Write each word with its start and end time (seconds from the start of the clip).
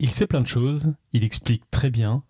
Il 0.00 0.12
sait 0.12 0.26
plein 0.28 0.40
de 0.40 0.46
choses, 0.46 0.92
il 1.12 1.24
explique 1.24 1.68
très 1.70 1.90
bien. 1.90 2.22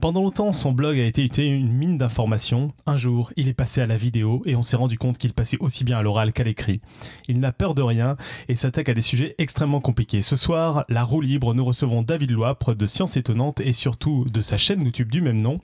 Pendant 0.00 0.22
longtemps, 0.22 0.52
son 0.52 0.72
blog 0.72 0.98
a 0.98 1.04
été 1.04 1.46
une 1.46 1.72
mine 1.72 1.96
d'informations. 1.96 2.74
Un 2.84 2.98
jour, 2.98 3.32
il 3.36 3.48
est 3.48 3.54
passé 3.54 3.80
à 3.80 3.86
la 3.86 3.96
vidéo 3.96 4.42
et 4.44 4.54
on 4.54 4.62
s'est 4.62 4.76
rendu 4.76 4.98
compte 4.98 5.16
qu'il 5.16 5.32
passait 5.32 5.56
aussi 5.60 5.84
bien 5.84 5.96
à 5.96 6.02
l'oral 6.02 6.34
qu'à 6.34 6.44
l'écrit. 6.44 6.82
Il 7.28 7.40
n'a 7.40 7.52
peur 7.52 7.74
de 7.74 7.80
rien 7.80 8.16
et 8.48 8.56
s'attaque 8.56 8.90
à 8.90 8.94
des 8.94 9.00
sujets 9.00 9.34
extrêmement 9.38 9.80
compliqués. 9.80 10.20
Ce 10.20 10.36
soir, 10.36 10.84
la 10.90 11.04
roue 11.04 11.22
libre, 11.22 11.54
nous 11.54 11.64
recevons 11.64 12.02
David 12.02 12.32
Loipre 12.32 12.74
de 12.74 12.84
Science 12.84 13.16
Étonnante 13.16 13.60
et 13.60 13.72
surtout 13.72 14.26
de 14.30 14.42
sa 14.42 14.58
chaîne 14.58 14.84
YouTube 14.84 15.10
du 15.10 15.22
même 15.22 15.40
nom. 15.40 15.60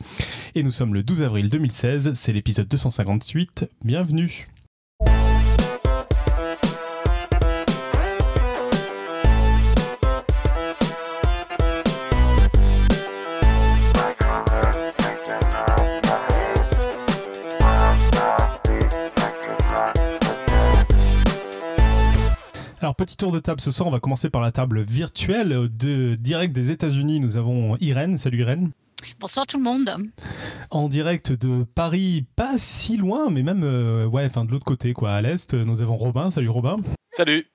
Et 0.54 0.62
nous 0.62 0.70
sommes 0.70 0.94
le 0.94 1.02
12 1.02 1.20
avril 1.20 1.50
2016, 1.50 2.14
c'est 2.14 2.32
l'épisode 2.32 2.68
258. 2.68 3.68
Bienvenue. 3.84 4.48
Alors 22.92 22.96
petit 22.96 23.16
tour 23.16 23.32
de 23.32 23.38
table 23.38 23.58
ce 23.62 23.70
soir, 23.70 23.88
on 23.88 23.90
va 23.90 24.00
commencer 24.00 24.28
par 24.28 24.42
la 24.42 24.52
table 24.52 24.82
virtuelle 24.82 25.70
de 25.74 26.14
direct 26.14 26.54
des 26.54 26.70
États-Unis. 26.70 27.20
Nous 27.20 27.38
avons 27.38 27.74
Irène. 27.78 28.18
Salut 28.18 28.40
Irène. 28.40 28.72
Bonsoir 29.18 29.46
tout 29.46 29.56
le 29.56 29.62
monde. 29.62 29.90
En 30.68 30.90
direct 30.90 31.32
de 31.32 31.64
Paris, 31.64 32.26
pas 32.36 32.58
si 32.58 32.98
loin, 32.98 33.30
mais 33.30 33.42
même 33.42 33.62
euh, 33.64 34.04
ouais, 34.04 34.26
enfin 34.26 34.44
de 34.44 34.50
l'autre 34.50 34.66
côté 34.66 34.92
quoi, 34.92 35.12
à 35.12 35.22
l'est, 35.22 35.54
nous 35.54 35.80
avons 35.80 35.96
Robin. 35.96 36.30
Salut 36.30 36.50
Robin. 36.50 36.80
Salut. 37.16 37.46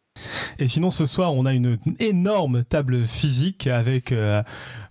Et 0.58 0.68
sinon, 0.68 0.90
ce 0.90 1.06
soir, 1.06 1.32
on 1.36 1.46
a 1.46 1.54
une 1.54 1.78
énorme 2.00 2.64
table 2.64 3.06
physique 3.06 3.68
avec. 3.68 4.12
Euh, 4.12 4.42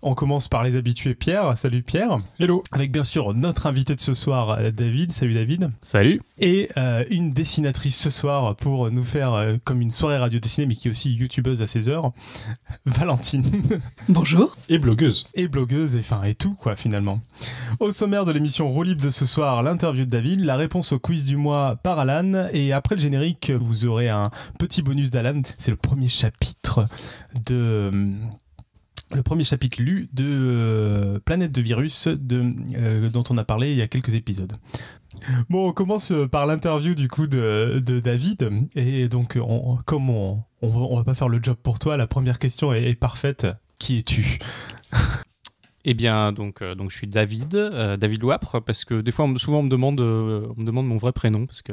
on 0.06 0.14
commence 0.14 0.46
par 0.46 0.62
les 0.62 0.76
habitués 0.76 1.16
Pierre. 1.16 1.58
Salut 1.58 1.82
Pierre. 1.82 2.20
Hello. 2.38 2.62
Avec 2.70 2.92
bien 2.92 3.02
sûr 3.02 3.34
notre 3.34 3.66
invité 3.66 3.96
de 3.96 4.00
ce 4.00 4.14
soir, 4.14 4.50
euh, 4.50 4.70
David. 4.70 5.10
Salut 5.10 5.34
David. 5.34 5.70
Salut. 5.82 6.22
Et 6.38 6.68
euh, 6.76 7.04
une 7.10 7.32
dessinatrice 7.32 7.98
ce 7.98 8.10
soir 8.10 8.54
pour 8.54 8.90
nous 8.92 9.02
faire 9.02 9.56
comme 9.64 9.80
une 9.80 9.90
soirée 9.90 10.18
radio 10.18 10.38
dessinée, 10.38 10.68
mais 10.68 10.76
qui 10.76 10.86
est 10.86 10.90
aussi 10.92 11.12
youtubeuse 11.12 11.60
à 11.60 11.66
16 11.66 11.88
heures, 11.88 12.12
Valentine. 12.86 13.80
Bonjour. 14.08 14.56
Et 14.68 14.78
blogueuse. 14.78 15.26
Et 15.34 15.48
blogueuse, 15.48 15.96
et 15.96 16.00
enfin, 16.00 16.22
et 16.22 16.34
tout, 16.34 16.54
quoi, 16.54 16.76
finalement. 16.76 17.20
Au 17.80 17.90
sommaire 17.90 18.24
de 18.24 18.30
l'émission 18.30 18.68
Roue 18.68 18.84
de 18.84 19.10
ce 19.10 19.26
soir, 19.26 19.64
l'interview 19.64 20.04
de 20.04 20.10
David, 20.10 20.44
la 20.44 20.54
réponse 20.54 20.92
au 20.92 21.00
quiz 21.00 21.24
du 21.24 21.36
mois 21.36 21.76
par 21.82 21.98
Alan, 21.98 22.46
et 22.52 22.72
après 22.72 22.94
le 22.94 23.00
générique, 23.00 23.50
vous 23.50 23.86
aurez 23.86 24.08
un 24.08 24.30
petit 24.58 24.82
bonus 24.82 25.10
d'Alan 25.10 25.42
c'est 25.58 25.72
le 25.72 25.76
premier 25.76 26.08
chapitre 26.08 26.86
de 27.46 27.90
le 29.14 29.22
premier 29.22 29.44
chapitre 29.44 29.80
lu 29.80 30.08
de 30.12 30.24
euh, 30.26 31.18
Planète 31.20 31.52
de 31.52 31.60
virus 31.60 32.08
de, 32.08 32.42
euh, 32.76 33.08
dont 33.08 33.24
on 33.30 33.38
a 33.38 33.44
parlé 33.44 33.70
il 33.70 33.76
y 33.76 33.82
a 33.82 33.88
quelques 33.88 34.14
épisodes. 34.14 34.52
Bon, 35.48 35.68
on 35.68 35.72
commence 35.72 36.12
par 36.30 36.46
l'interview 36.46 36.94
du 36.94 37.08
coup 37.08 37.26
de, 37.26 37.80
David. 38.00 38.50
Et 38.74 39.08
donc, 39.08 39.38
comme 39.86 40.10
on, 40.10 40.42
on, 40.60 40.96
va 40.96 41.04
pas 41.04 41.14
faire 41.14 41.28
le 41.28 41.40
job 41.42 41.56
pour 41.62 41.78
toi, 41.78 41.96
la 41.96 42.06
première 42.06 42.38
question 42.38 42.72
est, 42.72 42.94
parfaite. 42.94 43.46
Qui 43.78 43.98
es-tu? 43.98 44.38
Eh 45.88 45.94
bien, 45.94 46.32
donc, 46.32 46.62
euh, 46.62 46.74
donc 46.74 46.90
je 46.90 46.96
suis 46.96 47.06
David, 47.06 47.50
David 47.98 48.20
Loapre, 48.20 48.60
parce 48.60 48.84
que 48.84 49.00
des 49.00 49.12
fois, 49.12 49.32
souvent 49.36 49.60
on 49.60 49.62
me 49.62 49.68
demande, 49.68 50.00
on 50.00 50.54
me 50.60 50.64
demande 50.64 50.88
mon 50.88 50.96
vrai 50.96 51.12
prénom, 51.12 51.46
parce 51.46 51.62
que 51.62 51.72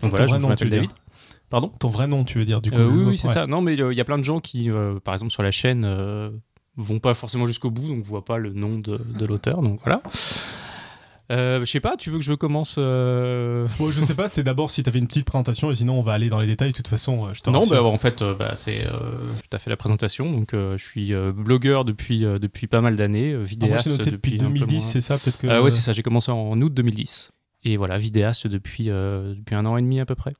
donc 0.00 0.10
voilà, 0.10 0.26
je 0.26 0.36
m'appelle 0.36 0.70
David. 0.70 0.90
Pardon? 1.54 1.68
Ton 1.68 1.88
vrai 1.88 2.08
nom, 2.08 2.24
tu 2.24 2.38
veux 2.38 2.44
dire, 2.44 2.60
du 2.60 2.70
coup 2.72 2.76
euh, 2.76 2.90
Oui, 2.90 3.04
oui 3.04 3.16
c'est 3.16 3.28
ça. 3.28 3.46
Non, 3.46 3.60
mais 3.60 3.80
euh, 3.80 3.92
il 3.92 3.96
y 3.96 4.00
a 4.00 4.04
plein 4.04 4.18
de 4.18 4.24
gens 4.24 4.40
qui, 4.40 4.70
euh, 4.70 4.98
par 4.98 5.14
exemple, 5.14 5.30
sur 5.30 5.44
la 5.44 5.52
chaîne, 5.52 5.84
vont 6.76 6.98
pas 6.98 7.14
forcément 7.14 7.46
jusqu'au 7.46 7.70
bout, 7.70 7.88
donc 7.88 8.02
voient 8.02 8.24
pas 8.24 8.38
le 8.38 8.52
nom 8.52 8.78
de, 8.78 8.98
l'auteur, 9.24 9.62
donc 9.62 9.80
voilà. 9.84 10.02
je 11.30 11.64
sais 11.64 11.80
pas, 11.80 11.96
tu 11.96 12.10
veux 12.10 12.18
que 12.18 12.24
je 12.24 12.34
commence 12.34 12.76
bon, 12.76 13.90
Je 13.90 14.00
sais 14.00 14.14
pas, 14.14 14.28
c'était 14.28 14.42
d'abord 14.42 14.70
si 14.70 14.82
tu 14.82 14.88
avais 14.88 14.98
une 14.98 15.06
petite 15.06 15.24
présentation 15.24 15.70
et 15.70 15.74
sinon 15.74 15.98
on 15.98 16.02
va 16.02 16.12
aller 16.12 16.28
dans 16.28 16.40
les 16.40 16.46
détails. 16.46 16.72
De 16.72 16.76
toute 16.76 16.88
façon, 16.88 17.32
je 17.32 17.40
te 17.40 17.50
Non, 17.50 17.66
bah, 17.66 17.82
en 17.82 17.98
fait, 17.98 18.22
bah, 18.22 18.54
c'est 18.56 18.78
tout 18.78 19.56
à 19.56 19.58
fait 19.58 19.70
la 19.70 19.76
présentation. 19.76 20.30
Donc, 20.30 20.50
je 20.52 20.76
suis 20.84 21.12
blogueur 21.34 21.84
depuis, 21.84 22.20
depuis 22.20 22.66
pas 22.66 22.80
mal 22.80 22.96
d'années, 22.96 23.36
vidéaste. 23.36 23.86
noté 23.86 24.10
depuis, 24.10 24.38
2010, 24.38 24.80
c'est 24.80 25.00
ça 25.00 25.18
peut-être 25.18 25.38
que... 25.38 25.46
Ah 25.46 25.62
ouais, 25.62 25.70
c'est 25.70 25.80
ça, 25.80 25.92
j'ai 25.92 26.02
commencé 26.02 26.30
en 26.30 26.60
août 26.60 26.72
2010. 26.72 27.32
Et 27.64 27.76
voilà, 27.76 27.96
vidéaste 27.98 28.46
depuis, 28.46 28.86
depuis 28.86 29.54
un 29.54 29.64
an 29.66 29.76
et 29.76 29.82
demi 29.82 30.00
à 30.00 30.06
peu 30.06 30.14
près. 30.14 30.32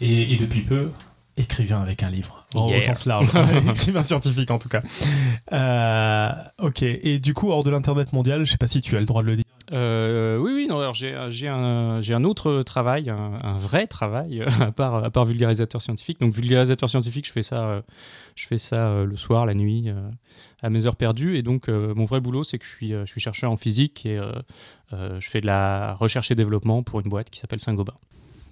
Et, 0.00 0.36
depuis 0.36 0.62
peu, 0.62 0.90
écrivain 1.38 1.80
avec 1.80 2.02
un 2.02 2.10
livre, 2.10 2.44
au 2.54 2.80
sens 2.80 3.06
large, 3.06 3.28
écrivain 3.70 4.02
scientifique 4.02 4.50
en 4.50 4.58
tout 4.58 4.68
cas. 4.68 4.82
Euh, 5.52 6.30
ok, 6.58 6.82
et 6.82 7.18
du 7.18 7.32
coup, 7.34 7.50
hors 7.50 7.64
de 7.64 7.70
l'Internet 7.70 8.12
mondial, 8.12 8.44
je 8.44 8.50
sais 8.50 8.58
pas 8.58 8.66
si 8.66 8.80
tu 8.80 8.96
as 8.96 9.00
le 9.00 9.06
droit 9.06 9.22
de 9.22 9.28
le 9.28 9.36
dire. 9.36 9.44
Euh, 9.72 10.38
oui, 10.38 10.52
oui, 10.54 10.66
non, 10.66 10.80
alors 10.80 10.94
j'ai, 10.94 11.14
un, 11.48 12.00
un 12.00 12.24
autre 12.24 12.62
travail, 12.62 13.10
un, 13.10 13.58
vrai 13.58 13.86
travail, 13.86 14.42
à 14.60 14.72
part, 14.72 15.04
à 15.04 15.10
part 15.10 15.24
vulgarisateur 15.24 15.80
scientifique. 15.80 16.20
Donc, 16.20 16.32
vulgarisateur 16.32 16.88
scientifique, 16.88 17.26
je 17.26 17.32
fais 17.32 17.42
ça, 17.42 17.82
je 18.34 18.46
fais 18.46 18.58
ça 18.58 18.88
euh, 18.88 19.04
le 19.04 19.16
soir, 19.16 19.46
la 19.46 19.54
nuit, 19.54 19.92
à 20.62 20.70
mes 20.70 20.86
heures 20.86 20.96
perdues. 20.96 21.36
Et 21.36 21.42
donc, 21.42 21.68
mon 21.68 22.04
vrai 22.04 22.20
boulot, 22.20 22.44
c'est 22.44 22.58
que 22.58 22.64
je 22.64 22.70
suis, 22.70 22.92
je 22.92 23.06
suis 23.06 23.20
chercheur 23.20 23.50
en 23.52 23.56
physique 23.56 24.06
et 24.06 24.18
je 24.92 25.28
fais 25.28 25.40
de 25.40 25.46
la 25.46 25.94
recherche 25.94 26.30
et 26.30 26.34
développement 26.34 26.82
pour 26.82 27.00
une 27.00 27.08
boîte 27.08 27.30
qui 27.30 27.38
s'appelle 27.38 27.60
Saint-Gobain. 27.60 27.94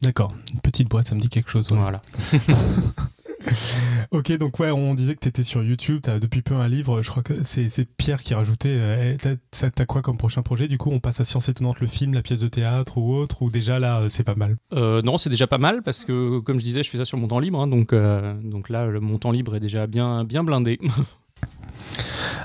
D'accord, 0.02 0.34
une 0.52 0.60
petite 0.60 0.88
boîte, 0.88 1.08
ça 1.08 1.14
me 1.14 1.20
dit 1.20 1.28
quelque 1.28 1.50
chose. 1.50 1.68
Voilà. 1.70 2.00
ok, 4.10 4.32
donc 4.38 4.58
ouais, 4.58 4.70
on 4.70 4.94
disait 4.94 5.14
que 5.14 5.20
tu 5.20 5.28
étais 5.28 5.42
sur 5.42 5.62
YouTube, 5.62 6.00
tu 6.04 6.10
as 6.10 6.18
depuis 6.18 6.42
peu 6.42 6.54
un 6.54 6.68
livre, 6.68 7.02
je 7.02 7.10
crois 7.10 7.22
que 7.22 7.34
c'est 7.44 7.68
Pierre 7.96 8.22
qui 8.22 8.34
a 8.34 8.38
rajouté. 8.38 8.70
Euh, 8.70 9.16
t'as 9.50 9.70
as 9.78 9.86
quoi 9.86 10.02
comme 10.02 10.16
prochain 10.16 10.42
projet? 10.42 10.68
Du 10.68 10.78
coup, 10.78 10.90
on 10.90 11.00
passe 11.00 11.20
à 11.20 11.24
Science 11.24 11.48
Étonnante, 11.48 11.80
le 11.80 11.86
film, 11.86 12.14
la 12.14 12.22
pièce 12.22 12.40
de 12.40 12.48
théâtre 12.48 12.98
ou 12.98 13.14
autre, 13.14 13.42
ou 13.42 13.50
déjà 13.50 13.78
là, 13.78 14.00
euh, 14.00 14.08
c'est 14.08 14.24
pas 14.24 14.34
mal? 14.34 14.56
Euh, 14.72 15.02
Non, 15.02 15.18
c'est 15.18 15.30
déjà 15.30 15.46
pas 15.46 15.58
mal 15.58 15.82
parce 15.82 16.04
que, 16.04 16.40
comme 16.40 16.58
je 16.58 16.64
disais, 16.64 16.82
je 16.82 16.90
fais 16.90 16.98
ça 16.98 17.04
sur 17.04 17.18
mon 17.18 17.28
temps 17.28 17.40
libre, 17.40 17.60
hein, 17.60 17.66
donc, 17.66 17.94
donc 17.94 18.68
là, 18.68 18.86
le, 18.86 19.00
mon 19.00 19.18
temps 19.18 19.30
libre 19.30 19.56
est 19.56 19.60
déjà 19.60 19.86
bien, 19.86 20.24
bien 20.24 20.44
blindé. 20.44 20.78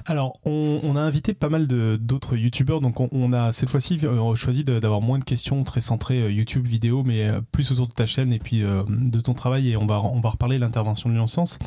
Alors, 0.06 0.40
on, 0.46 0.96
a 0.96 1.00
invité 1.00 1.34
pas 1.34 1.50
mal 1.50 1.68
d'autres 1.68 2.36
youtubeurs, 2.36 2.82
donc 2.82 3.00
on, 3.00 3.34
a 3.34 3.52
cette 3.52 3.70
fois-ci 3.70 4.00
euh, 4.04 4.36
choisi 4.36 4.64
d'avoir 4.64 5.02
moins 5.02 5.20
de 5.20 5.24
questions 5.24 5.64
très 5.64 5.82
centrées 5.82 6.22
euh, 6.22 6.32
YouTube 6.32 6.68
vidéo, 6.68 7.04
mais 7.04 7.24
euh, 7.24 7.42
plus 7.52 7.72
autour 7.72 7.88
de 7.88 7.94
ta 7.94 8.06
chaîne 8.06 8.34
et 8.34 8.40
puis 8.40 8.62
de 8.62 9.20
ton 9.20 9.34
travail, 9.34 9.72
et 9.72 9.78
on 9.78 9.86
va, 9.86 10.02
on 10.02 10.20
va 10.20 10.30
reparler 10.30 10.58
de 10.58 10.62
l'intervention 10.62 11.10
de 11.10 11.28
Sens. 11.28 11.60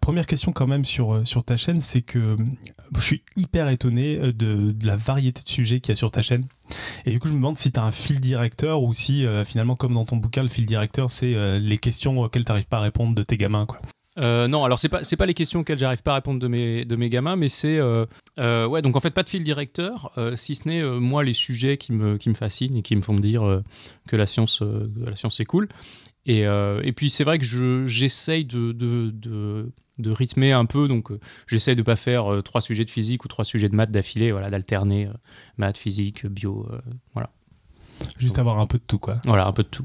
première 0.00 0.26
question 0.26 0.52
quand 0.52 0.66
même 0.66 0.84
sur, 0.84 1.26
sur 1.26 1.44
ta 1.44 1.56
chaîne, 1.56 1.80
c'est 1.80 2.02
que 2.02 2.36
je 2.96 3.00
suis 3.00 3.22
hyper 3.36 3.68
étonné 3.68 4.32
de, 4.32 4.74
la 4.82 4.96
variété 4.96 5.42
de 5.42 5.48
sujets 5.48 5.80
qu'il 5.80 5.92
y 5.92 5.94
a 5.94 5.96
sur 5.96 6.10
ta 6.10 6.20
chaîne. 6.20 6.46
Et 7.06 7.12
du 7.12 7.20
coup, 7.20 7.28
je 7.28 7.32
me 7.32 7.38
demande 7.38 7.58
si 7.58 7.70
tu 7.70 7.78
as 7.78 7.84
un 7.84 7.90
fil 7.90 8.18
directeur 8.20 8.82
ou 8.82 8.92
si 8.92 9.24
finalement, 9.44 9.76
comme 9.76 9.94
dans 9.94 10.04
ton 10.04 10.16
bouquin, 10.16 10.42
le 10.42 10.48
fil 10.48 10.66
directeur, 10.66 11.10
c'est 11.10 11.58
les 11.60 11.78
questions 11.78 12.20
auxquelles 12.20 12.44
tu 12.44 12.50
n'arrives 12.50 12.66
pas 12.66 12.78
à 12.78 12.82
répondre 12.82 13.14
de 13.14 13.22
tes 13.22 13.36
gamins. 13.36 13.66
Quoi. 13.66 13.80
Euh, 14.18 14.46
non, 14.46 14.64
alors 14.64 14.78
c'est 14.78 14.88
pas 14.88 15.04
c'est 15.04 15.16
pas 15.16 15.26
les 15.26 15.34
questions 15.34 15.60
auxquelles 15.60 15.78
j'arrive 15.78 16.02
pas 16.02 16.12
à 16.12 16.14
répondre 16.16 16.38
de 16.38 16.48
mes 16.48 16.84
de 16.84 16.96
mes 16.96 17.08
gamins, 17.08 17.36
mais 17.36 17.48
c'est 17.48 17.78
euh, 17.78 18.04
euh, 18.38 18.66
ouais 18.66 18.82
donc 18.82 18.94
en 18.94 19.00
fait 19.00 19.10
pas 19.10 19.22
de 19.22 19.30
fil 19.30 19.42
directeur, 19.42 20.12
si 20.36 20.54
ce 20.54 20.68
n'est 20.68 20.82
moi 20.82 21.24
les 21.24 21.32
sujets 21.32 21.78
qui 21.78 21.92
me 21.92 22.18
qui 22.18 22.28
me 22.28 22.34
fascinent 22.34 22.76
et 22.76 22.82
qui 22.82 22.94
me 22.94 23.00
font 23.00 23.14
me 23.14 23.20
dire 23.20 23.62
que 24.08 24.16
la 24.16 24.26
science 24.26 24.62
la 24.96 25.16
science 25.16 25.36
c'est 25.36 25.44
cool. 25.44 25.68
Et, 26.26 26.42
et 26.42 26.92
puis 26.92 27.10
c'est 27.10 27.24
vrai 27.24 27.38
que 27.38 27.44
je 27.44 27.86
j'essaye 27.86 28.44
de, 28.44 28.72
de, 28.72 29.10
de 29.10 29.72
de 29.98 30.10
rythmer 30.10 30.52
un 30.52 30.64
peu. 30.64 30.88
Donc, 30.88 31.10
j'essaye 31.46 31.76
de 31.76 31.82
pas 31.82 31.96
faire 31.96 32.42
trois 32.44 32.60
sujets 32.60 32.84
de 32.84 32.90
physique 32.90 33.24
ou 33.24 33.28
trois 33.28 33.44
sujets 33.44 33.68
de 33.68 33.76
maths 33.76 33.90
d'affilée, 33.90 34.32
voilà, 34.32 34.50
d'alterner 34.50 35.08
maths, 35.58 35.78
physique, 35.78 36.26
bio, 36.26 36.68
voilà. 37.14 37.30
Juste 38.18 38.38
avoir 38.38 38.58
un 38.58 38.66
peu 38.66 38.78
de 38.78 38.84
tout, 38.86 38.98
quoi. 38.98 39.20
Voilà, 39.26 39.46
un 39.46 39.52
peu 39.52 39.62
de 39.62 39.68
tout. 39.68 39.84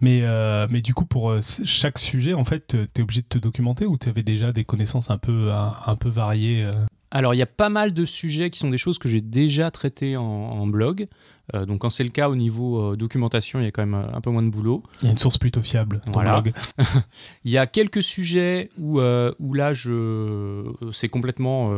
Mais, 0.00 0.20
euh, 0.22 0.66
mais 0.70 0.80
du 0.80 0.94
coup, 0.94 1.04
pour 1.04 1.30
euh, 1.30 1.40
chaque 1.64 1.98
sujet, 1.98 2.34
en 2.34 2.44
fait, 2.44 2.68
tu 2.68 3.00
es 3.00 3.02
obligé 3.02 3.22
de 3.22 3.26
te 3.26 3.38
documenter 3.38 3.86
ou 3.86 3.98
tu 3.98 4.08
avais 4.08 4.22
déjà 4.22 4.52
des 4.52 4.64
connaissances 4.64 5.10
un 5.10 5.18
peu, 5.18 5.50
un, 5.52 5.96
peu 5.96 6.08
variées 6.08 6.64
euh? 6.64 6.72
Alors, 7.10 7.34
il 7.34 7.38
y 7.38 7.42
a 7.42 7.46
pas 7.46 7.68
mal 7.68 7.94
de 7.94 8.04
sujets 8.04 8.50
qui 8.50 8.58
sont 8.58 8.68
des 8.68 8.78
choses 8.78 8.98
que 8.98 9.08
j'ai 9.08 9.20
déjà 9.20 9.70
traitées 9.70 10.16
en 10.16 10.66
blog. 10.66 11.06
Euh, 11.54 11.64
donc 11.64 11.80
quand 11.80 11.90
c'est 11.90 12.04
le 12.04 12.10
cas 12.10 12.28
au 12.28 12.36
niveau 12.36 12.92
euh, 12.92 12.96
documentation, 12.96 13.60
il 13.60 13.64
y 13.64 13.68
a 13.68 13.70
quand 13.70 13.86
même 13.86 13.94
euh, 13.94 14.16
un 14.16 14.20
peu 14.20 14.30
moins 14.30 14.42
de 14.42 14.50
boulot. 14.50 14.82
Il 15.00 15.06
y 15.06 15.08
a 15.08 15.12
une 15.12 15.18
source 15.18 15.38
plutôt 15.38 15.62
fiable. 15.62 16.00
Blog. 16.06 16.52
il 17.44 17.50
y 17.50 17.58
a 17.58 17.66
quelques 17.66 18.02
sujets 18.02 18.70
où, 18.78 19.00
où 19.00 19.54
là, 19.54 19.72
je, 19.72 20.64
c'est 20.92 21.08
complètement, 21.08 21.72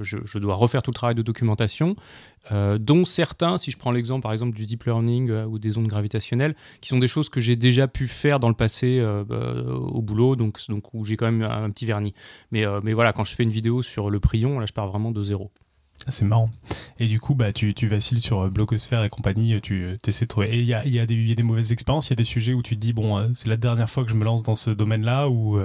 je, 0.00 0.18
je, 0.24 0.38
dois 0.38 0.54
refaire 0.54 0.82
tout 0.82 0.90
le 0.90 0.94
travail 0.94 1.14
de 1.14 1.22
documentation, 1.22 1.96
dont 2.50 3.04
certains, 3.04 3.58
si 3.58 3.70
je 3.70 3.78
prends 3.78 3.92
l'exemple 3.92 4.22
par 4.22 4.32
exemple 4.32 4.56
du 4.56 4.66
deep 4.66 4.84
learning 4.84 5.30
ou 5.44 5.58
des 5.58 5.78
ondes 5.78 5.86
gravitationnelles, 5.86 6.54
qui 6.80 6.88
sont 6.88 6.98
des 6.98 7.08
choses 7.08 7.28
que 7.28 7.40
j'ai 7.40 7.56
déjà 7.56 7.88
pu 7.88 8.08
faire 8.08 8.40
dans 8.40 8.48
le 8.48 8.54
passé 8.54 9.02
au 9.02 10.02
boulot, 10.02 10.36
donc, 10.36 10.58
donc 10.68 10.92
où 10.92 11.04
j'ai 11.04 11.16
quand 11.16 11.30
même 11.30 11.42
un, 11.42 11.64
un 11.64 11.70
petit 11.70 11.86
vernis. 11.86 12.14
Mais, 12.50 12.64
mais 12.82 12.92
voilà, 12.92 13.12
quand 13.12 13.24
je 13.24 13.34
fais 13.34 13.44
une 13.44 13.50
vidéo 13.50 13.82
sur 13.82 14.10
le 14.10 14.20
prion, 14.20 14.58
là, 14.58 14.66
je 14.66 14.72
pars 14.72 14.88
vraiment 14.88 15.10
de 15.10 15.22
zéro. 15.22 15.50
C'est 16.08 16.24
marrant. 16.24 16.50
Et 16.98 17.06
du 17.06 17.20
coup, 17.20 17.34
bah, 17.34 17.52
tu, 17.52 17.74
vacilles 17.86 18.20
sur 18.20 18.40
euh, 18.42 18.50
Blogosphère 18.50 19.04
et 19.04 19.08
compagnie, 19.08 19.60
tu 19.60 19.84
euh, 19.84 19.96
essaies 20.06 20.26
de 20.26 20.28
trouver. 20.28 20.54
Et 20.54 20.60
il 20.60 20.66
y 20.66 20.74
a, 20.74 21.06
des 21.06 21.42
mauvaises 21.42 21.72
expériences, 21.72 22.08
il 22.08 22.10
y 22.10 22.12
a 22.12 22.16
des 22.16 22.24
sujets 22.24 22.52
où 22.52 22.62
tu 22.62 22.76
te 22.76 22.80
dis, 22.80 22.92
bon, 22.92 23.18
euh, 23.18 23.28
c'est 23.34 23.48
la 23.48 23.56
dernière 23.56 23.88
fois 23.88 24.04
que 24.04 24.10
je 24.10 24.14
me 24.14 24.24
lance 24.24 24.42
dans 24.42 24.54
ce 24.54 24.70
domaine-là 24.70 25.28
ou. 25.28 25.58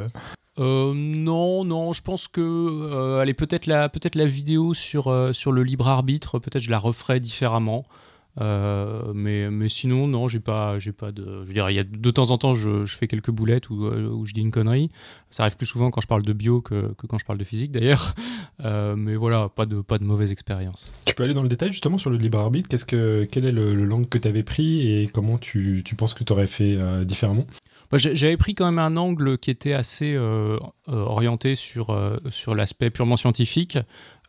non, 0.57 1.63
non, 1.63 1.94
je 1.94 2.01
pense 2.01 2.27
que 2.27 3.19
allez, 3.19 3.33
peut-être 3.33 3.65
la, 3.65 3.89
peut-être 3.89 4.15
la 4.15 4.25
vidéo 4.25 4.74
sur, 4.74 5.30
sur 5.33 5.51
le 5.51 5.63
libre 5.63 5.88
arbitre, 5.88 6.39
peut-être 6.39 6.63
je 6.63 6.71
la 6.71 6.80
referai 6.80 7.19
différemment. 7.19 7.83
Euh, 8.39 9.12
mais, 9.13 9.50
mais 9.50 9.69
sinon, 9.69 10.07
non, 10.07 10.27
j'ai 10.27 10.39
pas, 10.39 10.80
j'ai 10.80 10.91
pas 10.91 11.12
de. 11.12 11.24
Je 11.41 11.47
veux 11.47 11.53
dire, 11.53 11.69
il 11.69 11.75
y 11.75 11.80
a 11.80 11.83
de 11.83 12.12
temps 12.12 12.31
en 12.31 12.38
temps, 12.38 12.53
je, 12.53 12.86
je 12.86 12.95
fais 12.95 13.07
quelques 13.07 13.31
boulettes 13.31 13.69
ou, 13.69 13.86
euh, 13.86 14.24
je 14.24 14.33
dis 14.33 14.41
une 14.41 14.51
connerie. 14.51 14.89
Ça 15.30 15.44
arrive 15.44 15.57
plus 15.57 15.65
souvent 15.65 15.91
quand 15.91 16.01
je 16.01 16.07
parle 16.07 16.24
de 16.24 16.33
bio 16.33 16.62
que, 16.62 16.94
que 16.97 17.07
quand 17.07 17.18
je 17.18 17.25
parle 17.25 17.39
de 17.39 17.44
physique, 17.44 17.71
d'ailleurs. 17.71 18.15
Euh, 18.65 18.97
mais 18.97 19.15
voilà, 19.15 19.47
pas 19.47 19.65
de, 19.65 19.80
pas 19.80 20.00
de 20.00 20.03
mauvaise 20.03 20.33
expérience. 20.33 20.91
Tu 21.06 21.15
peux 21.15 21.24
aller 21.24 21.33
dans 21.33 21.44
le 21.44 21.47
détail 21.47 21.71
justement 21.71 21.97
sur 21.97 22.09
le 22.09 22.18
libre 22.18 22.39
arbitre. 22.39 22.68
Qu'est-ce 22.68 22.83
que, 22.83 23.25
quel 23.31 23.45
est 23.45 23.53
le, 23.53 23.74
langue 23.86 24.09
que 24.09 24.18
tu 24.18 24.27
avais 24.27 24.44
pris 24.44 24.91
et 24.91 25.07
comment 25.07 25.38
tu, 25.38 25.81
tu 25.86 25.95
penses 25.95 26.13
que 26.13 26.25
tu 26.25 26.33
aurais 26.33 26.45
fait 26.45 26.77
différemment? 27.06 27.47
Bah, 27.89 27.97
J'avais 27.97 28.36
pris 28.36 28.53
quand 28.53 28.65
même 28.65 28.80
un 28.80 28.97
angle 28.97 29.38
qui 29.38 29.50
était 29.50 29.71
assez 29.71 30.18
orienté 30.88 31.56
sur, 31.56 31.97
sur 32.31 32.53
l'aspect 32.53 32.89
purement 32.89 33.15
scientifique. 33.15 33.77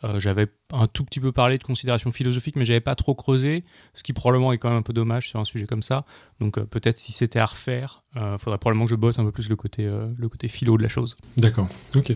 Euh, 0.02 0.19
j'avais 0.19 0.47
un 0.73 0.87
tout 0.87 1.05
petit 1.05 1.20
peu 1.20 1.32
parlé 1.32 1.58
de 1.58 1.62
considérations 1.62 2.11
philosophiques, 2.11 2.56
mais 2.56 2.64
j'avais 2.64 2.81
pas 2.81 2.94
trop 2.94 3.14
creusé, 3.14 3.64
ce 3.94 4.02
qui 4.02 4.12
probablement 4.12 4.52
est 4.52 4.58
quand 4.58 4.70
même 4.70 4.79
un 4.79 4.82
peu 4.82 4.93
dommage 4.93 5.29
sur 5.29 5.38
un 5.41 5.44
sujet 5.44 5.67
comme 5.67 5.82
ça. 5.82 6.05
Donc 6.41 6.58
euh, 6.58 6.64
peut-être 6.64 6.99
si 6.99 7.12
c'était 7.12 7.38
à 7.38 7.47
refaire, 7.47 8.02
il 8.14 8.23
euh, 8.23 8.38
faudrait 8.38 8.58
probablement 8.58 8.87
que 8.87 8.91
je 8.91 8.97
bosse 8.97 9.19
un 9.19 9.25
peu 9.25 9.32
plus 9.32 9.49
le 9.49 9.56
côté, 9.56 9.85
le 9.85 10.29
côté 10.29 10.49
philo 10.49 10.76
de 10.76 10.82
la 10.82 10.88
chose. 10.88 11.17
D'accord, 11.37 11.69
ok. 11.94 12.14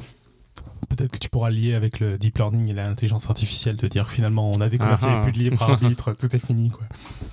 Peut-être 0.89 1.13
que 1.13 1.19
tu 1.19 1.29
pourras 1.29 1.51
lier 1.51 1.75
avec 1.75 1.99
le 1.99 2.17
deep 2.17 2.39
learning 2.39 2.69
et 2.69 2.73
l'intelligence 2.73 3.29
artificielle, 3.29 3.77
de 3.77 3.89
dire 3.89 4.11
finalement 4.11 4.51
on 4.51 4.61
a 4.61 4.69
découvert 4.69 4.99
qu'il 4.99 5.09
n'y 5.09 5.15
a 5.15 5.23
plus 5.23 5.33
de 5.33 5.39
libre 5.39 5.63
arbitre, 5.69 6.13
tout 6.13 6.35
est 6.35 6.45
fini. 6.45 6.71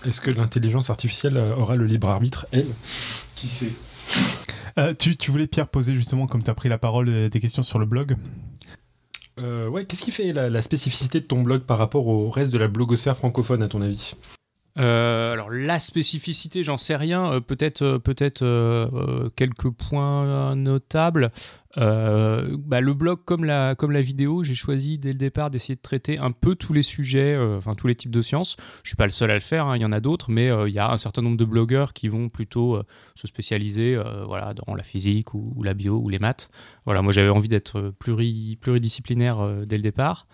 Est-ce 0.06 0.20
que 0.20 0.32
l'intelligence 0.32 0.90
artificielle 0.90 1.38
aura 1.38 1.76
le 1.76 1.86
libre 1.86 2.10
arbitre, 2.10 2.48
elle? 2.52 2.68
Qui 3.36 3.48
sait? 3.48 3.72
Tu, 5.00 5.16
tu, 5.18 5.32
voulais, 5.32 5.48
Pierre, 5.48 5.68
poser 5.68 5.94
justement, 5.96 6.28
comme 6.28 6.44
tu 6.44 6.50
as 6.50 6.56
pris 6.56 6.70
la 6.70 6.78
parole, 6.78 7.30
des 7.30 7.40
questions 7.40 7.62
sur 7.62 7.78
le 7.78 7.86
blog? 7.86 8.16
Euh, 9.40 9.68
ouais, 9.68 9.86
qu'est-ce 9.86 10.04
qui 10.04 10.12
fait 10.12 10.34
la, 10.34 10.62
spécificité 10.62 11.20
de 11.20 11.26
ton 11.26 11.42
blog 11.42 11.62
par 11.62 11.78
rapport 11.78 12.08
au 12.08 12.30
reste 12.30 12.52
de 12.52 12.58
la 12.58 12.68
blogosphère 12.68 13.16
francophone, 13.16 13.64
à 13.64 13.68
ton 13.68 13.82
avis? 13.82 14.16
Euh, 14.78 15.34
alors 15.34 15.50
la 15.50 15.80
spécificité, 15.80 16.64
j'en 16.64 16.78
sais 16.78 16.96
rien. 16.96 17.34
Euh, 17.34 17.40
peut-être, 17.40 17.98
peut-être 17.98 19.30
quelques 19.36 19.70
points 19.70 20.56
notables. 20.56 21.32
Euh, 21.78 22.58
bah, 22.60 22.82
le 22.82 22.94
blog 22.94 23.20
comme 23.26 23.46
la, 23.46 23.76
comme 23.76 23.92
la 23.92 24.02
vidéo, 24.02 24.44
j'ai 24.44 24.56
choisi 24.56 24.98
dès 24.98 25.10
le 25.10 25.18
départ 25.18 25.50
d'essayer 25.50 25.76
de 25.76 25.82
traiter 25.82 26.20
un 26.20 26.32
peu 26.32 26.56
tous 26.56 26.74
les 26.74 26.84
sujets, 26.84 27.34
euh, 27.34 27.58
enfin 27.58 27.76
tous 27.76 27.88
les 27.88 27.96
types 27.96 28.12
de 28.12 28.22
sciences. 28.22 28.58
Je 28.84 28.90
suis 28.90 28.98
pas 28.98 29.06
le 29.06 29.12
seul 29.12 29.32
à 29.32 29.36
le 29.36 29.40
faire, 29.40 29.68
hein, 29.68 29.78
il 29.78 29.82
y 29.82 29.86
en 29.86 29.92
a 29.92 30.00
d'autres, 30.00 30.32
mais 30.32 30.50
euh, 30.50 30.68
il 30.68 30.76
y 30.76 30.80
a 30.80 30.90
un 30.90 30.98
certain 30.98 31.22
nombre 31.22 31.38
de 31.38 31.46
blogueurs 31.46 31.94
qui 31.94 32.08
vont 32.08 32.30
plutôt 32.30 32.82
se 33.16 33.28
spécialiser 33.28 34.00
voilà, 34.26 34.54
dans 34.54 34.74
la 34.74 34.84
physique 34.84 35.34
ou, 35.34 35.62
la 35.64 35.74
bio 35.74 35.98
ou 35.98 36.10
les 36.10 36.20
maths. 36.20 36.50
Voilà, 36.86 37.02
moi 37.02 37.12
j'avais 37.12 37.30
envie 37.30 37.50
d'être 37.50 37.94
pluri, 38.00 38.58
pluridisciplinaire 38.62 39.66
dès 39.66 39.78
le 39.78 39.84
départ. 39.84 40.28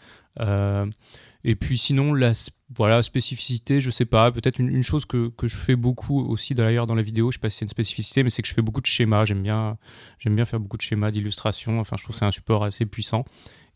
Et 1.43 1.55
puis 1.55 1.77
sinon, 1.77 2.13
la 2.13 2.33
voilà, 2.75 3.01
spécificité, 3.01 3.79
je 3.79 3.89
sais 3.89 4.05
pas, 4.05 4.31
peut-être 4.31 4.59
une, 4.59 4.83
chose 4.83 5.05
que, 5.05 5.29
que, 5.29 5.47
je 5.47 5.55
fais 5.55 5.77
beaucoup 5.77 6.19
aussi 6.27 6.53
d'ailleurs 6.53 6.85
dans 6.85 6.95
la 6.95 7.01
vidéo, 7.01 7.31
je 7.31 7.37
sais 7.37 7.39
pas 7.39 7.49
si 7.49 7.59
c'est 7.59 7.65
une 7.65 7.69
spécificité, 7.69 8.23
mais 8.23 8.29
c'est 8.29 8.41
que 8.41 8.47
je 8.47 8.53
fais 8.53 8.61
beaucoup 8.61 8.81
de 8.81 8.85
schémas, 8.85 9.23
j'aime 9.23 9.41
bien, 9.41 9.77
j'aime 10.19 10.35
bien 10.35 10.43
faire 10.43 10.59
beaucoup 10.59 10.77
de 10.77 10.81
schémas, 10.81 11.11
d'illustrations, 11.11 11.79
enfin 11.79 11.95
je 11.97 12.03
trouve 12.03 12.13
que 12.13 12.19
c'est 12.19 12.25
un 12.25 12.31
support 12.31 12.65
assez 12.65 12.85
puissant. 12.85 13.23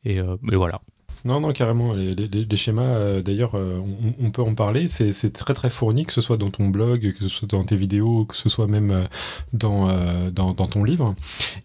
Et, 0.03 0.19
euh, 0.19 0.35
voilà. 0.51 0.81
Non, 1.23 1.39
non, 1.39 1.53
carrément. 1.53 1.93
Les, 1.93 2.55
schémas, 2.55 2.81
euh, 2.81 3.21
d'ailleurs, 3.21 3.53
euh, 3.53 3.79
on, 4.19 4.31
peut 4.31 4.41
en 4.41 4.55
parler. 4.55 4.87
C'est 4.87 5.31
très, 5.31 5.53
très 5.53 5.69
fourni, 5.69 6.05
que 6.05 6.13
ce 6.13 6.21
soit 6.21 6.37
dans 6.37 6.49
ton 6.49 6.69
blog, 6.69 7.13
que 7.13 7.21
ce 7.21 7.29
soit 7.29 7.47
dans 7.47 7.63
tes 7.63 7.75
vidéos, 7.75 8.25
que 8.25 8.35
ce 8.35 8.49
soit 8.49 8.65
même 8.65 9.07
dans, 9.53 9.87
dans, 10.31 10.53
dans, 10.53 10.67
ton 10.67 10.83
livre. 10.83 11.15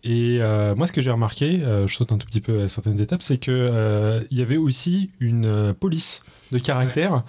Et 0.05 0.41
moi, 0.77 0.87
ce 0.87 0.93
que 0.93 1.01
j'ai 1.01 1.11
remarqué, 1.11 1.63
je 1.87 1.95
saute 1.95 2.13
un 2.13 2.19
tout 2.19 2.27
petit 2.27 2.43
peu 2.43 2.65
à 2.65 2.69
certaines 2.69 3.01
étapes, 3.01 3.23
c'est 3.23 3.39
qu'il 3.39 4.27
il 4.31 4.39
y 4.39 4.43
avait 4.43 4.59
aussi 4.59 5.11
une 5.21 5.75
police 5.81 6.23
de 6.53 6.59
caractère 6.59 7.23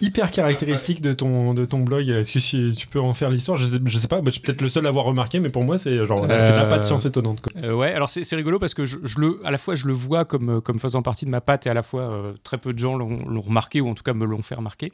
hyper 0.00 0.30
caractéristique 0.30 1.00
de 1.00 1.12
ton, 1.12 1.54
de 1.54 1.64
ton 1.64 1.80
blog. 1.80 2.08
Est-ce 2.08 2.32
que 2.32 2.74
tu, 2.74 2.86
peux 2.86 3.00
en 3.00 3.14
faire 3.14 3.30
l'histoire? 3.30 3.56
Je 3.56 3.64
sais, 3.64 3.78
je 3.84 3.98
sais 3.98 4.08
pas, 4.08 4.20
bah, 4.20 4.26
je 4.26 4.32
suis 4.32 4.40
peut-être 4.40 4.60
le 4.60 4.68
seul 4.68 4.86
à 4.86 4.88
avoir 4.88 5.04
remarqué, 5.04 5.40
mais 5.40 5.48
pour 5.48 5.64
moi, 5.64 5.78
c'est 5.78 6.04
genre, 6.04 6.26
c'est 6.38 6.52
ma 6.52 6.66
patte 6.66 6.84
science 6.84 7.04
étonnante. 7.04 7.40
Quoi. 7.40 7.52
Euh, 7.62 7.72
ouais, 7.72 7.92
alors 7.92 8.08
c'est 8.08 8.36
rigolo 8.36 8.58
parce 8.58 8.74
que 8.74 8.84
je, 8.84 8.96
le, 9.16 9.40
à 9.44 9.50
la 9.50 9.58
fois, 9.58 9.74
je 9.74 9.86
le 9.86 9.92
vois 9.92 10.24
comme, 10.24 10.60
comme 10.60 10.78
faisant 10.78 11.02
partie 11.02 11.24
de 11.24 11.30
ma 11.30 11.40
patte 11.40 11.66
et 11.66 11.70
à 11.70 11.74
la 11.74 11.82
fois, 11.82 12.02
euh, 12.02 12.32
très 12.42 12.58
peu 12.58 12.72
de 12.72 12.78
gens 12.78 12.96
l'ont 12.96 13.40
remarqué 13.40 13.80
ou 13.80 13.88
en 13.88 13.94
tout 13.94 14.02
cas 14.02 14.14
me 14.14 14.24
l'ont 14.24 14.42
fait 14.42 14.54
remarquer. 14.54 14.92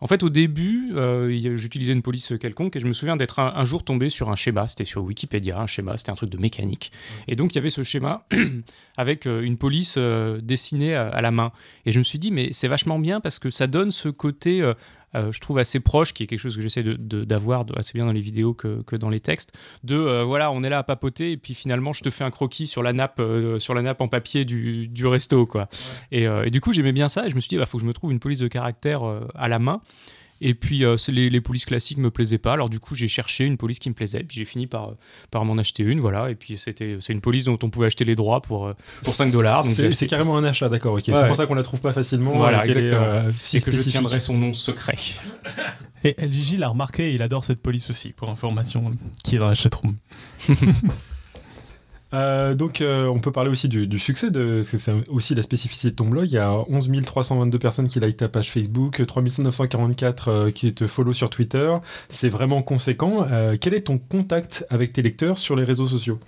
En 0.00 0.06
fait, 0.06 0.22
au 0.22 0.28
début, 0.28 0.92
euh, 0.94 1.56
j'utilisais 1.56 1.92
une 1.92 2.02
police 2.02 2.32
quelconque 2.40 2.76
et 2.76 2.80
je 2.80 2.86
me 2.86 2.92
souviens 2.92 3.16
d'être 3.16 3.38
un, 3.38 3.64
jour 3.64 3.84
tombé 3.84 4.08
sur 4.08 4.30
un 4.30 4.34
schéma. 4.34 4.66
C'était 4.66 4.84
sur 4.84 5.02
Wikipédia, 5.04 5.58
un 5.58 5.66
schéma, 5.66 5.96
c'était 5.96 6.10
un 6.10 6.16
truc 6.16 6.30
de 6.30 6.36
mécanique. 6.36 6.90
Et 7.28 7.36
donc, 7.36 7.52
il 7.52 7.56
y 7.56 7.58
avait 7.58 7.70
ce 7.70 7.82
schéma 7.84 8.26
avec 8.96 9.26
euh, 9.26 9.42
une 9.42 9.56
police 9.56 9.94
euh, 9.96 10.40
dessinée 10.42 10.94
à, 10.94 11.20
la 11.20 11.30
main. 11.30 11.52
Et 11.86 11.92
je 11.92 11.98
me 11.98 12.04
suis 12.04 12.18
dit, 12.18 12.30
mais 12.30 12.52
c'est 12.52 12.68
vachement 12.68 12.98
bien 12.98 13.20
parce 13.20 13.38
que 13.38 13.50
ça 13.50 13.66
donne 13.66 13.92
ce 13.92 14.08
côté 14.08 14.62
euh, 15.14 15.32
je 15.32 15.40
trouve 15.40 15.58
assez 15.58 15.80
proche, 15.80 16.12
qui 16.12 16.22
est 16.22 16.26
quelque 16.26 16.38
chose 16.38 16.56
que 16.56 16.62
j'essaie 16.62 16.82
d'avoir 16.82 17.64
de, 17.64 17.78
assez 17.78 17.92
bien 17.94 18.06
dans 18.06 18.12
les 18.12 18.20
vidéos 18.20 18.54
que, 18.54 18.82
que 18.82 18.96
dans 18.96 19.08
les 19.08 19.20
textes, 19.20 19.52
de 19.82 19.96
euh, 19.96 20.24
voilà, 20.24 20.50
on 20.50 20.62
est 20.62 20.68
là 20.68 20.78
à 20.78 20.82
papoter 20.82 21.32
et 21.32 21.36
puis 21.36 21.54
finalement 21.54 21.92
je 21.92 22.02
te 22.02 22.10
fais 22.10 22.24
un 22.24 22.30
croquis 22.30 22.66
sur 22.66 22.82
la 22.82 22.92
nappe, 22.92 23.20
euh, 23.20 23.58
sur 23.58 23.74
la 23.74 23.82
nappe 23.82 24.00
en 24.00 24.08
papier 24.08 24.44
du, 24.44 24.88
du 24.88 25.06
resto 25.06 25.46
quoi. 25.46 25.68
Et, 26.10 26.24
et, 26.24 26.50
du 26.50 26.60
coup 26.60 26.72
j'aimais 26.72 26.92
bien 26.92 27.08
ça 27.08 27.26
et 27.26 27.30
je 27.30 27.34
me 27.34 27.40
suis 27.40 27.48
dit, 27.48 27.56
il 27.56 27.58
bah, 27.58 27.66
faut 27.66 27.78
que 27.78 27.82
je 27.82 27.88
me 27.88 27.94
trouve 27.94 28.12
une 28.12 28.20
police 28.20 28.38
de 28.38 28.48
caractère 28.48 29.02
à 29.34 29.48
la 29.48 29.58
main. 29.58 29.80
Et 30.40 30.54
puis 30.54 30.84
euh, 30.84 30.96
les, 31.08 31.30
les, 31.30 31.40
polices 31.40 31.64
classiques 31.64 31.98
me 31.98 32.10
plaisaient 32.10 32.38
pas, 32.38 32.52
alors 32.52 32.68
du 32.68 32.80
coup 32.80 32.94
j'ai 32.94 33.08
cherché 33.08 33.44
une 33.44 33.56
police 33.56 33.78
qui 33.78 33.88
me 33.88 33.94
plaisait, 33.94 34.24
puis 34.24 34.38
j'ai 34.38 34.44
fini 34.44 34.66
par, 34.66 34.94
par 35.30 35.44
m'en 35.44 35.56
acheter 35.58 35.84
une, 35.84 36.00
voilà. 36.00 36.30
Et 36.30 36.34
puis 36.34 36.58
c'était 36.58 36.98
c'est 37.00 37.12
une 37.12 37.20
police 37.20 37.44
dont 37.44 37.58
on 37.62 37.70
pouvait 37.70 37.86
acheter 37.86 38.04
les 38.04 38.14
droits 38.14 38.42
pour, 38.42 38.66
euh, 38.66 38.74
pour 39.04 39.14
5 39.14 39.30
dollars. 39.30 39.64
C'est 39.64 40.06
carrément 40.06 40.36
un 40.36 40.44
achat, 40.44 40.68
d'accord, 40.68 40.94
ok. 40.94 41.04
C'est 41.06 41.26
pour 41.26 41.36
ça 41.36 41.46
qu'on 41.46 41.54
la 41.54 41.62
trouve 41.62 41.80
pas 41.80 41.92
facilement. 41.92 42.36
Voilà, 42.36 42.66
exactement. 42.66 43.00
Euh, 43.02 43.32
et 43.52 43.60
que 43.60 43.70
je 43.70 43.82
tiendrai 43.82 44.20
son 44.20 44.36
nom 44.36 44.52
secret. 44.52 44.98
Et 46.02 46.14
LGJ 46.18 46.58
l'a 46.58 46.68
remarqué, 46.68 47.14
il 47.14 47.22
adore 47.22 47.44
cette 47.44 47.62
police 47.62 47.88
aussi, 47.88 48.12
pour 48.12 48.28
information, 48.28 48.92
qui 49.22 49.36
est 49.36 49.38
dans 49.38 49.48
la 49.48 49.54
chatroom. 49.54 49.96
Euh, 52.14 52.54
donc, 52.54 52.80
euh, 52.80 53.06
on 53.06 53.18
peut 53.18 53.32
parler 53.32 53.50
aussi 53.50 53.68
du, 53.68 53.98
succès, 53.98 54.30
de, 54.30 54.62
c'est 54.62 54.92
aussi 55.08 55.34
la 55.34 55.42
spécificité 55.42 55.90
de 55.90 55.96
ton 55.96 56.06
blog. 56.06 56.26
Il 56.26 56.34
y 56.34 56.38
a 56.38 56.52
11 56.68 56.90
322 57.04 57.58
personnes 57.58 57.88
qui 57.88 57.98
like 57.98 58.16
ta 58.16 58.28
page 58.28 58.50
Facebook, 58.50 59.04
3 59.04 59.22
944 59.22 60.28
euh, 60.28 60.50
qui 60.50 60.72
te 60.72 60.86
follow 60.86 61.12
sur 61.12 61.28
Twitter. 61.28 61.74
C'est 62.08 62.28
vraiment 62.28 62.62
conséquent. 62.62 63.26
quel 63.60 63.74
est 63.74 63.82
ton 63.82 63.98
contact 63.98 64.64
avec 64.70 64.92
tes 64.92 65.02
lecteurs 65.02 65.38
sur 65.38 65.56
les 65.56 65.64
réseaux 65.64 65.88
sociaux? 65.88 66.18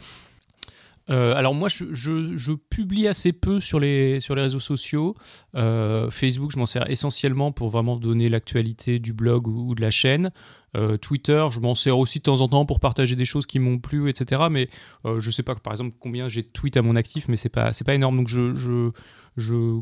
Alors 1.08 1.54
moi, 1.54 1.68
je, 1.68 2.52
publie 2.68 3.06
assez 3.06 3.32
peu 3.32 3.60
sur 3.60 3.78
les, 3.78 4.18
sur 4.18 4.34
les 4.34 4.42
réseaux 4.42 4.60
sociaux. 4.60 5.14
Facebook, 5.54 6.50
je 6.52 6.58
m'en 6.58 6.66
sers 6.66 6.90
essentiellement 6.90 7.52
pour 7.52 7.70
vraiment 7.70 7.96
donner 7.96 8.28
l'actualité 8.28 8.98
du 8.98 9.12
blog 9.12 9.46
ou 9.46 9.74
de 9.76 9.82
la 9.82 9.90
chaîne. 9.90 10.32
Euh, 10.76 10.96
Twitter, 10.98 11.46
je 11.50 11.60
m'en 11.60 11.74
sers 11.74 11.96
aussi 11.98 12.18
de 12.18 12.24
temps 12.24 12.40
en 12.40 12.48
temps 12.48 12.66
pour 12.66 12.80
partager 12.80 13.16
des 13.16 13.24
choses 13.24 13.46
qui 13.46 13.58
m'ont 13.58 13.78
plu, 13.78 14.10
etc. 14.10 14.44
Mais 14.50 14.68
euh, 15.04 15.20
je 15.20 15.30
sais 15.30 15.42
pas, 15.42 15.54
par 15.54 15.72
exemple, 15.72 15.96
combien 15.98 16.28
j'ai 16.28 16.42
de 16.42 16.48
tweets 16.48 16.76
à 16.76 16.82
mon 16.82 16.96
actif, 16.96 17.28
mais 17.28 17.36
c'est 17.36 17.48
pas, 17.48 17.70
pas 17.84 17.94
énorme. 17.94 18.16
Donc 18.16 18.28
je, 18.28 18.54
je 19.36 19.80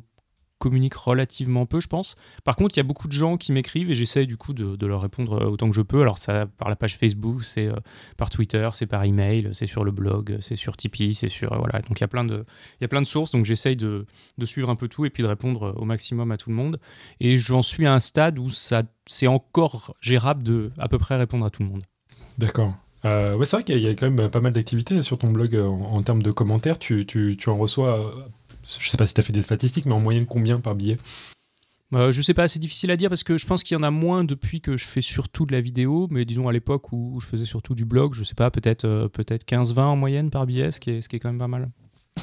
communique 0.65 0.95
relativement 0.95 1.67
peu, 1.67 1.79
je 1.79 1.89
pense. 1.89 2.17
Par 2.43 2.57
contre, 2.57 2.75
il 2.75 2.79
y 2.79 2.81
a 2.81 2.85
beaucoup 2.85 3.07
de 3.07 3.13
gens 3.13 3.37
qui 3.37 3.53
m'écrivent 3.53 3.91
et 3.91 3.95
j'essaye 3.95 4.27
du 4.27 4.39
coup 4.39 4.55
de, 4.55 4.87
leur 4.87 5.03
répondre 5.03 5.43
euh, 5.43 5.51
autant 5.51 5.69
que 5.69 5.77
je 5.77 5.83
peux. 5.83 6.01
Alors, 6.01 6.17
ça 6.17 6.47
par 6.57 6.71
la 6.71 6.77
page 6.77 6.97
Facebook, 6.97 7.45
c'est 7.45 7.67
euh, 7.67 7.75
par 8.17 8.31
Twitter, 8.31 8.67
c'est 8.73 8.87
par 8.87 9.05
email, 9.05 9.51
c'est 9.53 9.67
sur 9.67 9.85
le 9.85 9.91
blog, 9.91 10.39
c'est 10.41 10.57
sur 10.57 10.75
Tipeee, 10.79 11.15
c'est 11.15 11.29
sur. 11.29 11.55
voilà. 11.55 11.83
Donc, 11.83 12.01
il 12.01 12.01
y, 12.01 12.05
a 12.05 12.09
plein 12.09 12.25
de, 12.25 12.47
il 12.81 12.89
plein 12.89 13.03
de 13.03 13.07
sources. 13.07 13.31
Donc, 13.31 13.45
j'essaye 13.45 13.77
de, 13.77 14.07
de, 14.39 14.47
suivre 14.47 14.71
un 14.71 14.77
peu 14.77 14.89
tout 14.89 15.05
et 15.05 15.11
puis 15.11 15.23
de 15.23 15.29
répondre 15.29 15.75
au 15.77 15.85
maximum 15.85 16.33
à 16.33 16.39
tout 16.39 16.49
le 16.49 16.57
monde. 16.57 16.81
Et 17.21 17.37
j'en 17.37 17.61
suis 17.61 17.87
à 17.87 17.93
un 17.93 18.01
stade 18.01 18.39
où 18.39 18.49
ça, 18.49 18.85
c'est 19.05 19.27
encore 19.27 19.95
gérable 20.01 20.43
de 20.43 20.71
à 20.79 20.89
peu 20.89 20.99
près 20.99 21.17
répondre 21.17 21.45
à 21.45 21.51
tout 21.51 21.63
le 21.63 21.69
monde. 21.69 21.83
D'accord. 22.39 22.73
Euh, 23.05 23.37
ouais, 23.37 23.45
c'est 23.45 23.57
vrai 23.57 23.65
qu'il 23.65 23.79
y, 23.79 23.87
a 23.87 23.95
quand 23.95 24.11
même 24.11 24.31
pas 24.31 24.41
mal 24.41 24.55
d'activités 24.55 25.03
sur 25.03 25.19
ton 25.19 25.31
blog 25.31 25.55
en, 25.57 26.03
termes 26.03 26.23
de 26.23 26.31
commentaires. 26.31 26.79
Tu, 26.79 27.05
tu, 27.05 27.37
tu 27.39 27.51
en 27.51 27.59
reçois 27.59 28.15
je 28.79 28.91
sais 28.91 28.97
pas 28.97 29.07
si 29.07 29.15
tu 29.15 29.21
as 29.21 29.25
fait 29.25 29.33
des 29.33 29.43
statistiques, 29.43 29.87
mais 29.87 29.95
en 29.95 30.01
moyenne, 30.01 30.27
combien 30.27 30.61
par 30.61 30.75
billet 30.75 30.97
euh, 31.93 32.13
je 32.13 32.23
sais 32.23 32.35
pas, 32.35 32.49
c'est 32.49 32.59
difficile 32.59 32.91
à 32.91 32.97
dire 32.97 33.09
parce 33.09 33.23
que 33.23 33.39
je 33.39 33.47
pense 33.47 33.63
qu'il 33.63 33.77
y 33.77 33.79
en 33.79 33.83
a 33.83 33.91
moins 33.91 34.25
depuis 34.25 34.61
que 34.61 34.77
je 34.77 34.85
fais 34.85 35.01
surtout 35.01 35.45
de 35.45 35.53
la 35.53 35.61
vidéo, 35.61 36.09
mais 36.11 36.25
disons 36.25 36.49
à 36.49 36.53
l'époque 36.53 36.93
où, 36.93 37.21
je 37.21 37.27
faisais 37.27 37.45
surtout 37.45 37.75
du 37.75 37.85
blog, 37.85 38.15
je 38.15 38.25
sais 38.25 38.35
pas, 38.35 38.51
peut-être 38.51 38.85
euh, 38.85 39.09
peut-être 39.09 39.47
15-20 39.47 39.81
en 39.81 39.97
moyenne 39.97 40.31
par 40.31 40.47
billet, 40.47 40.73
ce 40.73 40.81
qui 40.81 40.91
est, 40.91 41.03
ce 41.03 41.09
qui 41.09 41.17
est 41.17 41.19
quand 41.21 41.29
même 41.29 41.39
pas 41.39 41.49
mal. 41.49 41.69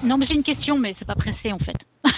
Non, 0.03 0.17
mais 0.17 0.25
j'ai 0.25 0.33
une 0.33 0.43
question, 0.43 0.77
mais 0.77 0.95
c'est 0.99 1.05
pas 1.05 1.15
pressé 1.15 1.53
en 1.53 1.59
fait. 1.59 1.77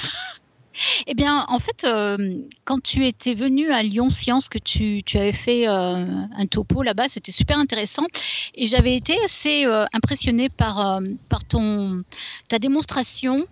eh 1.07 1.13
bien, 1.13 1.45
en 1.47 1.59
fait, 1.59 1.83
euh, 1.83 2.39
quand 2.65 2.81
tu 2.81 3.05
étais 3.05 3.35
venu 3.35 3.71
à 3.71 3.83
Lyon 3.83 4.09
Science, 4.23 4.45
que 4.49 4.59
tu, 4.59 5.03
tu 5.05 5.17
avais 5.17 5.33
fait 5.33 5.67
euh, 5.67 6.05
un 6.35 6.45
topo 6.47 6.81
là-bas, 6.81 7.07
c'était 7.13 7.31
super 7.31 7.59
intéressant. 7.59 8.07
Et 8.55 8.65
j'avais 8.65 8.95
été 8.95 9.15
assez 9.25 9.65
impressionnée 9.93 10.49
par, 10.49 11.01
par 11.29 11.43
ton, 11.45 12.03
ta 12.47 12.57
démonstration 12.57 13.45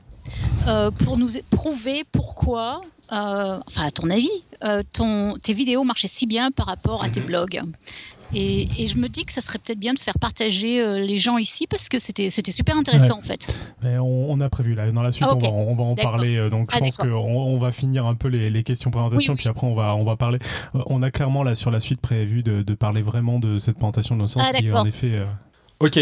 euh, 0.68 0.92
pour 0.92 1.18
nous 1.18 1.30
prouver 1.50 2.04
pourquoi, 2.12 2.82
euh, 3.12 3.60
enfin 3.68 3.88
à 3.88 3.92
ton 3.92 4.10
avis, 4.10 4.30
euh, 4.64 4.84
ton, 4.94 5.36
tes 5.42 5.54
vidéos 5.54 5.84
marchaient 5.84 6.08
si 6.08 6.28
bien 6.28 6.52
par 6.52 6.68
rapport 6.68 7.04
à 7.04 7.10
tes 7.10 7.22
mhm. 7.22 7.26
blogs. 7.26 7.62
Et, 8.34 8.86
je 8.86 8.98
me 8.98 9.08
dis 9.08 9.26
que 9.26 9.34
ça 9.34 9.42
serait 9.42 9.60
peut-être 9.60 9.80
bien 9.80 9.94
de 9.94 10.00
faire 10.00 10.18
partager 10.20 10.82
euh, 10.82 11.00
les 11.00 11.18
gens 11.18 11.38
ici 11.38 11.68
parce 11.68 11.90
que 11.90 12.00
c'était 12.00 12.30
super 12.30 12.78
intéressant 12.78 13.18
en 13.18 13.22
fait. 13.22 13.56
on, 13.84 14.40
a 14.40 14.50
prévu 14.50 14.74
là, 14.74 14.90
dans 14.92 15.02
la 15.02 15.12
suite, 15.12 15.28
on, 15.30 15.38
va, 15.38 15.50
on, 15.50 15.76
va, 15.76 15.84
en 15.84 15.96
parler. 15.96 16.38
Euh, 16.38 16.50
donc 16.50 16.72
je 16.72 16.78
ah, 16.78 16.80
pense 16.80 16.98
qu'on 16.98 17.10
on 17.10 17.58
va 17.58 17.72
finir 17.72 18.06
un 18.06 18.16
peu 18.16 18.28
les, 18.28 18.64
questions 18.64 18.92
présentation, 18.92 19.36
puis 19.36 19.48
après 19.48 19.68
on 19.68 19.74
va, 19.74 19.96
on 19.96 20.04
va 20.04 20.16
parler. 20.16 20.40
Euh, 20.76 20.82
on 20.88 21.02
a 21.04 21.12
clairement 21.12 21.44
là 21.44 21.56
sur 21.56 21.72
la 21.72 21.80
suite 21.80 22.00
prévu 22.00 22.44
de, 22.44 22.74
parler 22.74 23.02
vraiment 23.02 23.38
de 23.38 23.60
cette 23.60 23.76
présentation 23.76 24.16
de 24.16 24.22
nos 24.22 24.28
sens 24.28 24.44
ah, 24.48 24.58
qui 24.58 24.72
en 24.72 24.86
effet. 24.86 25.24
Ok, 25.82 26.00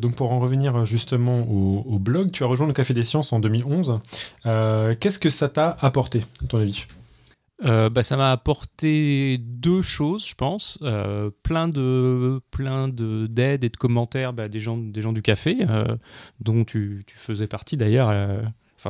donc 0.00 0.16
pour 0.16 0.32
en 0.32 0.40
revenir 0.40 0.84
justement 0.84 1.40
au, 1.40 1.98
blog, 1.98 2.30
tu 2.32 2.44
as 2.44 2.46
rejoint 2.46 2.66
le 2.66 2.72
Café 2.72 2.94
des 2.94 3.04
Sciences 3.04 3.32
en 3.32 3.40
2011. 3.40 4.00
Qu'est-ce 4.44 5.18
que 5.18 5.30
ça 5.30 5.48
t'a 5.48 5.76
apporté, 5.80 6.24
à 6.42 6.46
ton 6.46 6.58
avis? 6.58 6.86
Euh, 7.64 7.88
bah, 7.88 8.02
ça 8.02 8.16
m'a 8.16 8.32
apporté 8.32 9.38
deux 9.38 9.80
choses, 9.80 10.26
je 10.26 10.34
pense. 10.34 10.78
Euh, 10.82 11.30
plein 11.42 11.68
de 11.68 12.40
plein 12.50 12.86
de 12.86 13.26
d'aides 13.26 13.64
et 13.64 13.70
de 13.70 13.76
commentaires 13.76 14.34
bah, 14.34 14.48
des 14.48 14.60
gens 14.60 14.76
des 14.76 15.00
gens 15.00 15.12
du 15.12 15.22
café, 15.22 15.58
euh, 15.68 15.96
dont 16.40 16.64
tu, 16.64 17.04
faisais 17.16 17.46
partie 17.46 17.76
d'ailleurs. 17.76 18.12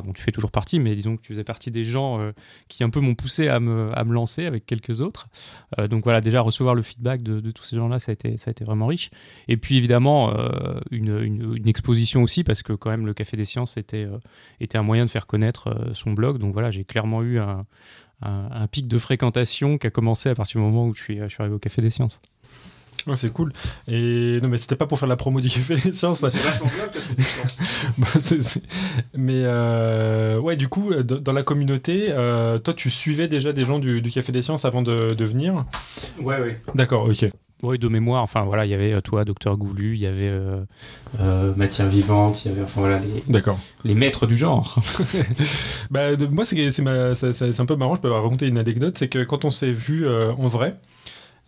Dont 0.03 0.13
tu 0.13 0.23
fais 0.23 0.33
toujours 0.33 0.51
partie, 0.51 0.79
mais 0.79 0.95
disons 0.95 1.17
que 1.17 1.23
tu 1.23 1.33
faisais 1.33 1.45
partie 1.45 1.71
des 1.71 1.85
gens 1.85 2.33
qui 2.69 2.85
un 2.85 2.91
peu 2.91 3.01
m'ont 3.01 3.15
poussé 3.15 3.49
à 3.49 3.61
me, 3.61 3.91
à 3.97 4.05
me 4.05 4.13
lancer 4.13 4.47
avec 4.47 4.67
quelques 4.67 5.01
autres. 5.01 5.29
donc 5.89 6.05
voilà, 6.05 6.21
déjà 6.21 6.41
recevoir 6.41 6.75
le 6.75 6.83
feedback 6.83 7.23
de, 7.23 7.51
tous 7.51 7.65
ces 7.65 7.77
gens-là, 7.77 7.99
ça 7.99 8.13
a 8.13 8.15
été 8.15 8.37
ça 8.37 8.51
a 8.51 8.53
été 8.53 8.65
vraiment 8.65 8.87
riche. 8.87 9.11
Et 9.49 9.57
puis 9.57 9.77
évidemment 9.77 10.35
une, 10.91 11.19
une, 11.21 11.55
une, 11.57 11.69
exposition 11.69 12.23
aussi 12.23 12.45
parce 12.45 12.63
que 12.63 12.73
quand 12.73 12.91
même 12.91 13.07
le 13.07 13.15
Café 13.15 13.37
des 13.37 13.45
Sciences 13.45 13.77
était 13.77 14.07
était 14.61 14.79
un 14.79 14.83
moyen 14.83 15.05
de 15.05 15.11
faire 15.11 15.27
connaître 15.27 15.93
son 15.95 16.13
blog. 16.13 16.39
Donc 16.39 16.53
voilà, 16.53 16.71
j'ai 16.71 16.85
clairement 16.85 17.23
eu 17.23 17.39
un 17.39 17.67
un, 18.23 18.67
pic 18.67 18.89
de 18.89 18.99
fréquentation 18.99 19.79
qui 19.79 19.87
a 19.87 19.91
commencé 19.91 20.29
à 20.29 20.35
partir 20.35 20.61
du 20.61 20.67
moment 20.67 20.87
où 20.87 20.95
je 20.95 21.03
suis, 21.03 21.19
je 21.19 21.29
suis 21.29 21.41
arrivé 21.41 21.55
au 21.55 21.59
Café 21.59 21.83
des 21.83 21.91
Sciences. 21.91 22.21
C'est 23.15 23.31
cool. 23.31 23.53
Et 23.87 24.41
non, 24.43 24.49
mais 24.49 24.57
c'était 24.57 24.77
pas 24.77 24.87
pour 24.87 24.99
faire 24.99 25.09
la 25.09 25.17
promo 25.17 25.41
du 25.41 25.49
Café 25.49 25.77
des 25.77 25.93
Sciences. 25.93 26.27
C'est 26.27 26.39
vachement 26.39 26.67
bien 26.67 26.89
Café 26.89 27.15
des 27.15 27.23
Sciences. 27.23 28.59
mais 29.15 29.43
euh, 29.45 30.39
ouais, 30.41 30.57
du 30.57 30.69
coup, 30.69 30.93
dans 30.95 31.33
la 31.33 31.43
communauté, 31.43 32.07
euh, 32.11 32.59
toi, 32.59 32.75
tu 32.75 32.91
suivais 32.91 33.29
déjà 33.29 33.53
des 33.53 33.65
gens 33.65 33.79
du, 33.79 34.03
Café 34.03 34.33
des 34.33 34.43
Sciences 34.43 34.65
avant 34.65 34.83
de, 34.83 35.15
de 35.15 35.25
venir? 35.25 35.65
Ouais, 36.21 36.41
ouais. 36.41 36.61
D'accord, 36.75 37.09
ok. 37.09 37.31
Oui, 37.63 37.79
de 37.79 37.89
mémoire. 37.89 38.23
Enfin 38.23 38.45
voilà, 38.45 38.67
il 38.67 38.71
y 38.71 38.75
avait 38.75 38.93
euh, 38.93 39.01
toi, 39.01 39.25
docteur 39.25 39.57
Goulu, 39.57 39.95
il 39.95 40.01
y 40.01 40.07
avait 40.07 40.29
euh, 40.29 40.61
euh, 41.21 41.55
Matière 41.57 41.87
Vivante, 41.89 42.45
il 42.45 42.49
y 42.49 42.55
avait 42.55 42.63
enfin 42.63 42.81
voilà 42.81 42.99
les, 42.99 43.43
les 43.85 43.95
maîtres 43.95 44.27
du 44.27 44.37
genre. 44.37 44.79
bah, 45.91 46.17
moi, 46.31 46.45
c'est 46.45 46.71
c'est 46.71 47.61
un 47.61 47.67
peu 47.67 47.77
marrant. 47.77 47.95
Je 47.95 48.01
peux 48.03 48.13
raconter 48.13 48.47
une 48.47 48.59
anecdote. 48.59 48.99
C'est 48.99 49.09
que 49.09 49.25
quand 49.25 49.47
on 49.47 49.51
s'est 49.51 49.73
vu 49.73 50.07
en 50.07 50.47
vrai, 50.47 50.77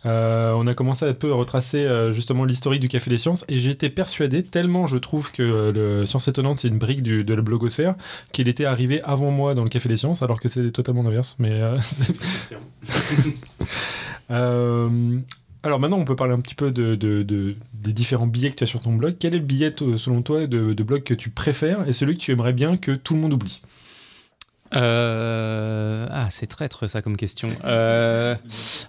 on 0.04 0.66
a 0.66 0.74
commencé 0.74 1.04
un 1.04 1.12
peu 1.12 1.32
à 1.32 1.34
retracer 1.34 1.86
justement 2.12 2.44
l'historique 2.44 2.80
du 2.80 2.88
Café 2.88 3.10
des 3.10 3.18
Sciences 3.18 3.44
et 3.48 3.58
j'étais 3.58 3.90
persuadé, 3.90 4.42
tellement 4.42 4.86
je 4.86 4.96
trouve 4.96 5.32
que 5.32 5.70
le 5.70 6.06
Science 6.06 6.28
Étonnante 6.28 6.58
c'est 6.58 6.68
une 6.68 6.78
brique 6.78 7.02
du, 7.02 7.24
de 7.24 7.34
la 7.34 7.42
blogosphère, 7.42 7.94
qu'il 8.32 8.48
était 8.48 8.64
arrivé 8.64 9.02
avant 9.02 9.30
moi 9.30 9.54
dans 9.54 9.64
le 9.64 9.68
Café 9.68 9.88
des 9.88 9.96
Sciences 9.96 10.22
alors 10.22 10.40
que 10.40 10.48
c'est 10.48 10.70
totalement 10.70 11.02
l'inverse. 11.02 11.36
Mais 11.38 11.52
euh, 11.52 11.78
alors 15.62 15.80
maintenant, 15.80 15.98
on 15.98 16.04
peut 16.04 16.16
parler 16.16 16.34
un 16.34 16.40
petit 16.40 16.54
peu 16.54 16.70
de, 16.70 16.94
des 16.94 17.92
différents 17.92 18.26
billets 18.26 18.50
que 18.50 18.56
tu 18.56 18.64
as 18.64 18.68
sur 18.68 18.80
ton 18.80 18.94
blog. 18.94 19.16
Quel 19.18 19.34
est 19.34 19.38
le 19.38 19.44
billet, 19.44 19.74
selon 19.96 20.22
toi, 20.22 20.46
de 20.46 20.82
blog 20.82 21.02
que 21.02 21.14
tu 21.14 21.30
préfères 21.30 21.88
et 21.88 21.92
celui 21.92 22.16
que 22.16 22.22
tu 22.22 22.32
aimerais 22.32 22.52
bien 22.52 22.76
que 22.76 22.92
tout 22.92 23.14
le 23.14 23.20
monde 23.20 23.32
oublie? 23.32 23.60
Euh, 24.74 26.06
ah, 26.10 26.28
c'est 26.30 26.46
traître 26.46 26.88
ça 26.88 27.02
comme 27.02 27.16
question. 27.16 27.50
Euh, 27.64 28.34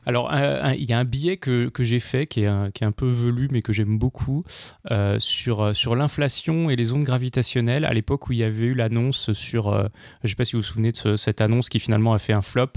alors, 0.05 0.31
il 0.77 0.83
y 0.83 0.93
a 0.93 0.99
un 0.99 1.05
billet 1.05 1.37
que, 1.37 1.69
que 1.69 1.83
j'ai 1.83 1.99
fait 1.99 2.25
qui 2.25 2.41
est, 2.41 2.47
un, 2.47 2.71
qui 2.71 2.83
est 2.83 2.87
un 2.87 2.91
peu 2.91 3.07
velu 3.07 3.47
mais 3.51 3.61
que 3.61 3.73
j'aime 3.73 3.97
beaucoup 3.97 4.43
euh, 4.91 5.17
sur, 5.19 5.75
sur 5.75 5.95
l'inflation 5.95 6.69
et 6.69 6.75
les 6.75 6.91
ondes 6.91 7.03
gravitationnelles 7.03 7.85
à 7.85 7.93
l'époque 7.93 8.29
où 8.29 8.33
il 8.33 8.39
y 8.39 8.43
avait 8.43 8.67
eu 8.67 8.73
l'annonce 8.73 9.33
sur, 9.33 9.71
je 9.71 9.87
ne 10.23 10.27
sais 10.27 10.35
pas 10.35 10.45
si 10.45 10.53
vous 10.53 10.59
vous 10.59 10.67
souvenez 10.67 10.91
de 10.91 11.17
cette 11.17 11.41
annonce 11.41 11.69
qui 11.69 11.79
finalement 11.79 12.13
a 12.13 12.19
fait 12.19 12.33
un 12.33 12.41
flop 12.41 12.73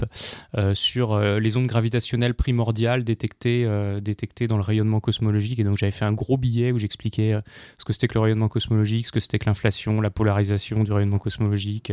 sur 0.73 1.19
les 1.19 1.57
ondes 1.57 1.67
gravitationnelles 1.67 2.35
primordiales 2.35 3.03
détectées, 3.03 3.67
détectées 4.01 4.47
dans 4.47 4.57
le 4.57 4.63
rayonnement 4.63 4.99
cosmologique. 4.99 5.59
Et 5.59 5.63
donc, 5.63 5.77
j'avais 5.77 5.91
fait 5.91 6.05
un 6.05 6.13
gros 6.13 6.37
billet 6.37 6.71
où 6.71 6.79
j'expliquais 6.79 7.37
ce 7.77 7.85
que 7.85 7.93
c'était 7.93 8.07
que 8.07 8.15
le 8.15 8.21
rayonnement 8.21 8.47
cosmologique, 8.47 9.07
ce 9.07 9.11
que 9.11 9.19
c'était 9.19 9.39
que 9.39 9.45
l'inflation, 9.45 10.01
la 10.01 10.09
polarisation 10.09 10.83
du 10.83 10.91
rayonnement 10.91 11.19
cosmologique, 11.19 11.91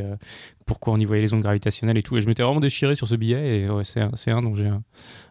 pourquoi 0.66 0.92
on 0.92 0.99
y 1.00 1.04
voyait 1.04 1.22
les 1.22 1.32
ondes 1.34 1.42
gravitationnelles 1.42 1.98
et 1.98 2.02
tout. 2.02 2.16
Et 2.16 2.20
je 2.20 2.26
m'étais 2.26 2.42
vraiment 2.42 2.60
déchiré 2.60 2.94
sur 2.94 3.08
ce 3.08 3.14
billet 3.14 3.60
et 3.60 3.70
ouais, 3.70 3.84
c'est 3.84 4.00
un, 4.00 4.10
un, 4.36 4.42
dont 4.42 4.54
j'ai 4.54 4.70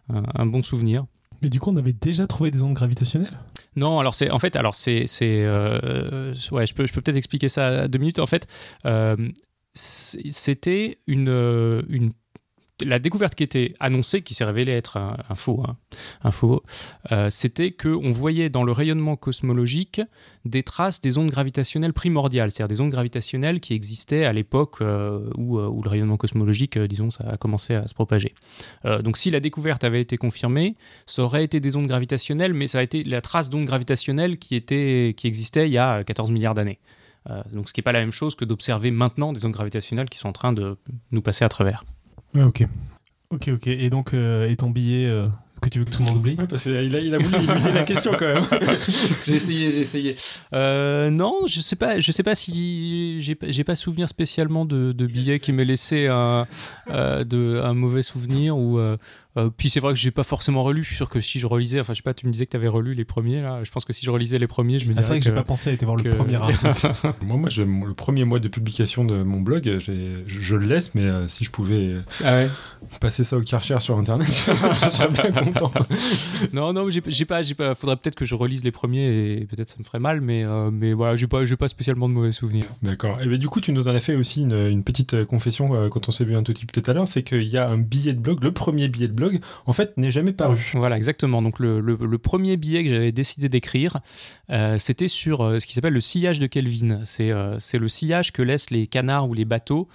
un, 0.09 0.45
bon 0.45 0.63
souvenir. 0.63 1.05
Mais 1.41 1.49
du 1.49 1.59
coup, 1.59 1.71
on 1.71 1.77
avait 1.77 1.93
déjà 1.93 2.27
trouvé 2.27 2.51
des 2.51 2.61
ondes 2.63 2.73
gravitationnelles? 2.73 3.39
Non, 3.75 3.99
alors 3.99 4.13
c'est 4.13 4.29
en 4.29 4.39
fait, 4.39 4.55
alors 4.55 4.75
c'est, 4.75 5.05
euh, 5.21 6.33
ouais, 6.51 6.65
je 6.65 6.73
peux, 6.73 6.85
je 6.85 6.91
peux 6.91 7.01
peut-être 7.01 7.17
expliquer 7.17 7.47
ça 7.47 7.67
à 7.67 7.87
deux 7.87 7.99
minutes. 7.99 8.19
En 8.19 8.25
fait, 8.25 8.47
euh, 8.85 9.15
c'était 9.73 10.99
une, 11.07 11.83
une 11.89 12.11
la 12.83 12.99
découverte 12.99 13.35
qui 13.35 13.43
était 13.43 13.73
annoncée, 13.79 14.21
qui 14.21 14.33
s'est 14.33 14.43
révélée 14.43 14.71
être 14.71 14.97
un, 14.97 15.35
faux, 15.35 15.63
hein, 15.67 15.77
un 16.23 16.31
faux 16.31 16.63
euh, 17.11 17.29
c'était 17.29 17.71
qu'on 17.71 18.11
voyait 18.11 18.49
dans 18.49 18.63
le 18.63 18.71
rayonnement 18.71 19.15
cosmologique 19.15 20.01
des 20.45 20.63
traces 20.63 21.01
des 21.01 21.17
ondes 21.17 21.29
gravitationnelles 21.29 21.93
primordiales, 21.93 22.51
c'est-à-dire 22.51 22.75
des 22.75 22.81
ondes 22.81 22.91
gravitationnelles 22.91 23.59
qui 23.59 23.73
existaient 23.73 24.25
à 24.25 24.33
l'époque 24.33 24.77
euh, 24.81 25.29
où, 25.37 25.59
euh, 25.59 25.67
où, 25.67 25.83
le 25.83 25.89
rayonnement 25.89 26.17
cosmologique, 26.17 26.77
disons, 26.77 27.09
a 27.19 27.37
commencé 27.37 27.75
à 27.75 27.87
se 27.87 27.93
propager. 27.93 28.33
donc 29.03 29.17
si 29.17 29.31
la 29.31 29.39
découverte 29.39 29.83
avait 29.83 30.01
été 30.01 30.17
confirmée, 30.17 30.75
ça 31.05 31.23
aurait 31.23 31.43
été 31.43 31.59
des 31.59 31.75
ondes 31.75 31.87
gravitationnelles, 31.87 32.53
mais 32.53 32.67
ça 32.67 32.79
a 32.79 32.83
été 32.83 33.03
la 33.03 33.21
trace 33.21 33.49
d'ondes 33.49 33.65
gravitationnelles 33.65 34.37
qui, 34.37 34.55
était, 34.55 35.13
qui 35.15 35.27
existaient 35.27 35.67
il 35.67 35.73
y 35.73 35.77
a 35.77 36.03
14 36.03 36.31
milliards 36.31 36.55
d'années. 36.55 36.79
donc 37.51 37.69
ce 37.69 37.73
qui 37.73 37.79
n'est 37.79 37.83
pas 37.83 37.91
la 37.91 37.99
même 37.99 38.11
chose 38.11 38.35
que 38.35 38.45
d'observer 38.45 38.91
maintenant 38.91 39.33
des 39.33 39.45
ondes 39.45 39.51
gravitationnelles 39.51 40.09
qui 40.09 40.19
sont 40.19 40.29
en 40.29 40.33
train 40.33 40.53
de 40.53 40.77
nous 41.11 41.21
passer 41.21 41.45
à 41.45 41.49
travers 41.49 41.83
ok. 42.37 42.63
Ok, 43.31 43.49
ok. 43.53 43.67
Et 43.67 43.89
donc, 43.89 44.13
euh, 44.13 44.49
et 44.49 44.55
ton 44.55 44.71
billet 44.71 45.05
euh, 45.05 45.27
que 45.61 45.69
tu 45.69 45.79
veux 45.79 45.85
que 45.85 45.91
tout 45.91 46.01
le 46.01 46.07
monde 46.09 46.17
oublie? 46.17 46.35
Parce 46.35 46.63
qu'il 46.63 46.95
a, 46.95 46.99
il 46.99 47.13
a 47.13 47.17
voulu 47.17 47.43
éluder 47.43 47.71
la 47.71 47.83
question 47.83 48.11
quand 48.17 48.25
même. 48.25 48.43
j'ai 49.23 49.35
essayé, 49.35 49.71
j'ai 49.71 49.81
essayé. 49.81 50.15
Euh, 50.53 51.09
non, 51.09 51.41
je 51.45 51.59
sais 51.61 51.75
pas, 51.75 51.99
je 51.99 52.11
sais 52.11 52.23
pas 52.23 52.33
si 52.33 53.21
j'ai, 53.21 53.37
j'ai 53.41 53.63
pas 53.63 53.75
souvenir 53.75 54.09
spécialement 54.09 54.65
de, 54.65 54.93
de 54.93 55.05
billets 55.05 55.39
qui 55.39 55.51
m'aient 55.51 55.65
laissé 55.65 56.07
un, 56.07 56.47
de, 56.87 57.61
un 57.63 57.73
mauvais 57.73 58.01
souvenir 58.01 58.57
ou 58.57 58.79
euh, 58.79 58.97
puis 59.57 59.69
c'est 59.69 59.79
vrai 59.79 59.93
que 59.93 59.99
j'ai 59.99 60.11
pas 60.11 60.23
forcément 60.23 60.63
relu. 60.63 60.83
Je 60.83 60.87
suis 60.87 60.95
sûr 60.95 61.09
que 61.09 61.21
si 61.21 61.39
je 61.39 61.47
relisais, 61.47 61.79
enfin 61.79 61.93
je 61.93 61.97
sais 61.97 62.03
pas, 62.03 62.13
tu 62.13 62.25
me 62.27 62.31
disais 62.31 62.45
que 62.45 62.51
tu 62.51 62.57
avais 62.57 62.67
relu 62.67 62.93
les 62.93 63.05
premiers 63.05 63.41
là. 63.41 63.63
Je 63.63 63.71
pense 63.71 63.85
que 63.85 63.93
si 63.93 64.05
je 64.05 64.11
relisais 64.11 64.39
les 64.39 64.47
premiers, 64.47 64.79
je 64.79 64.85
me 64.85 64.91
ah, 64.91 64.93
dirais. 64.93 65.03
c'est 65.03 65.09
vrai 65.09 65.19
que, 65.19 65.25
j'ai 65.25 65.31
pas 65.31 65.43
pensé 65.43 65.69
à 65.69 65.73
aller 65.73 65.85
voir 65.85 65.95
le 65.95 66.09
premier 66.09 66.35
article. 66.35 66.91
moi, 67.21 67.37
moi, 67.37 67.49
le 67.55 67.93
premier 67.93 68.25
mois 68.25 68.39
de 68.39 68.47
publication 68.47 69.05
de 69.05 69.23
mon 69.23 69.41
blog, 69.41 69.77
je, 69.79 70.55
le 70.55 70.65
laisse, 70.65 70.95
mais 70.95 71.05
euh, 71.05 71.27
si 71.27 71.43
je 71.43 71.51
pouvais 71.51 71.95
ah 72.23 72.45
passer 72.99 73.23
ça 73.23 73.37
au 73.37 73.41
Karcher 73.41 73.79
sur 73.79 73.97
internet, 73.97 74.27
je 74.27 74.89
serais 74.89 75.09
bien 75.09 75.31
content. 75.31 75.71
non, 76.53 76.73
non, 76.73 76.89
j'ai 76.89 77.01
pas, 77.25 77.41
j'ai 77.41 77.55
pas. 77.55 77.75
Faudrait 77.75 77.97
peut-être 77.97 78.15
que 78.15 78.25
je 78.25 78.35
relise 78.35 78.63
les 78.63 78.71
premiers 78.71 79.33
et 79.33 79.45
peut-être 79.45 79.69
ça 79.69 79.75
me 79.79 79.83
ferait 79.83 79.99
mal, 79.99 80.21
mais 80.21 80.43
euh, 80.43 80.71
mais 80.71 80.93
voilà, 80.93 81.15
j'ai 81.15 81.27
pas, 81.27 81.45
j'ai 81.45 81.57
pas 81.57 81.67
spécialement 81.67 82.09
de 82.09 82.13
mauvais 82.13 82.31
souvenirs. 82.31 82.65
D'accord. 82.81 83.21
Et 83.21 83.27
ben, 83.27 83.37
du 83.37 83.47
coup, 83.47 83.61
tu 83.61 83.71
nous 83.71 83.87
en 83.87 83.95
as 83.95 83.99
fait 83.99 84.15
aussi 84.15 84.41
une, 84.41 84.83
petite 84.83 85.25
confession 85.25 85.89
quand 85.89 86.07
on 86.07 86.11
s'est 86.11 86.25
vu 86.25 86.35
un 86.35 86.43
tout 86.43 86.53
petit 86.53 86.65
peu 86.65 86.81
tout 86.81 86.89
à 86.89 86.93
l'heure, 86.93 87.07
c'est 87.07 87.21
qu'il 87.21 87.43
y 87.43 87.57
a 87.57 87.67
un 87.69 87.77
billet 87.77 88.13
de 88.13 88.19
blog, 88.19 88.43
le 88.43 88.51
premier 88.51 88.87
billet 88.87 89.07
de 89.07 89.13
blog, 89.13 89.28
en 89.65 89.73
fait 89.73 89.97
n'est 89.97 90.11
jamais 90.11 90.33
paru. 90.33 90.71
Voilà, 90.75 90.97
exactement. 90.97 91.41
Donc 91.41 91.59
le, 91.59 92.17
premier 92.17 92.57
billet 92.57 92.83
que 92.83 92.89
j'avais 92.89 93.11
décidé 93.11 93.49
d'écrire, 93.49 93.99
euh, 94.51 94.77
c'était 94.77 95.07
sur 95.07 95.41
euh, 95.41 95.59
ce 95.59 95.65
qui 95.65 95.73
s'appelle 95.73 95.93
le 95.93 96.01
sillage 96.01 96.39
de 96.39 96.47
Kelvin. 96.47 97.01
Euh, 97.19 97.57
c'est 97.59 97.77
le 97.77 97.87
sillage 97.87 98.31
que 98.31 98.41
laissent 98.41 98.71
les 98.71 98.87
canards 98.87 99.29
ou 99.29 99.33
les 99.33 99.45
bateaux 99.45 99.87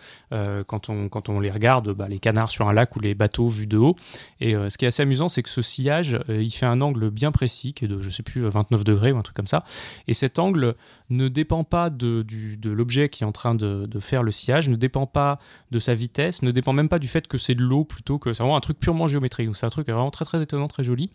quand, 0.67 0.89
on, 0.89 1.09
quand 1.09 1.29
on 1.29 1.39
les 1.39 1.51
regarde, 1.53 1.93
bah, 1.93 2.09
les 2.09 2.19
canards 2.19 2.51
sur 2.51 2.69
un 2.69 2.73
lac 2.73 2.97
ou 2.97 3.01
les 3.01 3.15
bateaux 3.15 3.47
vus 3.47 3.69
de 3.69 3.77
haut. 3.77 3.95
Et 4.41 4.55
ce 4.55 4.77
qui 4.77 4.85
est 4.85 4.89
assez 4.89 5.03
amusant, 5.03 5.29
c'est 5.29 5.45
que 5.45 5.49
ce 5.49 5.63
sillage, 5.63 6.19
il 6.29 6.51
fait 6.51 6.67
un 6.67 6.81
angle 6.81 7.11
bien 7.11 7.31
précis, 7.31 7.73
qui 7.73 7.85
est 7.85 7.89
de, 7.89 8.03
je 8.03 8.11
sais 8.11 8.25
plus, 8.25 8.43
29 8.43 8.83
degrés 8.83 9.13
ou 9.13 9.17
un 9.19 9.23
truc 9.23 9.37
comme 9.37 9.47
ça. 9.47 9.65
Et 10.09 10.15
cet 10.15 10.41
angle 10.41 10.75
ne 11.09 11.29
dépend 11.29 11.63
pas 11.63 11.89
de, 11.89 12.23
de 12.23 12.71
l'objet 12.71 13.09
qui 13.09 13.23
est 13.23 13.27
en 13.27 13.33
train 13.33 13.55
de, 13.55 13.87
de, 13.87 14.01
faire 14.01 14.23
le 14.23 14.33
sillage, 14.33 14.69
ne 14.69 14.77
dépend 14.77 15.07
pas 15.07 15.39
de 15.71 15.79
sa 15.79 15.95
vitesse, 15.95 16.43
ne 16.43 16.51
dépend 16.51 16.73
même 16.73 16.89
pas 16.89 16.99
du 16.99 17.09
fait 17.09 17.29
que 17.29 17.39
c'est 17.39 17.55
de 17.55 17.63
l'eau 17.63 17.85
plutôt 17.85 18.19
que 18.19 18.33
c'est 18.33 18.43
vraiment 18.43 18.57
un 18.57 18.61
truc 18.61 18.81
purement 18.81 19.07
géométrique. 19.15 19.47
Donc 19.47 19.57
c'est 19.57 19.67
un 19.67 19.71
truc 19.71 19.89
vraiment 19.89 20.11
très 20.11 20.25
très 20.25 20.43
étonnant, 20.43 20.69
très 20.69 20.85
joli. 20.85 21.11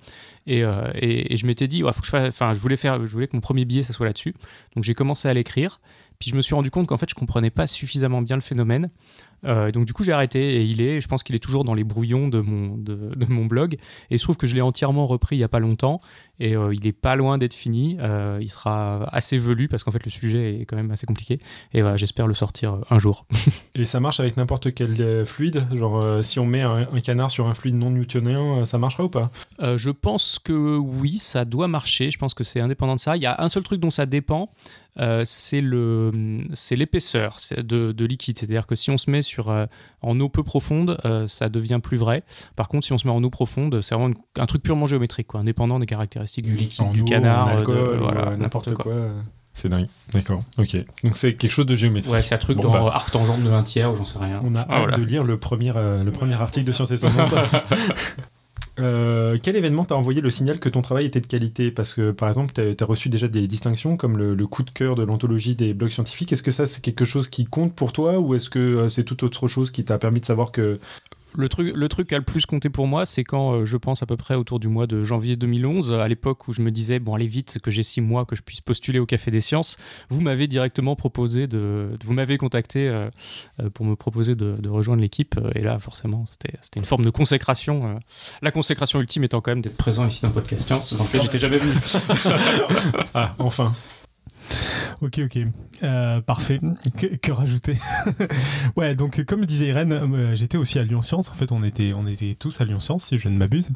Et, 0.48 0.64
euh, 0.64 0.92
et, 0.96 1.38
je 1.38 1.46
m'étais 1.46 1.68
dit, 1.68 1.84
ouais, 1.84 1.94
faut 1.94 2.02
que 2.02 2.06
je 2.06 2.12
fasse, 2.12 2.30
enfin, 2.30 2.54
je 2.54 2.60
voulais 2.60 2.78
faire, 2.78 3.00
je 3.06 3.12
voulais 3.12 3.28
que 3.28 3.36
mon 3.36 3.42
premier 3.42 3.66
billet 3.66 3.84
ça 3.84 3.94
soit 3.94 4.06
là-dessus. 4.06 4.34
Donc 4.76 4.84
j'ai 4.84 4.94
commencé 4.94 5.28
à 5.28 5.34
l'écrire. 5.34 5.80
Puis 6.20 6.32
je 6.32 6.36
me 6.36 6.42
suis 6.42 6.54
rendu 6.54 6.70
compte 6.70 6.88
qu'en 6.88 6.98
fait 6.98 7.10
je 7.10 7.16
comprenais 7.16 7.50
pas 7.50 7.66
suffisamment 7.66 8.22
bien 8.22 8.36
le 8.36 8.42
phénomène. 8.42 8.90
Euh, 9.46 9.72
donc 9.72 9.86
du 9.86 9.94
coup 9.94 10.04
j'ai 10.04 10.12
arrêté 10.12 10.56
et 10.56 10.64
il 10.64 10.82
est, 10.82 11.02
je 11.02 11.08
pense 11.08 11.24
qu'il 11.24 11.36
est 11.36 11.40
toujours 11.40 11.64
dans 11.64 11.74
les 11.74 11.84
brouillons 11.84 12.28
de 12.28 12.40
mon, 12.40 12.78
de, 12.78 13.14
de 13.16 13.26
mon 13.28 13.46
blog. 13.46 13.76
Et 14.10 14.16
il 14.16 14.20
se 14.20 14.24
trouve 14.24 14.38
que 14.38 14.48
je 14.48 14.56
l'ai 14.56 14.62
entièrement 14.62 15.08
repris 15.08 15.36
il 15.36 15.40
y 15.40 15.44
a 15.44 15.48
pas 15.48 15.60
longtemps 15.60 16.02
et 16.40 16.56
euh, 16.56 16.74
il 16.74 16.86
est 16.88 16.94
pas 16.94 17.16
loin 17.16 17.38
d'être 17.38 17.54
fini. 17.54 17.98
Euh, 18.00 18.40
il 18.42 18.50
sera 18.50 19.04
assez 19.14 19.38
velu 19.38 19.68
parce 19.68 19.84
qu'en 19.84 19.92
fait 19.92 20.04
le 20.04 20.12
sujet 20.12 20.62
est 20.62 20.66
quand 20.66 20.76
même 20.76 20.92
assez 20.92 21.06
compliqué. 21.06 21.40
Et 21.74 21.82
voilà, 21.82 21.98
j'espère 21.98 22.28
le 22.28 22.34
sortir 22.34 22.80
un 22.90 23.00
jour. 23.00 23.26
Et 23.76 23.86
ça 23.86 24.00
marche 24.00 24.20
avec 24.20 24.38
n'importe 24.38 24.74
quel 24.74 25.26
fluide? 25.26 25.66
Genre, 25.74 26.24
si 26.24 26.40
on 26.40 26.46
met 26.46 26.62
un, 26.62 26.88
un 26.94 27.00
canard 27.02 27.32
sur 27.32 27.48
un 27.48 27.54
fluide 27.54 27.76
non 27.76 27.92
newtonien, 27.92 28.66
ça 28.66 28.78
marchera 28.78 29.06
ou 29.06 29.10
pas? 29.10 29.32
Je 29.60 29.90
pense 29.90 30.40
que 30.44 30.78
oui, 30.78 31.18
ça 31.18 31.46
doit 31.46 31.68
marcher. 31.68 32.12
Je 32.12 32.18
pense 32.18 32.34
que 32.34 32.44
c'est 32.44 32.60
indépendant 32.60 32.96
de 32.96 33.00
ça. 33.00 33.16
Il 33.16 33.22
y 33.22 33.26
a 33.26 33.42
un 33.42 33.50
seul 33.50 33.64
truc 33.64 33.80
dont 33.80 33.92
ça 33.92 34.06
dépend, 34.06 34.50
euh, 35.00 35.22
c'est 35.26 35.62
le, 35.62 36.42
c'est 36.54 36.76
l'épaisseur 36.76 37.38
de, 37.58 37.92
de 37.92 38.06
liquide. 38.06 38.38
C'est-à-dire 38.38 38.68
que 38.68 38.76
si 38.76 38.92
on 38.92 38.98
se 38.98 39.10
met 39.10 39.22
sur 39.22 39.50
euh, 39.50 39.66
en 40.02 40.20
eau 40.20 40.30
peu 40.30 40.44
profonde, 40.44 40.98
euh, 41.06 41.28
ça 41.28 41.50
devient 41.50 41.80
plus 41.82 41.98
vrai. 41.98 42.24
Par 42.56 42.68
contre, 42.68 42.86
si 42.86 42.94
on 42.94 42.98
se 42.98 43.08
met 43.08 43.14
en 43.14 43.24
eau 43.24 43.30
profonde, 43.30 43.82
c'est 43.82 43.96
vraiment 43.96 44.10
une- 44.10 44.16
un 44.42 44.46
truc 44.46 44.62
purement 44.64 44.88
géométrique, 44.88 45.28
quoi, 45.28 45.40
indépendant 45.40 45.80
des 45.80 45.86
caractéristiques 45.86 46.46
du 46.46 46.56
liquide, 46.56 46.86
En 46.86 46.92
du 46.92 47.02
eau, 47.02 47.06
canard, 47.06 47.48
en 47.48 47.50
euh, 47.50 47.54
de- 47.54 47.58
alcool, 47.60 47.98
voilà, 48.02 48.38
n'importe 48.38 48.74
quoi. 48.74 48.92
euh, 48.92 49.22
C'est 49.54 49.68
dingue. 49.70 49.88
D'accord. 50.14 50.44
Ok. 50.58 50.78
Donc 51.04 51.18
c'est 51.18 51.34
quelque 51.36 51.52
chose 51.52 51.66
de 51.66 51.76
géométrique. 51.76 52.14
Ouais, 52.14 52.22
c'est 52.22 52.36
un 52.36 52.38
truc 52.38 52.58
Bon, 52.58 52.64
dans 52.64 52.72
bah. 52.86 52.92
arc 52.94 53.12
tangente 53.12 53.44
de 53.44 53.50
un 53.52 53.64
tiers 53.64 53.92
ou 53.92 53.96
j'en 53.96 54.06
sais 54.06 54.20
rien. 54.20 54.42
On 54.44 54.56
a 54.56 54.62
Ah, 54.70 54.74
hâte 54.76 54.80
voilà. 54.84 54.98
de 54.98 55.04
lire 55.04 55.24
le 55.24 55.38
premier, 55.38 55.72
euh, 55.76 56.04
le 56.04 56.12
premier 56.12 56.36
article 56.36 56.66
de 56.68 56.72
Science 56.72 56.92
Étonnante. 56.92 57.34
Euh, 58.80 59.38
quel 59.44 59.56
événement 59.58 59.84
t'a 59.84 59.96
envoyé 59.96 60.22
le 60.22 60.32
signal 60.32 60.60
que 60.60 60.70
ton 60.70 60.82
travail 60.82 61.06
était 61.06 61.20
de 61.20 61.28
qualité? 61.28 61.70
Parce 61.72 61.94
que, 61.94 62.12
par 62.12 62.30
exemple, 62.30 62.54
tu 62.54 62.84
as 62.84 62.86
reçu 62.86 63.10
déjà 63.10 63.28
des 63.28 63.46
distinctions 63.48 63.98
comme 63.98 64.18
le, 64.18 64.36
le 64.36 64.48
coup 64.48 64.64
de 64.64 64.70
cœur 64.72 64.96
de 64.96 65.04
l'anthologie 65.04 65.56
des 65.56 65.74
blogs 65.74 65.90
scientifiques. 65.92 66.32
Est-ce 66.32 66.44
que 66.44 66.52
ça, 66.52 66.66
c'est 66.66 66.82
quelque 66.82 67.04
chose 67.06 67.28
qui 67.28 67.46
compte 67.46 67.76
pour 67.76 67.92
toi 67.92 68.20
ou 68.20 68.36
est-ce 68.36 68.50
que 68.50 68.60
euh, 68.60 68.90
c'est 68.90 69.04
tout 69.04 69.24
autre 69.26 69.48
chose 69.48 69.72
qui 69.72 69.84
t'a 69.84 69.98
permis 69.98 70.22
de 70.22 70.26
savoir 70.26 70.52
que... 70.52 70.80
Le 71.36 71.48
truc, 71.48 71.74
le 71.76 71.90
truc 71.90 72.10
qui 72.10 72.16
a 72.16 72.18
le 72.18 72.24
plus 72.24 72.46
compté 72.46 72.70
pour 72.70 72.88
moi, 72.88 73.06
c'est 73.06 73.24
quand 73.24 73.54
euh, 73.54 73.66
je 73.66 73.78
pense 73.78 74.02
à 74.02 74.06
peu 74.06 74.18
près 74.18 74.36
autour 74.36 74.60
du 74.60 74.68
mois 74.68 74.88
de 74.88 75.04
janvier 75.04 75.36
2011, 75.36 75.94
à 75.94 76.08
l'époque 76.08 76.48
où 76.48 76.54
je 76.54 76.62
me 76.62 76.72
disais, 76.72 77.00
bon, 77.00 77.14
allez 77.14 77.28
vite, 77.28 77.60
que 77.62 77.70
j'ai 77.70 77.84
six 77.84 78.02
mois, 78.02 78.26
que 78.26 78.36
je 78.36 78.42
puisse 78.42 78.62
postuler 78.62 79.00
au 79.00 79.06
Café 79.06 79.30
des 79.30 79.42
Sciences, 79.42 79.78
vous 80.10 80.22
m'avez 80.22 80.48
directement 80.48 80.96
proposé 80.96 81.48
de. 81.48 81.98
Vous 82.04 82.14
m'avez 82.14 82.38
contacté 82.38 82.88
euh, 82.88 83.10
euh, 83.62 83.70
pour 83.70 83.86
me 83.86 83.96
proposer 83.96 84.36
de, 84.36 84.70
rejoindre 84.70 85.02
l'équipe. 85.02 85.40
Et 85.56 85.62
là, 85.62 85.80
forcément, 85.80 86.26
c'était 86.26 86.58
une 86.76 86.86
forme 86.86 87.06
de 87.06 87.10
consécration. 87.10 88.00
La 88.42 88.52
consécration 88.52 89.00
ultime 89.00 89.24
étant 89.24 89.42
quand 89.42 89.52
même 89.52 89.62
d'être 89.62 89.78
présent 89.78 90.08
ici 90.08 90.22
dans 90.22 90.32
Podcast 90.32 90.66
Science, 90.66 90.94
dans 90.94 91.04
lequel 91.04 91.22
j'étais 91.22 91.40
jamais 91.40 91.58
venu. 91.58 91.74
Ah, 93.14 93.36
enfin 93.40 93.74
Ok, 95.02 95.20
ok. 95.24 95.40
Euh, 95.84 96.22
parfait. 96.22 96.60
Que, 97.22 97.32
rajouter 97.32 97.78
Ouais, 98.76 98.96
donc 98.96 99.24
comme 99.24 99.46
disait 99.46 99.68
Irène, 99.68 99.94
euh, 99.94 100.36
j'étais 100.36 100.58
aussi 100.58 100.78
à 100.78 100.84
Lyon 100.84 101.02
Science. 101.02 101.30
En 101.30 101.34
fait, 101.34 101.52
on 101.52 101.64
était, 101.64 101.94
on 101.94 102.06
était 102.06 102.36
tous 102.36 102.60
à 102.60 102.66
Lyon 102.66 102.80
Science, 102.82 103.06
si 103.06 103.18
je 103.18 103.30
ne 103.30 103.38
m'abuse. 103.38 103.70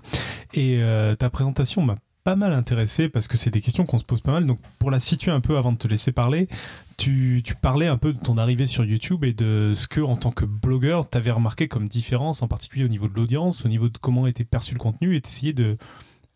Et 0.53 0.79
euh, 0.81 1.15
ta 1.15 1.29
présentation 1.29 1.81
m'a 1.81 1.95
pas 2.23 2.35
mal 2.35 2.53
intéressé 2.53 3.09
parce 3.09 3.27
que 3.27 3.35
c'est 3.37 3.49
des 3.49 3.61
questions 3.61 3.85
qu'on 3.85 3.99
se 3.99 4.03
pose 4.03 4.21
pas 4.21 4.31
mal. 4.31 4.45
Donc 4.45 4.59
pour 4.79 4.91
la 4.91 4.99
situer 4.99 5.31
un 5.31 5.41
peu 5.41 5.57
avant 5.57 5.71
de 5.71 5.77
te 5.77 5.87
laisser 5.87 6.11
parler, 6.11 6.47
tu, 6.97 7.41
tu 7.43 7.55
parlais 7.55 7.87
un 7.87 7.97
peu 7.97 8.13
de 8.13 8.19
ton 8.19 8.37
arrivée 8.37 8.67
sur 8.67 8.83
YouTube 8.83 9.23
et 9.23 9.33
de 9.33 9.73
ce 9.75 9.87
que, 9.87 10.01
en 10.01 10.15
tant 10.15 10.31
que 10.31 10.45
blogueur, 10.45 11.09
tu 11.09 11.17
avais 11.17 11.31
remarqué 11.31 11.67
comme 11.67 11.87
différence, 11.87 12.41
en 12.41 12.47
particulier 12.47 12.85
au 12.85 12.89
niveau 12.89 13.07
de 13.07 13.15
l'audience, 13.15 13.65
au 13.65 13.69
niveau 13.69 13.89
de 13.89 13.97
comment 13.97 14.27
était 14.27 14.45
perçu 14.45 14.73
le 14.73 14.79
contenu 14.79 15.15
et 15.15 15.19
d'essayer 15.19 15.53
de, 15.53 15.77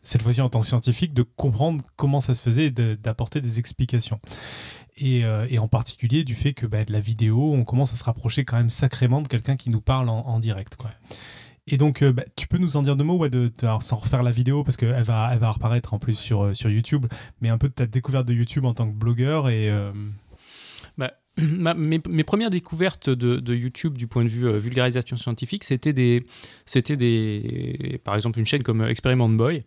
cette 0.08 0.22
fois-ci 0.22 0.42
en 0.42 0.50
tant 0.50 0.62
que 0.62 0.66
scientifique, 0.66 1.14
de 1.14 1.24
comprendre 1.24 1.84
comment 1.98 2.22
ça 2.22 2.34
se 2.34 2.42
faisait 2.42 2.68
et 2.68 2.72
d'apporter 2.72 3.42
des 3.42 3.60
explications. 3.60 4.20
Et, 4.96 5.26
euh, 5.26 5.46
et 5.50 5.60
en 5.60 5.68
particulier 5.68 6.24
du 6.24 6.34
fait 6.34 6.54
que 6.54 6.66
bah, 6.66 6.86
de 6.86 6.92
la 6.92 7.02
vidéo, 7.02 7.54
on 7.54 7.66
commence 7.66 7.94
à 7.94 7.98
se 7.98 8.04
rapprocher 8.04 8.46
quand 8.46 8.58
même 8.58 8.70
sacrément 8.70 9.22
de 9.22 9.28
quelqu'un 9.28 9.58
qui 9.58 9.70
nous 9.70 9.82
parle 9.82 10.10
en, 10.10 10.40
direct. 10.40 10.76
Quoi. 10.76 10.92
Et 11.68 11.78
donc, 11.78 12.02
euh, 12.02 12.14
bah, 12.14 12.24
tu 12.36 12.48
peux 12.48 12.58
nous 12.58 12.78
en 12.78 12.84
dire 12.84 12.96
deux 12.96 13.04
mots, 13.04 13.28
de, 13.28 13.52
sans 13.82 13.98
refaire 13.98 14.24
la 14.24 14.32
vidéo, 14.32 14.64
parce 14.64 14.78
qu'elle 14.78 15.04
va, 15.04 15.30
elle 15.34 15.40
va 15.40 15.52
reparaître 15.52 15.94
en 15.94 16.00
plus 16.00 16.16
sur, 16.16 16.46
euh, 16.46 16.54
sur 16.54 16.70
YouTube, 16.70 17.06
mais 17.42 17.50
un 17.50 17.58
peu 17.58 17.68
de 17.68 17.74
ta 17.74 17.86
découverte 17.86 18.26
de 18.26 18.34
YouTube 18.34 18.66
en 18.66 18.74
tant 18.74 18.88
que 18.88 18.96
blogueur 18.96 19.50
et... 19.50 19.70
mes, 21.76 22.24
premières 22.24 22.50
découvertes 22.50 23.10
de, 23.10 23.56
YouTube 23.56 23.98
du 23.98 24.08
point 24.08 24.24
de 24.24 24.30
vue 24.30 24.48
euh, 24.48 24.58
vulgarisation 24.58 25.18
scientifique, 25.18 25.64
c'était 25.64 25.94
des, 25.94 26.24
c'était 26.66 26.98
des, 26.98 28.02
par 28.04 28.16
exemple 28.16 28.40
une 28.40 28.46
chaîne 28.46 28.64
comme 28.64 28.82
euh, 28.82 28.90
Experiment 28.90 29.30
Boy. 29.30 29.64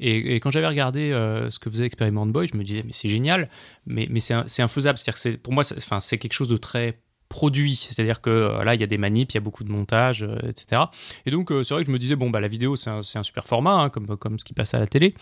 Et, 0.00 0.36
quand 0.36 0.50
j'avais 0.50 0.66
regardé 0.66 1.12
euh, 1.12 1.50
ce 1.50 1.58
que 1.58 1.70
faisait 1.70 1.86
Experiment 1.86 2.26
Boy, 2.26 2.48
je 2.48 2.56
me 2.56 2.64
disais 2.64 2.82
mais 2.84 2.92
c'est 2.92 3.08
génial, 3.08 3.48
mais, 3.86 4.06
mais 4.10 4.20
c'est, 4.20 4.34
infaisable. 4.60 4.98
C'est-à-dire 4.98 5.22
que 5.22 5.36
pour 5.38 5.52
moi, 5.52 5.62
c'est 5.64 6.18
quelque 6.18 6.32
chose 6.32 6.48
de 6.48 6.56
très 6.56 6.98
produit, 7.28 7.74
c'est-à-dire 7.76 8.20
que 8.20 8.30
euh, 8.30 8.64
là 8.64 8.74
il 8.74 8.80
y 8.80 8.84
a 8.84 8.86
des 8.86 8.98
manips, 8.98 9.32
il 9.32 9.36
y 9.36 9.38
a 9.38 9.40
beaucoup 9.40 9.64
de 9.64 9.72
montage, 9.72 10.22
euh, 10.22 10.38
etc. 10.48 10.82
Et 11.26 11.30
donc 11.30 11.50
euh, 11.50 11.64
c'est 11.64 11.74
vrai 11.74 11.82
que 11.82 11.88
je 11.88 11.92
me 11.92 11.98
disais 11.98 12.16
bon 12.16 12.30
bah 12.30 12.40
la 12.40 12.48
vidéo 12.48 12.76
c'est 12.76 12.90
un, 12.90 13.02
super 13.02 13.46
format 13.46 13.74
hein, 13.74 13.90
comme 13.90 14.16
comme 14.16 14.38
ce 14.38 14.44
qui 14.44 14.52
passe 14.52 14.74
à 14.74 14.78
la 14.78 14.86
télé, 14.86 15.14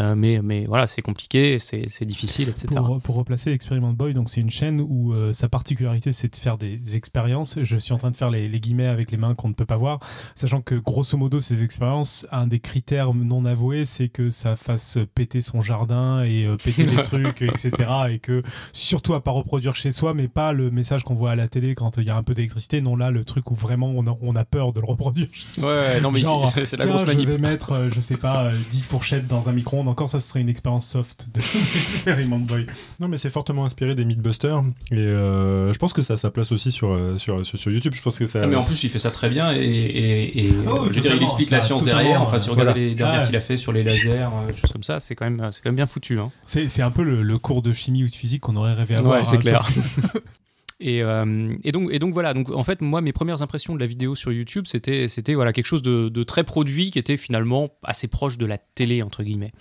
Euh, 0.00 0.14
mais 0.14 0.40
mais 0.42 0.64
voilà 0.64 0.86
c'est 0.86 1.02
compliqué, 1.02 1.58
c'est, 1.58 2.04
difficile, 2.04 2.48
etc. 2.48 2.68
Pour, 2.76 3.00
pour 3.00 3.16
replacer 3.16 3.52
Experiment 3.52 3.92
Boy, 3.92 4.12
donc 4.12 4.28
c'est 4.28 4.40
une 4.40 4.50
chaîne 4.50 4.80
où 4.80 5.14
sa 5.32 5.48
particularité 5.48 6.12
c'est 6.12 6.32
de 6.32 6.36
faire 6.36 6.58
des 6.58 6.96
expériences. 6.96 7.58
Je 7.62 7.76
suis 7.76 7.92
en 7.92 7.98
train 7.98 8.10
de 8.10 8.16
faire 8.16 8.30
les, 8.30 8.48
les 8.48 8.60
guillemets 8.60 8.86
avec 8.86 9.10
les 9.10 9.16
mains 9.16 9.34
qu'on 9.34 9.48
ne 9.48 9.54
peut 9.54 9.66
pas 9.66 9.76
voir, 9.76 10.00
sachant 10.34 10.62
que 10.62 10.74
grosso 10.74 11.16
modo 11.16 11.40
ces 11.40 11.62
expériences, 11.62 12.26
un 12.32 12.46
des 12.46 12.60
critères 12.60 13.14
non 13.14 13.44
avoués, 13.44 13.84
c'est 13.84 14.08
que 14.08 14.30
ça 14.30 14.56
fasse 14.56 14.98
péter 15.14 15.42
son 15.42 15.60
jardin 15.60 16.24
et 16.24 16.48
péter 16.64 16.84
des 16.84 17.02
trucs, 17.02 17.42
etc. 17.42 17.70
Et 18.10 18.18
que 18.18 18.42
surtout 18.72 19.14
à 19.14 19.22
pas 19.22 19.30
reproduire 19.30 19.74
chez 19.74 19.92
soi, 19.92 20.14
mais 20.14 20.28
pas 20.28 20.52
le 20.52 20.70
message 20.70 21.04
qu'on 21.04 21.14
voit 21.14 21.32
à 21.32 21.36
la 21.36 21.41
télé 21.48 21.74
quand 21.74 21.96
il 21.98 22.04
y 22.04 22.10
a 22.10 22.16
un 22.16 22.22
peu 22.22 22.34
d'électricité. 22.34 22.80
Non 22.80 22.96
là, 22.96 23.10
le 23.10 23.24
truc 23.24 23.50
où 23.50 23.54
vraiment 23.54 23.92
on 23.94 24.06
a, 24.06 24.16
on 24.22 24.36
a 24.36 24.44
peur 24.44 24.72
de 24.72 24.80
le 24.80 24.86
reproduire. 24.86 25.26
Ouais, 25.62 26.00
non 26.00 26.10
mais 26.10 26.20
Genre, 26.20 26.48
c'est, 26.48 26.66
c'est 26.66 26.76
la 26.76 26.84
Tiens, 26.84 26.94
grosse 26.94 27.02
je 27.06 27.12
manip. 27.12 27.28
vais 27.28 27.38
mettre, 27.38 27.72
euh, 27.72 27.88
je 27.94 28.00
sais 28.00 28.16
pas, 28.16 28.44
euh, 28.46 28.52
10 28.70 28.82
fourchettes 28.82 29.26
dans 29.26 29.48
un 29.48 29.52
micro-ondes. 29.52 29.88
Encore, 29.88 30.08
ça 30.08 30.20
serait 30.20 30.40
une 30.40 30.48
expérience 30.48 30.86
soft 30.86 31.26
de 31.34 31.40
Experiment 31.84 32.38
Boy. 32.38 32.66
Non, 33.00 33.08
mais 33.08 33.16
c'est 33.18 33.30
fortement 33.30 33.64
inspiré 33.64 33.94
des 33.94 34.04
Mythbusters. 34.04 34.60
Et 34.90 34.96
euh, 34.98 35.72
je 35.72 35.78
pense 35.78 35.92
que 35.92 36.02
ça 36.02 36.14
a 36.14 36.16
sa 36.16 36.30
place 36.30 36.52
aussi 36.52 36.72
sur, 36.72 36.92
euh, 36.92 37.18
sur, 37.18 37.44
sur, 37.46 37.58
sur 37.58 37.70
YouTube. 37.72 37.94
Je 37.94 38.02
pense 38.02 38.18
que 38.18 38.26
ça. 38.26 38.40
Ah, 38.42 38.46
mais 38.46 38.56
en 38.56 38.62
plus, 38.62 38.82
il 38.84 38.90
fait 38.90 38.98
ça 38.98 39.10
très 39.10 39.28
bien 39.28 39.52
et, 39.52 39.58
et, 39.58 40.46
et, 40.46 40.50
euh, 40.50 40.88
je 40.90 40.94
veux 40.94 41.00
dire, 41.00 41.14
il 41.14 41.22
explique 41.22 41.50
la 41.50 41.58
a 41.58 41.60
science 41.60 41.84
derrière. 41.84 42.22
Enfin, 42.22 42.38
si 42.38 42.50
regardez 42.50 42.72
voilà. 42.72 42.88
les 42.88 42.94
dernières 42.94 43.20
Ah. 43.22 43.26
qu'il 43.26 43.36
a 43.36 43.40
fait 43.40 43.56
sur 43.56 43.72
les 43.72 43.82
lasers, 43.82 44.10
euh, 44.10 44.46
des 44.48 44.56
choses 44.56 44.72
comme 44.72 44.82
ça, 44.82 45.00
c'est 45.00 45.14
quand 45.14 45.24
même, 45.28 45.50
c'est 45.52 45.62
quand 45.62 45.68
même 45.70 45.76
bien 45.76 45.86
foutu. 45.86 46.18
Hein. 46.18 46.30
C'est 46.44 46.68
c'est 46.68 46.82
un 46.82 46.90
peu 46.90 47.02
le, 47.02 47.22
le 47.22 47.38
cours 47.38 47.62
de 47.62 47.72
chimie 47.72 48.04
ou 48.04 48.08
de 48.08 48.14
physique 48.14 48.42
qu'on 48.42 48.56
aurait 48.56 48.74
rêvé 48.74 48.94
avoir. 48.94 49.18
Ouais, 49.20 49.24
c'est 49.26 49.36
hein, 49.36 49.40
clair. 49.40 49.66
euh, 50.84 51.56
et, 51.64 51.72
donc, 51.72 52.12
voilà, 52.12 52.34
en 52.54 52.64
fait, 52.64 52.80
moi, 52.80 53.00
mes 53.00 53.12
premières 53.12 53.42
impressions 53.42 53.74
de 53.74 53.80
la 53.80 53.86
vidéo 53.86 54.14
sur 54.14 54.32
YouTube, 54.32 54.66
c'était 54.66 55.06
quelque 55.06 55.64
chose 55.64 55.82
de, 55.82 56.22
très 56.22 56.44
produit 56.44 56.90
qui 56.90 56.98
était 56.98 57.16
finalement 57.16 57.70
assez 57.82 58.08
proche 58.08 58.38
de 58.38 58.46
la 58.46 58.58
télé, 58.58 59.02
entre 59.02 59.22
guillemets. 59.22 59.52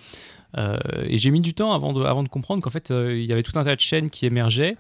Euh, 0.58 0.78
et 1.06 1.18
j'ai 1.18 1.32
mis 1.32 1.40
du 1.40 1.54
temps 1.54 1.74
avant 1.74 1.94
de, 1.94 2.30
comprendre 2.30 2.62
qu'en 2.62 2.70
fait, 2.70 2.92
euh, 2.92 3.18
il 3.18 3.26
y 3.26 3.32
avait 3.32 3.44
tout 3.44 3.58
un 3.58 3.64
tas 3.64 3.76
de 3.76 3.80
chaînes 3.80 4.10
qui 4.10 4.26
émergeaient, 4.26 4.78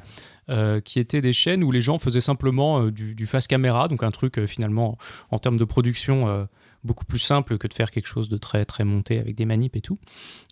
qui 0.83 0.99
étaient 0.99 1.21
des 1.21 1.31
chaînes 1.31 1.63
où 1.63 1.71
les 1.71 1.79
gens 1.79 1.97
faisaient 1.97 2.19
simplement 2.19 2.87
du, 2.87 3.15
du 3.15 3.25
face 3.25 3.47
caméra, 3.47 3.87
donc 3.87 4.03
un 4.03 4.11
truc 4.11 4.45
finalement 4.47 4.97
en 5.29 5.39
termes 5.39 5.55
de 5.55 5.63
production 5.63 6.45
beaucoup 6.83 7.05
plus 7.05 7.19
simple 7.19 7.57
que 7.57 7.67
de 7.67 7.73
faire 7.73 7.91
quelque 7.91 8.07
chose 8.07 8.29
de 8.29 8.37
très 8.37 8.65
très 8.65 8.83
monté 8.83 9.19
avec 9.19 9.35
des 9.35 9.45
manips 9.45 9.75
et 9.75 9.81
tout. 9.81 9.99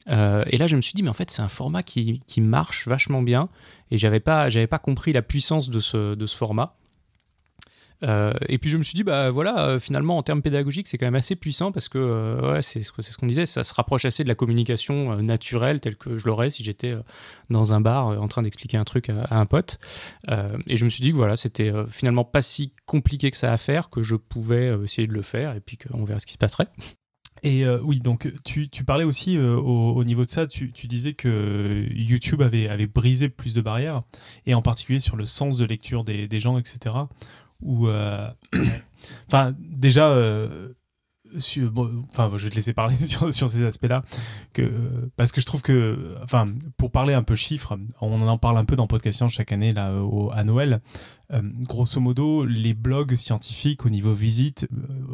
Euh, 0.08 0.44
et 0.48 0.58
là, 0.58 0.68
je 0.68 0.76
me 0.76 0.82
suis 0.82 0.94
dit, 0.94 1.04
mais 1.04 1.10
en 1.10 1.14
fait, 1.14 1.32
c'est 1.32 1.42
un 1.42 1.48
format 1.48 1.84
qui, 1.84 2.22
qui 2.26 2.42
marche 2.42 2.88
vachement 2.88 3.22
bien, 3.22 3.50
et 3.92 3.98
j'avais 3.98 4.20
pas 4.20 4.48
pas 4.70 4.80
compris 4.80 5.14
la 5.14 5.22
puissance 5.22 5.70
de 5.70 5.80
ce, 5.80 6.16
de 6.16 6.26
ce 6.26 6.36
format. 6.36 6.76
Euh, 8.04 8.34
et 8.48 8.58
puis 8.60 8.70
je 8.70 8.78
me 8.78 8.84
suis 8.84 8.94
dit, 8.96 9.04
bah 9.04 9.30
voilà, 9.30 9.60
euh, 9.68 9.80
finalement 9.80 10.18
en 10.18 10.24
termes 10.24 10.42
pédagogiques, 10.42 10.88
c'est 10.88 10.98
quand 10.98 11.06
même 11.08 11.16
assez 11.16 11.36
puissant 11.36 11.72
parce 11.74 11.90
que 11.90 11.98
euh, 11.98 12.54
ouais, 12.54 12.62
c'est 12.62 12.82
ce 12.82 12.92
que- 12.94 13.02
c'est 13.02 13.12
ce 13.12 13.18
qu'on 13.18 13.28
disait, 13.28 13.46
ça 13.46 13.64
se 13.66 13.74
rapproche 13.74 14.06
assez 14.06 14.24
de 14.24 14.30
la 14.30 14.36
communication 14.36 15.22
naturelle 15.22 15.80
telle 15.82 15.98
que 15.98 16.18
je 16.18 16.26
l'aurais 16.26 16.50
si 16.50 16.64
j'étais 16.64 16.96
dans 17.50 17.74
un 17.74 17.82
bar 17.82 18.08
en 18.08 18.28
train 18.28 18.42
d'expliquer 18.42 18.78
un 18.78 18.86
truc 18.86 19.10
à, 19.10 19.38
un 19.38 19.46
pote. 19.46 19.80
Et 20.68 20.78
je 20.78 20.86
me 20.86 20.90
suis 20.90 21.02
dit 21.02 21.12
que 21.12 21.18
voilà, 21.18 21.36
c'était 21.36 21.72
finalement 21.90 22.24
pas 22.24 22.42
si 22.42 22.74
compliqué 22.86 23.32
que 23.32 23.38
ça 23.38 23.52
à 23.52 23.58
faire 23.58 23.90
que 23.90 24.02
je 24.02 24.16
pouvais 24.16 24.74
essayer 24.84 25.08
de 25.08 25.14
le 25.14 25.22
faire 25.22 25.56
et 25.56 25.60
puis 25.60 25.78
qu'on 25.78 26.04
verra 26.06 26.20
ce 26.20 26.26
qui 26.26 26.34
se 26.34 26.38
passerait. 26.38 26.68
Et 27.42 27.66
oui, 27.84 28.00
donc 28.00 28.32
tu, 28.44 28.70
tu 28.70 28.84
parlais 28.84 29.06
aussi 29.06 29.38
au, 29.38 29.94
au 29.94 30.04
niveau 30.04 30.26
de 30.26 30.30
ça, 30.30 30.46
tu, 30.46 30.72
tu 30.74 30.88
disais 30.88 31.14
que 31.14 31.86
YouTube 31.92 32.42
avait, 32.42 32.70
avait 32.70 32.88
brisé 32.88 33.30
plus 33.30 33.54
de 33.54 33.62
barrières, 33.62 34.04
et 34.46 34.54
en 34.54 34.62
particulier 34.62 35.00
sur 35.00 35.16
le 35.16 35.26
sens 35.26 35.56
de 35.58 35.66
lecture 35.66 36.04
des 36.04 36.40
gens, 36.40 36.58
etc. 36.58 36.96
Où, 37.62 37.88
euh, 37.88 38.30
enfin, 39.28 39.54
déjà, 39.60 40.10
euh, 40.10 40.74
sur, 41.38 41.72
bon, 41.72 42.06
enfin, 42.10 42.30
je 42.36 42.44
vais 42.44 42.50
te 42.50 42.56
laisser 42.56 42.74
parler 42.74 42.96
sur, 43.06 43.34
sur 43.34 43.50
ces 43.50 43.64
aspects-là, 43.64 44.04
que 44.54 44.72
parce 45.16 45.32
que 45.32 45.42
je 45.42 45.46
trouve 45.46 45.62
que, 45.62 46.16
enfin, 46.24 46.50
pour 46.78 46.92
parler 46.92 47.14
un 47.14 47.24
peu 47.24 47.36
chiffres, 47.36 47.78
on 48.02 48.20
en 48.22 48.38
parle 48.38 48.58
un 48.58 48.66
peu 48.66 48.76
dans 48.76 48.88
Podcast 48.88 49.18
Science 49.18 49.34
chaque 49.34 49.52
année 49.52 49.72
là 49.72 49.94
au, 50.02 50.32
à 50.32 50.44
Noël. 50.44 50.82
Euh, 51.32 51.44
grosso 51.68 52.02
modo, 52.02 52.44
les 52.44 52.74
blogs 52.74 53.16
scientifiques 53.16 53.86
au 53.86 53.92
niveau 53.92 54.14
visite, 54.16 54.68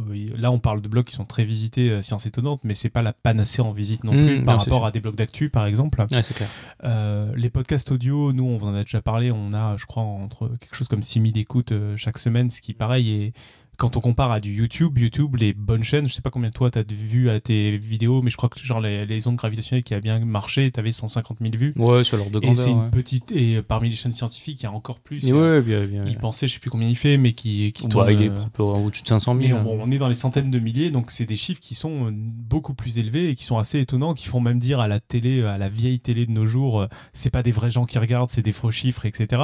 euh, 0.09 0.29
là 0.37 0.49
on 0.49 0.59
parle 0.59 0.81
de 0.81 0.87
blogs 0.87 1.03
qui 1.03 1.11
sont 1.11 1.25
très 1.25 1.43
visités, 1.43 1.89
euh, 1.89 2.01
Science 2.01 2.25
étonnante, 2.25 2.61
mais 2.63 2.73
c'est 2.73 2.89
pas 2.89 3.01
la 3.01 3.11
panacée 3.11 3.61
en 3.61 3.73
visite 3.73 4.05
non 4.05 4.13
Mmh, 4.13 4.25
plus 4.27 4.43
par 4.45 4.59
rapport 4.59 4.85
à 4.85 4.91
des 4.91 5.01
blogs 5.01 5.15
d'actu 5.15 5.49
par 5.49 5.65
exemple. 5.65 5.99
Ouais, 6.09 6.23
c'est 6.23 6.33
clair. 6.33 6.49
Euh, 6.85 7.33
les 7.35 7.49
podcasts 7.49 7.91
audio, 7.91 8.31
nous, 8.31 8.45
on 8.45 8.61
en 8.61 8.73
a 8.73 8.83
déjà 8.83 9.01
parlé, 9.01 9.29
on 9.31 9.53
a, 9.53 9.75
je 9.75 9.85
crois, 9.85 10.03
entre 10.03 10.47
quelque 10.59 10.75
chose 10.75 10.87
comme 10.87 11.03
6000 11.03 11.37
écoutes 11.37 11.73
euh, 11.73 11.97
chaque 11.97 12.17
semaine, 12.17 12.49
ce 12.49 12.61
qui, 12.61 12.73
pareil, 12.73 13.11
est. 13.11 13.33
Quand 13.77 13.97
on 13.97 13.99
compare 13.99 14.31
à 14.31 14.39
du 14.39 14.53
YouTube, 14.53 14.97
YouTube, 14.97 15.35
les 15.35 15.53
bonnes 15.53 15.83
chaînes, 15.83 16.07
je 16.07 16.13
sais 16.13 16.21
pas 16.21 16.29
combien 16.29 16.49
toi 16.51 16.71
t'as 16.71 16.83
vu 16.87 17.29
à 17.29 17.39
tes 17.39 17.77
vidéos, 17.77 18.21
mais 18.21 18.29
je 18.29 18.37
crois 18.37 18.49
que 18.49 18.59
genre 18.59 18.79
les, 18.81 19.05
les 19.05 19.27
ondes 19.27 19.35
gravitationnelles 19.35 19.83
qui 19.83 19.93
a 19.93 19.99
bien 19.99 20.19
marché, 20.19 20.71
t'avais 20.71 20.91
150 20.91 21.37
000 21.41 21.51
vues. 21.57 21.73
Ouais, 21.77 22.03
sur 22.03 22.17
l'ordre 22.17 22.39
de 22.39 22.45
Et 22.45 22.53
c'est 22.55 22.69
grandeur. 22.71 22.85
une 22.85 22.91
petite. 22.91 23.31
Et 23.31 23.61
parmi 23.61 23.89
les 23.89 23.95
chaînes 23.95 24.11
scientifiques, 24.11 24.61
il 24.61 24.63
y 24.63 24.67
a 24.67 24.71
encore 24.71 24.99
plus. 24.99 25.29
Euh, 25.31 25.59
ouais, 25.59 25.61
bien, 25.61 25.85
bien. 25.85 26.03
Il 26.07 26.17
pensait, 26.17 26.47
je 26.47 26.53
sais 26.53 26.59
plus 26.59 26.69
combien 26.69 26.87
il 26.87 26.95
fait, 26.95 27.17
mais 27.17 27.33
qui, 27.33 27.71
qui 27.73 27.87
tourne, 27.87 28.09
il 28.11 28.21
est 28.21 28.29
euh, 28.29 28.63
au-dessus 28.63 29.03
de 29.03 29.07
500 29.07 29.33
mais 29.35 29.47
000. 29.47 29.59
on, 29.59 29.81
on 29.81 29.91
est 29.91 29.97
dans 29.97 30.07
les 30.07 30.15
centaines 30.15 30.51
de 30.51 30.59
milliers, 30.59 30.91
donc 30.91 31.11
c'est 31.11 31.25
des 31.25 31.35
chiffres 31.35 31.59
qui 31.61 31.75
sont 31.75 32.07
euh, 32.07 32.11
beaucoup 32.11 32.73
plus 32.73 32.97
élevés 32.97 33.29
et 33.29 33.35
qui 33.35 33.43
sont 33.43 33.57
assez 33.57 33.79
étonnants, 33.79 34.13
qui 34.13 34.27
font 34.27 34.39
même 34.39 34.59
dire 34.59 34.79
à 34.79 34.87
la 34.87 34.99
télé, 34.99 35.43
à 35.43 35.57
la 35.57 35.69
vieille 35.69 35.99
télé 35.99 36.25
de 36.25 36.31
nos 36.31 36.45
jours, 36.45 36.81
euh, 36.81 36.87
c'est 37.13 37.29
pas 37.29 37.43
des 37.43 37.51
vrais 37.51 37.71
gens 37.71 37.85
qui 37.85 37.97
regardent, 37.99 38.29
c'est 38.29 38.41
des 38.41 38.51
faux 38.51 38.71
chiffres, 38.71 39.05
etc. 39.05 39.41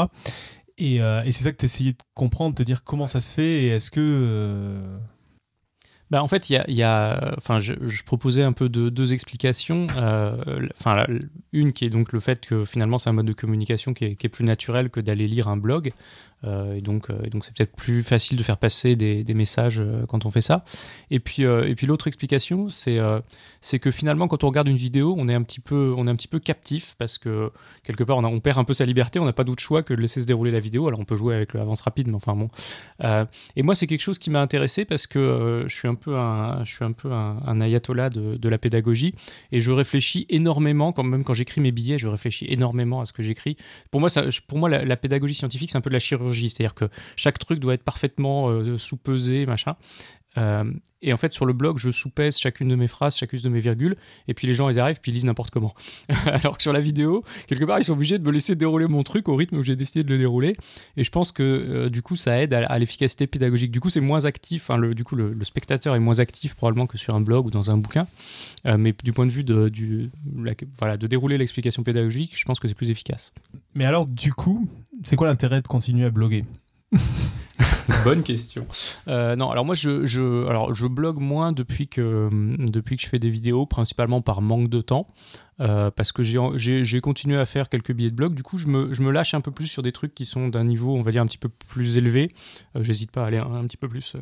Et, 0.81 0.99
euh, 0.99 1.21
et 1.23 1.31
c'est 1.31 1.43
ça 1.43 1.51
que 1.51 1.57
tu 1.57 1.65
essayais 1.65 1.91
de 1.91 1.97
comprendre, 2.15 2.55
te 2.55 2.63
dire 2.63 2.83
comment 2.83 3.05
ça 3.05 3.21
se 3.21 3.31
fait 3.31 3.63
et 3.63 3.67
est-ce 3.67 3.91
que. 3.91 3.99
euh, 4.01 4.97
Bah, 6.09 6.23
en 6.23 6.27
fait, 6.27 6.49
il 6.49 6.59
y 6.67 6.83
a, 6.83 7.35
enfin, 7.37 7.59
je, 7.59 7.73
proposais 8.03 8.41
un 8.41 8.51
peu 8.51 8.67
de, 8.67 8.89
deux 8.89 9.13
explications. 9.13 9.85
Euh, 9.95 10.67
enfin, 10.73 11.05
une 11.53 11.71
qui 11.71 11.85
est 11.85 11.91
donc 11.91 12.11
le 12.11 12.19
fait 12.19 12.43
que 12.43 12.65
finalement 12.65 12.97
c'est 12.97 13.11
un 13.11 13.13
mode 13.13 13.27
de 13.27 13.33
communication 13.33 13.93
qui 13.93 14.05
est 14.05 14.29
plus 14.29 14.43
naturel 14.43 14.89
que 14.89 14.99
d'aller 14.99 15.27
lire 15.27 15.47
un 15.47 15.57
blog. 15.57 15.93
Euh, 16.43 16.73
et 16.73 16.82
donc, 16.82 17.10
euh, 17.10 17.30
donc 17.30 17.45
c'est 17.45 17.56
peut-être 17.56 17.75
plus 17.75 18.04
facile 18.04 18.38
de 18.38 18.43
faire 18.43 18.58
passer 18.58 18.95
des, 18.95 19.34
messages 19.34 19.80
euh, 19.80 20.06
quand 20.08 20.25
on 20.25 20.32
fait 20.32 20.41
ça. 20.41 20.63
Et 21.10 21.19
puis, 21.19 21.43
et 21.43 21.75
puis 21.75 21.88
l'autre 21.88 22.08
explication, 22.08 22.69
c'est 22.69 22.99
c'est 23.62 23.80
que 23.80 23.91
finalement, 23.91 24.27
quand 24.27 24.43
on 24.43 24.47
regarde 24.47 24.67
une 24.67 24.77
vidéo, 24.77 25.15
on 25.17 25.27
est 25.27 25.34
un 25.34 25.43
petit 25.43 25.60
peu, 25.60 25.93
on 25.97 26.08
est 26.08 26.10
un 26.10 26.15
petit 26.15 26.27
peu 26.27 26.39
captif 26.39 26.95
parce 26.97 27.17
que 27.17 27.51
quelque 27.84 28.04
part, 28.04 28.17
on, 28.17 28.23
a- 28.23 28.27
on 28.27 28.39
perd 28.39 28.58
un 28.58 28.63
peu 28.63 28.73
sa 28.73 28.86
liberté. 28.86 29.19
On 29.19 29.25
n'a 29.25 29.34
pas 29.34 29.43
d'autre 29.43 29.62
choix 29.62 29.84
que 29.84 29.93
de 29.93 30.01
laisser 30.01 30.21
se 30.21 30.25
dérouler 30.25 30.51
la 30.51 30.60
vidéo. 30.60 30.88
Alors, 30.88 30.99
on 30.99 31.06
peut 31.06 31.15
jouer 31.15 31.36
avec 31.36 31.54
l'avance 31.54 31.82
rapide, 31.82 32.08
mais 32.08 32.15
enfin 32.15 32.36
bon. 32.36 32.49
Et 33.56 33.63
moi, 33.63 33.75
c'est 33.75 33.88
quelque 33.88 34.01
chose 34.01 34.19
qui 34.19 34.30
m'a 34.30 34.41
intéressé 34.41 34.86
parce 34.86 35.08
que 35.08 35.65
je 35.67 35.75
suis 35.75 35.88
un 35.88 35.95
peu 35.95 36.17
un, 36.17 36.63
je 36.65 36.71
suis 36.71 36.84
un, 36.84 36.91
peu 36.91 37.12
un, 37.12 37.62
ayatollah 37.62 38.10
de, 38.10 38.49
la 38.49 38.58
pédagogie 38.58 39.13
et 39.51 39.62
je 39.62 39.71
réfléchis 39.71 40.25
énormément, 40.30 40.91
quand 40.91 41.04
même 41.04 41.23
quand 41.23 41.34
j'écris 41.34 41.62
mes 41.62 41.71
billets, 41.71 41.97
je 41.97 42.08
réfléchis 42.08 42.45
énormément 42.49 43.01
à 43.01 43.06
ce 43.06 43.13
que 43.13 43.23
j'écris. 43.23 43.56
Pour 43.91 43.99
moi, 43.99 44.10
ça, 44.10 44.23
pour 44.47 44.58
moi 44.58 44.69
la, 44.69 44.84
la 44.84 44.97
pédagogie 44.97 45.36
scientifique, 45.36 45.71
c'est 45.71 45.77
un 45.77 45.82
peu 45.82 45.89
de 45.89 45.95
la 45.95 45.99
chirurgie, 45.99 46.30
c'est-à-dire 46.33 46.75
que 46.75 46.89
chaque 47.15 47.39
truc 47.39 47.59
doit 47.59 47.73
être 47.73 47.83
parfaitement 47.83 48.49
euh, 48.49 48.77
sous-pesé, 48.77 49.45
machin. 49.45 49.75
Euh, 50.37 50.71
et 51.01 51.11
en 51.11 51.17
fait, 51.17 51.33
sur 51.33 51.45
le 51.45 51.53
blog, 51.53 51.77
je 51.77 51.91
sous-pèse 51.91 52.37
chacune 52.37 52.67
de 52.67 52.75
mes 52.75 52.87
phrases, 52.87 53.17
chacune 53.17 53.39
de 53.39 53.49
mes 53.49 53.59
virgules, 53.59 53.95
et 54.27 54.33
puis 54.33 54.47
les 54.47 54.53
gens, 54.53 54.69
ils 54.69 54.79
arrivent, 54.79 54.99
puis 55.01 55.11
ils 55.11 55.15
lisent 55.15 55.25
n'importe 55.25 55.49
comment. 55.49 55.73
Alors 56.25 56.57
que 56.57 56.63
sur 56.63 56.73
la 56.73 56.79
vidéo, 56.79 57.23
quelque 57.47 57.65
part, 57.65 57.79
ils 57.79 57.83
sont 57.83 57.93
obligés 57.93 58.17
de 58.17 58.23
me 58.23 58.31
laisser 58.31 58.55
dérouler 58.55 58.87
mon 58.87 59.03
truc 59.03 59.27
au 59.27 59.35
rythme 59.35 59.57
où 59.57 59.63
j'ai 59.63 59.75
décidé 59.75 60.03
de 60.03 60.09
le 60.09 60.19
dérouler. 60.19 60.55
Et 60.97 61.03
je 61.03 61.11
pense 61.11 61.31
que 61.31 61.43
euh, 61.43 61.89
du 61.89 62.01
coup, 62.01 62.15
ça 62.15 62.41
aide 62.41 62.53
à, 62.53 62.79
l'efficacité 62.79 63.27
pédagogique. 63.27 63.71
Du 63.71 63.79
coup, 63.79 63.89
c'est 63.89 64.01
moins 64.01 64.25
actif. 64.25 64.63
Enfin, 64.63 64.77
le, 64.77 64.93
du 64.95 65.03
coup, 65.03 65.15
le, 65.15 65.35
spectateur 65.43 65.95
est 65.95 65.99
moins 65.99 66.19
actif 66.19 66.55
probablement 66.55 66.87
que 66.87 66.97
sur 66.97 67.15
un 67.15 67.21
blog 67.21 67.47
ou 67.47 67.49
dans 67.49 67.71
un 67.71 67.77
bouquin. 67.77 68.07
Euh, 68.65 68.77
mais 68.77 68.93
du 69.03 69.11
point 69.11 69.25
de 69.25 69.31
vue 69.31 69.43
de, 69.43 69.71
voilà, 70.77 70.97
de 70.97 71.07
dérouler 71.07 71.37
l'explication 71.37 71.83
pédagogique, 71.83 72.37
je 72.37 72.45
pense 72.45 72.59
que 72.59 72.67
c'est 72.67 72.73
plus 72.73 72.89
efficace. 72.89 73.33
Mais 73.73 73.85
alors, 73.85 74.05
du 74.05 74.33
coup, 74.33 74.69
c'est 75.03 75.15
quoi 75.15 75.27
l'intérêt 75.27 75.61
de 75.61 75.67
continuer 75.67 76.05
à 76.05 76.09
bloguer 76.09 76.45
Bonne 78.03 78.23
question. 78.23 78.65
Euh, 79.07 79.35
non, 79.35 79.51
alors 79.51 79.65
moi, 79.65 79.75
je, 79.75 80.05
je, 80.05 80.47
alors, 80.47 80.73
je 80.73 80.87
blogue 80.87 81.19
moins 81.19 81.51
depuis 81.51 81.87
que, 81.87 82.29
depuis 82.57 82.95
que 82.95 83.01
je 83.01 83.07
fais 83.07 83.19
des 83.19 83.29
vidéos, 83.29 83.65
principalement 83.65 84.21
par 84.21 84.41
manque 84.41 84.69
de 84.69 84.81
temps. 84.81 85.07
Euh, 85.62 85.89
parce 85.91 86.12
que 86.12 86.24
j'ai- 86.24 87.02
continué 87.02 87.38
à 87.38 87.45
faire 87.45 87.69
quelques 87.69 87.93
billets 87.93 88.10
de 88.12 88.15
blog. 88.15 88.34
Du 88.36 88.43
coup, 88.43 88.58
je 88.58 88.67
me, 88.67 88.93
je 88.93 89.02
me 89.02 89.12
lâche 89.12 89.34
un 89.34 89.41
peu 89.41 89.52
plus 89.52 89.67
sur 89.67 89.82
des 89.82 89.91
trucs 89.93 90.13
qui 90.13 90.26
sont 90.26 90.50
d'un 90.50 90.63
niveau, 90.65 90.95
on 90.97 91.02
va 91.02 91.12
dire, 91.12 91.21
un 91.21 91.26
petit 91.28 91.38
peu 91.38 91.50
plus 91.50 91.95
élevé. 91.97 92.34
Euh, 92.76 92.84
J'hésite 92.84 93.12
pas 93.12 93.24
à 93.24 93.28
aller 93.28 93.38
un, 93.38 93.54
un 93.54 93.63
petit 93.67 93.78
peu 93.78 93.88
plus 93.88 94.15
euh, 94.15 94.19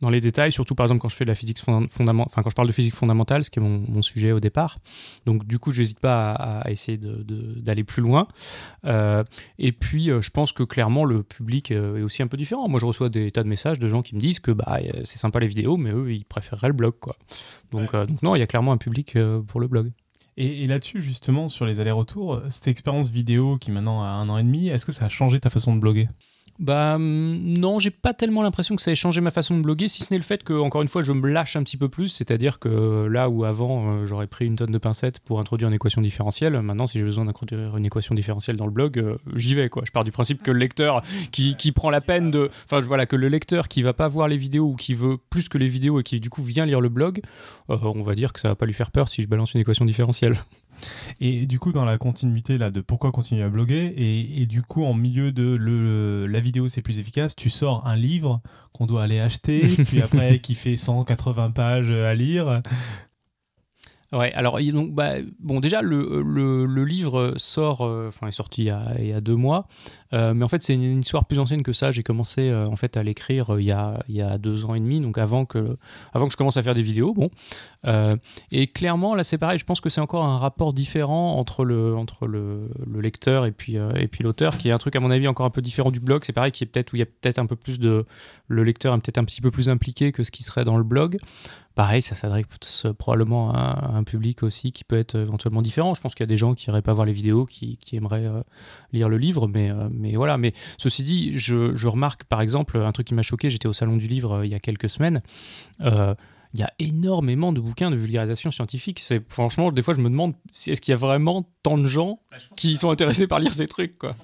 dans 0.00 0.10
les 0.10 0.20
détails, 0.20 0.52
surtout 0.52 0.74
par 0.74 0.84
exemple 0.84 1.00
quand 1.00 1.08
je 1.08 1.16
fais 1.16 1.24
de 1.24 1.30
la 1.30 1.34
physique 1.34 1.58
fondamentale, 1.60 2.26
enfin 2.26 2.42
quand 2.42 2.50
je 2.50 2.54
parle 2.54 2.68
de 2.68 2.72
physique 2.72 2.94
fondamentale, 2.94 3.44
ce 3.44 3.50
qui 3.50 3.58
est 3.58 3.62
mon, 3.62 3.82
mon 3.88 4.02
sujet 4.02 4.32
au 4.32 4.40
départ. 4.40 4.78
Donc 5.24 5.46
du 5.46 5.58
coup, 5.58 5.72
je 5.72 5.80
n'hésite 5.80 6.00
pas 6.00 6.32
à, 6.32 6.60
à 6.66 6.70
essayer 6.70 6.98
d'aller 6.98 7.84
plus 7.84 8.02
loin. 8.02 8.28
Euh, 8.84 9.24
et 9.58 9.72
puis, 9.72 10.10
je 10.20 10.30
pense 10.30 10.52
que 10.52 10.62
clairement, 10.62 11.04
le 11.04 11.22
public 11.22 11.70
est 11.70 11.78
aussi 12.02 12.22
un 12.22 12.26
peu 12.26 12.36
différent. 12.36 12.68
Moi, 12.68 12.78
je 12.80 12.86
reçois 12.86 13.08
des 13.08 13.30
tas 13.30 13.42
de 13.42 13.48
messages 13.48 13.78
de 13.78 13.88
gens 13.88 14.02
qui 14.02 14.14
me 14.14 14.20
disent 14.20 14.40
que 14.40 14.50
bah, 14.50 14.78
c'est 15.04 15.18
sympa 15.18 15.40
les 15.40 15.46
vidéos, 15.46 15.76
mais 15.76 15.90
eux, 15.92 16.12
ils 16.12 16.24
préféreraient 16.24 16.68
le 16.68 16.74
blog. 16.74 16.94
Quoi. 17.00 17.16
Donc, 17.70 17.92
donc 17.92 18.22
non, 18.22 18.36
il 18.36 18.40
y 18.40 18.42
a 18.42 18.46
clairement 18.46 18.72
un 18.72 18.76
public 18.78 19.16
pour 19.46 19.60
le 19.60 19.68
blog. 19.68 19.90
Et, 20.36 20.66
là-dessus, 20.66 21.00
justement, 21.00 21.48
sur 21.48 21.64
les 21.64 21.78
allers-retours, 21.80 22.42
cette 22.50 22.66
expérience 22.68 23.10
vidéo 23.10 23.56
qui 23.58 23.70
maintenant 23.70 24.02
a 24.02 24.08
un 24.08 24.28
an 24.28 24.38
et 24.38 24.42
demi, 24.42 24.68
est-ce 24.68 24.84
que 24.84 24.92
ça 24.92 25.04
a 25.04 25.08
changé 25.08 25.38
ta 25.38 25.50
façon 25.50 25.74
de 25.74 25.80
bloguer? 25.80 26.08
Bah 26.60 26.94
hum, 26.94 27.36
non, 27.58 27.80
j'ai 27.80 27.90
pas 27.90 28.14
tellement 28.14 28.42
l'impression 28.42 28.76
que 28.76 28.82
ça 28.82 28.92
ait 28.92 28.96
changé 28.96 29.20
ma 29.20 29.32
façon 29.32 29.56
de 29.56 29.62
bloguer, 29.62 29.88
si 29.88 30.04
ce 30.04 30.12
n'est 30.12 30.18
le 30.18 30.24
fait 30.24 30.44
que 30.44 30.52
encore 30.52 30.82
une 30.82 30.88
fois 30.88 31.02
je 31.02 31.10
me 31.10 31.28
lâche 31.28 31.56
un 31.56 31.64
petit 31.64 31.76
peu 31.76 31.88
plus, 31.88 32.08
c'est-à-dire 32.08 32.60
que 32.60 33.06
là 33.06 33.28
où 33.28 33.44
avant 33.44 33.88
euh, 33.88 34.06
j'aurais 34.06 34.28
pris 34.28 34.46
une 34.46 34.54
tonne 34.54 34.70
de 34.70 34.78
pincettes 34.78 35.18
pour 35.18 35.40
introduire 35.40 35.68
une 35.68 35.74
équation 35.74 36.00
différentielle, 36.00 36.60
maintenant 36.60 36.86
si 36.86 36.98
j'ai 36.98 37.04
besoin 37.04 37.24
d'introduire 37.24 37.76
une 37.76 37.84
équation 37.84 38.14
différentielle 38.14 38.56
dans 38.56 38.66
le 38.66 38.70
blog, 38.70 38.98
euh, 38.98 39.16
j'y 39.34 39.56
vais 39.56 39.68
quoi. 39.68 39.82
Je 39.84 39.90
pars 39.90 40.04
du 40.04 40.12
principe 40.12 40.44
que 40.44 40.52
le 40.52 40.60
lecteur 40.60 41.02
qui, 41.32 41.54
prend 41.72 41.90
la 41.90 42.00
peine 42.00 42.30
de, 42.30 42.50
enfin 42.66 42.80
voilà 42.80 43.06
que 43.06 43.16
le 43.16 43.28
lecteur 43.28 43.66
qui 43.66 43.82
va 43.82 43.92
pas 43.92 44.06
voir 44.06 44.28
les 44.28 44.36
vidéos 44.36 44.70
ou 44.70 44.76
qui 44.76 44.94
veut 44.94 45.16
plus 45.16 45.48
que 45.48 45.58
les 45.58 45.66
vidéos 45.66 45.98
et 45.98 46.02
qui 46.04 46.20
du 46.20 46.30
coup 46.30 46.42
vient 46.42 46.66
lire 46.66 46.80
le 46.80 46.88
blog, 46.88 47.20
euh, 47.70 47.78
on 47.82 48.02
va 48.02 48.14
dire 48.14 48.32
que 48.32 48.38
ça 48.38 48.48
va 48.48 48.54
pas 48.54 48.66
lui 48.66 48.74
faire 48.74 48.92
peur 48.92 49.08
si 49.08 49.22
je 49.22 49.26
balance 49.26 49.54
une 49.54 49.60
équation 49.60 49.84
différentielle. 49.84 50.36
Et 51.20 51.46
du 51.46 51.58
coup, 51.58 51.72
dans 51.72 51.84
la 51.84 51.98
continuité 51.98 52.58
là 52.58 52.70
de 52.70 52.80
pourquoi 52.80 53.12
continuer 53.12 53.42
à 53.42 53.48
bloguer, 53.48 53.92
et, 53.96 54.42
et 54.42 54.46
du 54.46 54.62
coup, 54.62 54.84
en 54.84 54.94
milieu 54.94 55.32
de 55.32 55.54
le, 55.54 56.26
la 56.26 56.40
vidéo 56.40 56.68
c'est 56.68 56.82
plus 56.82 56.98
efficace, 56.98 57.34
tu 57.36 57.50
sors 57.50 57.86
un 57.86 57.96
livre 57.96 58.40
qu'on 58.72 58.86
doit 58.86 59.02
aller 59.04 59.20
acheter, 59.20 59.66
puis 59.86 60.02
après 60.02 60.38
qui 60.40 60.54
fait 60.54 60.76
180 60.76 61.50
pages 61.50 61.90
à 61.90 62.14
lire. 62.14 62.62
Ouais, 64.12 64.32
alors 64.34 64.60
donc, 64.72 64.92
bah, 64.94 65.14
bon, 65.40 65.58
déjà 65.58 65.82
le, 65.82 66.22
le, 66.22 66.66
le 66.66 66.84
livre 66.84 67.34
sort, 67.36 67.80
euh, 67.80 68.08
enfin 68.08 68.28
est 68.28 68.32
sorti 68.32 68.62
il 68.62 68.66
y 68.66 68.70
a, 68.70 68.94
il 69.00 69.06
y 69.06 69.12
a 69.12 69.20
deux 69.20 69.34
mois, 69.34 69.66
euh, 70.14 70.32
mais 70.32 70.44
en 70.44 70.48
fait 70.48 70.62
c'est 70.62 70.74
une, 70.74 71.00
histoire 71.00 71.24
plus 71.24 71.38
ancienne 71.38 71.62
que 71.62 71.72
ça. 71.72 71.90
J'ai 71.90 72.02
commencé 72.02 72.48
euh, 72.48 72.66
en 72.66 72.76
fait 72.76 72.96
à 72.96 73.02
l'écrire 73.02 73.54
euh, 73.54 73.60
il, 73.60 73.66
y 73.66 73.72
a, 73.72 73.98
y 74.08 74.22
a 74.22 74.38
deux 74.38 74.64
ans 74.64 74.74
et 74.74 74.80
demi, 74.80 75.00
donc 75.00 75.18
avant 75.18 75.44
que, 75.44 75.76
avant 76.12 76.26
que 76.26 76.32
je 76.32 76.36
commence 76.36 76.56
à 76.56 76.62
faire 76.62 76.74
des 76.74 76.82
vidéos. 76.82 77.14
Bon, 77.14 77.30
et 78.50 78.66
clairement 78.68 79.14
là 79.14 79.24
c'est 79.24 79.38
pareil. 79.38 79.58
Je 79.58 79.64
pense 79.64 79.80
que 79.80 79.90
c'est 79.90 80.00
encore 80.00 80.24
un 80.24 80.38
rapport 80.38 80.72
différent 80.72 81.36
entre 81.36 81.64
le, 81.64 81.96
entre 81.96 82.26
le, 82.26 82.70
le 82.86 83.00
lecteur 83.00 83.44
et 83.44 83.52
puis, 83.52 83.76
et 83.76 84.08
puis 84.08 84.22
l'auteur, 84.22 84.56
qui 84.56 84.68
est 84.68 84.72
un 84.72 84.78
truc 84.78 84.96
à 84.96 85.00
mon 85.00 85.10
avis 85.10 85.28
encore 85.28 85.46
un 85.46 85.50
peu 85.50 85.62
différent 85.62 85.90
du 85.90 86.00
blog. 86.00 86.22
C'est 86.24 86.32
pareil, 86.32 86.52
qui 86.52 86.64
est 86.64 86.66
peut-être 86.66 86.92
où 86.92 86.96
il 86.96 87.00
y 87.00 87.02
a 87.02 87.06
peut-être 87.06 87.38
un 87.38 87.46
peu 87.46 87.56
plus 87.56 87.78
de, 87.78 88.06
le 88.48 88.64
lecteur 88.64 88.94
est 88.94 88.98
peut-être 88.98 89.18
un 89.18 89.24
petit 89.24 89.40
peu 89.40 89.50
plus 89.50 89.68
impliqué 89.68 90.12
que 90.12 90.22
ce 90.24 90.30
qui 90.30 90.42
serait 90.42 90.64
dans 90.64 90.76
le 90.76 90.84
blog. 90.84 91.18
Pareil, 91.74 92.02
ça 92.02 92.14
s'adresse 92.14 92.86
probablement 92.98 93.52
à 93.52 93.90
un 93.94 94.04
public 94.04 94.44
aussi 94.44 94.70
qui 94.70 94.84
peut 94.84 94.96
être 94.96 95.16
éventuellement 95.16 95.60
différent. 95.60 95.94
Je 95.94 96.00
pense 96.00 96.14
qu'il 96.14 96.22
y 96.22 96.28
a 96.28 96.28
des 96.28 96.36
gens 96.36 96.54
qui 96.54 96.70
n'iraient 96.70 96.82
pas 96.82 96.92
voir 96.92 97.04
les 97.04 97.12
vidéos, 97.12 97.46
qui, 97.46 97.78
qui 97.78 97.96
aimeraient 97.96 98.30
lire 98.92 99.08
le 99.08 99.18
livre, 99.18 99.48
mais, 99.48 99.72
mais 100.04 100.16
voilà. 100.16 100.38
Mais 100.38 100.52
ceci 100.78 101.02
dit, 101.02 101.38
je, 101.38 101.74
je 101.74 101.88
remarque 101.88 102.24
par 102.24 102.40
exemple 102.40 102.78
un 102.78 102.92
truc 102.92 103.06
qui 103.06 103.14
m'a 103.14 103.22
choqué. 103.22 103.50
J'étais 103.50 103.66
au 103.66 103.72
salon 103.72 103.96
du 103.96 104.06
livre 104.06 104.32
euh, 104.32 104.46
il 104.46 104.52
y 104.52 104.54
a 104.54 104.60
quelques 104.60 104.88
semaines. 104.88 105.22
Euh, 105.82 106.14
il 106.52 106.60
y 106.60 106.62
a 106.62 106.72
énormément 106.78 107.52
de 107.52 107.60
bouquins 107.60 107.90
de 107.90 107.96
vulgarisation 107.96 108.52
scientifique. 108.52 109.00
C'est 109.00 109.20
franchement, 109.28 109.72
des 109.72 109.82
fois, 109.82 109.94
je 109.94 110.00
me 110.00 110.08
demande 110.08 110.34
si 110.52 110.70
est-ce 110.70 110.80
qu'il 110.80 110.92
y 110.92 110.94
a 110.94 110.98
vraiment 110.98 111.50
tant 111.64 111.76
de 111.76 111.86
gens 111.86 112.20
qui 112.56 112.76
sont 112.76 112.90
intéressés 112.90 113.26
par 113.26 113.40
lire 113.40 113.52
ces 113.52 113.66
trucs, 113.66 113.98
quoi. 113.98 114.14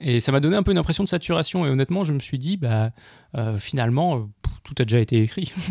Et 0.00 0.20
ça 0.20 0.30
m'a 0.30 0.38
donné 0.38 0.54
un 0.54 0.62
peu 0.62 0.70
une 0.70 0.78
impression 0.78 1.02
de 1.02 1.08
saturation. 1.08 1.66
Et 1.66 1.70
honnêtement, 1.70 2.04
je 2.04 2.12
me 2.12 2.20
suis 2.20 2.38
dit, 2.38 2.56
bah, 2.56 2.92
euh, 3.36 3.58
finalement, 3.58 4.30
pff, 4.42 4.52
tout 4.62 4.74
a 4.78 4.84
déjà 4.84 5.00
été 5.00 5.20
écrit. 5.20 5.52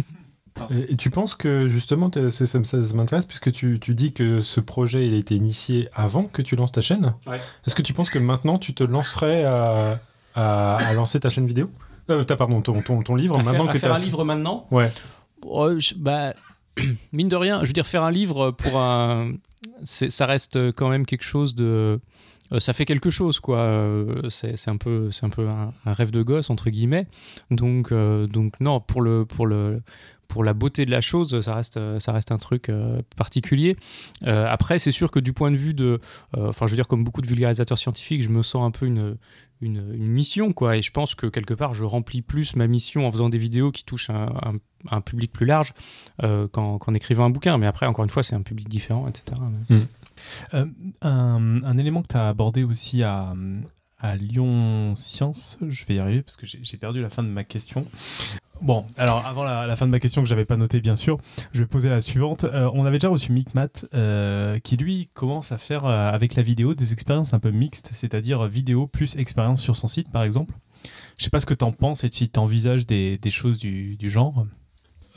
Et, 0.71 0.93
et 0.93 0.95
tu 0.95 1.09
penses 1.09 1.35
que 1.35 1.67
justement, 1.67 2.09
ça, 2.29 2.45
ça- 2.45 2.63
ça 2.63 2.77
m'intéresse 2.93 3.25
puisque 3.25 3.51
tu, 3.51 3.79
tu 3.79 3.93
dis 3.93 4.13
que 4.13 4.39
ce 4.41 4.59
projet 4.59 5.05
il 5.07 5.13
a 5.13 5.17
été 5.17 5.35
initié 5.35 5.87
avant 5.93 6.23
que 6.23 6.41
tu 6.41 6.55
lances 6.55 6.71
ta 6.71 6.81
chaîne. 6.81 7.13
Ouais. 7.25 7.39
Est-ce 7.65 7.75
que 7.75 7.81
tu 7.81 7.93
penses 7.93 8.09
que 8.09 8.19
maintenant 8.19 8.57
tu 8.57 8.73
te 8.73 8.83
lancerais 8.83 9.43
à, 9.43 9.99
à- 10.35 10.75
à 10.77 10.93
lancer 10.93 11.19
ta 11.19 11.29
chaîne 11.29 11.45
vidéo? 11.47 11.69
Euh, 12.09 12.23
t'as- 12.23 12.35
Pardon, 12.37 12.61
ton, 12.61 12.81
ton, 12.81 13.01
ton 13.01 13.15
livre. 13.15 13.35
à 13.39 13.43
maintenant 13.43 13.63
faire, 13.63 13.69
à 13.69 13.73
que 13.73 13.79
faire 13.79 13.93
un 13.93 13.99
livre 13.99 14.23
maintenant? 14.23 14.67
Ouais. 14.71 14.91
Oh, 15.45 15.77
je- 15.79 15.93
bah, 15.95 16.33
mine 17.11 17.27
de 17.27 17.35
rien, 17.35 17.61
je 17.61 17.67
veux 17.67 17.73
dire, 17.73 17.85
faire 17.87 18.03
un 18.03 18.11
livre 18.11 18.51
pour 18.51 18.79
un. 18.79 19.31
Ça 19.83 20.25
reste 20.25 20.71
quand 20.73 20.89
même 20.89 21.05
quelque 21.05 21.23
chose 21.25 21.53
de. 21.55 21.99
ça 22.59 22.71
fait 22.73 22.85
quelque 22.85 23.09
chose, 23.09 23.39
quoi. 23.39 23.67
c'est 24.29 24.69
un 24.69 24.77
peu, 24.77 25.11
c'est 25.11 25.25
un, 25.25 25.29
peu 25.29 25.47
un, 25.49 25.93
rêve 25.93 26.11
de 26.11 26.21
gosse 26.23 26.49
entre 26.49 26.69
guillemets. 26.69 27.05
Donc, 27.51 27.93
donc 27.93 28.53
non, 28.59 28.79
pour 28.79 29.01
le, 29.01 29.25
pour 29.25 29.45
le, 29.45 29.81
pour 30.27 30.43
la 30.43 30.53
beauté 30.53 30.85
de 30.85 30.91
la 30.91 31.01
chose, 31.01 31.41
ça 31.41 31.55
reste, 31.55 31.79
ça 31.99 32.11
reste 32.11 32.31
un 32.31 32.37
truc 32.37 32.71
particulier. 33.15 33.75
après, 34.23 34.79
c'est 34.79 34.91
sûr 34.91 35.11
que 35.11 35.19
du 35.19 35.33
point 35.33 35.51
de 35.51 35.55
vue 35.55 35.73
de, 35.73 35.99
enfin, 36.35 36.65
je 36.65 36.71
veux 36.71 36.77
dire, 36.77 36.87
comme 36.87 37.03
beaucoup 37.03 37.21
de 37.21 37.27
vulgarisateurs 37.27 37.77
scientifiques, 37.77 38.21
je 38.21 38.29
me 38.29 38.43
sens 38.43 38.65
un 38.65 38.71
peu 38.71 38.85
une, 38.85 39.17
une, 39.61 40.07
mission, 40.07 40.53
quoi. 40.53 40.77
Et 40.77 40.81
je 40.81 40.91
pense 40.91 41.15
que 41.15 41.27
quelque 41.27 41.53
part, 41.53 41.73
je 41.73 41.83
remplis 41.83 42.21
plus 42.21 42.55
ma 42.55 42.67
mission 42.67 43.07
en 43.07 43.11
faisant 43.11 43.29
des 43.29 43.37
vidéos 43.37 43.71
qui 43.71 43.83
touchent 43.83 44.09
un, 44.09 45.01
public 45.01 45.31
plus 45.31 45.45
large 45.45 45.73
euh, 46.23 46.47
qu'en 46.47 46.93
écrivant 46.93 47.25
un 47.25 47.29
bouquin. 47.29 47.57
Mais 47.57 47.65
après, 47.65 47.85
encore 47.85 48.03
une 48.03 48.09
fois, 48.09 48.23
c'est 48.23 48.35
un 48.35 48.41
public 48.41 48.67
différent, 48.69 49.07
etc. 49.07 49.41
Euh, 50.53 50.65
un, 51.01 51.63
un, 51.63 51.77
élément 51.77 52.01
que 52.01 52.07
tu 52.07 52.17
as 52.17 52.27
abordé 52.27 52.63
aussi 52.63 53.03
à, 53.03 53.33
à 53.99 54.15
Lyon 54.15 54.95
Science, 54.95 55.57
je 55.67 55.85
vais 55.85 55.95
y 55.95 55.99
arriver 55.99 56.21
parce 56.21 56.35
que 56.35 56.45
j'ai 56.45 56.77
perdu 56.77 57.01
la 57.01 57.09
fin 57.09 57.23
de 57.23 57.29
ma 57.29 57.43
question. 57.43 57.85
Bon, 58.61 58.85
alors 58.97 59.25
avant 59.25 59.43
la, 59.43 59.75
fin 59.75 59.85
de 59.85 59.91
ma 59.91 59.99
question 59.99 60.23
que 60.23 60.29
j'avais 60.29 60.45
pas 60.45 60.57
notée 60.57 60.81
bien 60.81 60.95
sûr, 60.95 61.19
je 61.53 61.59
vais 61.59 61.67
poser 61.67 61.89
la 61.89 62.01
suivante. 62.01 62.43
Euh, 62.43 62.69
on 62.73 62.85
avait 62.85 62.97
déjà 62.97 63.09
reçu 63.09 63.31
Micmat 63.31 63.67
euh, 63.93 64.57
qui 64.59 64.77
lui 64.77 65.09
commence 65.13 65.51
à 65.51 65.57
faire 65.57 65.85
euh, 65.85 66.09
avec 66.09 66.35
la 66.35 66.43
vidéo 66.43 66.73
des 66.73 66.93
expériences 66.93 67.33
un 67.33 67.39
peu 67.39 67.51
mixtes, 67.51 67.91
c'est-à-dire 67.93 68.45
vidéo 68.45 68.87
plus 68.87 69.15
expérience 69.15 69.61
sur 69.61 69.75
son 69.75 69.87
site 69.87 70.11
par 70.11 70.23
exemple. 70.23 70.53
Je 71.17 71.23
sais 71.23 71.29
pas 71.29 71.39
ce 71.39 71.45
que 71.45 71.53
tu 71.53 71.65
en 71.65 71.71
penses 71.71 72.03
et 72.03 72.09
si 72.11 72.29
tu 72.29 72.39
envisages 72.39 72.85
des, 72.85 73.19
choses 73.29 73.57
du, 73.57 73.97
genre. 74.09 74.45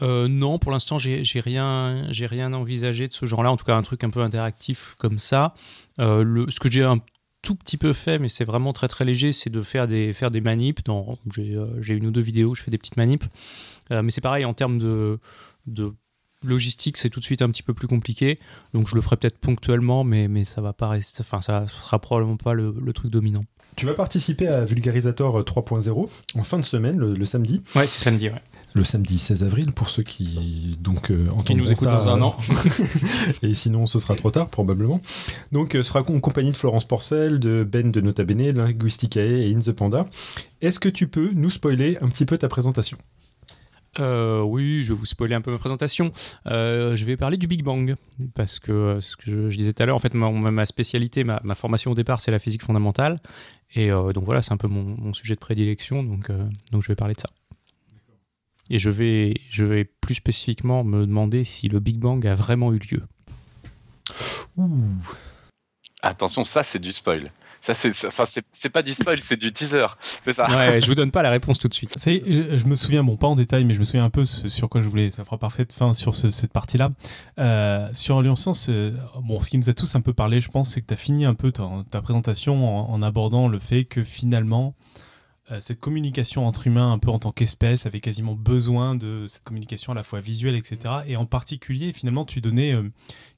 non, 0.01 0.59
pour 0.59 0.73
l'instant, 0.73 0.99
j'ai 0.99 1.23
rien, 1.41 2.07
j'ai 2.11 2.27
rien 2.27 2.53
envisagé 2.53 3.09
de 3.09 3.13
ce 3.13 3.27
genre-là. 3.27 3.51
En 3.51 3.57
tout 3.57 3.65
cas, 3.65 3.77
un 3.77 3.83
truc 3.83 4.03
un 4.05 4.11
peu 4.11 4.21
interactif 4.21 4.95
comme 4.99 5.19
ça. 5.19 5.55
le, 5.99 6.47
ce 6.49 6.59
que 6.59 6.71
j'ai 6.71 6.83
un 6.83 6.99
tout 7.43 7.55
petit 7.55 7.77
peu 7.77 7.93
fait, 7.93 8.19
mais 8.19 8.29
c'est 8.29 8.45
vraiment 8.45 8.73
très 8.73 8.89
très 8.89 9.05
léger, 9.05 9.33
c'est 9.33 9.51
de 9.51 9.63
faire 9.63 9.87
des, 9.87 10.13
faire 10.13 10.31
des 10.31 10.41
manips. 10.41 10.81
Euh, 10.89 11.67
j'ai 11.81 11.95
une 11.95 12.07
ou 12.07 12.11
deux 12.11 12.21
vidéos, 12.21 12.55
je 12.55 12.63
fais 12.63 12.71
des 12.71 12.79
petites 12.79 12.97
manips. 12.97 13.25
Euh, 13.91 14.03
mais 14.03 14.11
c'est 14.11 14.21
pareil, 14.21 14.45
en 14.45 14.55
termes 14.55 14.79
de, 14.79 15.19
de 15.67 15.93
logistique, 16.45 16.97
c'est 16.97 17.11
tout 17.11 17.21
de 17.21 17.25
suite 17.25 17.43
un 17.43 17.49
petit 17.51 17.63
peu 17.63 17.75
plus 17.75 17.89
compliqué. 17.89 18.39
Donc 18.75 18.89
je 18.89 18.95
le 18.95 19.01
ferai 19.01 19.17
peut-être 19.17 19.39
ponctuellement, 19.39 20.05
mais, 20.05 20.29
mais 20.29 20.45
ça 20.45 20.61
va 20.61 20.73
pas 20.73 20.89
rester, 20.89 21.21
enfin 21.21 21.41
ça 21.41 21.67
sera 21.69 21.99
probablement 21.99 22.37
pas 22.37 22.55
le, 22.55 22.93
truc 22.93 23.11
dominant. 23.11 23.45
Tu 23.77 23.87
vas 23.87 23.95
participer 23.95 24.49
à 24.49 24.65
Vulgarisator 24.65 25.41
3.0 25.43 26.09
en 26.35 26.43
fin 26.43 26.59
de 26.59 26.65
semaine, 26.65 26.99
le, 26.99 27.25
samedi. 27.25 27.63
Ouais, 27.75 27.87
c'est 27.87 28.03
samedi, 28.03 28.29
ouais 28.29 28.35
le 28.73 28.85
samedi 28.85 29.19
16 29.19 29.43
avril 29.43 29.73
pour 29.73 29.89
ceux 29.89 30.03
qui 30.03 30.77
donc 30.81 31.11
euh, 31.11 31.27
qui 31.45 31.55
nous 31.55 31.71
écoutent 31.71 31.89
dans 31.89 32.09
un 32.09 32.23
an. 32.23 32.37
et 33.43 33.55
sinon 33.55 33.87
ce 33.87 33.99
sera 33.99 34.15
trop 34.15 34.31
tard 34.31 34.47
probablement. 34.47 35.01
Donc 35.53 35.75
euh, 35.75 35.83
sera 35.83 36.01
en 36.01 36.21
compagnie 36.21 36.53
de 36.53 36.57
Florence 36.57 36.85
Porcel 36.85 37.39
de 37.39 37.65
Ben 37.65 37.91
de 37.91 38.01
Nota 38.01 38.25
Bene 38.25 38.51
Linguisticae 38.51 39.21
et 39.21 39.55
In 39.55 39.61
the 39.61 39.73
Panda. 39.73 40.07
Est-ce 40.61 40.79
que 40.79 40.89
tu 40.89 41.09
peux 41.09 41.31
nous 41.33 41.51
spoiler 41.51 41.99
un 42.01 42.09
petit 42.09 42.25
peu 42.25 42.39
ta 42.39 42.49
présentation? 42.49 42.99
Euh, 43.99 44.41
oui, 44.41 44.85
je 44.85 44.93
vais 44.93 44.99
vous 44.99 45.05
spoiler 45.05 45.35
un 45.35 45.41
peu 45.41 45.51
ma 45.51 45.59
présentation. 45.59 46.13
je 46.47 47.05
vais 47.05 47.17
parler 47.17 47.37
du 47.37 47.49
Big 47.49 47.65
Bang 47.65 47.97
parce 48.35 48.61
que 48.61 48.99
ce 49.01 49.17
que 49.17 49.51
je, 49.51 49.57
disais 49.57 49.73
tout 49.73 49.83
à 49.83 49.87
l'heure, 49.87 49.97
en 49.97 50.01
fait, 50.01 50.15
ma, 50.15 50.65
spécialité, 50.65 51.25
ma, 51.25 51.55
formation 51.57 51.91
au 51.91 51.95
départ, 51.95 52.21
c'est 52.21 52.31
la 52.31 52.39
physique 52.39 52.63
fondamentale, 52.63 53.19
et 53.75 53.91
donc 53.91 54.23
voilà, 54.23 54.43
c'est 54.43 54.53
un 54.53 54.59
peu 54.59 54.69
mon, 54.69 54.83
mon, 54.85 55.13
sujet 55.13 55.35
de 55.35 55.41
prédilection, 55.41 56.05
donc 56.05 56.31
donc 56.71 56.83
je 56.83 56.89
vais 56.89 56.95
parler 56.95 57.15
de 57.15 57.21
ça. 57.21 57.31
Et 58.71 58.79
je 58.79 58.91
vais, 58.91 59.35
je 59.51 59.65
vais 59.65 59.85
plus 59.85 60.15
spécifiquement 60.15 60.85
me 60.85 61.05
demander 61.05 61.45
si 61.45 61.69
le 61.69 61.81
Big 61.81 61.99
Bang 61.99 62.25
a 62.27 62.35
vraiment 62.35 62.73
eu 62.73 62.79
lieu. 62.79 63.03
Attention, 66.03 66.45
ça 66.45 66.63
c'est 66.63 66.79
du 66.79 66.93
spoil. 66.93 67.33
Ça, 67.63 67.75
c'est, 67.75 67.91
enfin, 68.07 68.25
c'est, 68.53 68.71
pas 68.71 68.81
du 68.81 68.95
spoil, 68.95 69.19
c'est 69.19 69.37
du 69.37 69.53
teaser. 69.53 69.85
C'est 70.25 70.33
ça. 70.33 70.49
Ouais, 70.49 70.81
je 70.81 70.87
vous 70.87 70.95
donne 70.95 71.11
pas 71.11 71.23
la 71.23 71.29
réponse 71.29 71.59
tout 71.59 71.69
de 71.69 71.75
suite. 71.75 71.93
C'est, 71.97 72.23
euh, 72.27 72.57
je 72.57 72.65
me 72.65 72.75
souviens, 72.75 73.05
bon, 73.05 73.17
pas 73.17 73.27
en 73.27 73.37
détail, 73.37 73.65
mais 73.65 73.75
je 73.75 73.81
me 73.81 73.85
souviens 73.85 74.05
un 74.05 74.11
peu 74.11 74.25
sur 74.25 74.71
quoi 74.71 74.81
je 74.81 74.89
voulais. 74.89 75.11
Ça 75.11 75.27
fera 75.27 75.37
parfaite 75.37 75.73
fin 75.73 75.93
sur 75.93 76.15
cette 76.15 76.53
partie-là. 76.53 76.89
Euh, 77.39 77.87
sur 77.93 78.23
Lyon 78.23 78.35
Science, 78.35 78.69
euh, 78.71 78.93
bon, 79.23 79.43
ce 79.43 79.51
qui 79.51 79.59
nous 79.59 79.69
a 79.69 79.75
tous 79.75 79.95
un 79.95 80.01
peu 80.01 80.15
parlé, 80.15 80.41
je 80.41 80.49
pense, 80.49 80.71
c'est 80.71 80.81
que 80.81 80.87
tu 80.87 80.95
as 80.95 80.97
fini 80.97 81.27
un 81.27 81.35
peu 81.35 81.53
ta, 81.53 81.69
ta 81.91 82.01
présentation 82.01 82.91
en, 82.91 83.03
abordant 83.03 83.47
le 83.47 83.59
fait 83.59 83.85
que 83.85 84.05
finalement, 84.05 84.69
euh, 84.69 84.90
cette 85.59 85.81
communication 85.81 86.47
entre 86.47 86.67
humains 86.67 86.93
un 86.93 86.99
peu 86.99 87.11
en 87.11 87.19
tant 87.19 87.33
qu'espèce 87.33 87.87
avait 87.87 88.01
quasiment 88.01 88.35
besoin 88.35 88.95
de 88.95 89.27
cette 89.27 89.43
communication 89.43 89.93
à 89.93 89.97
la 89.97 90.03
fois 90.03 90.21
visuelle, 90.21 90.55
etc. 90.55 90.95
Et 91.07 91.17
en 91.17 91.27
particulier, 91.27 91.93
finalement, 91.93 92.25
tu 92.25 92.41
donnais 92.41 92.73
euh, 92.73 92.89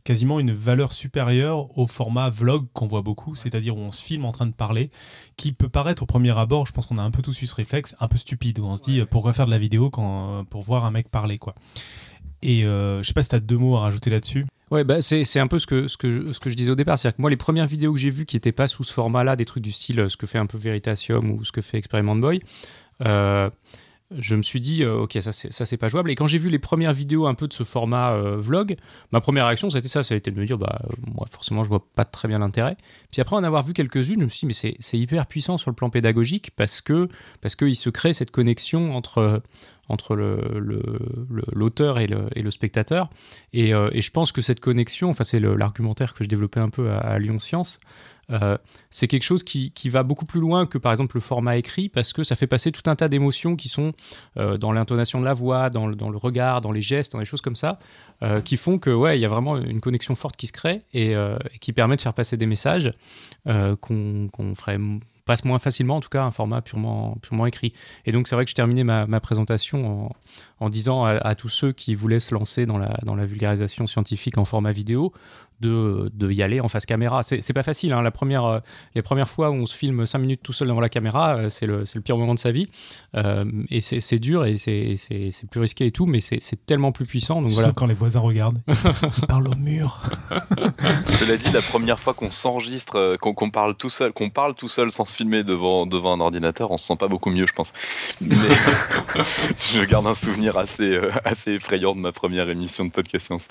quasiment 0.05 0.39
une 0.39 0.53
valeur 0.53 0.93
supérieure 0.93 1.79
au 1.79 1.87
format 1.87 2.29
vlog 2.29 2.67
qu'on 2.75 2.87
voit 2.87 3.03
beaucoup, 3.03 3.35
c'est-à-dire 3.35 3.77
où 3.77 3.81
on 3.81 3.93
se 3.93 4.03
filme 4.03 4.25
en 4.25 4.33
train 4.33 4.47
de 4.47 4.53
parler, 4.53 4.91
qui 5.37 5.53
peut 5.53 5.69
paraître 5.69 6.03
au 6.03 6.07
premier 6.07 6.37
abord, 6.37 6.67
je 6.67 6.73
pense 6.73 6.87
qu'on 6.87 6.99
a 6.99 7.03
un 7.03 7.11
peu 7.11 7.23
tous 7.23 7.41
eu 7.41 7.47
ce 7.47 7.55
réflexe, 7.55 7.97
un 8.01 8.09
peu 8.09 8.19
stupide, 8.19 8.59
où 8.59 8.65
on 8.65 8.77
se 8.77 8.83
dit 8.83 9.03
pourquoi 9.11 9.33
faire 9.33 9.47
de 9.47 9.51
la 9.51 9.59
vidéo 9.59 9.89
quand, 9.89 10.45
pour 10.51 10.63
voir 10.63 10.85
un 10.85 10.91
mec 10.91 11.09
parler, 11.09 11.39
quoi. 11.39 11.55
Et 12.43 12.65
euh, 12.65 13.03
je 13.03 13.07
sais 13.07 13.13
pas 13.15 13.23
si 13.23 13.31
tu 13.31 13.37
as 13.37 13.41
deux 13.41 13.57
mots 13.57 13.77
à 13.77 13.81
rajouter 13.81 14.11
là-dessus. 14.11 14.45
Ouais, 14.71 14.85
bah 14.85 15.03
c'est 15.03 15.39
un 15.39 15.47
peu 15.47 15.59
ce 15.59 15.67
que, 15.67 15.87
ce, 15.87 15.97
que, 15.97 16.33
ce 16.33 16.41
que 16.41 16.51
je 16.51 16.57
disais 16.57 16.71
au 16.71 16.75
départ. 16.75 16.99
C'est-à-dire 16.99 17.17
que 17.17 17.23
moi, 17.23 17.31
les 17.31 17.37
premières 17.37 17.67
vidéos 17.67 17.93
que 17.93 18.01
j'ai 18.01 18.11
vues 18.11 18.25
qui 18.25 18.37
n'étaient 18.37 18.53
pas 18.53 18.69
sous 18.69 18.85
ce 18.85 18.93
format-là, 18.93 19.37
des 19.37 19.45
trucs 19.45 19.63
du 19.63 19.73
style 19.73 20.01
euh, 20.01 20.09
ce 20.09 20.17
que 20.17 20.27
fait 20.27 20.39
un 20.39 20.47
peu 20.47 20.59
Veritasium 20.59 21.31
ou 21.31 21.45
ce 21.45 21.53
que 21.53 21.61
fait 21.61 21.77
Experiment 21.79 22.17
Boy, 22.17 22.41
euh, 23.05 23.51
je 24.19 24.35
me 24.35 24.43
suis 24.43 24.61
dit, 24.61 24.85
ok, 24.85 25.17
ça 25.23 25.33
c'est 25.33 25.77
pas 25.79 25.89
jouable. 25.89 26.11
Et 26.11 26.15
quand 26.15 26.27
j'ai 26.27 26.37
vu 26.37 26.51
les 26.51 26.59
premières 26.59 26.93
vidéos 26.93 27.27
un 27.27 27.35
peu 27.35 27.49
de 27.49 27.53
ce 27.55 27.65
format 27.65 28.15
vlog, 28.37 28.77
ma 29.11 29.23
première 29.23 29.47
réaction, 29.47 29.71
c'était 29.71 29.89
ça, 29.89 30.03
ça 30.03 30.13
a 30.13 30.19
été 30.19 30.31
de 30.31 30.39
me 30.39 30.45
dire, 30.45 30.59
bah, 30.59 30.83
moi 31.15 31.27
forcément, 31.31 31.65
je 31.65 31.71
vois 31.71 31.87
pas 31.95 32.05
très 32.05 32.29
bien 32.29 32.39
l'intérêt. 32.39 32.77
Puis 33.11 33.23
après 33.23 33.37
en 33.37 33.43
avoir 33.43 33.63
vu 33.63 33.73
quelques-unes, 33.73 34.21
je 34.21 34.25
me 34.25 34.29
suis 34.29 34.47
dit, 34.47 34.55
mais 34.65 34.75
c'est 34.81 34.99
hyper 34.99 35.27
puissant 35.27 35.57
sur 35.57 35.71
le 35.71 35.75
plan 35.75 35.89
pédagogique 35.89 36.51
parce 36.57 36.83
que 36.83 37.09
parce 37.41 37.57
qu'il 37.57 37.75
se 37.75 37.89
crée 37.89 38.13
cette 38.13 38.31
connexion 38.31 38.95
entre 38.95 39.43
entre 39.89 40.17
l'auteur 40.17 41.99
et, 41.99 42.07
le, 42.07 42.51
spectateur. 42.51 43.11
Euh, 43.55 43.91
et, 43.93 44.03
je 44.03 44.11
pense 44.11 44.33
que 44.33 44.43
cette 44.43 44.61
connexion, 44.61 45.11
enfin 45.11 45.25
c'est 45.25 45.41
l'argumentaire 45.41 46.15
que 46.15 46.25
je 46.25 46.29
développais 46.29 46.61
un 46.61 46.71
peu 46.71 46.91
à, 46.91 47.19
Lyon 47.19 47.39
Science, 47.39 47.79
euh, 48.31 48.57
c'est 48.91 49.09
quelque 49.09 49.25
chose 49.25 49.43
qui, 49.43 49.73
va 49.91 50.05
beaucoup 50.05 50.25
plus 50.25 50.41
loin 50.41 50.65
que 50.65 50.79
par 50.79 50.93
exemple 50.93 51.17
le 51.17 51.21
format 51.21 51.57
écrit 51.57 51.89
parce 51.89 52.13
que 52.13 52.23
ça 52.23 52.37
fait 52.37 52.47
passer 52.47 52.71
tout 52.71 52.89
un 52.89 52.95
tas 52.95 53.09
d'émotions 53.09 53.57
qui 53.57 53.69
sont 53.69 53.93
euh, 54.39 54.57
dans 54.57 54.73
l'intonation 54.73 55.21
de 55.21 55.25
la 55.25 55.35
voix, 55.35 55.69
dans 55.69 55.89
le, 55.89 55.97
dans 55.97 56.09
le, 56.09 56.17
regard, 56.17 56.61
dans 56.61 56.73
les 56.73 56.83
gestes, 56.83 57.13
dans 57.13 57.19
les 57.19 57.25
choses 57.25 57.43
comme 57.43 57.57
ça, 57.57 57.79
qui 58.45 58.57
font 58.57 58.79
que 58.79 58.91
ouais, 58.91 59.19
il 59.19 59.21
y 59.21 59.25
a 59.25 59.29
vraiment 59.29 59.57
une 59.57 59.81
connexion 59.81 60.15
forte 60.15 60.37
qui 60.37 60.47
se 60.47 60.53
crée 60.53 60.83
et, 60.95 61.17
qui 61.61 61.73
permet 61.73 61.97
de 61.97 62.01
faire 62.01 62.15
passer 62.15 62.37
des 62.37 62.47
messages 62.47 62.95
qu'on 63.45 64.55
ferait 64.55 64.79
passe 65.25 65.45
moins 65.45 65.59
facilement, 65.59 65.97
en 65.97 66.01
tout 66.01 66.09
cas 66.09 66.23
un 66.23 66.31
format 66.31 66.63
purement, 66.63 67.17
purement 67.23 67.47
écrit. 67.47 67.73
Et 68.07 68.13
donc 68.13 68.29
c'est 68.29 68.35
vrai 68.35 68.45
que 68.45 68.51
je 68.51 68.55
terminais 68.55 68.85
ma, 68.85 69.21
présentation 69.21 70.11
en, 70.59 70.69
disant 70.69 71.05
à, 71.05 71.35
tous 71.35 71.49
ceux 71.49 71.73
qui 71.73 71.95
voulaient 71.95 72.21
se 72.21 72.35
lancer 72.35 72.67
dans 72.67 72.79
la, 72.79 72.99
dans 73.05 73.15
la 73.15 73.25
vulgarisation 73.25 73.87
scientifique 73.87 74.39
en 74.39 74.45
format 74.45 74.73
vidéo 74.73 75.13
de, 75.63 76.11
de 76.13 76.31
y 76.31 76.43
aller 76.43 76.61
en 76.61 76.69
face 76.69 76.85
caméra. 76.85 77.23
C'est 77.23 77.53
pas 77.53 77.63
facile, 77.63 77.93
hein. 77.93 78.03
la 78.03 78.11
première, 78.11 78.45
euh, 78.45 78.61
les 78.95 79.03
premières 79.03 79.29
fois 79.29 79.51
où 79.51 79.55
on 79.55 79.67
se 79.67 79.75
filme 79.75 80.05
5 80.05 80.19
minutes 80.19 80.41
tout 80.43 80.53
seul 80.53 80.69
devant 80.69 80.81
la 80.81 80.89
caméra, 80.91 81.37
euh, 81.37 81.49
c'est 81.49 81.67
le, 81.67 81.85
le, 81.95 82.01
pire 82.01 82.19
moment 82.19 82.35
de 82.35 82.39
sa 82.39 82.53
vie. 82.53 82.69
Euh, 83.17 83.45
et 83.71 83.81
c'est 83.81 84.19
dur 84.19 84.45
et 84.45 84.59
c'est 84.59 84.99
plus 85.51 85.61
risqué 85.61 85.87
et 85.87 85.93
tout, 85.93 86.07
mais 86.07 86.21
c'est 86.21 86.67
tellement 86.67 86.93
plus 86.93 87.07
puissant. 87.07 87.41
Donc 87.41 87.51
voilà. 87.51 87.73
quand 87.75 87.87
les 87.87 87.95
voisins 87.95 88.21
regardent, 88.21 88.61
ils 88.69 89.27
parlent 89.27 89.49
au 89.49 89.55
mur. 89.55 90.03
Cela 91.19 91.37
dit, 91.37 91.51
la 91.53 91.63
première 91.63 91.99
fois 91.99 92.13
qu'on 92.13 92.31
s'enregistre, 92.31 93.17
qu'on 93.17 93.51
parle 93.51 93.77
tout 93.77 93.91
seul, 93.91 94.13
qu'on 94.13 94.31
parle 94.31 94.55
tout 94.55 94.69
seul 94.69 94.91
sans 94.91 95.05
se 95.05 95.15
filmer 95.15 95.45
devant, 95.45 95.87
devant 95.87 96.13
un 96.13 96.21
ordinateur, 96.21 96.71
on 96.71 96.77
se 96.77 96.87
sent 96.87 96.97
pas 96.97 97.09
beaucoup 97.09 97.31
mieux, 97.31 97.47
je 97.47 97.53
pense. 97.53 97.73
Mais 98.21 98.37
je 99.73 99.85
garde 99.85 100.07
un 100.07 100.15
souvenir 100.15 100.57
assez, 100.57 100.83
euh, 100.83 101.11
assez 101.25 101.53
effrayant 101.53 101.95
de 101.95 102.01
ma 102.01 102.13
première 102.13 102.49
émission 102.49 102.85
de 102.85 102.91
podcast 102.91 103.27
science. 103.27 103.49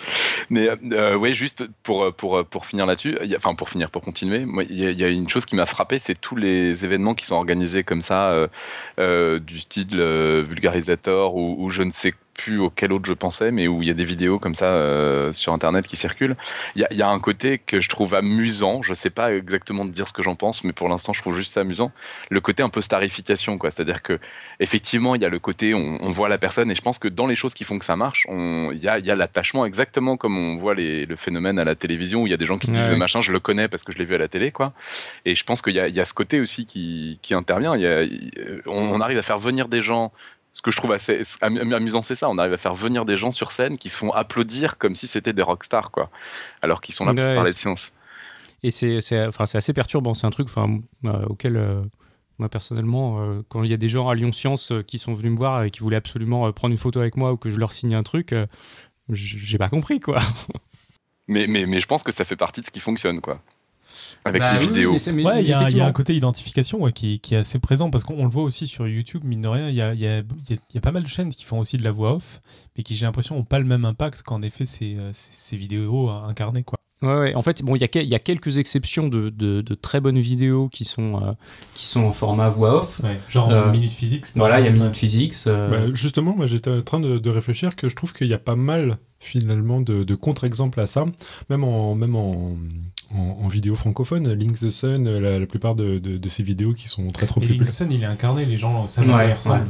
Mais 0.49 0.69
euh, 0.91 1.15
ouais, 1.15 1.33
juste 1.33 1.63
pour, 1.83 2.00
pour, 2.17 2.45
pour 2.45 2.65
finir 2.65 2.85
là-dessus, 2.85 3.17
enfin 3.35 3.55
pour 3.55 3.69
finir, 3.69 3.91
pour 3.91 4.01
continuer, 4.01 4.45
il 4.69 4.75
y, 4.75 5.03
a 5.03 5.07
une 5.07 5.29
chose 5.29 5.45
qui 5.45 5.55
m'a 5.55 5.65
frappé, 5.65 5.99
c'est 5.99 6.19
tous 6.19 6.35
les 6.35 6.83
événements 6.85 7.13
qui 7.13 7.25
sont 7.25 7.35
organisés 7.35 7.83
comme 7.83 8.01
ça, 8.01 8.47
euh, 8.99 9.39
du 9.39 9.59
style 9.59 10.01
vulgarisateur 10.01 11.35
ou, 11.35 11.69
je 11.69 11.83
ne 11.83 11.91
sais 11.91 12.13
plus 12.33 12.59
auquel 12.59 12.93
autre 12.93 13.05
je 13.05 13.13
pensais, 13.13 13.51
mais 13.51 13.67
où 13.67 13.81
il 13.81 13.87
y 13.87 13.91
a 13.91 13.93
des 13.93 14.05
vidéos 14.05 14.39
comme 14.39 14.55
ça 14.55 14.65
euh, 14.65 15.33
sur 15.33 15.53
Internet 15.53 15.87
qui 15.87 15.97
circulent. 15.97 16.35
Il 16.75 16.87
y, 16.89 17.01
a, 17.01 17.09
un 17.09 17.19
côté 17.19 17.59
que 17.59 17.81
je 17.81 17.89
trouve 17.89 18.15
amusant. 18.15 18.81
Je 18.81 18.93
sais 18.93 19.09
pas 19.09 19.33
exactement 19.33 19.85
de 19.85 19.91
dire 19.91 20.07
ce 20.07 20.13
que 20.13 20.23
j'en 20.23 20.35
pense, 20.35 20.63
mais 20.63 20.73
pour 20.73 20.89
l'instant, 20.89 21.13
je 21.13 21.21
trouve 21.21 21.35
juste 21.35 21.53
ça 21.53 21.61
amusant. 21.61 21.91
Le 22.29 22.41
côté 22.41 22.63
un 22.63 22.69
peu 22.69 22.81
starification, 22.81 23.57
quoi. 23.57 23.71
C'est-à-dire 23.71 24.01
que 24.01 24.19
effectivement, 24.59 25.15
il 25.15 25.21
y 25.21 25.25
a 25.25 25.29
le 25.29 25.39
côté 25.39 25.73
on, 25.73 26.09
voit 26.11 26.29
la 26.29 26.37
personne, 26.37 26.71
et 26.71 26.75
je 26.75 26.81
pense 26.81 26.99
que 26.99 27.07
dans 27.07 27.27
les 27.27 27.35
choses 27.35 27.53
qui 27.53 27.63
font 27.63 27.79
que 27.79 27.85
ça 27.85 27.95
marche, 27.95 28.25
il 28.29 28.79
y 28.81 28.87
a, 28.87 28.99
y 28.99 29.11
a 29.11 29.15
l'attachement 29.15 29.65
exactement 29.65 30.17
comme 30.17 30.37
on 30.37 30.57
voit 30.57 30.75
les, 30.75 31.05
le 31.05 31.15
phénomène 31.15 31.59
à 31.59 31.63
la 31.63 31.75
télévision 31.75 32.23
où 32.23 32.27
il 32.27 32.31
y 32.31 32.33
a 32.33 32.37
des 32.37 32.45
gens 32.45 32.57
qui 32.57 32.67
disent 32.67 32.91
machin, 32.93 33.21
je 33.21 33.31
le 33.31 33.39
connais 33.39 33.67
parce 33.67 33.83
que 33.83 33.91
je 33.91 33.97
l'ai 33.97 34.05
vu 34.05 34.15
à 34.15 34.17
la 34.17 34.27
télé, 34.27 34.51
quoi. 34.51 34.73
Et 35.25 35.35
je 35.35 35.43
pense 35.43 35.61
qu'il 35.61 35.73
y, 35.73 35.77
y 35.77 35.99
a, 35.99 36.05
ce 36.05 36.13
côté 36.13 36.39
aussi 36.39 36.65
qui, 36.65 37.19
qui 37.21 37.33
intervient. 37.33 37.75
Y 37.77 37.85
a, 37.85 38.05
on, 38.67 38.91
on 38.91 39.01
arrive 39.01 39.17
à 39.17 39.21
faire 39.21 39.37
venir 39.37 39.67
des 39.67 39.81
gens 39.81 40.11
ce 40.53 40.61
que 40.61 40.71
je 40.71 40.77
trouve 40.77 40.91
assez 40.91 41.21
amusant, 41.41 42.03
c'est 42.03 42.15
ça. 42.15 42.29
On 42.29 42.37
arrive 42.37 42.53
à 42.53 42.57
faire 42.57 42.73
venir 42.73 43.05
des 43.05 43.17
gens 43.17 43.31
sur 43.31 43.51
scène 43.51 43.77
qui 43.77 43.89
se 43.89 43.97
font 43.97 44.11
applaudir 44.11 44.77
comme 44.77 44.95
si 44.95 45.07
c'était 45.07 45.33
des 45.33 45.41
rockstars, 45.41 45.91
quoi. 45.91 46.09
Alors 46.61 46.81
qu'ils 46.81 46.93
sont 46.93 47.05
là 47.05 47.13
pour 47.13 47.33
parler 47.33 47.53
de 47.53 47.57
science. 47.57 47.91
et 48.63 48.71
c'est 48.71 49.25
enfin 49.25 49.45
assez 49.53 49.73
perturbant. 49.73 50.13
C'est 50.13 50.27
un 50.27 50.31
truc 50.31 50.47
enfin 50.47 50.79
euh, 51.05 51.25
auquel 51.27 51.55
euh, 51.55 51.81
moi 52.37 52.49
personnellement, 52.49 53.21
euh, 53.21 53.41
quand 53.47 53.63
il 53.63 53.71
y 53.71 53.73
a 53.73 53.77
des 53.77 53.89
gens 53.89 54.09
à 54.09 54.15
Lyon 54.15 54.31
Science 54.31 54.73
qui 54.87 54.97
sont 54.99 55.13
venus 55.13 55.31
me 55.31 55.37
voir 55.37 55.63
et 55.63 55.71
qui 55.71 55.79
voulaient 55.79 55.95
absolument 55.95 56.51
prendre 56.51 56.73
une 56.73 56.77
photo 56.77 56.99
avec 56.99 57.15
moi 57.15 57.31
ou 57.31 57.37
que 57.37 57.49
je 57.49 57.57
leur 57.57 57.71
signe 57.71 57.95
un 57.95 58.03
truc, 58.03 58.35
j'ai 59.09 59.57
pas 59.57 59.69
compris 59.69 59.99
quoi. 59.99 60.19
Mais, 61.27 61.47
mais, 61.47 61.65
mais 61.65 61.79
je 61.79 61.87
pense 61.87 62.03
que 62.03 62.11
ça 62.11 62.25
fait 62.25 62.35
partie 62.35 62.59
de 62.59 62.65
ce 62.65 62.71
qui 62.71 62.81
fonctionne, 62.81 63.21
quoi. 63.21 63.41
Avec 64.25 64.41
Bah 64.41 64.53
les 64.53 64.59
oui, 64.59 64.67
vidéos. 64.67 64.91
Ouais, 64.91 65.41
il 65.43 65.49
y, 65.49 65.53
a- 65.53 65.69
y 65.69 65.81
un 65.81 65.91
côté 65.91 66.15
identification 66.15 66.81
ouais, 66.81 66.91
qui, 66.91 67.19
qui 67.19 67.33
est 67.35 67.37
assez 67.39 67.59
présent 67.59 67.89
parce 67.89 68.03
qu'on 68.03 68.23
le 68.23 68.29
voit 68.29 68.43
aussi 68.43 68.67
sur 68.67 68.87
YouTube, 68.87 69.23
mine 69.23 69.41
de 69.41 69.47
rien. 69.47 69.69
Il 69.69 69.75
y 69.75 69.81
a, 69.81 69.93
il 69.93 69.99
y 69.99 70.07
a- 70.07 70.19
il 70.19 70.23
y 70.49 70.53
a- 70.53 70.61
il 70.69 70.75
y 70.75 70.77
a 70.77 70.81
pas 70.81 70.91
mal 70.91 71.03
de 71.03 71.07
chaînes 71.07 71.29
qui 71.29 71.43
font 71.45 71.59
aussi 71.59 71.77
de 71.77 71.83
la 71.83 71.91
voix 71.91 72.13
off, 72.15 72.41
mais 72.77 72.83
qui, 72.83 72.95
j'ai 72.95 73.05
l'impression, 73.05 73.35
n'ont 73.35 73.43
pas 73.43 73.59
le 73.59 73.65
même 73.65 73.85
impact 73.85 74.21
qu'en 74.23 74.41
effet 74.41 74.65
ces, 74.65 74.95
euh, 74.97 75.09
ces, 75.13 75.31
ces 75.33 75.57
vidéos 75.57 76.09
incarnées. 76.09 76.63
Quoi. 76.63 76.77
Ouais, 77.01 77.15
ouais. 77.17 77.35
En 77.35 77.41
fait, 77.41 77.63
bon, 77.63 77.75
il 77.75 77.81
y, 77.81 77.83
a 77.83 78.01
y 78.03 78.19
quelques 78.19 78.59
exceptions 78.59 79.07
de, 79.07 79.29
de- 79.29 79.61
de 79.61 79.73
très 79.73 79.99
bonnes 80.01 80.19
vidéos 80.19 80.69
qui 80.69 80.85
sont, 80.85 81.15
euh, 81.23 81.31
qui 81.73 81.87
sont 81.87 82.03
en 82.03 82.11
format 82.11 82.47
voix 82.49 82.75
off. 82.77 83.01
Genre 83.27 83.49
Euh, 83.51 83.71
Minute 83.71 83.91
Physics. 83.91 84.25
Voilà, 84.35 84.59
il 84.59 84.65
y 84.67 84.69
a. 84.69 84.71
Minute 84.71 84.95
Physics. 84.95 85.33
euh, 85.47 85.67
Bah, 85.87 85.93
justement, 85.93 86.35
moi 86.35 86.45
j'étais 86.45 86.69
en 86.69 86.81
train 86.81 86.99
de, 86.99 87.17
de 87.17 87.29
réfléchir 87.31 87.75
que 87.75 87.89
je 87.89 87.95
trouve 87.95 88.13
qu'il 88.13 88.29
y 88.29 88.35
a 88.35 88.39
pas 88.39 88.55
mal 88.55 88.99
finalement 89.21 89.79
de, 89.79 90.03
de 90.03 90.15
contre-exemples 90.15 90.79
à 90.81 90.85
ça, 90.87 91.05
même 91.49 91.63
en, 91.63 91.95
même 91.95 92.15
en, 92.15 92.57
en, 93.13 93.19
en 93.43 93.47
vidéo 93.47 93.75
francophone. 93.75 94.27
Link 94.33 94.59
the 94.59 94.69
Sun, 94.69 95.07
la, 95.07 95.39
la 95.39 95.45
plupart 95.45 95.75
de, 95.75 95.99
de, 95.99 96.17
de 96.17 96.29
ces 96.29 96.43
vidéos 96.43 96.73
qui 96.73 96.87
sont 96.89 97.11
très 97.11 97.27
trop 97.27 97.39
Et 97.39 97.45
populaires. 97.45 97.65
Linkson, 97.67 97.87
il 97.91 98.01
est 98.01 98.05
incarné, 98.05 98.45
les 98.45 98.57
gens 98.57 98.87
savent 98.87 99.07
Ouais, 99.07 99.29
il 99.29 99.33
ressemble. 99.33 99.67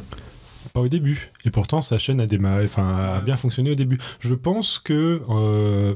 Pas 0.73 0.79
au 0.79 0.87
début. 0.87 1.31
Et 1.43 1.51
pourtant, 1.51 1.81
sa 1.81 1.97
chaîne 1.97 2.21
a, 2.21 2.27
démarré, 2.27 2.63
enfin, 2.65 3.15
a 3.17 3.21
bien 3.21 3.35
fonctionné 3.35 3.71
au 3.71 3.75
début. 3.75 3.97
Je 4.21 4.33
pense 4.35 4.79
que 4.79 5.21
euh, 5.29 5.95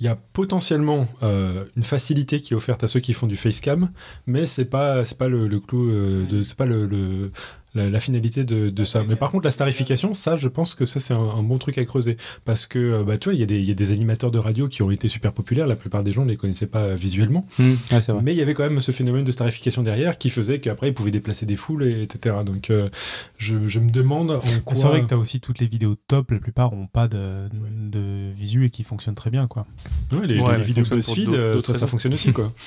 il 0.00 0.06
y 0.06 0.08
a 0.08 0.16
potentiellement 0.32 1.06
euh, 1.22 1.66
une 1.76 1.82
facilité 1.82 2.40
qui 2.40 2.54
est 2.54 2.56
offerte 2.56 2.82
à 2.82 2.86
ceux 2.86 3.00
qui 3.00 3.12
font 3.12 3.26
du 3.26 3.36
facecam, 3.36 3.90
mais 4.26 4.46
c'est 4.46 4.64
pas 4.64 5.04
c'est 5.04 5.18
pas 5.18 5.28
le, 5.28 5.46
le 5.46 5.60
clou 5.60 5.90
euh, 5.90 6.26
de 6.26 6.42
c'est 6.42 6.56
pas 6.56 6.64
le, 6.64 6.86
le- 6.86 7.30
la, 7.74 7.88
la 7.88 8.00
finalité 8.00 8.44
de, 8.44 8.70
de 8.70 8.84
ça. 8.84 9.04
Mais 9.08 9.16
par 9.16 9.30
contre, 9.30 9.44
la 9.44 9.50
starification, 9.50 10.12
ça, 10.14 10.36
je 10.36 10.48
pense 10.48 10.74
que 10.74 10.84
ça 10.84 10.98
c'est 11.00 11.14
un, 11.14 11.18
un 11.18 11.42
bon 11.42 11.58
truc 11.58 11.78
à 11.78 11.84
creuser 11.84 12.16
parce 12.44 12.66
que 12.66 12.78
euh, 12.78 13.02
bah 13.04 13.16
tu 13.18 13.28
vois, 13.28 13.34
il 13.34 13.40
y, 13.40 13.42
a 13.42 13.46
des- 13.46 13.58
il 13.60 13.64
y 13.64 13.70
a 13.70 13.74
des 13.74 13.90
animateurs 13.92 14.30
de 14.30 14.38
radio 14.38 14.66
qui 14.68 14.82
ont 14.82 14.90
été 14.90 15.08
super 15.08 15.32
populaires. 15.32 15.66
La 15.66 15.76
plupart 15.76 16.02
des 16.02 16.12
gens 16.12 16.24
ne 16.24 16.30
les 16.30 16.36
connaissaient 16.36 16.66
pas 16.66 16.80
euh, 16.82 16.94
visuellement. 16.96 17.46
vrai. 18.12 18.22
Mais 18.22 18.32
il 18.34 18.38
y 18.38 18.42
avait 18.42 18.54
quand 18.54 18.62
même 18.64 18.80
ce 18.80 18.92
phénomène 18.92 19.24
de 19.24 19.32
starification 19.32 19.82
derrière 19.82 20.18
qui 20.18 20.30
faisait 20.30 20.58
qu'après 20.60 20.88
ils 20.88 20.94
pouvaient 20.94 21.10
déplacer 21.10 21.46
des 21.46 21.56
foules, 21.56 21.84
et, 21.84 22.02
etc. 22.02 22.36
Donc 22.44 22.70
euh, 22.70 22.88
je, 23.38 23.68
je 23.68 23.78
me 23.78 23.90
demande 23.90 24.30
en 24.32 24.40
quoi. 24.64 24.74
C'est 24.76 24.88
vrai 24.88 25.02
que 25.02 25.06
tu 25.08 25.14
as 25.14 25.18
aussi 25.18 25.40
toutes 25.40 25.58
les 25.60 25.66
vidéos 25.66 25.94
top, 26.08 26.30
la 26.32 26.38
plupart 26.38 26.74
n'ont 26.74 26.86
pas 26.86 27.08
de, 27.08 27.48
de 27.90 28.32
visu 28.36 28.64
et 28.66 28.70
qui 28.70 28.82
fonctionnent 28.84 29.14
très 29.14 29.30
bien. 29.30 29.46
Quoi. 29.46 29.66
Ouais, 30.12 30.26
les, 30.26 30.40
Ouais, 30.40 30.52
les 30.52 30.58
mais 30.58 30.64
vidéos 30.64 30.84
BuzzFeed, 30.90 31.60
ça, 31.60 31.74
ça 31.74 31.86
fonctionne 31.86 32.14
aussi 32.14 32.32
quoi. 32.32 32.52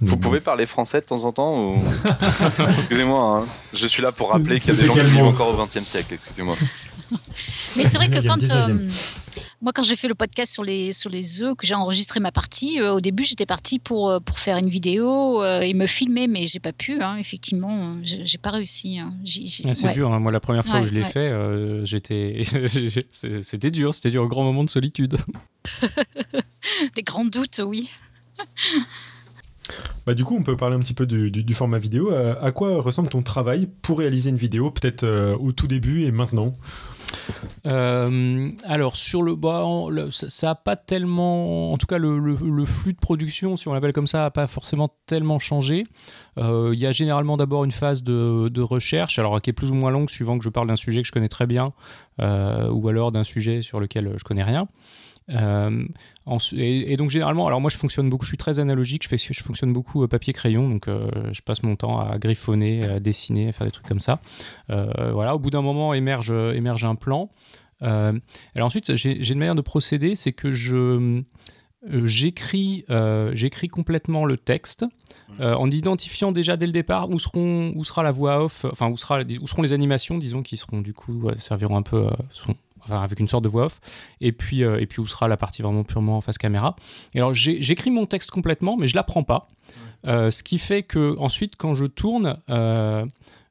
Vous 0.00 0.12
Donc, 0.12 0.20
pouvez 0.20 0.40
parler 0.40 0.64
français 0.66 1.00
de 1.00 1.06
temps 1.06 1.24
en 1.24 1.32
temps 1.32 1.74
ou... 1.74 1.82
Excusez-moi, 2.78 3.42
hein. 3.44 3.48
je 3.74 3.86
suis 3.86 4.02
là 4.02 4.12
pour 4.12 4.30
rappeler 4.30 4.58
qu'il 4.58 4.74
y 4.74 4.78
a 4.78 4.80
des 4.80 4.86
gens 4.86 4.94
qui 4.94 5.00
vivent 5.02 5.24
encore 5.24 5.48
au 5.58 5.66
XXe 5.66 5.84
siècle, 5.86 6.14
excusez-moi. 6.14 6.56
Mais 7.76 7.84
c'est 7.86 7.96
vrai 7.96 8.08
que 8.08 8.24
quand 8.24 8.38
19e. 8.38 8.52
euh, 8.52 8.88
moi 9.60 9.72
quand 9.74 9.82
j'ai 9.82 9.96
fait 9.96 10.06
le 10.06 10.14
podcast 10.14 10.52
sur 10.52 10.62
les 10.62 10.92
sur 10.92 11.10
les 11.10 11.42
œufs 11.42 11.56
que 11.56 11.66
j'ai 11.66 11.74
enregistré 11.74 12.20
ma 12.20 12.30
partie, 12.30 12.80
euh, 12.80 12.92
au 12.94 13.00
début 13.00 13.24
j'étais 13.24 13.46
partie 13.46 13.80
pour 13.80 14.10
euh, 14.10 14.20
pour 14.20 14.38
faire 14.38 14.56
une 14.58 14.68
vidéo 14.68 15.42
euh, 15.42 15.60
et 15.60 15.74
me 15.74 15.86
filmer, 15.86 16.28
mais 16.28 16.46
j'ai 16.46 16.60
pas 16.60 16.72
pu. 16.72 17.02
hein, 17.02 17.16
effectivement, 17.18 17.96
j'ai 18.04 18.38
pas 18.38 18.50
réussi. 18.50 19.00
hein. 19.00 19.12
Ah, 19.66 19.74
c'est 19.74 19.86
ouais. 19.88 19.92
dur, 19.92 20.12
hein. 20.12 20.20
moi 20.20 20.30
la 20.30 20.38
première 20.40 20.64
fois 20.64 20.76
Ouais, 20.76 20.82
que 20.82 20.88
je 20.88 20.94
l'ai 20.94 21.02
ouais. 21.02 21.10
fait, 21.10 21.28
euh, 21.30 21.84
j'étais, 21.84 22.42
c'était 23.42 23.70
dur, 23.72 23.92
c'était 23.92 24.10
dur, 24.12 24.22
un 24.22 24.28
grand 24.28 24.44
moment 24.44 24.62
de 24.62 24.70
solitude. 24.70 25.18
Des 26.94 27.02
grands 27.02 27.24
doutes, 27.24 27.60
oui. 27.64 27.90
Bah, 30.06 30.14
du 30.14 30.24
coup, 30.24 30.36
on 30.36 30.42
peut 30.42 30.56
parler 30.56 30.76
un 30.76 30.80
petit 30.80 30.94
peu 30.94 31.06
du, 31.06 31.54
format 31.54 31.78
vidéo. 31.78 32.12
Euh, 32.12 32.34
à 32.40 32.50
quoi 32.50 32.80
ressemble 32.80 33.08
ton 33.08 33.22
travail 33.22 33.68
pour 33.82 33.98
réaliser 33.98 34.30
une 34.30 34.36
vidéo, 34.36 34.70
peut-être 34.70 35.04
euh, 35.04 35.36
au 35.36 35.52
tout 35.52 35.66
début 35.66 36.04
et 36.04 36.10
maintenant? 36.10 36.52
Euh, 37.66 38.50
alors 38.64 38.96
sur 38.96 39.22
le 39.22 39.34
bas, 39.34 39.64
ça 40.10 40.30
ça 40.30 40.50
a 40.50 40.54
pas 40.54 40.76
tellement, 40.76 41.72
en 41.72 41.76
tout 41.76 41.86
cas 41.86 41.98
le, 41.98 42.64
flux 42.64 42.92
de 42.92 42.98
production, 42.98 43.56
si 43.56 43.68
on 43.68 43.72
l'appelle 43.72 43.92
comme 43.92 44.06
ça, 44.06 44.24
a 44.24 44.30
pas 44.30 44.46
forcément 44.46 44.90
tellement 45.06 45.38
changé. 45.38 45.84
Il 46.36 46.78
y 46.78 46.86
a 46.86 46.92
généralement 46.92 47.36
d'abord 47.36 47.64
une 47.64 47.72
phase 47.72 48.02
de, 48.02 48.60
recherche, 48.60 49.18
alors 49.18 49.40
qui 49.42 49.50
est 49.50 49.52
plus 49.52 49.70
ou 49.70 49.74
moins 49.74 49.90
longue 49.90 50.08
suivant 50.08 50.38
que 50.38 50.44
je 50.44 50.48
parle 50.48 50.68
d'un 50.68 50.76
sujet 50.76 51.02
que 51.02 51.06
je 51.06 51.12
connais 51.12 51.28
très 51.28 51.46
bien, 51.46 51.72
ou 52.18 52.88
alors 52.88 53.12
d'un 53.12 53.24
sujet 53.24 53.62
sur 53.62 53.80
lequel 53.80 54.14
je 54.16 54.24
connais 54.24 54.44
rien. 54.44 54.66
Euh, 55.30 55.84
et, 56.52 56.92
et 56.92 56.96
donc 56.96 57.10
généralement, 57.10 57.46
alors 57.46 57.60
moi 57.60 57.70
je 57.70 57.76
fonctionne 57.76 58.08
beaucoup, 58.08 58.24
je 58.24 58.30
suis 58.30 58.36
très 58.36 58.60
analogique, 58.60 59.04
je, 59.04 59.08
fais, 59.08 59.18
je 59.18 59.42
fonctionne 59.42 59.72
beaucoup 59.72 60.02
euh, 60.02 60.08
papier-crayon, 60.08 60.68
donc 60.68 60.88
euh, 60.88 61.10
je 61.32 61.40
passe 61.42 61.62
mon 61.62 61.76
temps 61.76 62.00
à 62.00 62.18
griffonner, 62.18 62.84
à 62.84 63.00
dessiner, 63.00 63.48
à 63.48 63.52
faire 63.52 63.66
des 63.66 63.72
trucs 63.72 63.86
comme 63.86 64.00
ça. 64.00 64.20
Euh, 64.70 65.12
voilà, 65.12 65.34
au 65.34 65.38
bout 65.38 65.50
d'un 65.50 65.62
moment 65.62 65.94
émerge, 65.94 66.30
émerge 66.30 66.84
un 66.84 66.94
plan. 66.94 67.30
Alors 67.82 68.66
ensuite, 68.66 68.94
j'ai 68.94 69.32
une 69.32 69.38
manière 69.38 69.54
de 69.54 69.62
procéder, 69.62 70.14
c'est 70.14 70.32
que 70.32 70.52
je 70.52 71.22
j'écris 72.04 72.84
j'écris 73.32 73.68
complètement 73.68 74.26
le 74.26 74.36
texte 74.36 74.84
en 75.38 75.70
identifiant 75.70 76.30
déjà 76.30 76.58
dès 76.58 76.66
le 76.66 76.72
départ 76.72 77.08
où 77.08 77.18
seront 77.18 77.72
où 77.74 77.84
sera 77.84 78.02
la 78.02 78.10
voix 78.10 78.44
off, 78.44 78.66
enfin 78.70 78.90
où 78.90 78.98
sera 78.98 79.22
où 79.22 79.46
seront 79.46 79.62
les 79.62 79.72
animations, 79.72 80.18
disons 80.18 80.42
qui 80.42 80.58
seront 80.58 80.82
du 80.82 80.92
coup 80.92 81.30
serviront 81.38 81.78
un 81.78 81.82
peu 81.82 82.06
enfin, 82.84 83.02
avec 83.02 83.20
une 83.20 83.28
sorte 83.28 83.44
de 83.44 83.48
voix 83.48 83.66
off, 83.66 83.80
et 84.20 84.32
puis 84.32 84.64
euh, 84.64 84.80
et 84.80 84.86
puis 84.86 85.00
où 85.00 85.06
sera 85.06 85.28
la 85.28 85.36
partie 85.36 85.62
vraiment 85.62 85.84
purement 85.84 86.16
en 86.16 86.20
face 86.20 86.38
caméra. 86.38 86.76
Et 87.14 87.18
alors 87.18 87.34
j'écris 87.34 87.90
mon 87.90 88.06
texte 88.06 88.30
complètement, 88.30 88.76
mais 88.76 88.88
je 88.88 88.96
l'apprends 88.96 89.22
pas. 89.24 89.48
Euh, 90.06 90.30
ce 90.30 90.42
qui 90.42 90.56
fait 90.56 90.82
que 90.82 91.14
ensuite 91.18 91.56
quand 91.56 91.74
je 91.74 91.84
tourne 91.84 92.38
euh, 92.48 93.04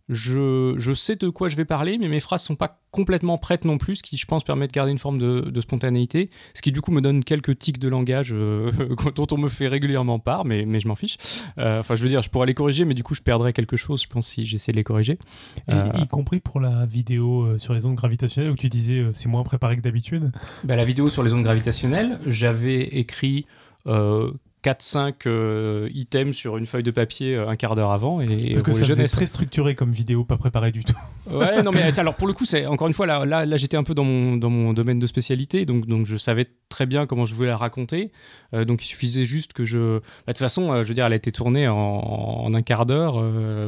je, 0.10 0.74
je 0.78 0.94
sais 0.94 1.16
de 1.16 1.30
quoi 1.30 1.48
je 1.48 1.56
vais 1.56 1.66
parler, 1.66 1.98
mais 1.98 2.08
mes 2.08 2.20
phrases 2.20 2.44
sont 2.44 2.56
pas 2.56 2.82
complètement 2.92 3.38
prêtes 3.38 3.66
non 3.66 3.78
plus, 3.78 3.98
ce 3.98 4.04
qui, 4.04 4.18
je 4.18 4.26
pense, 4.26 4.44
permet 4.44 4.68
de 4.68 4.72
garder 4.72 4.92
une 4.92 4.98
forme 4.98 5.20
de, 5.20 5.42
de 5.42 5.62
spontanéité, 5.62 6.30
ce 6.56 6.62
qui, 6.62 6.72
du 6.72 6.82
coup, 6.82 6.92
me 6.92 7.02
donne 7.02 7.24
quelques 7.24 7.58
tics 7.58 7.78
de 7.78 7.88
langage 7.88 8.30
euh, 8.34 8.72
dont 9.16 9.28
on 9.32 9.38
me 9.38 9.48
fait 9.48 9.68
régulièrement 9.68 10.18
part, 10.20 10.44
mais, 10.46 10.66
mais 10.66 10.80
je 10.80 10.88
m'en 10.88 10.96
fiche. 10.96 11.18
Euh, 11.58 11.80
Enfin, 11.80 11.96
je 11.96 12.04
veux 12.04 12.10
dire, 12.10 12.22
je 12.22 12.30
pourrais 12.30 12.48
les 12.48 12.54
corriger, 12.56 12.84
mais 12.86 12.94
du 12.96 13.04
coup, 13.04 13.14
je 13.14 13.22
perdrais 13.22 13.54
quelque 13.54 13.78
chose, 13.78 14.02
je 14.02 14.08
pense, 14.08 14.28
si 14.28 14.46
j'essaie 14.46 14.72
de 14.72 14.78
les 14.78 14.84
corriger. 14.84 15.20
Et, 15.68 15.74
Euh, 15.74 15.92
Y 15.96 16.08
compris 16.08 16.40
pour 16.40 16.60
la 16.60 16.86
vidéo 16.86 17.58
sur 17.60 17.74
les 17.74 17.86
ondes 17.86 17.96
gravitationnelles 17.96 18.52
où 18.52 18.56
tu 18.56 18.70
disais 18.70 19.00
euh, 19.00 19.12
c'est 19.14 19.30
moins 19.30 19.44
préparé 19.44 19.76
que 19.78 19.82
d'habitude. 19.82 20.32
Bah, 20.64 20.76
la 20.76 20.84
vidéo 20.86 21.10
sur 21.10 21.24
les 21.24 21.34
ondes 21.34 21.44
gravitationnelles, 21.44 22.20
j'avais 22.26 22.82
écrit 22.82 23.46
euh, 23.88 24.32
4-5 24.64 25.14
euh, 25.26 25.90
items 25.94 26.36
sur 26.36 26.58
une 26.58 26.66
feuille 26.66 26.84
de 26.84 26.92
papier 26.92 27.36
euh, 27.36 27.48
un 27.48 27.56
quart 27.56 27.76
d'heure 27.76 27.92
avant. 27.92 28.20
Et, 28.20 28.28
Parce 28.28 28.64
que 28.64 28.72
ça 28.72 28.80
faisait 28.82 28.94
jeunesse. 28.94 29.12
très 29.12 29.26
structuré 29.26 29.74
comme 29.74 29.92
vidéo, 29.92 30.26
pas 30.26 30.38
préparé 30.38 30.72
du 30.72 30.84
tout. 30.84 30.96
Ouais, 31.30 31.62
non, 31.62 31.72
mais 31.72 32.00
alors 32.00 32.16
pour 32.16 32.28
le 32.28 32.34
coup, 32.34 32.46
c'est 32.46 32.66
encore 32.66 32.88
une 32.88 32.94
fois 32.96 33.06
là, 33.06 33.24
là, 33.24 33.46
là 33.46 33.56
j'étais 33.56 33.78
un 33.78 33.84
peu 33.84 33.94
dans 33.94 34.04
mon, 34.04 34.36
dans 34.36 34.50
mon 34.50 34.74
domaine 34.74 34.98
de 34.98 35.06
spécialité, 35.06 35.64
donc, 35.64 35.86
donc 35.86 36.08
je 36.08 36.18
savais 36.18 36.48
très 36.70 36.88
bien 36.88 37.06
comment 37.06 37.26
je 37.26 37.36
voulais 37.36 37.50
la 37.50 37.58
raconter. 37.58 38.12
Euh, 38.56 38.66
donc 38.66 38.84
il 38.84 38.88
suffisait 38.88 39.26
juste 39.26 39.54
que 39.54 39.64
je. 39.64 40.00
Bah, 40.00 40.02
de 40.28 40.32
toute 40.32 40.40
façon, 40.40 40.82
je 40.82 40.88
veux 40.88 40.96
dire, 40.96 41.06
elle 41.06 41.14
a 41.14 41.18
été 41.18 41.32
tournée 41.32 41.68
en, 41.68 41.76
en 41.78 42.54
un 42.56 42.62
quart 42.64 42.88
d'heure, 42.88 43.22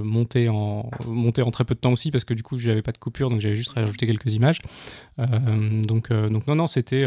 montée, 0.04 0.50
en, 0.50 0.90
montée 1.06 1.44
en 1.44 1.52
très 1.52 1.64
peu 1.64 1.76
de 1.76 1.80
temps 1.80 1.94
aussi, 1.94 2.10
parce 2.10 2.26
que 2.26 2.34
du 2.34 2.42
coup, 2.42 2.58
j'avais 2.58 2.82
pas 2.82 2.94
de 2.94 2.98
coupure, 2.98 3.30
donc 3.30 3.42
j'avais 3.42 3.56
juste 3.56 3.74
rajouté 3.74 4.08
quelques 4.08 4.34
images. 4.34 4.58
Donc, 5.20 6.12
donc 6.12 6.48
non, 6.48 6.56
non, 6.56 6.66
c'était. 6.66 7.06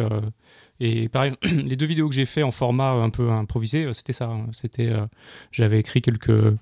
Euh, 0.81 0.85
et 0.85 1.09
pareil, 1.09 1.33
les 1.65 1.77
deux 1.77 1.87
vidéos 1.87 2.09
que 2.09 2.15
j'ai 2.15 2.27
fait 2.27 2.43
en 2.43 2.51
format 2.51 2.91
un 2.91 3.11
peu 3.11 3.31
improvisé, 3.31 3.85
euh, 3.85 3.93
c'était 3.93 4.13
ça. 4.13 4.27
hein. 4.27 4.47
C'était, 4.53 4.89
euh, 4.89 5.07
j'avais 5.53 5.79
écrit 5.79 6.03
quelques 6.03 6.55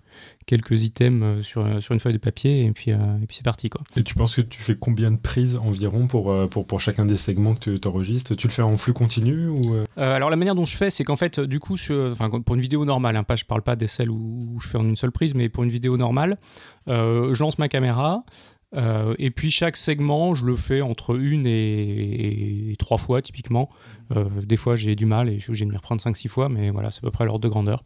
quelques 0.44 0.82
items 0.82 1.22
euh, 1.22 1.42
sur, 1.42 1.82
sur 1.82 1.92
une 1.94 2.00
feuille 2.00 2.12
de 2.14 2.18
papier 2.18 2.64
et 2.64 2.72
puis, 2.72 2.90
euh, 2.90 2.96
et 3.22 3.26
puis 3.26 3.36
c'est 3.36 3.44
parti 3.44 3.70
quoi. 3.70 3.80
Et 3.96 4.02
tu 4.02 4.14
penses 4.14 4.34
que 4.34 4.40
tu 4.40 4.60
fais 4.60 4.74
combien 4.74 5.08
de 5.10 5.16
prises 5.16 5.56
environ 5.56 6.08
pour, 6.08 6.32
euh, 6.32 6.48
pour, 6.48 6.66
pour 6.66 6.80
chacun 6.80 7.06
des 7.06 7.16
segments 7.16 7.54
que 7.54 7.76
tu 7.76 7.88
enregistres 7.88 8.34
Tu 8.34 8.48
le 8.48 8.52
fais 8.52 8.62
en 8.62 8.76
flux 8.76 8.92
continu 8.92 9.46
ou 9.48 9.60
euh? 9.74 9.84
Euh, 9.98 10.16
alors 10.16 10.30
la 10.30 10.36
manière 10.36 10.54
dont 10.56 10.64
je 10.66 10.76
fais, 10.76 10.90
c'est 10.90 11.04
qu'en 11.04 11.16
fait, 11.16 11.38
du 11.38 11.60
coup, 11.60 11.76
pour 12.44 12.54
une 12.56 12.60
vidéo 12.60 12.84
normale, 12.84 13.16
hein, 13.16 13.22
pas, 13.22 13.36
je 13.36 13.44
parle 13.44 13.62
pas 13.62 13.76
des 13.76 13.86
celles 13.86 14.10
où, 14.10 14.48
où 14.54 14.60
je 14.60 14.66
fais 14.68 14.78
en 14.78 14.84
une 14.84 14.96
seule 14.96 15.12
prise, 15.12 15.34
mais 15.34 15.48
pour 15.48 15.62
une 15.62 15.70
vidéo 15.70 15.96
normale, 15.96 16.38
euh, 16.88 17.32
je 17.34 17.42
lance 17.42 17.58
ma 17.58 17.68
caméra. 17.68 18.24
Euh, 18.74 19.14
et 19.18 19.30
puis 19.30 19.50
chaque 19.50 19.76
segment, 19.76 20.34
je 20.34 20.46
le 20.46 20.56
fais 20.56 20.80
entre 20.80 21.16
une 21.16 21.46
et, 21.46 22.72
et 22.72 22.76
trois 22.76 22.98
fois 22.98 23.20
typiquement. 23.22 23.68
Euh, 24.16 24.24
des 24.42 24.56
fois 24.56 24.76
j'ai 24.76 24.94
du 24.94 25.06
mal 25.06 25.28
et 25.28 25.36
je 25.38 25.40
suis 25.40 25.50
obligé 25.50 25.64
de 25.64 25.70
m'y 25.70 25.76
reprendre 25.76 26.02
5-6 26.02 26.28
fois, 26.28 26.48
mais 26.48 26.70
voilà, 26.70 26.90
c'est 26.90 26.98
à 26.98 27.02
peu 27.02 27.10
près 27.10 27.24
l'ordre 27.24 27.40
de 27.40 27.48
grandeur. 27.48 27.84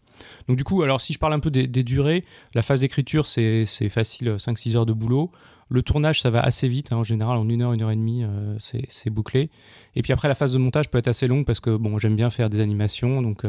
Donc 0.49 0.57
du 0.57 0.65
coup, 0.65 0.83
alors 0.83 1.01
si 1.01 1.13
je 1.13 1.19
parle 1.19 1.33
un 1.33 1.41
peu 1.41 1.51
des, 1.51 1.67
des 1.67 1.83
durées, 1.83 2.25
la 2.55 2.63
phase 2.63 2.81
d'écriture 2.81 3.27
c'est 3.27 3.67
facile, 3.89 4.37
5-6 4.39 4.77
heures 4.77 4.87
de 4.87 4.93
boulot. 4.93 5.31
Le 5.69 5.83
tournage, 5.83 6.21
ça 6.21 6.31
va 6.31 6.43
assez 6.43 6.69
vite, 6.69 6.93
hein, 6.93 6.99
en 6.99 7.03
général 7.03 7.39
en 7.39 7.49
une 7.49 7.61
heure, 7.61 7.73
une 7.73 7.83
heure 7.83 7.91
et 7.91 7.97
demie, 7.97 8.23
euh, 8.23 8.57
c'est 8.61 9.11
bouclé. 9.11 9.51
Et 9.97 10.03
puis 10.03 10.13
après, 10.13 10.29
la 10.29 10.37
phase 10.37 10.53
de 10.53 10.59
montage 10.59 10.89
peut 10.89 10.99
être 10.99 11.09
assez 11.09 11.27
longue 11.27 11.45
parce 11.45 11.59
que 11.59 11.77
bon, 11.77 11.99
j'aime 11.99 12.15
bien 12.15 12.31
faire 12.31 12.49
des 12.49 12.61
animations, 12.61 13.21
donc, 13.21 13.45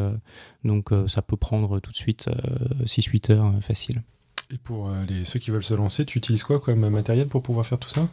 donc 0.63 0.89
ça 1.07 1.21
peut 1.21 1.37
prendre 1.37 1.79
tout 1.79 1.91
de 1.91 1.95
suite 1.95 2.27
6-8 2.85 3.31
heures 3.31 3.53
facile. 3.61 4.01
Et 4.51 4.57
pour 4.57 4.89
euh, 4.89 5.03
les, 5.07 5.25
ceux 5.25 5.39
qui 5.39 5.51
veulent 5.51 5.63
se 5.63 5.73
lancer, 5.73 6.05
tu 6.05 6.17
utilises 6.17 6.43
quoi 6.43 6.59
comme 6.59 6.87
matériel 6.89 7.27
pour 7.27 7.41
pouvoir 7.43 7.65
faire 7.65 7.79
tout 7.79 7.89
ça? 7.89 8.07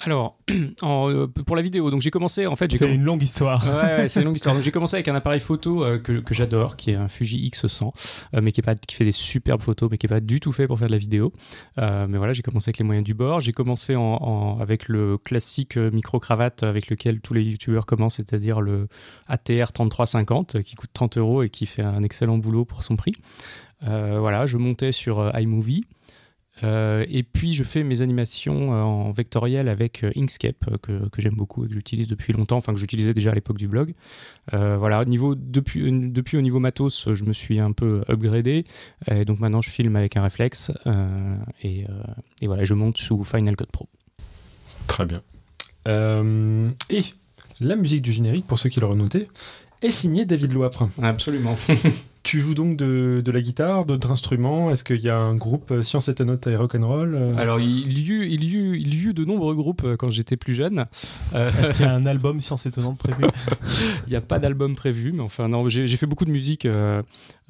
Alors, 0.00 0.36
en, 0.82 1.08
euh, 1.10 1.26
pour 1.26 1.56
la 1.56 1.62
vidéo, 1.62 1.90
donc 1.90 2.02
j'ai 2.02 2.10
commencé 2.10 2.46
en 2.46 2.54
fait. 2.54 2.70
j'ai 2.70 2.76
C'est 2.76 2.84
comm- 2.86 2.92
une 2.96 3.02
longue 3.04 3.22
histoire. 3.22 3.64
Ouais, 3.66 3.72
ouais, 3.96 4.08
c'est 4.08 4.20
une 4.20 4.26
longue 4.26 4.34
histoire. 4.36 4.54
Donc 4.56 4.62
j'ai 4.62 4.70
commencé 4.70 4.96
avec 4.96 5.08
un 5.08 5.14
appareil 5.14 5.40
photo 5.40 5.84
euh, 5.84 5.98
que, 5.98 6.20
que 6.20 6.34
j'adore, 6.34 6.76
qui 6.76 6.90
est 6.90 6.96
un 6.96 7.08
Fuji 7.08 7.48
X100, 7.50 7.92
euh, 8.34 8.40
mais 8.42 8.52
qui 8.52 8.60
est 8.60 8.62
pas, 8.62 8.74
qui 8.74 8.94
fait 8.94 9.06
des 9.06 9.12
superbes 9.12 9.62
photos, 9.62 9.88
mais 9.90 9.96
qui 9.96 10.04
est 10.04 10.10
pas 10.10 10.20
du 10.20 10.38
tout 10.38 10.52
fait 10.52 10.66
pour 10.66 10.78
faire 10.78 10.88
de 10.88 10.92
la 10.92 10.98
vidéo. 10.98 11.32
Euh, 11.78 12.06
mais 12.10 12.18
voilà, 12.18 12.34
j'ai 12.34 12.42
commencé 12.42 12.68
avec 12.68 12.76
les 12.78 12.84
moyens 12.84 13.06
du 13.06 13.14
bord. 13.14 13.40
J'ai 13.40 13.52
commencé 13.52 13.96
en, 13.96 14.02
en- 14.02 14.58
avec 14.60 14.88
le 14.88 15.16
classique 15.16 15.78
micro 15.78 16.20
cravate 16.20 16.62
avec 16.62 16.90
lequel 16.90 17.20
tous 17.22 17.32
les 17.32 17.42
youtubeurs 17.44 17.86
commencent, 17.86 18.16
c'est-à-dire 18.16 18.60
le 18.60 18.88
ATR 19.28 19.72
3350 19.72 20.56
euh, 20.56 20.62
qui 20.62 20.74
coûte 20.74 20.90
30 20.92 21.16
euros 21.16 21.42
et 21.42 21.48
qui 21.48 21.64
fait 21.64 21.80
un 21.82 22.02
excellent 22.02 22.36
boulot 22.36 22.66
pour 22.66 22.82
son 22.82 22.96
prix. 22.96 23.14
Euh, 23.82 24.18
voilà, 24.20 24.46
je 24.46 24.56
montais 24.56 24.92
sur 24.92 25.20
euh, 25.20 25.30
iMovie. 25.34 25.84
Euh, 26.64 27.04
et 27.10 27.22
puis 27.22 27.52
je 27.52 27.62
fais 27.64 27.82
mes 27.82 28.00
animations 28.00 28.70
en 28.70 29.10
vectoriel 29.10 29.68
avec 29.68 30.06
Inkscape 30.16 30.78
que, 30.80 31.06
que 31.10 31.20
j'aime 31.20 31.34
beaucoup 31.34 31.64
et 31.64 31.68
que 31.68 31.74
j'utilise 31.74 32.08
depuis 32.08 32.32
longtemps, 32.32 32.56
enfin 32.56 32.72
que 32.72 32.80
j'utilisais 32.80 33.12
déjà 33.12 33.32
à 33.32 33.34
l'époque 33.34 33.58
du 33.58 33.68
blog. 33.68 33.92
Euh, 34.54 34.78
voilà, 34.78 35.02
au 35.02 35.04
niveau, 35.04 35.34
depuis, 35.34 35.90
depuis 36.10 36.38
au 36.38 36.40
niveau 36.40 36.58
matos, 36.58 37.12
je 37.12 37.24
me 37.24 37.34
suis 37.34 37.58
un 37.58 37.72
peu 37.72 38.02
upgradé. 38.08 38.64
Et 39.10 39.26
donc 39.26 39.38
maintenant 39.38 39.60
je 39.60 39.68
filme 39.68 39.96
avec 39.96 40.16
un 40.16 40.22
réflexe 40.22 40.72
euh, 40.86 41.36
et, 41.62 41.84
et 42.40 42.46
voilà, 42.46 42.64
je 42.64 42.72
monte 42.72 42.96
sous 42.96 43.22
Final 43.22 43.54
Cut 43.54 43.66
Pro. 43.70 43.88
Très 44.86 45.04
bien. 45.04 45.22
Et 45.86 47.04
la 47.60 47.76
musique 47.76 48.02
du 48.02 48.12
générique, 48.12 48.46
pour 48.46 48.58
ceux 48.58 48.70
qui 48.70 48.80
l'auraient 48.80 48.96
noté, 48.96 49.28
est 49.82 49.90
signée 49.90 50.24
David 50.24 50.52
Loapre. 50.52 50.88
Absolument. 51.02 51.56
Tu 52.26 52.40
joues 52.40 52.54
donc 52.54 52.76
de, 52.76 53.22
de 53.24 53.30
la 53.30 53.40
guitare, 53.40 53.86
d'autres 53.86 54.10
instruments? 54.10 54.72
Est-ce 54.72 54.82
qu'il 54.82 55.00
y 55.00 55.08
a 55.08 55.16
un 55.16 55.36
groupe 55.36 55.70
euh, 55.70 55.84
Science 55.84 56.08
Étonnante 56.08 56.48
et 56.48 56.56
Rock'n'Roll 56.56 57.14
euh, 57.14 57.36
Alors 57.36 57.60
il 57.60 57.96
y 57.96 58.10
eut, 58.10 58.26
il 58.26 58.42
y 58.42 58.56
eut, 58.56 58.76
il 58.76 58.94
y 58.94 59.04
eut 59.04 59.14
de 59.14 59.24
nombreux 59.24 59.54
groupes 59.54 59.84
euh, 59.84 59.96
quand 59.96 60.10
j'étais 60.10 60.36
plus 60.36 60.52
jeune. 60.52 60.86
Euh, 61.36 61.48
Est-ce 61.62 61.74
qu'il 61.74 61.86
y 61.86 61.88
a 61.88 61.92
un 61.94 62.04
album 62.04 62.40
Science 62.40 62.66
Étonnante 62.66 62.98
prévu? 62.98 63.22
Il 64.08 64.10
n'y 64.10 64.16
a 64.16 64.20
pas 64.20 64.40
d'album 64.40 64.74
prévu, 64.74 65.12
mais 65.12 65.22
enfin, 65.22 65.46
non, 65.46 65.68
j'ai 65.68 65.86
fait 65.86 66.06
beaucoup 66.06 66.24
de 66.24 66.32
musique 66.32 66.66
euh, 66.66 67.00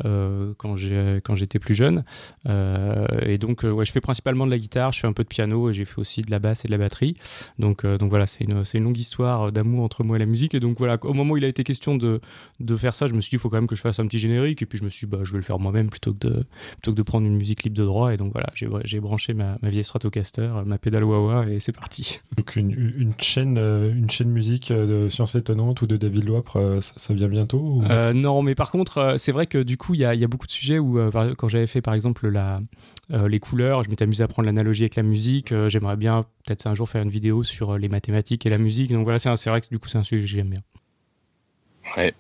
euh, 0.05 0.53
quand 0.59 0.77
j'étais 0.77 1.59
plus 1.59 1.75
jeune. 1.75 2.05
Euh, 2.47 3.07
et 3.23 3.39
donc, 3.39 3.63
ouais, 3.63 3.85
je 3.85 3.93
fais 3.93 4.03
principalement 4.03 4.45
de 4.45 4.51
la 4.51 4.59
guitare, 4.59 4.93
je 4.93 5.01
fais 5.01 5.07
un 5.07 5.15
peu 5.15 5.23
de 5.23 5.29
piano 5.29 5.71
et 5.71 5.73
j'ai 5.73 5.87
fait 5.87 5.99
aussi 5.99 6.21
de 6.21 6.31
la 6.31 6.39
basse 6.39 6.65
et 6.65 6.69
de 6.69 6.73
la 6.73 6.79
batterie. 6.79 7.17
Donc, 7.59 7.85
euh, 7.85 7.97
donc 7.97 8.11
voilà, 8.11 8.27
c'est 8.27 8.45
une, 8.45 8.85
longue 8.85 8.99
histoire 8.99 9.53
d'amour 9.53 9.83
entre 9.83 10.05
moi 10.05 10.17
et 10.17 10.19
la 10.19 10.27
musique. 10.27 10.55
Et 10.55 10.61
donc 10.61 10.77
voilà, 10.79 10.99
au 11.03 11.15
moment 11.15 11.33
où 11.33 11.37
il 11.39 11.45
a 11.45 11.49
été 11.49 11.65
question 11.65 11.97
de, 11.97 12.21
de 12.61 12.77
faire 12.77 12.95
ça, 12.95 13.07
je 13.07 13.15
me 13.15 13.23
suis 13.23 13.31
dit, 13.31 13.37
il 13.37 13.39
faut 13.39 13.49
quand 13.49 13.57
même 13.57 13.67
que 13.67 13.77
je 13.77 13.81
fasse 13.81 13.99
un 13.99 14.07
petit 14.07 14.19
générique. 14.19 14.61
Et 14.67 14.69
puis 14.69 14.79
je 14.79 14.85
me 14.85 14.91
suis 14.91 15.07
dit, 15.07 15.11
bah, 15.17 15.21
je 15.23 15.31
vais 15.33 15.39
le 15.39 15.45
faire 15.45 15.59
moi-même 15.59 15.89
plutôt 15.89 16.13
que 16.13 16.19
de, 16.19 16.45
plutôt 16.73 16.91
que 16.91 16.97
de 16.97 17.03
prendre 17.03 17.25
une 17.27 17.37
musique 17.37 17.63
libre 17.63 17.77
de 17.77 17.85
droit. 17.85 18.13
Et 18.13 18.17
donc 18.17 18.33
voilà, 18.33 18.49
j'ai 18.55 18.69
j'ai 18.85 19.01
branché 19.01 19.33
ma, 19.33 19.57
ma 19.63 19.69
vieille 19.69 19.85
Stratocaster, 19.85 20.51
ma 20.67 20.77
pédale 20.79 21.05
wah 21.05 21.47
et 21.49 21.61
c'est 21.61 21.73
parti. 21.73 22.21
Donc 22.37 22.57
une, 22.57 22.71
une 22.73 23.13
chaîne, 23.19 23.57
euh, 23.59 23.93
une 23.93 24.11
chaîne 24.11 24.29
musique 24.31 24.71
euh, 24.71 25.05
de 25.05 25.09
Science 25.09 25.35
Étonnante 25.37 25.81
ou 25.83 25.87
de 25.87 25.97
David 25.97 26.25
Loapre, 26.25 26.57
euh, 26.57 26.81
ça, 26.81 26.93
ça 26.97 27.15
vient 27.15 27.29
bientôt 27.29 27.59
ou- 27.61 27.85
Euh, 27.89 28.13
non, 28.13 28.43
mais 28.43 28.55
par 28.55 28.71
contre, 28.71 29.15
c'est 29.19 29.33
vrai 29.33 29.47
que 29.47 29.63
du 29.63 29.77
coup, 29.77 29.95
il 29.95 30.01
y 30.01 30.05
a, 30.05 30.15
il 30.15 30.21
y 30.21 30.25
a 30.25 30.29
beaucoup 30.29 30.47
de 30.47 30.53
sujets 30.53 30.79
où, 30.79 30.99
quand 31.39 31.49
j'avais 31.49 31.67
fait 31.69 31.81
par 31.83 31.95
exemple 31.95 32.29
la, 32.29 32.59
euh, 33.13 33.29
les 33.29 33.39
couleurs, 33.41 33.85
je 33.85 33.91
m'étais 33.91 34.03
amusé 34.05 34.23
à 34.25 34.29
prendre 34.29 34.47
l'analogie 34.47 34.83
avec 34.83 34.97
la 34.97 35.03
musique. 35.05 35.53
euh, 35.53 35.69
J'aimerais 35.69 35.97
bien 35.97 36.25
peut-être 36.45 36.67
un 36.67 36.75
jour 36.75 36.89
faire 36.89 37.03
une 37.03 37.11
vidéo 37.11 37.43
sur 37.45 37.79
les 37.79 37.89
mathématiques 37.89 38.45
et 38.47 38.51
la 38.51 38.59
musique. 38.59 38.93
Donc 38.93 39.05
voilà, 39.05 39.19
c'est 39.19 39.51
vrai 39.51 39.61
que 39.61 39.69
du 39.69 39.79
coup, 39.79 39.89
c'est 39.89 39.99
un 39.99 40.03
sujet 40.03 40.23
que 40.23 40.27
j'aime 40.27 40.49
bien. 40.51 40.61
Ouais. 41.97 42.15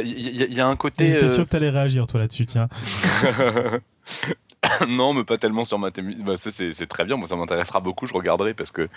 Il 0.00 0.36
y, 0.36 0.42
a- 0.42 0.46
y 0.46 0.60
a 0.60 0.66
un 0.66 0.76
côté. 0.76 1.08
J'étais 1.08 1.24
euh, 1.24 1.28
sûr 1.28 1.44
que 1.44 1.50
t'allais 1.50 1.70
réagir 1.70 2.06
toi 2.06 2.20
là-dessus, 2.20 2.46
tiens. 2.46 2.68
non, 4.88 5.14
mais 5.14 5.24
pas 5.24 5.38
tellement 5.38 5.64
sur 5.64 5.78
ma 5.78 5.90
thématique. 5.90 6.24
Bah, 6.24 6.34
c'est 6.36 6.86
très 6.88 7.04
bien. 7.04 7.16
Moi, 7.16 7.26
ça 7.26 7.36
m'intéressera 7.36 7.80
beaucoup. 7.80 8.06
Je 8.06 8.14
regarderai 8.14 8.54
parce 8.54 8.70
que 8.70 8.88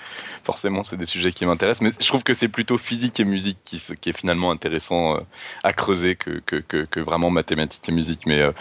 forcément, 0.44 0.84
c'est 0.84 0.98
des 0.98 1.06
sujets 1.06 1.32
qui 1.32 1.46
m'intéressent. 1.46 1.82
Mais 1.88 1.92
je 2.00 2.08
trouve 2.08 2.24
que 2.24 2.34
c'est 2.34 2.48
plutôt 2.48 2.78
physique 2.78 3.20
et 3.20 3.24
musique 3.26 3.58
qui, 3.66 3.82
qui 4.02 4.10
est 4.10 4.18
finalement 4.18 4.52
intéressant 4.52 5.16
euh, 5.16 5.20
à 5.64 5.74
creuser 5.74 6.16
que, 6.16 6.42
que, 6.46 6.58
que, 6.58 6.86
que 6.86 7.00
vraiment 7.00 7.30
mathématiques 7.30 7.88
et 7.90 7.92
musique. 7.92 8.26
Mais 8.26 8.42
euh, 8.42 8.52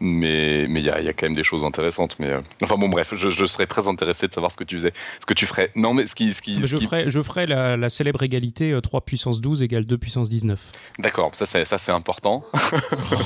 mais 0.00 0.66
mais 0.68 0.80
il 0.80 0.86
y 0.86 0.90
a, 0.90 1.00
il 1.00 1.06
y 1.06 1.08
a 1.08 1.12
quand 1.12 1.26
même 1.26 1.34
des 1.36 1.44
choses 1.44 1.64
intéressantes. 1.64 2.16
Mais 2.18 2.28
euh, 2.30 2.40
enfin 2.62 2.76
bon, 2.76 2.88
bref, 2.88 3.14
je, 3.14 3.28
je 3.30 3.44
serais 3.46 3.66
très 3.66 3.88
intéressé 3.88 4.26
de 4.28 4.32
savoir 4.32 4.52
ce 4.52 4.56
que 4.56 4.64
tu 4.64 4.76
faisais, 4.76 4.92
ce 5.20 5.26
que 5.26 5.34
tu 5.34 5.46
ferais. 5.46 5.70
Non, 5.74 5.94
mais 5.94 6.06
ce 6.06 6.14
qui, 6.14 6.32
ce 6.34 6.42
qui, 6.42 6.60
ce 6.62 6.66
Je 6.66 6.76
qui- 6.76 6.86
ferai, 6.86 7.10
je 7.10 7.20
la, 7.46 7.76
la 7.76 7.88
célèbre 7.88 8.22
égalité 8.22 8.72
euh, 8.72 8.80
3 8.80 9.02
puissance 9.02 9.40
12 9.40 9.62
égale 9.62 9.84
2 9.84 9.98
puissance 9.98 10.28
19. 10.28 10.72
D'accord, 10.98 11.30
ça 11.34 11.44
c'est 11.46 11.64
ça 11.64 11.78
c'est 11.78 11.92
important. 11.92 12.44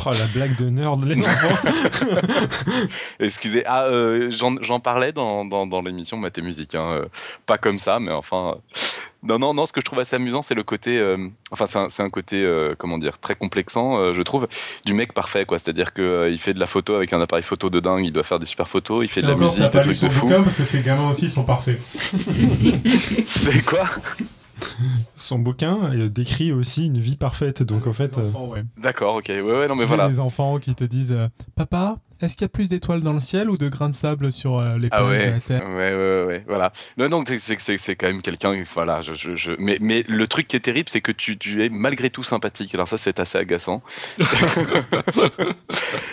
Oh, 0.06 0.10
la 0.12 0.26
blague 0.26 0.56
de 0.56 0.68
nerd, 0.70 1.04
les 1.04 1.20
enfants 1.20 1.58
Excusez, 3.20 3.62
ah, 3.66 3.84
euh, 3.84 4.30
j'en 4.30 4.80
parlais 4.80 5.12
dans, 5.12 5.44
dans, 5.44 5.66
dans 5.66 5.82
l'émission 5.82 6.16
Math 6.16 6.38
et 6.38 6.42
Musique, 6.42 6.74
hein, 6.74 6.90
euh, 6.92 7.04
pas 7.46 7.58
comme 7.58 7.78
ça, 7.78 8.00
mais 8.00 8.10
enfin. 8.12 8.56
euh, 8.56 8.78
Non, 9.22 9.38
non, 9.38 9.52
non, 9.52 9.66
ce 9.66 9.72
que 9.74 9.80
je 9.80 9.84
trouve 9.84 9.98
assez 10.00 10.16
amusant, 10.16 10.40
c'est 10.42 10.54
le 10.54 10.62
côté. 10.62 10.98
euh, 10.98 11.28
enfin, 11.50 11.66
c'est 11.90 12.02
un, 12.02 12.08
côté, 12.10 12.42
euh, 12.42 12.74
comment 12.78 12.96
dire, 12.98 13.18
très 13.18 13.34
complexant, 13.34 13.98
euh, 13.98 14.14
je 14.14 14.22
trouve, 14.22 14.48
du 14.86 14.94
mec 14.94 15.12
parfait, 15.12 15.44
quoi. 15.44 15.58
C'est-à-dire 15.58 15.92
qu'il 15.92 16.38
fait 16.40 16.54
de 16.54 16.58
la 16.58 16.66
photo 16.66 16.94
avec 16.94 17.12
un 17.12 17.20
appareil 17.20 17.44
photo 17.44 17.68
de 17.68 17.78
dingue, 17.80 18.04
il 18.06 18.12
doit 18.12 18.22
faire 18.22 18.38
des 18.38 18.46
super 18.46 18.66
photos, 18.68 19.04
il 19.04 19.10
fait 19.10 19.20
de 19.22 19.28
la 19.28 19.34
musique, 19.36 19.60
des 19.60 19.70
trucs 19.70 20.00
de 20.00 20.08
fou. 20.08 20.26
parce 20.28 20.54
que 20.54 20.64
ces 20.64 20.80
gamins 20.82 21.10
aussi 21.10 21.28
sont 21.28 21.44
parfaits. 21.44 21.78
C'est 23.26 23.64
quoi? 23.64 23.86
Son 25.14 25.38
bouquin 25.38 25.78
euh, 25.94 26.08
décrit 26.08 26.52
aussi 26.52 26.86
une 26.86 26.98
vie 26.98 27.16
parfaite, 27.16 27.62
donc 27.62 27.86
en 27.86 27.92
fait... 27.92 28.16
euh, 28.18 28.30
D'accord, 28.76 29.16
ok, 29.16 29.26
ouais, 29.28 29.40
ouais, 29.42 29.68
non, 29.68 29.74
mais 29.74 29.84
voilà. 29.84 30.08
des 30.08 30.20
enfants 30.20 30.58
qui 30.58 30.74
te 30.74 30.84
disent 30.84 31.12
euh, 31.12 31.28
Papa, 31.56 31.96
est-ce 32.22 32.36
qu'il 32.36 32.44
y 32.44 32.46
a 32.46 32.48
plus 32.48 32.68
d'étoiles 32.68 33.02
dans 33.02 33.12
le 33.12 33.20
ciel 33.20 33.48
ou 33.50 33.56
de 33.56 33.68
grains 33.68 33.88
de 33.88 33.94
sable 33.94 34.30
sur 34.32 34.58
euh, 34.58 34.76
les 34.78 34.88
Ah 34.90 34.98
plages 34.98 35.08
de 35.08 35.12
ouais, 35.12 35.26
la 35.26 35.32
ouais, 35.32 35.40
Terre? 35.40 35.62
Ouais, 35.68 35.94
ouais, 35.94 36.24
ouais, 36.26 36.44
voilà. 36.46 36.72
Non, 36.98 37.08
donc 37.08 37.28
c'est- 37.28 37.38
c'est 37.38 37.58
c'est 37.60 37.78
c'est 37.78 37.96
quand 37.96 38.06
même 38.08 38.22
quelqu'un, 38.22 38.62
voilà. 38.74 39.00
Je, 39.00 39.14
je, 39.14 39.34
je... 39.36 39.52
Mais, 39.58 39.78
mais 39.80 40.04
le 40.08 40.26
truc 40.26 40.46
qui 40.48 40.56
est 40.56 40.60
terrible, 40.60 40.88
c'est 40.88 41.00
que 41.00 41.12
tu, 41.12 41.38
tu 41.38 41.64
es 41.64 41.68
malgré 41.68 42.10
tout 42.10 42.22
sympathique. 42.22 42.74
Alors 42.74 42.88
ça, 42.88 42.98
c'est 42.98 43.20
assez 43.20 43.38
agaçant. 43.38 43.82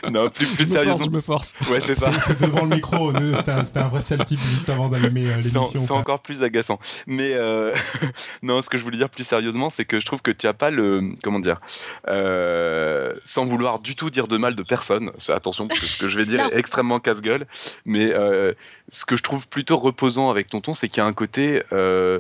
non, 0.10 0.30
plus, 0.30 0.46
plus 0.54 0.64
Je 0.64 0.70
me 0.70 0.76
force, 0.76 0.84
sérieusement. 0.84 1.06
je 1.06 1.10
me 1.10 1.22
force. 1.22 1.54
Ouais, 1.70 1.80
c'est 1.86 1.98
ça. 2.00 2.20
C'est 2.20 2.40
devant 2.42 2.64
le 2.66 2.76
micro, 2.76 3.12
c'était 3.36 3.80
un, 3.80 3.88
vrai 3.88 4.02
sale 4.02 4.26
type 4.26 4.40
juste 4.40 4.70
avant 4.70 4.90
d'allumer 4.90 5.28
euh, 5.30 5.38
l'émission. 5.38 5.66
c'est 5.86 5.92
encore 5.92 6.22
plus 6.22 6.44
agaçant. 6.44 6.80
Mais 7.06 7.34
euh, 7.34 7.74
non, 8.44 8.62
ce 8.62 8.70
que 8.70 8.78
je 8.78 8.84
voulais 8.84 8.98
dire 8.98 9.10
plus 9.10 9.24
sérieusement, 9.24 9.70
c'est 9.70 9.86
que 9.86 10.00
je 10.00 10.06
trouve 10.06 10.22
que 10.22 10.32
tu 10.32 10.48
as 10.48 10.54
pas 10.54 10.70
le. 10.70 11.02
Comment 11.24 11.40
dire 11.40 11.60
euh, 12.08 13.14
Sans 13.24 13.46
vouloir 13.46 13.80
du 13.80 13.96
tout 13.96 14.10
dire 14.10 14.28
de 14.28 14.38
mal 14.38 14.56
de 14.56 14.64
personne, 14.64 15.12
attention, 15.30 15.68
parce 15.68 15.80
que 15.97 15.97
ce 15.98 16.04
que 16.04 16.10
je 16.10 16.18
vais 16.18 16.26
dire 16.26 16.40
Non. 16.44 16.50
est 16.50 16.58
extrêmement 16.58 17.00
casse-gueule, 17.00 17.46
mais 17.86 18.14
euh, 18.14 18.54
ce 18.90 19.06
que 19.06 19.18
je 19.18 19.24
trouve 19.24 19.48
plutôt 19.48 19.78
reposant 19.78 20.30
avec 20.30 20.50
Tonton, 20.50 20.74
c'est 20.74 20.90
qu'il 20.90 21.02
y 21.02 21.06
a 21.06 21.06
un 21.08 21.14
côté. 21.14 21.64
euh, 21.74 22.20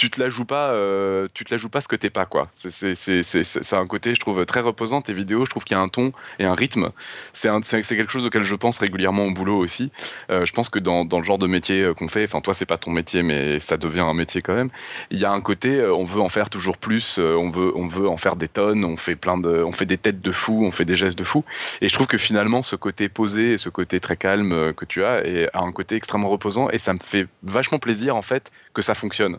tu 0.00 0.08
te 0.08 0.18
la 0.18 0.30
joues 0.30 0.46
pas, 0.46 0.70
euh, 0.70 1.28
tu 1.34 1.44
te 1.44 1.52
la 1.52 1.58
joues 1.58 1.68
pas 1.68 1.82
ce 1.82 1.88
que 1.88 1.94
t'es 1.94 2.08
pas 2.08 2.24
quoi. 2.24 2.48
C'est 2.56 2.94
c'est 2.94 3.76
un 3.76 3.86
côté 3.86 4.14
je 4.14 4.20
trouve 4.20 4.46
très 4.46 4.60
reposant 4.60 5.02
tes 5.02 5.12
vidéos. 5.12 5.44
Je 5.44 5.50
trouve 5.50 5.64
qu'il 5.64 5.76
y 5.76 5.78
a 5.78 5.82
un 5.82 5.90
ton 5.90 6.14
et 6.38 6.46
un 6.46 6.54
rythme. 6.54 6.90
C'est 7.34 7.50
c'est 7.62 7.82
quelque 7.82 8.10
chose 8.10 8.24
auquel 8.24 8.42
je 8.42 8.54
pense 8.54 8.78
régulièrement 8.78 9.26
au 9.26 9.30
boulot 9.30 9.58
aussi. 9.58 9.92
Euh, 10.30 10.46
je 10.46 10.54
pense 10.54 10.70
que 10.70 10.78
dans, 10.78 11.04
dans 11.04 11.18
le 11.18 11.24
genre 11.24 11.36
de 11.36 11.46
métier 11.46 11.82
euh, 11.82 11.92
qu'on 11.92 12.08
fait, 12.08 12.24
enfin 12.24 12.40
toi 12.40 12.54
c'est 12.54 12.64
pas 12.64 12.78
ton 12.78 12.92
métier 12.92 13.22
mais 13.22 13.60
ça 13.60 13.76
devient 13.76 14.00
un 14.00 14.14
métier 14.14 14.40
quand 14.40 14.54
même. 14.54 14.70
Il 15.10 15.18
y 15.18 15.26
a 15.26 15.32
un 15.32 15.42
côté, 15.42 15.84
on 15.84 16.04
veut 16.04 16.22
en 16.22 16.30
faire 16.30 16.48
toujours 16.48 16.78
plus, 16.78 17.18
on 17.18 17.50
veut 17.50 17.72
on 17.76 17.86
veut 17.86 18.08
en 18.08 18.16
faire 18.16 18.36
des 18.36 18.48
tonnes, 18.48 18.86
on 18.86 18.96
fait 18.96 19.16
plein 19.16 19.36
de, 19.36 19.62
on 19.62 19.72
fait 19.72 19.84
des 19.84 19.98
têtes 19.98 20.22
de 20.22 20.32
fou, 20.32 20.64
on 20.64 20.70
fait 20.70 20.86
des 20.86 20.96
gestes 20.96 21.18
de 21.18 21.24
fou. 21.24 21.44
Et 21.82 21.88
je 21.88 21.92
trouve 21.92 22.06
que 22.06 22.16
finalement 22.16 22.62
ce 22.62 22.74
côté 22.74 23.10
posé, 23.10 23.58
ce 23.58 23.68
côté 23.68 24.00
très 24.00 24.16
calme 24.16 24.72
que 24.72 24.86
tu 24.86 25.04
as, 25.04 25.22
a 25.52 25.60
un 25.60 25.72
côté 25.72 25.96
extrêmement 25.96 26.30
reposant 26.30 26.70
et 26.70 26.78
ça 26.78 26.94
me 26.94 27.00
fait 27.00 27.26
vachement 27.42 27.78
plaisir 27.78 28.16
en 28.16 28.22
fait 28.22 28.50
que 28.72 28.80
ça 28.80 28.94
fonctionne. 28.94 29.38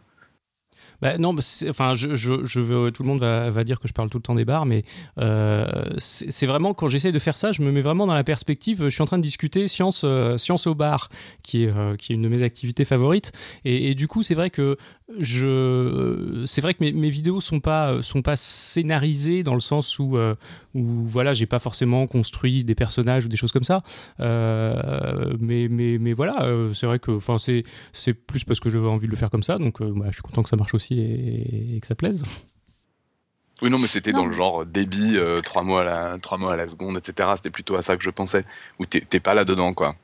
Bah, 1.02 1.18
non, 1.18 1.36
enfin, 1.70 1.96
je, 1.96 2.16
je, 2.16 2.44
je 2.44 2.60
veux, 2.60 2.92
tout 2.92 3.04
le 3.04 3.10
monde 3.10 3.20
va, 3.20 3.50
va 3.50 3.64
dire 3.64 3.80
que 3.80 3.88
je 3.88 3.94
parle 3.94 4.10
tout 4.10 4.18
le 4.18 4.24
temps 4.24 4.36
des 4.36 4.46
bars, 4.46 4.66
mais 4.66 4.84
euh, 5.18 5.66
c'est 5.98 6.46
vraiment 6.46 6.74
quand 6.74 6.88
j'essaie 6.88 7.12
de 7.12 7.20
faire 7.20 7.38
ça, 7.38 7.52
je 7.52 7.62
me 7.62 7.72
mets 7.72 7.82
vraiment 7.82 8.06
dans 8.06 8.14
la 8.14 8.24
perspective. 8.24 8.84
Je 8.84 8.90
suis 8.90 9.02
en 9.02 9.06
train 9.06 9.18
de 9.18 9.24
discuter 9.24 9.68
science, 9.68 10.04
euh, 10.06 10.38
science 10.38 10.68
au 10.68 10.76
bar, 10.76 11.10
qui 11.44 11.64
est, 11.64 11.76
euh, 11.76 11.96
qui 11.96 12.14
est 12.14 12.16
une 12.16 12.22
de 12.22 12.30
mes 12.30 12.44
activités 12.44 12.86
favorites, 12.86 13.32
et 13.66 13.96
du 13.96 14.08
coup, 14.08 14.24
c'est 14.24 14.36
vrai 14.36 14.50
que 14.50 14.78
je, 15.20 16.44
c'est 16.46 16.62
vrai 16.62 16.74
que 16.74 16.84
mes, 16.84 16.92
mes 16.92 17.10
vidéos 17.10 17.42
sont 17.42 17.60
pas, 17.60 18.02
sont 18.02 18.22
pas 18.22 18.36
scénarisées 18.36 19.44
dans 19.44 19.54
le 19.54 19.60
sens 19.60 20.00
où, 20.00 20.18
euh, 20.18 20.36
où 20.74 20.84
voilà, 21.06 21.34
j'ai 21.34 21.46
pas 21.46 21.60
forcément 21.60 22.08
construit 22.08 22.64
des 22.64 22.76
personnages 22.76 23.26
ou 23.26 23.30
des 23.30 23.38
choses 23.38 23.52
comme 23.52 23.64
ça, 23.64 23.84
Euh, 24.20 25.34
mais, 25.40 25.68
mais, 25.70 25.98
mais 26.00 26.14
voilà, 26.14 26.44
euh, 26.44 26.74
c'est 26.74 26.86
vrai 26.86 27.00
que, 27.00 27.12
enfin, 27.12 27.38
c'est 27.38 27.64
c'est 27.94 28.14
plus 28.14 28.44
parce 28.44 28.60
que 28.60 28.70
j'avais 28.70 28.88
envie 28.88 29.08
de 29.08 29.12
le 29.12 29.18
faire 29.18 29.30
comme 29.30 29.44
ça, 29.44 29.58
donc 29.58 29.82
euh, 29.82 29.92
bah, 29.96 30.06
je 30.10 30.14
suis 30.14 30.22
content 30.22 30.44
que 30.44 30.50
ça 30.50 30.56
marche 30.58 30.74
aussi 30.74 31.00
et, 31.00 31.76
et 31.76 31.80
que 31.80 31.88
ça 31.88 31.96
plaise. 31.96 32.24
Oui, 33.62 33.70
non, 33.70 33.78
mais 33.78 33.88
c'était 33.88 34.12
dans 34.12 34.26
le 34.26 34.34
genre 34.34 34.66
débit, 34.66 35.18
euh, 35.18 35.40
trois 35.42 35.62
mois 35.62 35.82
à 35.82 35.84
la, 35.84 36.18
trois 36.20 36.40
mois 36.40 36.54
à 36.54 36.56
la 36.56 36.68
seconde, 36.68 36.98
etc. 36.98 37.30
C'était 37.36 37.52
plutôt 37.52 37.76
à 37.76 37.84
ça 37.84 37.96
que 37.96 38.04
je 38.04 38.10
pensais. 38.10 38.44
Ou 38.80 38.88
t'es 38.88 39.02
t'es 39.02 39.20
pas 39.20 39.36
là 39.36 39.46
dedans, 39.46 39.74
quoi. 39.74 39.96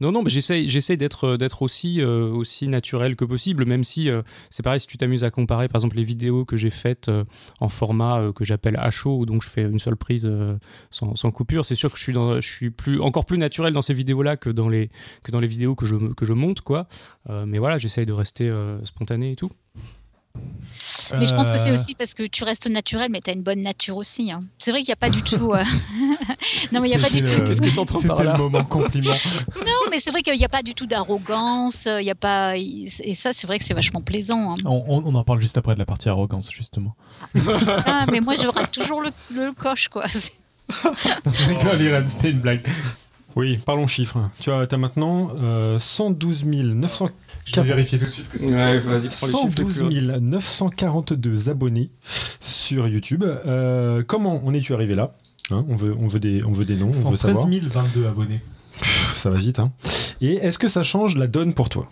Non, 0.00 0.12
non, 0.12 0.22
mais 0.22 0.30
j'essaye, 0.30 0.96
d'être, 0.96 1.24
euh, 1.24 2.00
euh, 2.00 2.30
aussi 2.32 2.68
naturel 2.68 3.16
que 3.16 3.24
possible, 3.24 3.66
même 3.66 3.84
si 3.84 4.08
euh, 4.08 4.22
c'est 4.48 4.62
pareil, 4.62 4.80
si 4.80 4.86
tu 4.86 4.96
t'amuses 4.96 5.24
à 5.24 5.30
comparer, 5.30 5.68
par 5.68 5.78
exemple, 5.78 5.96
les 5.96 6.04
vidéos 6.04 6.44
que 6.44 6.56
j'ai 6.56 6.70
faites 6.70 7.10
en 7.60 7.68
format 7.68 8.32
que 8.34 8.44
j'appelle 8.44 8.76
à 8.78 8.90
chaud, 8.90 9.26
donc 9.26 9.42
je 9.42 9.48
fais 9.48 9.62
une 9.62 9.78
seule 9.78 9.96
prise 9.96 10.30
sans, 10.90 11.30
coupure, 11.30 11.64
c'est 11.64 11.74
sûr 11.74 11.92
que 11.92 11.98
je 11.98 12.40
suis, 12.40 12.70
plus, 12.70 13.00
encore 13.00 13.26
plus 13.26 13.38
naturel 13.38 13.72
dans 13.72 13.82
ces 13.82 13.94
vidéos-là 13.94 14.36
que 14.36 14.48
dans 14.50 14.68
les, 14.68 14.90
que 15.22 15.30
dans 15.30 15.40
les 15.40 15.46
vidéos 15.46 15.74
que 15.74 15.86
je, 15.86 15.96
que 15.96 16.24
je 16.24 16.32
monte, 16.32 16.62
quoi. 16.62 16.88
Mais 17.28 17.58
voilà, 17.58 17.78
j'essaye 17.78 18.06
de 18.06 18.12
rester 18.12 18.50
spontané 18.84 19.32
et 19.32 19.36
tout. 19.36 19.50
Mais 21.18 21.26
je 21.26 21.34
pense 21.34 21.50
que 21.50 21.58
c'est 21.58 21.70
Euh, 21.70 21.74
aussi 21.74 21.94
parce 21.94 22.14
que 22.14 22.22
tu 22.22 22.44
restes 22.44 22.68
naturel, 22.68 23.08
mais 23.10 23.20
tu 23.20 23.30
as 23.30 23.32
une 23.32 23.42
bonne 23.42 23.60
nature 23.60 23.96
aussi. 23.96 24.30
hein. 24.30 24.44
C'est 24.58 24.70
vrai 24.70 24.80
qu'il 24.80 24.88
n'y 24.88 24.92
a 24.92 24.96
pas 24.96 25.10
du 25.10 25.22
tout. 25.22 25.52
euh, 25.52 25.62
non, 26.72 26.80
mais 26.80 26.88
il 26.88 26.90
n'y 26.90 26.94
a 26.94 26.98
pas 27.00 27.10
du 27.10 27.20
tout. 27.22 27.44
Qu'est-ce 27.44 27.60
que 27.60 27.70
t'entends 27.70 27.94
par 27.94 28.02
C'était 28.02 28.24
là 28.24 28.32
le 28.34 28.38
moment 28.38 28.64
compliment. 28.64 29.12
Non, 29.56 29.90
mais 29.90 29.98
c'est 29.98 30.10
vrai 30.10 30.22
qu'il 30.22 30.36
n'y 30.38 30.44
a 30.44 30.48
pas 30.48 30.62
du 30.62 30.74
tout 30.74 30.86
d'arrogance. 30.86 31.86
Il 32.00 32.04
y 32.04 32.10
a 32.10 32.14
pas. 32.14 32.56
Et 32.56 32.86
ça, 33.14 33.32
c'est 33.32 33.46
vrai 33.46 33.58
que 33.58 33.64
c'est 33.64 33.74
vachement 33.74 34.00
plaisant. 34.02 34.52
hein. 34.52 34.54
On, 34.64 35.14
en 35.14 35.24
parle 35.24 35.40
juste 35.40 35.58
après 35.58 35.74
de 35.74 35.78
la 35.80 35.84
partie 35.86 36.08
arrogance, 36.08 36.48
justement. 36.50 36.94
Ah, 37.86 38.06
mais 38.10 38.20
moi, 38.20 38.34
j'aurais 38.40 38.66
toujours 38.68 39.00
le, 39.02 39.10
le 39.34 39.52
coche, 39.52 39.88
quoi. 39.88 40.04
Je 41.32 41.48
rigole, 41.48 41.82
Irène, 41.82 42.08
c'était 42.08 42.30
une 42.30 42.40
blague. 42.40 42.62
Oui, 43.36 43.58
parlons 43.64 43.86
chiffres. 43.86 44.18
Tu 44.40 44.50
as, 44.50 44.66
as 44.70 44.76
maintenant 44.76 45.30
euh, 45.40 45.78
112 45.78 46.44
900 46.44 47.10
Je 47.44 47.56
vais 47.56 47.62
vérifier 47.66 47.98
tout 47.98 48.06
de 48.06 48.10
suite 48.10 48.28
que 48.28 48.38
c'est. 48.38 48.46
Ouais, 48.46 48.78
vas-y, 48.78 49.10
112 49.12 49.82
942 50.20 51.48
abonnés 51.48 51.90
sur 52.40 52.88
YouTube. 52.88 53.24
Euh, 53.24 54.02
comment 54.06 54.44
en 54.44 54.52
es-tu 54.54 54.74
arrivé 54.74 54.94
là 54.94 55.14
Hein, 55.52 55.64
on, 55.68 55.74
veut, 55.74 55.94
on, 55.98 56.06
veut 56.06 56.20
des, 56.20 56.44
on 56.44 56.52
veut 56.52 56.64
des 56.64 56.76
noms, 56.76 56.88
on 56.88 57.10
veut 57.10 57.16
113 57.16 57.34
savoir. 57.34 57.48
022 57.48 58.06
abonnés. 58.06 58.40
Pff, 58.78 59.16
Ça 59.16 59.30
va 59.30 59.38
vite. 59.38 59.58
Hein? 59.58 59.72
Et 60.20 60.34
est-ce 60.34 60.58
que 60.58 60.68
ça 60.68 60.82
change 60.82 61.16
la 61.16 61.26
donne 61.26 61.54
pour 61.54 61.68
toi? 61.68 61.88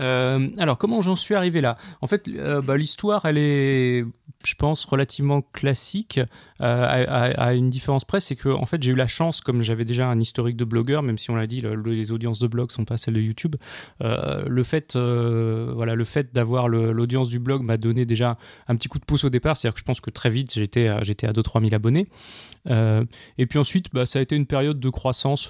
Euh, 0.00 0.48
alors, 0.58 0.78
comment 0.78 1.00
j'en 1.00 1.16
suis 1.16 1.34
arrivé 1.34 1.60
là? 1.60 1.76
En 2.00 2.06
fait, 2.06 2.28
euh, 2.28 2.60
bah, 2.60 2.76
l'histoire, 2.76 3.24
elle 3.26 3.38
est, 3.38 4.04
je 4.44 4.54
pense, 4.56 4.84
relativement 4.84 5.42
classique, 5.42 6.18
euh, 6.60 7.32
à, 7.36 7.54
une 7.54 7.70
différence 7.70 8.04
près, 8.04 8.20
c'est 8.20 8.36
que 8.36 8.48
en 8.48 8.66
fait, 8.66 8.82
j'ai 8.82 8.90
eu 8.92 8.94
la 8.96 9.06
chance, 9.06 9.40
comme 9.40 9.62
j'avais 9.62 9.84
déjà 9.84 10.08
un 10.08 10.18
historique 10.20 10.56
de 10.56 10.64
blogueur, 10.64 11.02
même 11.02 11.18
si 11.18 11.30
on 11.30 11.36
l'a 11.36 11.46
dit, 11.46 11.60
le- 11.60 11.74
le- 11.74 11.92
les 11.92 12.10
audiences 12.12 12.38
de 12.38 12.46
blog 12.46 12.70
sont 12.70 12.84
pas 12.84 12.96
celles 12.96 13.14
de 13.14 13.20
YouTube. 13.20 13.56
le 14.00 14.62
fait, 14.62 14.96
voilà, 14.96 15.94
le 15.94 16.04
fait 16.04 16.34
d'avoir 16.34 16.68
l'audience 16.68 17.28
du 17.28 17.38
blog 17.38 17.62
m'a 17.62 17.76
donné 17.76 18.04
déjà 18.06 18.36
un 18.68 18.76
petit 18.76 18.88
coup 18.88 18.98
de 18.98 19.04
pouce 19.04 19.24
au 19.24 19.30
départ, 19.30 19.56
c'est-à-dire 19.56 19.74
que 19.74 19.80
je 19.80 19.84
pense 19.84 20.00
que 20.00 20.10
très 20.10 20.30
vite, 20.30 20.52
j'étais, 20.54 20.88
à- 20.88 20.98
à 20.98 21.32
2-3 21.32 21.60
000 21.60 21.74
abonnés. 21.74 22.06
Et 22.68 23.46
puis 23.46 23.58
ensuite, 23.58 23.86
bah, 23.92 24.06
ça 24.06 24.18
a 24.18 24.22
été 24.22 24.36
une 24.36 24.46
période 24.46 24.80
de 24.80 24.88
croissance. 24.90 25.48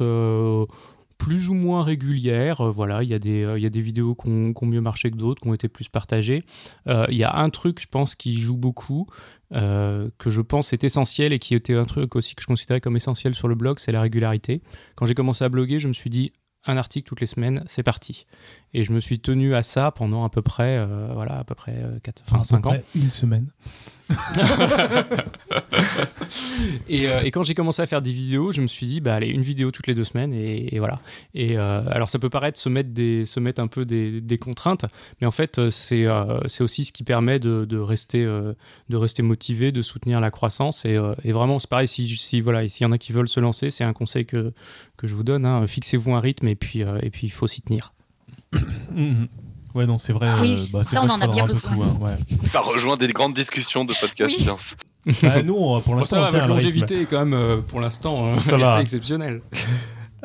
Plus 1.19 1.49
ou 1.49 1.55
moins 1.55 1.83
régulière. 1.83 2.61
Euh, 2.61 2.71
voilà, 2.71 3.03
il 3.03 3.09
y, 3.09 3.15
a 3.15 3.19
des, 3.19 3.43
euh, 3.43 3.59
il 3.59 3.63
y 3.63 3.67
a 3.67 3.71
des 3.71 3.81
vidéos 3.81 4.15
qui 4.15 4.29
ont, 4.29 4.53
qui 4.53 4.65
ont 4.65 4.67
mieux 4.67 4.81
marché 4.81 5.11
que 5.11 5.17
d'autres, 5.17 5.41
qui 5.41 5.49
ont 5.49 5.55
été 5.55 5.69
plus 5.69 5.89
partagées. 5.89 6.45
Euh, 6.89 7.07
il 7.09 7.17
y 7.17 7.25
a 7.25 7.35
un 7.37 7.51
truc, 7.51 7.81
je 7.81 7.87
pense, 7.87 8.15
qui 8.15 8.39
joue 8.39 8.57
beaucoup, 8.57 9.07
euh, 9.53 10.09
que 10.19 10.31
je 10.31 10.41
pense 10.41 10.73
est 10.73 10.85
essentiel 10.85 11.33
et 11.33 11.39
qui 11.39 11.55
était 11.55 11.75
un 11.75 11.85
truc 11.85 12.17
aussi 12.17 12.35
que 12.35 12.43
je 12.43 12.47
considérais 12.47 12.81
comme 12.81 12.97
essentiel 12.97 13.35
sur 13.35 13.47
le 13.47 13.55
blog, 13.55 13.79
c'est 13.79 13.93
la 13.93 14.01
régularité. 14.01 14.63
Quand 14.97 15.07
j'ai 15.07 15.15
commencé 15.15 15.45
à 15.45 15.49
bloguer, 15.49 15.79
je 15.79 15.89
me 15.89 15.93
suis 15.93 16.11
dit 16.11 16.33
un 16.67 16.77
article 16.77 17.07
toutes 17.07 17.21
les 17.21 17.27
semaines, 17.27 17.63
c'est 17.67 17.83
parti. 17.83 18.27
Et 18.73 18.85
je 18.85 18.93
me 18.93 19.01
suis 19.01 19.21
tenu 19.21 19.55
à 19.55 19.63
ça 19.63 19.91
pendant 19.91 20.25
à 20.25 20.31
peu 20.31 20.43
près, 20.43 20.79
euh, 20.79 21.11
voilà, 21.13 21.39
à 21.39 21.45
peu 21.45 21.55
près 21.55 21.85
4, 22.03 22.23
enfin, 22.27 22.43
5 22.43 22.67
ans. 22.67 22.77
Une 22.95 23.11
semaine. 23.11 23.49
Et, 26.89 27.09
euh, 27.09 27.23
et 27.23 27.31
quand 27.31 27.43
j'ai 27.43 27.55
commencé 27.55 27.83
à 27.83 27.87
faire 27.87 28.03
des 28.03 28.13
vidéos, 28.13 28.53
je 28.53 28.61
me 28.61 28.67
suis 28.67 28.87
dit, 28.87 29.01
bah 29.01 29.15
allez, 29.15 29.29
une 29.29 29.43
vidéo 29.43 29.71
toutes 29.71 29.87
les 29.87 29.95
deux 29.95 30.05
semaines 30.05 30.33
et, 30.33 30.75
voilà. 30.79 31.01
Et 31.35 31.57
euh, 31.57 31.83
alors 31.91 32.09
ça 32.11 32.19
peut 32.19 32.31
paraître 32.31 32.59
se 32.59 32.69
mettre, 32.69 32.91
des, 32.91 33.25
se 33.25 33.41
mettre 33.41 33.61
un 33.61 33.67
peu 33.67 33.85
des, 33.85 34.39
contraintes, 34.39 34.85
mais 35.21 35.27
en 35.27 35.31
fait 35.31 35.59
euh, 35.59 35.71
c'est 35.71 36.07
euh, 36.07 36.41
aussi 36.61 36.85
ce 36.85 36.93
qui 36.93 37.05
permet 37.05 37.39
de, 37.39 37.79
rester, 37.79 38.25
de 38.25 38.97
rester 38.97 39.23
motivé, 39.23 39.73
de 39.73 39.83
soutenir 39.83 40.21
la 40.21 40.31
croissance. 40.31 40.85
Et, 40.85 40.99
vraiment, 41.25 41.59
c'est 41.59 41.71
pareil, 41.71 41.89
si, 41.89 42.41
voilà, 42.41 42.67
s'il 42.69 42.85
y 42.85 42.87
en 42.87 42.93
a 42.93 42.99
qui 42.99 43.13
veulent 43.13 43.29
se 43.29 43.41
lancer, 43.41 43.71
c'est 43.71 43.85
un 43.85 43.93
conseil 43.93 44.27
que, 44.27 44.53
que 44.97 45.07
je 45.07 45.15
vous 45.15 45.25
donne. 45.25 45.47
hein. 45.47 45.67
Fixez-vous 45.67 46.15
un 46.15 46.21
rythme 46.21 46.49
et 46.49 46.55
puis 46.57 46.81
et 46.81 47.11
puis 47.11 47.27
il 47.27 47.31
faut 47.31 47.47
s'y 47.47 47.63
tenir. 47.63 47.93
Ouais, 49.75 49.87
non, 49.87 49.99
c'est 49.99 50.13
vrai. 50.13 50.29
Oui, 50.41 50.53
euh, 50.53 50.67
bah, 50.73 50.85
c'est 50.85 50.95
ça, 50.97 51.01
vrai 51.01 51.09
on 51.11 51.15
en 51.15 51.21
a 51.21 51.27
bien 51.27 51.47
besoin. 51.47 51.75
tout, 51.75 51.83
hein, 51.83 51.99
ouais. 52.01 52.17
Ça 52.49 52.61
rejoint 52.61 52.97
des 52.97 53.09
grandes 53.09 53.35
discussions 53.35 53.85
de 53.85 53.93
podcast 54.01 54.33
Oui. 54.37 54.43
science. 54.43 54.77
Bah, 55.23 55.43
nous, 55.43 55.55
on- 55.55 55.81
pour 55.81 55.95
Bon, 55.95 56.01
l'instant, 56.01 56.17
ça 56.25 56.31
va, 56.31 56.39
avec 56.39 56.47
longévité 56.49 57.07
quand 57.11 57.19
même, 57.19 57.35
euh, 57.35 57.57
pour 57.61 57.81
l'instant, 57.81 58.27
euh, 58.37 58.41
Ça 58.41 58.57
va. 58.57 58.75
c'est 58.77 58.83
exceptionnel. 58.83 59.43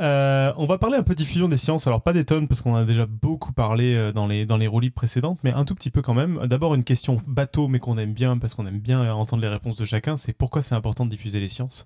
Euh, 0.02 0.54
on 0.56 0.66
va 0.66 0.78
parler 0.78 0.95
un 0.95 1.04
peu 1.04 1.14
diffusion 1.14 1.50
des 1.50 1.58
sciences. 1.58 1.86
Alors, 1.86 2.02
pas 2.02 2.14
des 2.14 2.24
tonnes, 2.24 2.47
parce 2.47 2.62
qu'on 2.62 2.72
en 2.72 2.78
a 2.78 2.86
déjà 2.86 3.06
beaucoup 3.06 3.52
parlé 3.52 3.95
euh, 3.95 4.14
dans 4.14 4.28
les, 4.28 4.45
dans 4.45 4.56
les 4.56 4.66
roulis 4.66 4.91
précédentes, 4.91 5.39
mais 5.43 5.52
un 5.52 5.66
tout 5.66 5.76
petit 5.76 5.89
peu 5.89 6.02
quand 6.02 6.14
même. 6.14 6.39
D'abord, 6.47 6.74
une 6.74 6.86
question 6.86 7.22
bateau, 7.28 7.68
mais 7.68 7.80
qu'on 7.80 7.97
aime 7.97 8.14
bien, 8.14 8.38
parce 8.38 8.54
qu'on 8.54 8.66
aime 8.66 8.80
bien 8.80 9.02
euh, 9.04 9.12
entendre 9.12 9.41
les 9.41 9.50
réponses 9.50 9.76
de 9.76 9.84
chacun, 9.84 10.16
c'est 10.16 10.32
pourquoi 10.32 10.62
c'est 10.62 10.74
important 10.74 11.04
de 11.04 11.10
diffuser 11.10 11.41
les 11.41 11.50
sciences? 11.50 11.86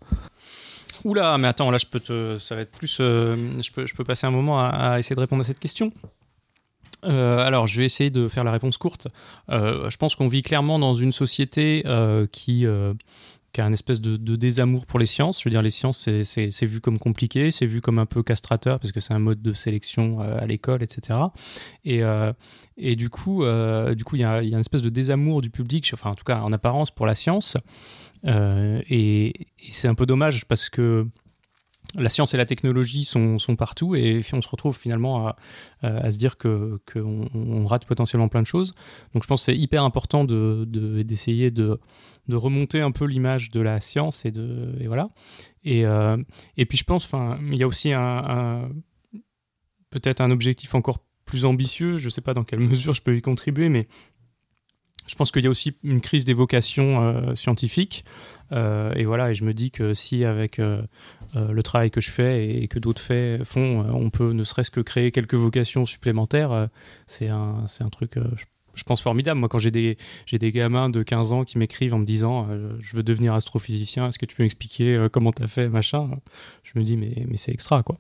Oula, 1.06 1.40
mais 1.40 1.48
attends, 1.48 1.72
là 1.72 1.80
je 1.80 1.88
peux 1.88 2.00
te, 2.00 2.38
ça 2.38 2.54
va 2.54 2.62
être 2.62 2.72
plus, 2.72 2.98
euh, 3.00 3.36
je 3.60 3.72
peux, 3.72 3.88
je 3.88 3.96
peux 3.96 4.04
passer 4.04 4.28
un 4.28 4.32
moment 4.32 4.60
à, 4.64 4.68
à 4.68 5.00
essayer 5.00 5.16
de 5.16 5.20
répondre 5.22 5.42
à 5.42 5.44
cette 5.46 5.60
question. 5.60 5.92
Euh, 7.06 7.40
alors, 7.40 7.68
je 7.68 7.78
vais 7.80 7.86
essayer 7.86 8.10
de 8.10 8.28
faire 8.28 8.44
la 8.44 8.52
réponse 8.52 8.78
courte. 8.78 9.08
Euh, 9.50 9.90
je 9.90 9.98
pense 9.98 10.16
qu'on 10.16 10.28
vit 10.28 10.42
clairement 10.44 10.80
dans 10.80 10.96
une 10.96 11.12
société 11.12 11.84
euh, 11.86 12.28
qui, 12.32 12.66
a 12.66 13.66
un 13.66 13.74
espèce 13.74 14.02
de, 14.02 14.36
désamour 14.36 14.86
pour 14.86 15.00
les 15.00 15.06
sciences. 15.06 15.40
Je 15.40 15.46
veux 15.46 15.52
dire, 15.52 15.62
les 15.62 15.72
sciences, 15.72 16.10
c'est- 16.24 16.66
vu 16.66 16.82
comme 16.82 17.00
compliqué, 17.00 17.52
c'est 17.52 17.66
vu 17.66 17.82
comme 17.82 18.00
un 18.00 18.06
peu 18.06 18.24
castrateur 18.24 18.80
parce 18.80 18.92
que 18.92 19.00
c'est 19.00 19.14
un 19.14 19.20
mode 19.20 19.42
de 19.42 19.54
sélection 19.54 20.20
à 20.22 20.46
l'école, 20.46 20.82
etc. 20.82 21.20
Et, 21.86 22.96
du 22.96 23.10
coup, 23.10 23.44
il 23.44 24.20
y 24.20 24.24
a, 24.24 24.42
une 24.42 24.60
espèce 24.60 24.82
de 24.82 24.90
désamour 24.90 25.42
du 25.42 25.50
public, 25.50 25.92
enfin 25.94 26.12
en 26.12 26.16
tout 26.16 26.24
cas 26.24 26.40
en 26.40 26.52
apparence 26.52 26.90
pour 26.90 27.06
la 27.06 27.16
science. 27.16 27.58
Et 28.26 29.34
c'est 29.70 29.88
un 29.88 29.96
peu 29.96 30.06
dommage 30.06 30.46
parce 30.46 30.70
que 30.70 31.08
la 31.96 32.10
science 32.10 32.34
et 32.34 32.38
la 32.38 32.46
technologie 32.46 33.04
sont, 33.04 33.38
partout 33.58 33.96
et 33.96 34.22
on 34.34 34.42
se 34.42 34.48
retrouve 34.48 34.78
finalement 34.78 35.34
à, 35.82 36.12
se 36.12 36.18
dire 36.18 36.38
qu'on 36.38 36.80
on 37.34 37.66
rate 37.66 37.86
potentiellement 37.86 38.30
plein 38.30 38.42
de 38.42 38.48
choses. 38.48 38.74
Donc 39.14 39.24
je 39.24 39.28
pense 39.28 39.42
que 39.42 39.52
c'est 39.52 39.58
hyper 39.58 39.84
important 39.84 40.24
de- 40.24 40.66
de- 40.68 41.02
d'essayer 41.04 41.52
de, 41.52 41.80
remonter 42.30 42.82
un 42.82 42.92
peu 42.92 43.06
l'image 43.06 43.52
de 43.52 43.62
la 43.62 43.80
science 43.80 44.26
et, 44.26 44.32
de, 44.32 44.76
et 44.80 44.88
voilà. 44.88 45.10
Et, 45.64 45.86
euh, 45.86 46.18
puis 46.56 46.78
je 46.78 46.84
pense, 46.84 47.12
il 47.52 47.56
y 47.56 47.64
a 47.64 47.68
aussi 47.68 47.92
peut-être 49.90 50.22
un 50.22 50.32
objectif 50.32 50.76
encore 50.76 51.00
plus 51.26 51.46
ambitieux. 51.46 51.98
Je 51.98 52.06
ne 52.06 52.10
sais 52.10 52.22
pas 52.22 52.34
dans 52.34 52.44
quelle 52.44 52.60
mesure 52.72 52.94
je 52.94 53.02
peux 53.02 53.16
y 53.16 53.22
contribuer, 53.22 53.70
mais 53.70 53.88
je 55.08 55.16
pense 55.16 55.32
qu'il 55.32 55.44
y 55.44 55.48
a 55.48 55.50
aussi 55.50 55.76
une 55.84 56.02
crise 56.02 56.26
des 56.26 56.34
vocations 56.34 57.02
euh, 57.02 57.36
scientifiques. 57.36 58.06
Euh, 58.52 58.94
et 58.94 59.06
voilà, 59.06 59.32
et 59.32 59.36
je 59.36 59.44
me 59.44 59.54
dis 59.54 59.72
que 59.72 59.94
si 59.94 60.26
avec 60.26 60.60
euh, 60.60 60.82
le 61.36 61.64
travail 61.64 61.92
que 61.92 62.02
je 62.02 62.12
fais 62.12 62.58
et 62.62 62.68
que 62.68 62.80
d'autres 62.80 63.02
font, 63.44 63.86
on 63.92 64.10
peut 64.10 64.32
ne 64.32 64.44
serait-ce 64.44 64.70
que 64.70 64.82
créer 64.82 65.12
quelques 65.12 65.34
vocations 65.34 65.86
supplémentaires, 65.86 66.70
c'est 67.08 67.30
un, 67.30 67.66
un 67.80 67.90
truc, 67.90 68.20
je, 68.76 68.84
pense, 68.84 69.02
formidable. 69.02 69.40
Moi, 69.40 69.50
quand 69.50 69.58
j'ai 69.58 69.72
des, 69.72 69.98
des 70.32 70.52
gamins 70.52 70.90
de 70.90 71.02
15 71.02 71.34
ans 71.34 71.44
qui 71.44 71.58
m'écrivent 71.58 71.96
en 71.96 72.00
me 72.00 72.06
disant 72.06 72.48
Je 72.80 72.96
veux 72.96 73.02
devenir 73.02 73.34
astrophysicien, 73.34 74.10
est-ce 74.10 74.20
que 74.20 74.28
tu 74.28 74.36
peux 74.36 74.44
m'expliquer 74.44 75.08
comment 75.12 75.32
tu 75.32 75.42
as 75.42 75.48
fait, 75.48 75.70
machin? 75.70 76.12
Je 76.64 76.78
me 76.78 76.84
dis 76.84 76.98
Mais, 76.98 77.26
mais 77.28 77.38
c'est 77.38 77.52
extra, 77.52 77.82
quoi. 77.82 77.98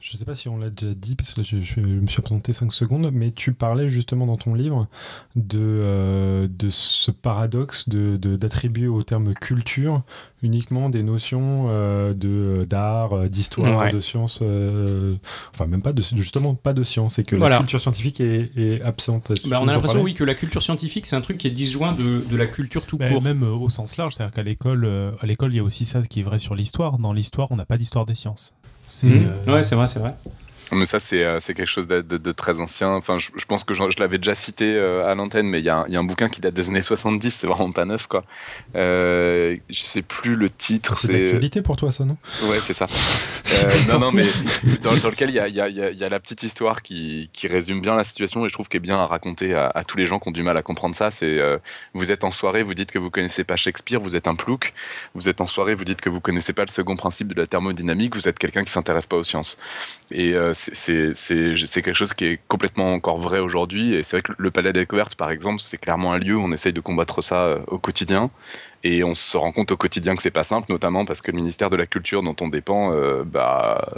Je 0.00 0.16
sais 0.16 0.24
pas 0.24 0.34
si 0.34 0.48
on 0.48 0.56
l'a 0.56 0.70
déjà 0.70 0.94
dit, 0.94 1.14
parce 1.14 1.34
que 1.34 1.42
je, 1.42 1.60
je- 1.60 1.74
je 1.74 1.80
me 1.80 2.06
suis 2.06 2.20
absenté 2.20 2.54
5 2.54 2.72
secondes, 2.72 3.10
mais 3.12 3.32
tu 3.32 3.52
parlais 3.52 3.86
justement 3.86 4.24
dans 4.26 4.38
ton 4.38 4.54
livre 4.54 4.88
de, 5.36 5.58
euh, 5.60 6.48
de 6.50 6.70
ce 6.70 7.10
paradoxe 7.10 7.86
de- 7.86 8.16
de- 8.16 8.36
d'attribuer 8.36 8.86
au 8.86 9.02
terme 9.02 9.34
culture 9.34 10.02
uniquement 10.42 10.88
des 10.88 11.02
notions 11.02 11.66
euh, 11.68 12.14
de 12.14 12.64
d'art, 12.64 13.12
euh, 13.12 13.28
d'histoire, 13.28 13.78
Ouais. 13.78 13.92
de 13.92 14.00
science, 14.00 14.38
euh, 14.40 15.16
enfin 15.52 15.66
même 15.66 15.82
pas 15.82 15.92
de 15.92 16.00
justement 16.00 16.54
pas 16.54 16.72
de 16.72 16.82
science, 16.82 17.18
et 17.18 17.22
que 17.24 17.36
Voilà. 17.36 17.56
la 17.56 17.58
culture 17.60 17.80
scientifique 17.82 18.22
est, 18.22 18.52
est 18.56 18.80
absente. 18.80 19.32
Bah, 19.46 19.60
on 19.60 19.68
a 19.68 19.72
l'impression, 19.72 20.00
oui, 20.00 20.14
que 20.14 20.24
la 20.24 20.34
culture 20.34 20.62
scientifique, 20.62 21.04
c'est 21.04 21.16
un 21.16 21.20
truc 21.20 21.36
qui 21.36 21.46
est 21.46 21.50
disjoint 21.50 21.92
de, 21.92 22.24
de 22.26 22.36
la 22.38 22.46
culture 22.46 22.86
tout 22.86 22.96
Bah, 22.96 23.10
court. 23.10 23.20
Même 23.22 23.42
euh, 23.42 23.50
au 23.52 23.68
sens 23.68 23.98
large, 23.98 24.14
c'est-à-dire 24.14 24.32
qu'à 24.34 24.42
l'école, 24.42 24.86
euh, 24.86 25.10
à 25.20 25.26
l'école, 25.26 25.52
il 25.52 25.56
y 25.56 25.60
a 25.60 25.62
aussi 25.62 25.84
ça 25.84 26.00
qui 26.00 26.20
est 26.20 26.22
vrai 26.22 26.38
sur 26.38 26.54
l'histoire. 26.54 26.96
Dans 26.98 27.12
l'histoire, 27.12 27.48
on 27.52 27.56
n'a 27.56 27.66
pas 27.66 27.76
d'histoire 27.76 28.06
des 28.06 28.14
sciences. 28.14 28.54
C'est, 29.00 29.06
Mhm. 29.06 29.32
euh, 29.48 29.54
Ouais, 29.54 29.64
c'est 29.64 29.74
vrai, 29.76 29.88
c'est 29.88 29.98
vrai. 29.98 30.14
Mais 30.72 30.84
ça, 30.84 30.98
c'est 31.00 31.24
euh, 31.24 31.40
c'est 31.40 31.54
quelque 31.54 31.68
chose 31.68 31.86
de, 31.86 32.00
de- 32.00 32.16
de 32.16 32.32
très 32.32 32.60
ancien. 32.60 32.90
Enfin, 32.90 33.18
je, 33.18 33.30
je 33.36 33.44
pense 33.44 33.64
que 33.64 33.74
je, 33.74 33.82
je 33.90 33.98
l'avais 33.98 34.18
déjà 34.18 34.34
cité 34.34 34.66
euh, 34.74 35.08
à 35.10 35.14
l'antenne, 35.14 35.46
mais 35.46 35.58
il 35.60 35.64
y, 35.64 35.68
a 35.68 35.78
un- 35.78 35.84
il 35.88 35.94
y 35.94 35.96
a 35.96 36.00
un 36.00 36.04
bouquin 36.04 36.28
qui 36.28 36.40
date 36.40 36.54
des 36.54 36.68
années 36.68 36.82
70, 36.82 37.30
c'est 37.30 37.46
vraiment 37.46 37.72
pas 37.72 37.84
neuf, 37.84 38.06
quoi. 38.06 38.24
Euh, 38.76 39.56
je 39.68 39.80
sais 39.82 40.02
plus 40.02 40.34
le 40.36 40.48
titre. 40.50 40.96
C'est 40.96 41.08
l'actualité 41.12 41.62
pour 41.62 41.76
toi, 41.76 41.90
ça, 41.90 42.04
non? 42.04 42.16
Ouais, 42.44 42.58
c'est 42.66 42.74
ça. 42.74 42.86
Euh, 43.52 43.68
non, 43.88 43.98
non, 43.98 44.12
mais 44.12 44.26
dans, 44.82 44.94
dans 44.96 45.08
lequel 45.08 45.30
il 45.30 45.34
y 45.34 45.40
a, 45.40 45.48
y 45.48 45.60
a- 45.60 45.64
a- 45.64 45.90
y 45.90 46.04
a 46.04 46.08
la 46.08 46.20
petite 46.20 46.44
histoire 46.44 46.82
qui, 46.82 47.30
qui 47.32 47.48
résume 47.48 47.80
bien 47.80 47.96
la 47.96 48.04
situation 48.04 48.46
et 48.46 48.48
je 48.48 48.52
trouve 48.54 48.68
qu'elle 48.68 48.78
est 48.78 48.80
bien 48.82 48.98
à 48.98 49.06
raconter 49.06 49.54
à, 49.54 49.66
à 49.74 49.82
tous 49.82 49.96
les 49.96 50.06
gens 50.06 50.20
qui 50.20 50.28
ont 50.28 50.32
du 50.32 50.44
mal 50.44 50.56
à 50.56 50.62
comprendre 50.62 50.94
ça. 50.94 51.10
C'est 51.10 51.26
euh, 51.40 51.58
vous 51.92 52.12
êtes 52.12 52.22
en 52.22 52.30
soirée, 52.30 52.62
vous 52.62 52.74
dites 52.74 52.92
que 52.92 53.00
vous 53.00 53.10
connaissez 53.10 53.42
pas 53.42 53.56
Shakespeare, 53.56 53.98
vous 54.00 54.14
êtes 54.14 54.28
un 54.28 54.36
plouc. 54.36 54.72
Vous 55.16 55.28
êtes 55.28 55.40
en 55.40 55.46
soirée, 55.46 55.74
vous 55.74 55.82
dites 55.84 56.00
que 56.00 56.08
vous 56.08 56.20
connaissez 56.20 56.52
pas 56.52 56.62
le 56.62 56.70
second 56.70 56.94
principe 56.94 57.26
de 57.34 57.40
la 57.40 57.48
thermodynamique, 57.48 58.14
vous 58.14 58.28
êtes 58.28 58.38
quelqu'un 58.38 58.62
qui 58.62 58.70
s'intéresse 58.70 59.06
pas 59.06 59.16
aux 59.16 59.24
sciences. 59.24 59.58
Et 60.12 60.34
c'est- 60.72 61.82
quelque 61.82 61.94
chose 61.94 62.14
qui 62.14 62.24
est 62.26 62.40
complètement 62.48 62.92
encore 62.94 63.18
vrai 63.18 63.38
aujourd'hui. 63.38 63.94
Et 63.94 64.02
c'est 64.02 64.16
vrai 64.18 64.22
que 64.22 64.32
le 64.36 64.50
Palais 64.50 64.72
des 64.72 64.80
Découvertes, 64.80 65.14
par 65.14 65.30
exemple, 65.30 65.60
c'est 65.60 65.78
clairement 65.78 66.12
un 66.12 66.18
lieu 66.18 66.36
où 66.36 66.40
on 66.42 66.52
essaye 66.52 66.72
de 66.72 66.80
combattre 66.80 67.22
ça 67.22 67.44
euh, 67.44 67.58
au 67.68 67.78
quotidien. 67.78 68.30
Et 68.84 69.04
on 69.04 69.14
se 69.14 69.36
rend 69.36 69.52
compte 69.52 69.70
au 69.72 69.76
quotidien 69.76 70.16
que 70.16 70.22
c'est 70.22 70.30
pas 70.30 70.44
simple, 70.44 70.70
notamment 70.70 71.04
parce 71.04 71.20
que 71.22 71.30
le 71.30 71.36
ministère 71.36 71.70
de 71.70 71.76
la 71.76 71.86
Culture 71.86 72.22
dont 72.22 72.36
on 72.40 72.48
dépend, 72.48 72.92
euh, 72.94 73.22
bah, 73.24 73.88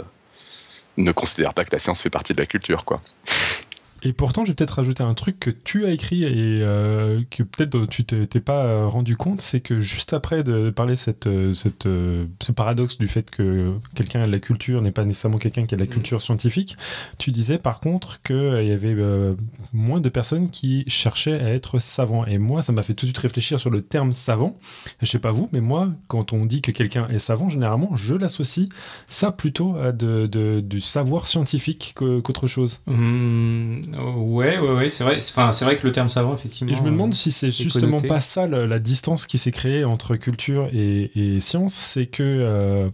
ne 0.97 1.11
considère 1.11 1.53
pas 1.53 1.65
que 1.65 1.71
la 1.71 1.79
science 1.79 2.01
fait 2.01 2.09
partie 2.09 2.33
de 2.33 2.39
la 2.39 2.45
culture, 2.45 2.85
quoi. 2.85 3.01
Et 4.03 4.13
pourtant, 4.13 4.43
je 4.45 4.51
vais 4.51 4.55
peut-être 4.55 4.71
rajouter 4.75 5.03
un 5.03 5.13
truc 5.13 5.39
que 5.39 5.49
tu 5.49 5.85
as 5.85 5.91
écrit 5.91 6.23
et 6.23 6.29
euh, 6.61 7.21
que 7.31 7.43
peut-être 7.43 7.85
tu 7.87 8.03
t'es 8.03 8.25
t'es 8.27 8.39
pas 8.41 8.65
euh, 8.65 8.87
rendu 8.87 9.15
compte, 9.17 9.41
c'est 9.41 9.59
que 9.61 9.79
juste 9.79 10.13
après 10.13 10.43
de 10.43 10.69
parler 10.69 10.95
cette, 10.95 11.27
euh, 11.27 11.53
cette, 11.53 11.83
ce 11.85 12.51
paradoxe 12.51 12.97
du 12.97 13.07
fait 13.07 13.29
que 13.31 13.73
quelqu'un 13.95 14.21
a 14.23 14.27
de 14.27 14.31
la 14.31 14.39
culture 14.39 14.81
n'est 14.81 14.91
pas 14.91 15.05
nécessairement 15.05 15.37
quelqu'un 15.37 15.65
qui 15.65 15.73
a 15.75 15.77
de 15.77 15.83
la 15.83 15.87
culture 15.87 16.21
scientifique, 16.21 16.75
tu 17.17 17.31
disais 17.31 17.57
par 17.57 17.79
contre 17.79 18.21
qu'il 18.21 18.35
y 18.67 18.71
avait 18.71 18.93
euh, 18.97 19.35
moins 19.71 20.01
de 20.01 20.09
personnes 20.09 20.49
qui 20.49 20.83
cherchaient 20.87 21.39
à 21.39 21.49
être 21.53 21.79
savants. 21.79 22.25
Et 22.25 22.37
moi, 22.37 22.61
ça 22.61 22.71
m'a 22.73 22.83
fait 22.83 22.93
tout 22.93 23.05
de 23.05 23.09
suite 23.09 23.17
réfléchir 23.19 23.59
sur 23.59 23.69
le 23.69 23.81
terme 23.81 24.11
savant. 24.11 24.57
Je 25.01 25.05
sais 25.05 25.19
pas 25.19 25.31
vous, 25.31 25.49
mais 25.53 25.61
moi, 25.61 25.89
quand 26.07 26.33
on 26.33 26.45
dit 26.45 26.61
que 26.61 26.71
quelqu'un 26.71 27.07
est 27.09 27.19
savant, 27.19 27.49
généralement, 27.49 27.95
je 27.95 28.15
l'associe 28.15 28.67
ça 29.09 29.31
plutôt 29.31 29.75
à 29.77 29.91
de, 29.91 30.27
de- 30.27 30.59
du 30.59 30.81
savoir 30.81 31.27
scientifique 31.27 31.93
que- 31.95 32.19
qu'autre 32.19 32.47
chose. 32.47 32.79
Hum, 32.87 33.81
ouais, 33.99 34.57
ouais, 34.57 34.71
ouais, 34.73 34.89
c'est 34.89 35.03
vrai. 35.03 35.17
Enfin, 35.17 35.51
c'est 35.51 35.65
vrai 35.65 35.75
que 35.75 35.85
le 35.85 35.91
terme 35.91 36.09
savant, 36.09 36.33
effectivement. 36.33 36.71
Et 36.71 36.75
je 36.75 36.81
me 36.81 36.89
demande 36.89 37.11
euh, 37.11 37.15
si 37.15 37.31
c'est 37.31 37.51
justement 37.51 37.97
connoté. 37.97 38.07
pas 38.07 38.19
ça 38.19 38.47
la, 38.47 38.65
la 38.65 38.79
distance 38.79 39.25
qui 39.25 39.37
s'est 39.37 39.51
créée 39.51 39.83
entre 39.83 40.15
culture 40.15 40.67
et, 40.73 41.11
et 41.15 41.39
science, 41.39 41.73
c'est 41.73 42.05
que 42.05 42.23
euh, 42.23 42.89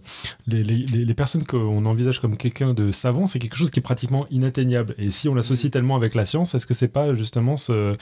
les, 0.46 0.62
les- 0.62 0.86
les- 0.86 1.04
les 1.04 1.14
personnes 1.14 1.44
qu'on 1.44 1.84
envisage 1.86 2.20
comme 2.20 2.36
quelqu'un 2.36 2.74
de 2.74 2.92
savant, 2.92 3.26
c'est 3.26 3.38
quelque 3.38 3.56
chose 3.56 3.70
qui 3.70 3.78
est 3.80 3.82
pratiquement 3.82 4.26
inatteignable. 4.30 4.94
Et 4.98 5.10
si 5.10 5.28
on 5.28 5.34
l'associe 5.34 5.70
tellement 5.70 5.96
avec 5.96 6.14
la 6.14 6.24
science, 6.24 6.54
est-ce 6.54 6.66
que 6.66 6.74
c'est 6.74 6.88
pas 6.88 7.14
justement 7.14 7.56
ce, 7.56 7.96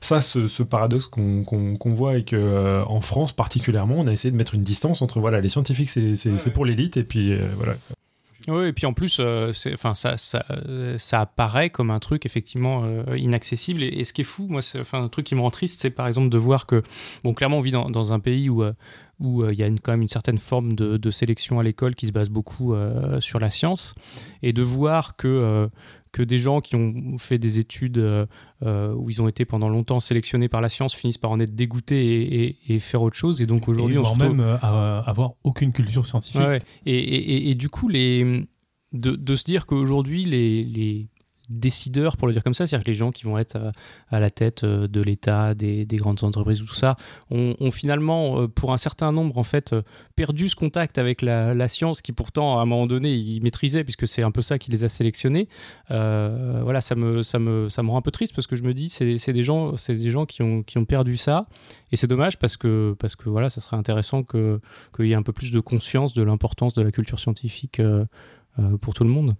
ça, 0.00 0.20
ce, 0.20 0.46
ce 0.46 0.62
paradoxe 0.62 1.06
qu'on 1.06 1.76
voit 1.94 2.16
et 2.18 2.22
que 2.24 2.36
euh, 2.36 2.84
en 2.84 3.00
France 3.00 3.32
particulièrement, 3.32 3.96
on 3.98 4.06
a 4.06 4.12
essayé 4.12 4.30
de 4.30 4.36
mettre 4.36 4.54
une 4.54 4.62
distance 4.62 5.00
entre 5.02 5.20
voilà 5.20 5.40
les 5.40 5.48
scientifiques, 5.48 5.88
c'est 5.88 6.52
pour 6.52 6.64
l'élite 6.66 6.96
et 6.96 7.04
puis 7.04 7.32
euh, 7.32 7.48
voilà. 7.56 7.74
Oui, 8.48 8.66
et 8.66 8.72
puis 8.72 8.86
en 8.86 8.92
plus, 8.92 9.18
euh, 9.18 9.52
enfin, 9.72 9.94
ça, 9.94 10.16
ça, 10.16 10.44
ça 10.98 11.20
apparaît 11.22 11.70
comme 11.70 11.90
un 11.90 11.98
truc 11.98 12.26
effectivement 12.26 12.84
euh, 12.84 13.16
inaccessible. 13.16 13.82
Et, 13.82 14.04
ce 14.04 14.12
qui 14.12 14.20
est 14.20 14.24
fou, 14.24 14.46
moi, 14.48 14.60
enfin, 14.78 15.02
un 15.02 15.08
truc 15.08 15.26
qui 15.26 15.34
me 15.34 15.40
rend 15.40 15.50
triste, 15.50 15.80
c'est 15.80 15.90
par 15.90 16.06
exemple 16.06 16.28
de 16.28 16.38
voir 16.38 16.66
que, 16.66 16.82
bon, 17.24 17.34
clairement, 17.34 17.58
on 17.58 17.60
vit 17.60 17.72
dans, 17.72 18.12
un 18.12 18.20
pays 18.20 18.48
où 18.48 18.62
euh, 18.62 18.72
où 19.18 19.48
il 19.48 19.58
y 19.58 19.62
a 19.62 19.66
quand 19.82 19.92
même 19.92 20.02
une 20.02 20.10
certaine 20.10 20.36
forme 20.36 20.74
de, 20.74 21.10
sélection 21.10 21.58
à 21.58 21.62
l'école 21.62 21.94
qui 21.94 22.06
se 22.06 22.12
base 22.12 22.28
beaucoup 22.28 22.74
sur 23.20 23.40
la 23.40 23.48
science, 23.48 23.94
et 24.42 24.52
de 24.52 24.60
voir 24.60 25.16
que 25.16 25.70
que 26.16 26.22
des 26.22 26.38
gens 26.38 26.62
qui 26.62 26.76
ont 26.76 27.18
fait 27.18 27.36
des 27.36 27.58
études 27.58 27.98
euh, 27.98 28.24
euh, 28.64 28.94
où 28.94 29.10
ils 29.10 29.20
ont 29.20 29.28
été 29.28 29.44
pendant 29.44 29.68
longtemps 29.68 30.00
sélectionnés 30.00 30.48
par 30.48 30.62
la 30.62 30.70
science 30.70 30.94
finissent 30.94 31.18
par 31.18 31.30
en 31.30 31.38
être 31.40 31.54
dégoûtés 31.54 32.06
et, 32.06 32.44
et- 32.46 32.74
et 32.76 32.80
faire 32.80 33.02
autre 33.02 33.16
chose. 33.16 33.42
Et 33.42 33.46
donc 33.46 33.68
aujourd'hui, 33.68 33.98
on 33.98 34.04
se 34.04 34.08
retrouve- 34.24 34.36
même 34.38 34.40
euh, 34.46 34.56
à- 34.62 35.00
avoir 35.06 35.32
aucune 35.44 35.72
culture 35.72 36.06
scientifique. 36.06 36.40
Ouais, 36.40 36.58
et- 36.86 37.50
et 37.50 37.54
du 37.54 37.68
coup, 37.68 37.88
les, 37.88 38.46
de, 38.94 39.10
de 39.14 39.36
se 39.36 39.44
dire 39.44 39.66
qu'aujourd'hui, 39.66 40.24
les, 40.24 40.64
les 40.64 41.08
décideurs, 41.48 42.16
pour 42.16 42.26
le 42.26 42.32
dire 42.32 42.42
comme 42.42 42.54
ça, 42.54 42.66
c'est-à-dire 42.66 42.84
que 42.84 42.90
les 42.90 42.96
gens 42.96 43.10
qui 43.10 43.24
vont 43.24 43.38
être 43.38 43.56
à, 43.56 43.72
à 44.16 44.20
la 44.20 44.30
tête 44.30 44.64
euh, 44.64 44.88
de 44.88 45.00
l'État, 45.00 45.54
des, 45.54 45.84
des 45.84 45.96
grandes 45.96 46.22
entreprises, 46.24 46.62
tout 46.66 46.74
ça, 46.74 46.96
ont, 47.30 47.70
finalement, 47.70 48.40
euh, 48.40 48.48
pour 48.48 48.72
un 48.72 48.78
certain 48.78 49.12
nombre, 49.12 49.38
en 49.38 49.42
fait, 49.42 49.72
euh, 49.72 49.82
perdu 50.14 50.48
ce 50.48 50.56
contact 50.56 50.98
avec 50.98 51.22
la, 51.22 51.68
science 51.68 52.00
qui 52.00 52.12
pourtant, 52.12 52.58
à 52.58 52.62
un 52.62 52.66
moment 52.66 52.86
donné, 52.86 53.12
ils 53.14 53.42
maîtrisaient, 53.42 53.84
puisque 53.84 54.06
c'est 54.06 54.22
un 54.22 54.30
peu 54.30 54.42
ça 54.42 54.58
qui 54.58 54.70
les 54.70 54.84
a 54.84 54.88
sélectionnés. 54.88 55.48
Euh, 55.90 56.60
voilà, 56.62 56.80
ça 56.80 56.94
me, 56.94 57.22
ça, 57.22 57.38
me, 57.38 57.68
ça 57.68 57.82
me 57.82 57.90
rend 57.90 57.98
un 57.98 58.02
peu 58.02 58.12
triste 58.12 58.34
parce 58.34 58.46
que 58.46 58.56
je 58.56 58.62
me 58.62 58.72
dis, 58.72 58.88
c'est 58.88 59.18
c'est 59.18 59.32
des 59.32 59.42
gens, 59.42 59.76
c'est 59.76 59.94
des 59.94 60.10
gens 60.10 60.26
qui, 60.26 60.42
ont, 60.42 60.62
qui 60.62 60.78
ont 60.78 60.84
perdu 60.84 61.16
ça. 61.16 61.46
Et 61.92 61.96
c'est 61.96 62.06
dommage 62.06 62.38
parce 62.38 62.56
que, 62.56 62.96
parce 62.98 63.16
que 63.16 63.28
voilà, 63.28 63.50
ça 63.50 63.60
serait 63.60 63.76
intéressant 63.76 64.22
qu'il 64.22 64.60
y 65.00 65.12
ait 65.12 65.14
un 65.14 65.22
peu 65.22 65.32
plus 65.32 65.52
de 65.52 65.60
conscience 65.60 66.14
de 66.14 66.22
l'importance 66.22 66.74
de 66.74 66.82
la 66.82 66.90
culture 66.90 67.20
scientifique 67.20 67.80
euh, 67.80 68.04
euh, 68.58 68.76
pour 68.78 68.94
tout 68.94 69.04
le 69.04 69.10
monde. 69.10 69.34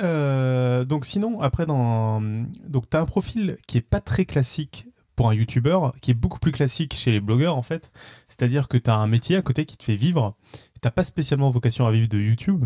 Euh, 0.00 0.84
donc 0.84 1.04
sinon, 1.04 1.40
après, 1.40 1.66
dans... 1.66 2.20
donc 2.66 2.88
tu 2.88 2.96
as 2.96 3.00
un 3.00 3.06
profil 3.06 3.56
qui 3.66 3.78
est 3.78 3.82
pas 3.82 4.00
très 4.00 4.24
classique 4.24 4.86
pour 5.16 5.28
un 5.28 5.34
youtubeur, 5.34 5.92
qui 6.00 6.12
est 6.12 6.14
beaucoup 6.14 6.38
plus 6.38 6.52
classique 6.52 6.94
chez 6.94 7.10
les 7.10 7.20
blogueurs 7.20 7.56
en 7.56 7.62
fait. 7.62 7.90
C'est-à-dire 8.28 8.68
que 8.68 8.78
tu 8.78 8.88
as 8.88 8.96
un 8.96 9.06
métier 9.06 9.36
à 9.36 9.42
côté 9.42 9.66
qui 9.66 9.76
te 9.76 9.84
fait 9.84 9.94
vivre. 9.94 10.34
T'as 10.80 10.90
pas 10.90 11.04
spécialement 11.04 11.50
vocation 11.50 11.86
à 11.86 11.90
vivre 11.90 12.08
de 12.08 12.18
YouTube. 12.18 12.64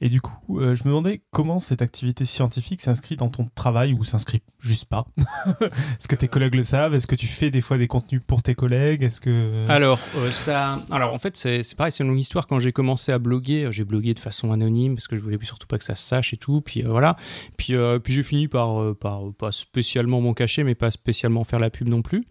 Et 0.00 0.08
du 0.08 0.20
coup, 0.20 0.60
euh, 0.60 0.74
je 0.74 0.82
me 0.84 0.88
demandais 0.88 1.22
comment 1.30 1.58
cette 1.58 1.80
activité 1.82 2.24
scientifique 2.24 2.80
s'inscrit 2.80 3.16
dans 3.16 3.28
ton 3.28 3.48
travail 3.54 3.94
ou 3.94 4.04
s'inscrit 4.04 4.42
juste 4.60 4.84
pas. 4.84 5.06
Est-ce 5.60 6.08
que 6.08 6.16
tes 6.16 6.28
collègues 6.28 6.54
le 6.54 6.64
savent? 6.64 6.94
Est-ce 6.94 7.06
que 7.06 7.14
tu 7.14 7.26
fais 7.26 7.50
des 7.50 7.60
fois 7.60 7.78
des 7.78 7.86
contenus 7.86 8.20
pour 8.26 8.42
tes 8.42 8.54
collègues? 8.54 9.02
Est-ce 9.02 9.20
que 9.20 9.66
Alors, 9.68 9.98
euh, 10.16 10.30
ça, 10.30 10.82
alors 10.90 11.14
en 11.14 11.18
fait, 11.18 11.36
c'est 11.36 11.62
pareil, 11.76 11.92
c'est 11.92 12.04
une 12.04 12.10
longue 12.10 12.18
histoire. 12.18 12.46
Quand 12.46 12.58
j'ai 12.58 12.72
commencé 12.72 13.12
à 13.12 13.18
bloguer, 13.18 13.64
euh, 13.64 13.72
j'ai 13.72 13.84
blogué 13.84 14.12
de 14.12 14.20
façon 14.20 14.52
anonyme 14.52 14.94
parce 14.94 15.08
que 15.08 15.16
je 15.16 15.20
voulais 15.22 15.38
surtout 15.42 15.66
pas 15.66 15.78
que 15.78 15.84
ça 15.84 15.94
se 15.94 16.06
sache 16.06 16.34
et 16.34 16.36
tout. 16.36 16.60
Puis 16.60 16.84
euh, 16.84 16.88
voilà. 16.88 17.16
Puis, 17.56 17.74
euh, 17.74 17.98
puis 17.98 18.12
j'ai 18.12 18.22
fini 18.22 18.48
par, 18.48 18.80
euh, 18.82 18.94
par 18.94 19.26
euh, 19.26 19.32
pas 19.32 19.52
spécialement 19.52 20.20
m'en 20.20 20.34
cacher, 20.34 20.64
mais 20.64 20.74
pas 20.74 20.90
spécialement 20.90 21.44
faire 21.44 21.58
la 21.58 21.70
pub 21.70 21.88
non 21.88 22.02
plus. 22.02 22.24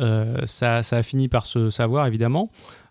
Euh, 0.00 0.46
ça, 0.46 0.82
ça 0.82 0.96
a 0.96 1.02
fini 1.02 1.28
par 1.28 1.46
se 1.46 1.70
savoir 1.70 2.06
évidemment. 2.06 2.50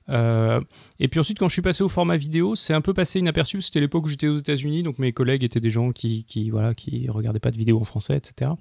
Euh, 0.09 0.59
et 0.99 1.07
puis 1.07 1.19
ensuite, 1.19 1.39
quand 1.39 1.47
je 1.47 1.53
suis 1.53 1.61
passé 1.61 1.83
au 1.83 1.89
format 1.89 2.17
vidéo, 2.17 2.55
c'est 2.55 2.73
un 2.73 2.81
peu 2.81 2.93
passé 2.93 3.19
inaperçu. 3.19 3.61
C'était 3.61 3.79
l'époque 3.79 4.05
où 4.05 4.09
j'étais 4.09 4.27
aux 4.27 4.37
États-Unis, 4.37 4.83
donc 4.83 4.99
mes 4.99 5.13
collègues 5.13 5.43
étaient 5.43 5.61
des 5.61 5.71
gens 5.71 5.91
qui, 5.91 6.25
qui 6.25 6.49
voilà, 6.49 6.73
qui 6.73 7.09
regardaient 7.09 7.39
pas 7.39 7.51
de 7.51 7.57
vidéos 7.57 7.79
en 7.79 7.85
français, 7.85 8.17
etc. 8.17 8.51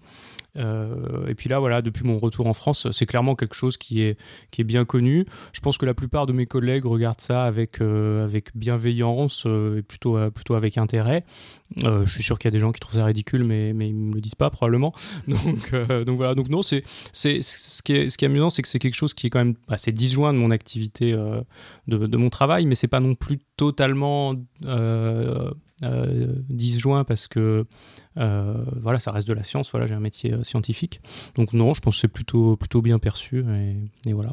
Euh, 0.57 1.27
et 1.29 1.35
puis 1.35 1.49
là, 1.49 1.59
voilà, 1.59 1.83
depuis 1.83 2.05
mon 2.05 2.17
retour 2.17 2.47
en 2.47 2.55
France, 2.55 2.89
c'est 2.93 3.07
clairement 3.07 3.35
quelque 3.35 3.55
chose 3.55 3.77
qui 3.77 4.03
est, 4.03 4.19
qui 4.51 4.61
est 4.61 4.65
bien 4.65 4.85
connu. 4.85 5.27
Je 5.53 5.61
pense 5.61 5.79
que 5.79 5.87
la 5.87 5.95
plupart 5.95 6.27
de 6.27 6.33
mes 6.33 6.47
collègues 6.47 6.85
regardent 6.85 7.21
ça 7.21 7.45
avec, 7.45 7.81
euh, 7.81 8.25
avec 8.25 8.57
bienveillance 8.57 9.45
euh, 9.47 9.79
et 9.79 9.83
plutôt, 9.83 10.19
plutôt 10.31 10.55
avec 10.55 10.79
intérêt. 10.79 11.25
Je 11.83 12.11
suis 12.11 12.23
sûr 12.23 12.39
qu'il 12.39 12.47
y 12.47 12.53
a 12.53 12.53
des 12.53 12.61
gens 12.61 12.73
qui 12.73 12.81
trouvent 12.81 12.99
ça 12.99 13.05
ridicule, 13.05 13.45
mais, 13.45 13.75
mais 13.75 13.89
ils 13.89 13.95
me 13.95 14.15
le 14.15 14.21
disent 14.21 14.35
pas 14.35 14.49
probablement. 14.49 14.95
Donc, 15.29 15.75
donc 16.07 16.17
voilà, 16.17 16.35
donc 16.35 16.49
non, 16.49 16.63
c'est, 16.63 16.83
c'est, 17.13 17.43
ce, 17.43 17.83
qui 17.83 17.93
est, 17.93 18.11
ce 18.11 18.17
qui 18.17 18.25
est 18.25 18.29
amusant, 18.29 18.49
c'est 18.51 18.63
que 18.63 18.69
c'est 18.69 18.79
quelque 18.79 18.95
chose 18.95 19.13
qui 19.13 19.27
est 19.27 19.31
quand 19.31 19.39
même 19.39 19.55
assez 19.69 19.93
disjoint 19.93 20.33
de 20.33 20.39
mon 20.39 20.51
activité, 20.51 21.13
de 21.13 22.17
mon 22.17 22.28
travail, 22.31 22.67
mais 22.67 22.75
c'est 22.75 22.89
pas 22.89 23.01
non 23.01 23.15
plus 23.15 23.39
totalement 23.57 24.35
euh, 24.65 25.51
euh, 25.83 26.35
disjoint 26.49 27.05
parce 27.05 27.29
que 27.29 27.65
euh, 28.17 28.65
voilà, 28.81 29.01
ça 29.01 29.13
reste 29.13 29.29
de 29.29 29.35
la 29.35 29.45
science. 29.45 29.71
Voilà, 29.71 29.87
j'ai 29.87 29.95
un 29.95 30.01
métier 30.01 30.35
scientifique. 30.43 31.01
Donc 31.35 31.53
non, 31.53 31.75
je 31.75 31.81
pense 31.81 31.97
que 31.97 32.01
c'est 32.01 32.09
plutôt, 32.09 32.57
plutôt 32.57 32.83
bien 32.83 32.99
perçu 32.99 33.45
et 34.07 34.13
voilà. 34.13 34.33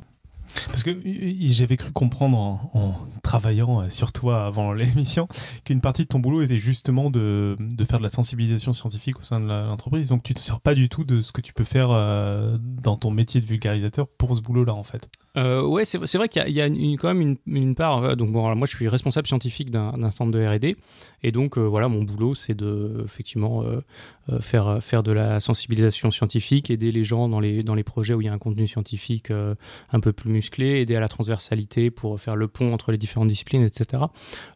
Parce 0.67 0.83
que 0.83 0.91
y- 1.05 1.51
j'avais 1.51 1.77
cru 1.77 1.91
comprendre 1.91 2.37
en, 2.73 2.93
travaillant 3.23 3.81
euh, 3.81 3.89
sur 3.89 4.11
toi 4.11 4.45
avant 4.45 4.71
l'émission 4.73 5.27
qu'une 5.63 5.81
partie 5.81 6.03
de 6.03 6.07
ton 6.07 6.19
boulot 6.19 6.41
était 6.43 6.57
justement 6.57 7.09
de, 7.09 7.55
de 7.59 7.85
faire 7.85 7.99
de 7.99 8.03
la 8.03 8.09
sensibilisation 8.09 8.71
scientifique 8.73 9.19
au 9.19 9.23
sein 9.23 9.39
de 9.39 9.45
l'entreprise. 9.47 10.09
Donc 10.09 10.23
tu 10.23 10.33
te 10.33 10.39
sers 10.39 10.59
pas 10.59 10.75
du 10.75 10.89
tout 10.89 11.03
de 11.03 11.21
ce 11.21 11.31
que 11.31 11.41
tu 11.41 11.53
peux 11.53 11.63
faire 11.63 11.89
euh, 11.91 12.57
dans 12.61 12.97
ton 12.97 13.11
métier 13.11 13.41
de 13.41 13.45
vulgarisateur 13.45 14.07
pour 14.07 14.35
ce 14.35 14.41
boulot-là 14.41 14.73
en 14.73 14.83
fait. 14.83 15.07
Euh, 15.37 15.61
ouais, 15.65 15.83
c'est 15.85 16.17
vrai 16.17 16.29
qu'il 16.29 16.47
y 16.49 16.61
a, 16.61 16.67
une- 16.67 16.97
quand 16.97 17.09
même 17.13 17.21
une, 17.21 17.37
une 17.47 17.75
part. 17.75 18.03
euh, 18.03 18.15
donc, 18.15 18.31
bon, 18.31 18.55
moi, 18.55 18.65
je 18.67 18.73
suis 18.75 18.87
responsable 18.87 19.27
scientifique 19.27 19.69
d'un 19.69 20.09
centre 20.11 20.31
de 20.31 20.39
RD. 20.45 20.77
Et 21.23 21.31
donc, 21.33 21.57
euh, 21.57 21.61
voilà, 21.61 21.89
mon 21.89 22.03
boulot, 22.03 22.35
c'est 22.35 22.53
de, 22.53 23.01
effectivement, 23.03 23.63
euh, 23.63 23.81
euh, 24.29 24.39
faire, 24.39 24.77
faire 24.81 25.03
de 25.03 25.11
la 25.11 25.41
sensibilisation 25.41 26.09
scientifique, 26.09 26.71
aider 26.71 26.93
les 26.93 27.03
gens 27.03 27.27
dans 27.27 27.41
les, 27.41 27.63
dans 27.63 27.75
les 27.75 27.83
projets 27.83 28.13
où 28.13 28.21
il 28.21 28.27
y 28.27 28.29
a 28.29 28.33
un 28.33 28.37
contenu 28.37 28.65
scientifique 28.65 29.29
euh, 29.29 29.55
un 29.91 29.99
peu 29.99 30.13
plus 30.13 30.31
musclé, 30.45 30.81
aider 30.81 30.95
à 30.95 30.99
la 30.99 31.07
transversalité 31.07 31.91
pour 31.91 32.19
faire 32.19 32.35
le 32.35 32.47
pont 32.47 32.73
entre 32.73 32.91
les 32.91 32.97
différentes 32.97 33.27
disciplines, 33.27 33.63
etc. 33.63 34.03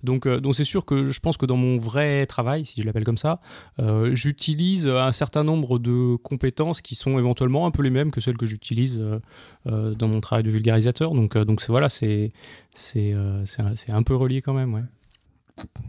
Donc, 0.04 0.26
euh, 0.26 0.40
donc 0.40 0.56
c'est 0.56 0.64
sûr 0.64 0.86
que 0.86 1.12
je 1.12 1.20
pense 1.20 1.38
que 1.38 1.46
dans 1.46 1.58
mon 1.58 1.78
vrai 1.78 2.26
travail, 2.28 2.66
si 2.66 2.82
je 2.82 2.86
l'appelle 2.86 3.04
comme 3.04 3.18
ça, 3.18 3.40
euh, 3.80 4.14
j'utilise 4.14 4.88
un 4.88 5.12
certain 5.12 5.44
nombre 5.44 5.80
de 5.80 6.16
compétences 6.18 6.82
qui 6.82 6.96
sont 6.96 7.18
éventuellement 7.18 7.66
un 7.66 7.72
peu 7.72 7.82
les 7.82 7.90
mêmes 7.90 8.12
que 8.12 8.22
celles 8.22 8.38
que 8.38 8.46
j'utilise 8.46 9.00
euh, 9.02 9.20
euh, 9.68 9.96
dans 9.96 10.08
mon 10.08 10.22
travail 10.22 10.44
de 10.44 10.52
vulgarisateur. 10.52 11.14
Donc, 11.14 11.36
euh, 11.36 11.46
donc 11.46 11.62
voilà, 11.68 11.90
c'est 11.90 12.32
c'est 12.76 13.14
euh, 13.14 13.44
c'est 13.46 13.62
un, 13.62 13.76
c'est 13.76 13.92
un 13.92 14.04
peu 14.04 14.16
relié 14.16 14.42
quand 14.42 14.54
même. 14.54 14.74
Ouais. 14.74 14.84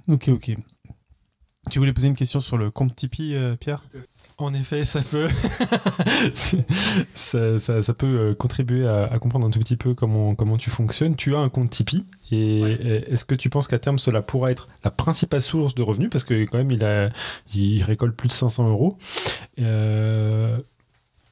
Ok, 0.09 0.29
ok. 0.29 0.57
Tu 1.71 1.79
voulais 1.79 1.93
poser 1.93 2.09
une 2.09 2.17
question 2.17 2.41
sur 2.41 2.57
le 2.57 2.71
compte 2.71 2.97
Tipeee, 2.97 3.35
euh, 3.35 3.57
Pierre? 3.57 3.85
En 4.41 4.55
effet, 4.55 4.85
ça 4.85 5.03
peut, 5.03 5.29
ça, 6.35 7.59
ça, 7.59 7.83
ça, 7.83 7.95
peut 7.95 8.07
euh, 8.07 8.35
contribuer 8.35 8.87
à, 8.87 9.05
à, 9.05 9.19
comprendre 9.19 9.47
un 9.47 9.51
tout 9.51 9.59
petit 9.59 9.77
peu 9.77 9.95
comment, 9.95 10.35
comment 10.35 10.57
tu 10.57 10.71
fonctionnes. 10.71 11.15
Tu 11.15 11.35
as 11.37 11.39
un 11.39 11.51
compte 11.51 11.69
Tipeee 11.69 12.07
et 12.33 12.63
ouais. 12.63 13.05
est-ce 13.11 13.27
que 13.27 13.35
tu 13.35 13.51
penses 13.51 13.69
qu'à 13.69 13.79
terme 13.79 13.99
cela 13.99 14.23
pourra 14.23 14.51
être 14.51 14.69
la 14.83 14.91
principale 14.91 15.43
source 15.43 15.75
de 15.75 15.83
revenus? 15.83 16.09
Parce 16.09 16.25
que 16.25 16.45
quand 16.45 16.57
même 16.57 16.71
il, 16.71 16.83
a, 16.85 17.11
il 17.55 17.83
récolte 17.83 18.17
plus 18.17 18.29
de 18.29 18.33
500 18.33 18.69
euros. 18.71 18.97
Euh, 19.59 20.59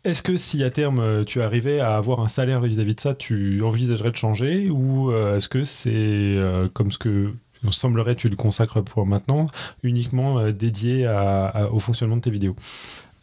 est-ce 0.05 0.23
que 0.23 0.37
si 0.37 0.63
à 0.63 0.71
terme 0.71 1.25
tu 1.25 1.41
arrivais 1.41 1.81
à 1.81 1.97
avoir 1.97 2.21
un 2.21 2.29
salaire 2.29 2.61
vis-à-vis 2.61 2.93
-vis 2.93 2.97
de 2.97 3.01
ça, 3.01 3.15
tu 3.15 3.63
envisagerais 3.63 4.11
de 4.11 4.17
changer? 4.17 4.69
Ou 4.69 5.13
est-ce 5.13 5.49
que 5.49 5.65
c'est 5.65 5.91
euh, 5.95 6.69
comme 6.75 6.91
ce 6.91 6.99
que 6.99 7.33
il 7.65 7.73
semblerait 7.73 8.15
que 8.15 8.21
tu 8.21 8.29
le 8.29 8.37
consacres 8.37 8.83
pour 8.83 9.07
maintenant 9.07 9.47
uniquement 9.83 10.39
euh, 10.39 10.53
dédié 10.53 11.07
à, 11.07 11.47
à, 11.47 11.67
au 11.67 11.79
fonctionnement 11.79 12.17
de 12.17 12.23
tes 12.23 12.31
vidéos 12.31 12.57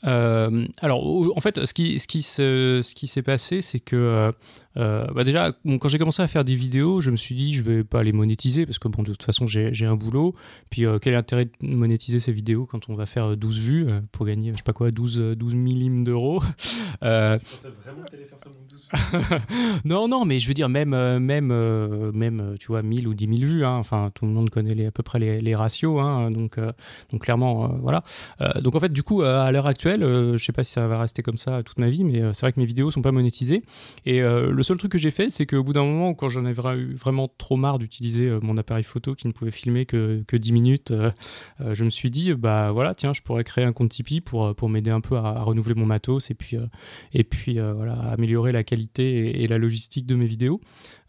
euh, 0.06 0.66
alors, 0.82 1.04
en 1.36 1.40
fait, 1.42 1.66
ce 1.66 1.74
qui, 1.74 2.00
ce 2.00 2.08
qui, 2.08 2.22
se, 2.22 2.82
ce 2.84 2.94
qui 2.94 3.08
s'est 3.08 3.24
passé, 3.24 3.62
c'est 3.62 3.80
que 3.80 4.32
euh, 4.78 5.08
bah 5.14 5.24
déjà, 5.24 5.54
bon, 5.64 5.78
quand 5.78 5.88
j'ai 5.88 5.98
commencé 5.98 6.22
à 6.22 6.28
faire 6.28 6.44
des 6.44 6.56
vidéos, 6.56 7.02
je 7.02 7.10
me 7.10 7.16
suis 7.16 7.34
dit, 7.34 7.54
je 7.54 7.62
vais 7.62 7.84
pas 7.84 8.04
les 8.04 8.12
monétiser 8.12 8.66
parce 8.66 8.78
que, 8.78 8.88
bon, 8.88 9.04
de 9.04 9.12
toute 9.12 9.24
façon, 9.24 9.48
j'ai 9.48 9.86
un 9.86 9.96
boulot. 9.96 10.36
Puis, 10.70 10.86
euh, 10.86 11.00
quel 11.00 11.14
est 11.14 11.16
l'intérêt 11.16 11.46
de 11.46 11.76
monétiser 11.76 12.20
ces 12.20 12.32
vidéos 12.32 12.66
quand 12.66 12.90
on 12.90 12.94
va 12.94 13.06
faire 13.06 13.36
12 13.36 13.60
vues 13.60 13.88
pour 14.12 14.26
gagner, 14.26 14.52
je 14.52 14.58
sais 14.58 14.64
pas 14.64 14.74
quoi, 14.74 14.92
12, 14.92 15.36
12 15.38 15.56
millimes 15.56 16.04
d'euros? 16.04 16.42
Euh... 17.04 17.38
Je 17.40 17.56
pensais 17.56 17.68
vraiment 17.84 18.04
que 18.04 18.16
faire 18.16 18.40
ça 18.40 18.50
12 18.50 18.58
vues. 18.72 18.75
non, 19.86 20.08
non, 20.08 20.26
mais 20.26 20.40
je 20.40 20.48
veux 20.48 20.54
dire, 20.54 20.70
même, 20.70 20.90
même, 21.20 21.54
même 22.14 22.56
tu 22.60 22.68
vois, 22.68 22.82
1000 22.82 23.08
ou 23.08 23.14
10 23.14 23.28
000 23.28 23.40
vues. 23.40 23.66
Hein, 23.66 23.76
enfin, 23.76 24.10
tout 24.14 24.26
le 24.26 24.32
monde 24.32 24.50
connaît 24.50 24.86
à 24.86 24.92
peu 24.92 25.04
près 25.04 25.20
les, 25.20 25.56
ratios. 25.56 26.00
Hein, 26.02 26.32
donc, 26.32 26.60
donc, 27.12 27.22
clairement, 27.22 27.78
voilà. 27.82 28.04
donc, 28.62 28.76
en 28.76 28.80
fait, 28.80 28.92
du 28.92 29.04
coup, 29.04 29.22
à 29.22 29.52
l'heure 29.52 29.68
actuelle, 29.68 30.04
euh, 30.04 30.38
je 30.38 30.44
sais 30.44 30.52
pas 30.52 30.64
si 30.64 30.72
ça 30.72 30.88
va 30.88 31.00
rester 31.00 31.22
comme 31.22 31.38
ça 31.38 31.64
toute 31.64 31.80
ma 31.80 31.90
vie, 31.90 32.04
mais 32.04 32.22
euh, 32.22 32.34
c'est 32.34 32.42
vrai 32.42 32.52
que 32.52 32.60
mes 32.60 32.66
vidéos 32.66 32.92
sont 32.92 33.02
pas 33.02 33.12
monétisées. 33.12 33.64
Et 34.06 34.22
euh, 34.22 34.52
le 34.52 34.64
seul 34.64 34.78
truc 34.78 34.92
que 34.92 34.98
j'ai 34.98 35.12
fait, 35.12 35.30
c'est 35.30 35.46
qu'au 35.46 35.64
bout 35.64 35.74
d'un 35.74 35.84
moment, 35.84 36.14
quand 36.14 36.30
j'en 36.30 36.46
avais 36.46 36.54
vraiment 36.96 37.30
trop 37.38 37.58
marre 37.58 37.80
d'utiliser 37.80 38.30
mon 38.42 38.58
appareil 38.58 38.84
photo 38.84 39.16
qui 39.16 39.28
ne 39.28 39.34
pouvait 39.34 39.52
filmer 39.52 39.86
que, 39.86 40.24
que 40.28 40.38
10 40.38 40.52
minutes, 40.52 40.94
je 41.60 41.84
me 41.84 41.90
suis 41.90 42.10
dit, 42.10 42.34
bah 42.34 42.72
voilà, 42.72 42.96
tiens, 42.96 43.14
je 43.14 43.22
pourrais 43.22 43.44
créer 43.44 43.66
un 43.66 43.74
compte 43.74 43.90
Tipeee 43.90 44.22
pour, 44.22 44.56
pour 44.56 44.70
m'aider 44.70 44.92
un 44.92 45.02
peu 45.02 45.18
à, 45.18 45.28
à, 45.28 45.44
renouveler 45.44 45.76
mon 45.76 45.86
matos 45.86 46.32
et 46.32 46.34
puis, 46.34 46.58
et 47.14 47.24
puis 47.24 47.60
voilà, 47.60 47.94
améliorer 48.12 48.52
la 48.52 48.64
qualité 48.64 48.85
et, 49.00 49.48
la 49.48 49.58
logistique 49.58 50.06
de 50.06 50.16
mes 50.16 50.26
vidéos. 50.26 50.62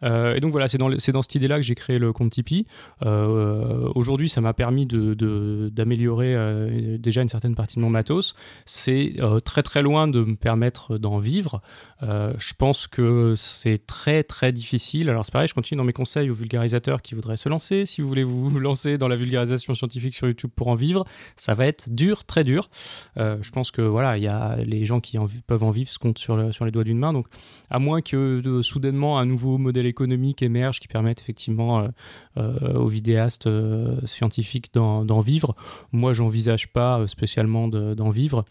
Euh, 0.03 0.35
et 0.35 0.41
donc 0.41 0.51
voilà, 0.51 0.69
c'est 0.69 0.79
dans, 0.79 0.91
dans 0.91 1.23
cette 1.23 1.35
idée-là 1.35 1.57
que 1.57 1.63
j'ai 1.63 1.75
créé 1.75 1.99
le 1.99 2.13
compte 2.13 2.33
Tipeee. 2.33 2.67
Euh, 3.05 3.91
Aujourd'hui, 3.95 4.29
ça 4.29 4.41
m'a 4.41 4.53
permis 4.53 4.87
d'améliorer 4.87 6.33
de, 6.33 6.39
euh, 6.39 6.99
déjà 6.99 7.23
une 7.23 7.29
certaine 7.29 7.55
partie 7.55 7.77
de 7.77 7.81
mon 7.81 7.91
matos. 7.91 8.35
C'est 8.65 9.15
très 9.45 9.63
très 9.63 9.83
loin 9.83 10.09
de 10.09 10.23
me 10.23 10.37
permettre 10.37 10.99
d'en 10.99 11.19
vivre. 11.19 11.63
Je 12.03 12.53
pense 12.59 12.87
que 12.87 13.35
c'est 13.37 13.87
très 13.87 14.23
très 14.23 14.53
difficile. 14.53 15.09
Alors 15.09 15.25
c'est 15.25 15.33
pareil, 15.33 15.49
je 15.49 15.55
continue 15.55 15.79
dans 15.79 15.85
mes 15.85 15.93
conseils 15.93 16.31
aux 16.31 16.35
vulgarisateurs 16.35 17.01
qui 17.01 17.15
voudraient 17.15 17.37
se 17.37 17.49
lancer. 17.49 17.87
Si 17.87 18.03
vous 18.03 18.09
voulez 18.09 18.25
vous 18.25 18.59
lancer 18.61 18.99
dans 18.99 19.09
la 19.09 19.17
vulgarisation 19.17 19.75
scientifique 19.75 20.15
sur 20.15 20.27
YouTube 20.27 20.51
pour 20.55 20.69
en 20.69 20.75
vivre, 20.75 21.05
ça 21.37 21.55
va 21.55 21.67
être 21.67 21.89
dur, 21.91 22.25
très 22.25 22.45
dur. 22.45 22.69
Je 23.17 23.51
pense 23.51 23.71
que 23.71 23.83
voilà, 23.83 24.19
il 24.19 24.23
y 24.23 24.29
a 24.29 24.57
les 24.57 24.85
gens 24.85 25.01
qui 25.01 25.19
en 25.19 25.27
peuvent 25.47 25.65
en 25.65 25.71
vivre 25.71 25.91
se 25.91 25.99
comptent 25.99 26.19
sur, 26.19 26.53
sur 26.53 26.65
les 26.65 26.71
doigts 26.71 26.85
d'une 26.85 26.99
main. 26.99 27.13
Donc 27.13 27.27
à 27.71 27.79
moins 27.79 28.01
que 28.01 28.61
soudainement 28.63 29.19
un 29.19 29.27
nouveau 29.27 29.59
modèle 29.59 29.87
économique 29.87 30.43
émerge 30.43 30.81
qui 30.81 30.89
permette 30.89 31.21
effectivement 31.21 31.81
euh, 31.81 31.89
euh 32.37 32.75
aux 32.75 32.89
vidéastes 32.89 33.47
euh, 33.47 33.97
scientifiques 34.07 34.73
d'en 34.75 35.21
vivre, 35.21 35.55
moi 35.93 36.13
j'envisage 36.13 36.73
pas 36.73 37.07
spécialement 37.07 37.69
d'en 37.69 38.11
vivre. 38.11 38.45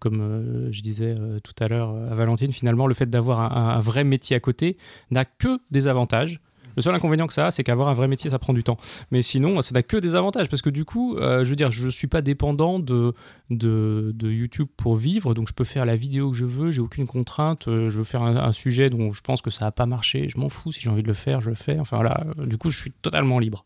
Comme 0.00 0.68
je 0.70 0.80
disais 0.80 1.14
tout 1.42 1.52
à 1.60 1.68
l'heure 1.68 1.90
à 1.90 2.14
Valentine, 2.14 2.52
finalement, 2.52 2.86
le 2.86 2.94
fait 2.94 3.06
d'avoir 3.06 3.40
un, 3.40 3.80
vrai 3.80 4.04
métier 4.04 4.36
à 4.36 4.40
côté 4.40 4.78
n'a 5.10 5.24
que 5.24 5.60
des 5.70 5.86
avantages. 5.86 6.40
Le 6.76 6.82
seul 6.82 6.94
inconvénient 6.94 7.26
que 7.26 7.32
ça 7.32 7.46
a, 7.46 7.50
c'est 7.50 7.64
qu'avoir 7.64 7.88
un 7.88 7.94
vrai 7.94 8.08
métier, 8.08 8.30
ça 8.30 8.38
prend 8.38 8.52
du 8.52 8.62
temps. 8.62 8.76
Mais 9.10 9.22
sinon, 9.22 9.62
ça 9.62 9.74
n'a 9.74 9.82
que 9.82 9.96
des 9.96 10.14
avantages 10.14 10.48
parce 10.48 10.62
que 10.62 10.70
du 10.70 10.84
coup, 10.84 11.16
euh, 11.16 11.44
je 11.44 11.50
veux 11.50 11.56
dire, 11.56 11.70
je 11.70 11.88
suis 11.88 12.06
pas 12.06 12.22
dépendant 12.22 12.78
de, 12.78 13.14
de, 13.50 14.12
de, 14.14 14.30
YouTube 14.30 14.68
pour 14.76 14.96
vivre, 14.96 15.34
donc 15.34 15.48
je 15.48 15.54
peux 15.54 15.64
faire 15.64 15.84
la 15.84 15.96
vidéo 15.96 16.30
que 16.30 16.36
je 16.36 16.44
veux, 16.44 16.70
j'ai 16.70 16.80
aucune 16.80 17.06
contrainte. 17.06 17.68
Euh, 17.68 17.90
je 17.90 17.98
veux 17.98 18.04
faire 18.04 18.22
un, 18.22 18.36
un, 18.36 18.52
sujet 18.52 18.90
dont 18.90 19.12
je 19.12 19.20
pense 19.20 19.42
que 19.42 19.50
ça 19.50 19.64
n'a 19.64 19.72
pas 19.72 19.86
marché, 19.86 20.28
je 20.28 20.38
m'en 20.38 20.48
fous. 20.48 20.72
Si 20.72 20.80
j'ai 20.80 20.90
envie 20.90 21.02
de 21.02 21.08
le 21.08 21.14
faire, 21.14 21.40
je 21.40 21.50
le 21.50 21.56
fais. 21.56 21.78
Enfin 21.78 22.02
là, 22.02 22.24
du 22.38 22.58
coup, 22.58 22.70
je 22.70 22.80
suis 22.80 22.90
totalement 22.90 23.38
libre. 23.38 23.64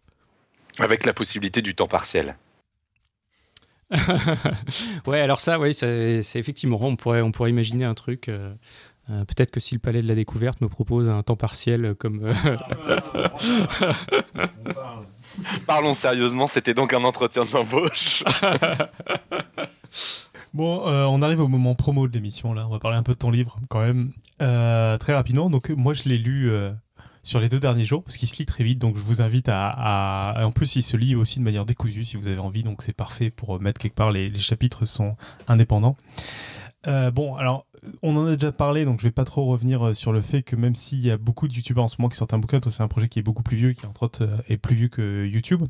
Avec 0.79 1.05
la 1.07 1.13
possibilité 1.13 1.63
du 1.63 1.75
temps 1.75 1.89
partiel. 1.89 2.37
ouais, 5.07 5.21
alors 5.21 5.41
ça, 5.41 5.59
oui, 5.59 5.73
c'est 5.73 6.21
effectivement, 6.35 6.79
on 6.81 6.97
pourrait, 6.97 7.23
on 7.23 7.33
pourrait 7.33 7.51
imaginer 7.51 7.85
un 7.85 7.95
truc. 7.95 8.29
Euh, 8.29 8.53
euh, 9.11 9.25
Peut-être 9.25 9.51
que 9.51 9.61
si 9.61 9.75
le 9.75 9.81
Palais 9.81 10.03
de 10.03 10.09
la 10.09 10.15
Découverte 10.15 10.61
me 10.61 10.69
propose 10.69 11.09
un 11.09 11.23
temps 11.23 11.37
partiel 11.37 11.95
comme. 11.99 12.25
Euh... 12.25 12.35
Parlons 15.67 15.95
sérieusement, 15.95 16.47
c'était 16.47 16.75
donc 16.75 16.93
un 16.93 17.05
entretien 17.05 17.45
d'embauche. 17.45 18.25
Bon, 20.55 20.89
euh, 20.89 21.05
on 21.05 21.23
arrive 21.23 21.41
au 21.41 21.49
moment 21.49 21.75
promo 21.75 22.09
de 22.09 22.13
l'émission 22.13 22.55
là. 22.55 22.67
On 22.67 22.71
va 22.71 22.79
parler 22.79 22.97
un 22.97 23.03
peu 23.03 23.13
de 23.13 23.19
ton 23.19 23.31
livre 23.31 23.59
quand 23.69 23.81
même 23.81 24.13
euh, 24.41 24.97
très 24.99 25.15
rapidement. 25.15 25.51
Donc 25.51 25.71
moi 25.71 25.93
je 25.93 26.09
l'ai 26.09 26.19
lu 26.19 26.51
euh, 26.51 26.73
sur 27.23 27.39
les 27.39 27.49
deux 27.49 27.61
derniers 27.61 27.85
jours 27.85 28.03
parce 28.03 28.17
qu'il 28.17 28.29
se 28.29 28.37
lit 28.39 28.47
très 28.47 28.65
vite. 28.65 28.79
Donc 28.79 28.97
je 28.97 29.03
vous 29.03 29.21
invite 29.21 29.49
à, 29.49 29.69
à, 29.69 30.47
En 30.47 30.51
plus 30.51 30.77
il 30.77 30.83
se 30.83 30.97
lit 30.97 31.15
aussi 31.15 31.39
de 31.39 31.45
manière 31.45 31.67
décousue 31.67 32.05
si 32.05 32.17
vous 32.17 32.27
avez 32.27 32.39
envie. 32.39 32.63
Donc 32.63 32.83
c'est 32.83 32.95
parfait 32.95 33.31
pour 33.31 33.61
mettre 33.61 33.79
quelque 33.79 33.95
part. 33.95 34.11
Les, 34.11 34.31
les 34.31 34.41
chapitres 34.41 34.87
sont 34.87 35.17
indépendants. 35.49 35.97
Euh, 36.87 37.11
bon, 37.11 37.35
alors, 37.35 37.67
on 38.03 38.17
en 38.17 38.27
a 38.27 38.35
déjà 38.37 38.53
parlé, 38.53 38.85
donc 38.85 39.01
je 39.01 39.05
vais 39.05 39.13
pas 39.13 39.25
trop 39.25 39.45
revenir 39.47 39.95
sur 39.95 40.13
le 40.13 40.21
fait 40.21 40.43
que 40.43 40.57
même 40.57 40.75
s'il 40.75 41.05
y 41.05 41.11
a 41.11 41.17
beaucoup 41.17 41.49
de 41.49 41.55
youtubeurs 41.55 41.85
en 41.85 41.89
ce 41.89 41.97
moment 41.99 42.09
qui 42.09 42.17
sortent 42.17 42.35
un 42.35 42.39
bouquin, 42.39 42.61
toi 42.61 42.73
c'est 42.73 42.83
un 42.83 42.89
projet 42.89 43.09
qui 43.09 43.19
est 43.19 43.23
beaucoup 43.23 43.43
plus 43.43 43.57
vieux, 43.57 43.73
qui 43.73 43.87
entre 43.87 44.05
autres 44.05 44.25
euh, 44.25 44.37
est 44.49 44.57
plus 44.57 44.75
vieux 44.75 44.89
que 44.89 45.27
YouTube. 45.27 45.63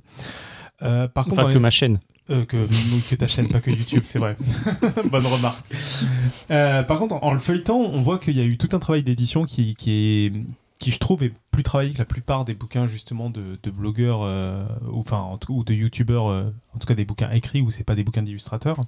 Euh, 0.83 1.09
par 1.09 1.27
enfin, 1.27 1.37
contre, 1.37 1.49
que 1.49 1.55
les... 1.55 1.61
ma 1.61 1.71
chaîne. 1.71 1.99
Euh, 2.31 2.45
que, 2.45 2.69
que 3.09 3.15
ta 3.15 3.27
chaîne, 3.27 3.49
pas 3.49 3.61
que 3.61 3.71
YouTube, 3.71 4.03
c'est 4.05 4.19
vrai. 4.19 4.37
Bonne 5.11 5.27
remarque. 5.27 5.65
Euh, 6.51 6.83
par 6.83 6.99
contre, 6.99 7.15
en, 7.15 7.23
en, 7.23 7.33
le 7.33 7.41
feuilletant, 7.41 7.79
on 7.79 8.03
voit 8.03 8.19
qu'il 8.19 8.37
y 8.37 8.41
a 8.41 8.45
eu 8.45 8.59
tout 8.59 8.69
un 8.73 8.79
travail 8.79 9.03
d'édition 9.03 9.45
qui, 9.45 9.75
qui 9.75 9.91
est 9.93 10.33
qui 10.79 10.93
je 10.93 10.99
trouve 10.99 11.23
est 11.23 11.33
plus 11.51 11.63
travaillé 11.63 11.93
que 11.93 11.99
la 11.99 12.05
plupart 12.05 12.45
des 12.45 12.55
bouquins 12.55 12.87
justement 12.87 13.31
de, 13.31 13.59
blogueurs 13.71 14.23
euh, 14.23 14.65
ou 14.91 15.01
enfin 15.01 15.39
ou 15.49 15.65
de 15.65 15.75
youtubeurs 15.75 16.29
euh, 16.29 16.51
en 16.75 16.79
tout 16.79 16.87
cas 16.87 16.95
des 16.95 17.05
bouquins 17.05 17.31
écrits 17.31 17.61
où 17.61 17.71
c'est 17.71 17.85
pas 17.85 17.95
des 17.95 18.05
bouquins 18.05 18.23
d'illustrateurs 18.23 18.81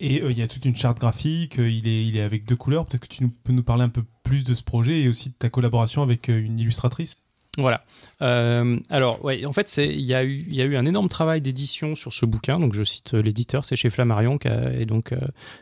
et 0.00 0.20
euh, 0.22 0.32
il 0.32 0.38
y 0.38 0.42
a 0.42 0.48
toute 0.48 0.64
une 0.64 0.76
charte 0.76 0.98
graphique 0.98 1.54
il 1.56 1.86
est 1.86 2.04
il 2.04 2.16
est 2.16 2.22
avec 2.22 2.44
deux 2.44 2.56
couleurs 2.56 2.84
peut-être 2.84 3.02
que 3.02 3.14
tu 3.14 3.28
peux 3.28 3.52
nous 3.52 3.62
parler 3.62 3.84
un 3.84 3.88
peu 3.88 4.02
plus 4.22 4.44
de 4.44 4.54
ce 4.54 4.62
projet 4.62 5.02
et 5.02 5.08
aussi 5.08 5.30
de 5.30 5.34
ta 5.34 5.48
collaboration 5.48 6.02
avec 6.02 6.28
une 6.28 6.58
illustratrice 6.58 7.20
voilà. 7.56 7.84
Alors, 8.18 9.24
ouais, 9.24 9.46
en 9.46 9.52
fait, 9.52 9.76
il 9.76 10.00
y, 10.00 10.06
y 10.06 10.12
a 10.12 10.24
eu 10.24 10.76
un 10.76 10.86
énorme 10.86 11.08
travail 11.08 11.40
d'édition 11.40 11.94
sur 11.94 12.12
ce 12.12 12.26
bouquin. 12.26 12.58
Donc, 12.58 12.72
je 12.72 12.82
cite 12.82 13.14
l'éditeur, 13.14 13.64
c'est 13.64 13.76
chez 13.76 13.90
Flammarion, 13.90 14.38
qui 14.38 14.48
a, 14.48 14.72
et 14.72 14.86
donc 14.86 15.14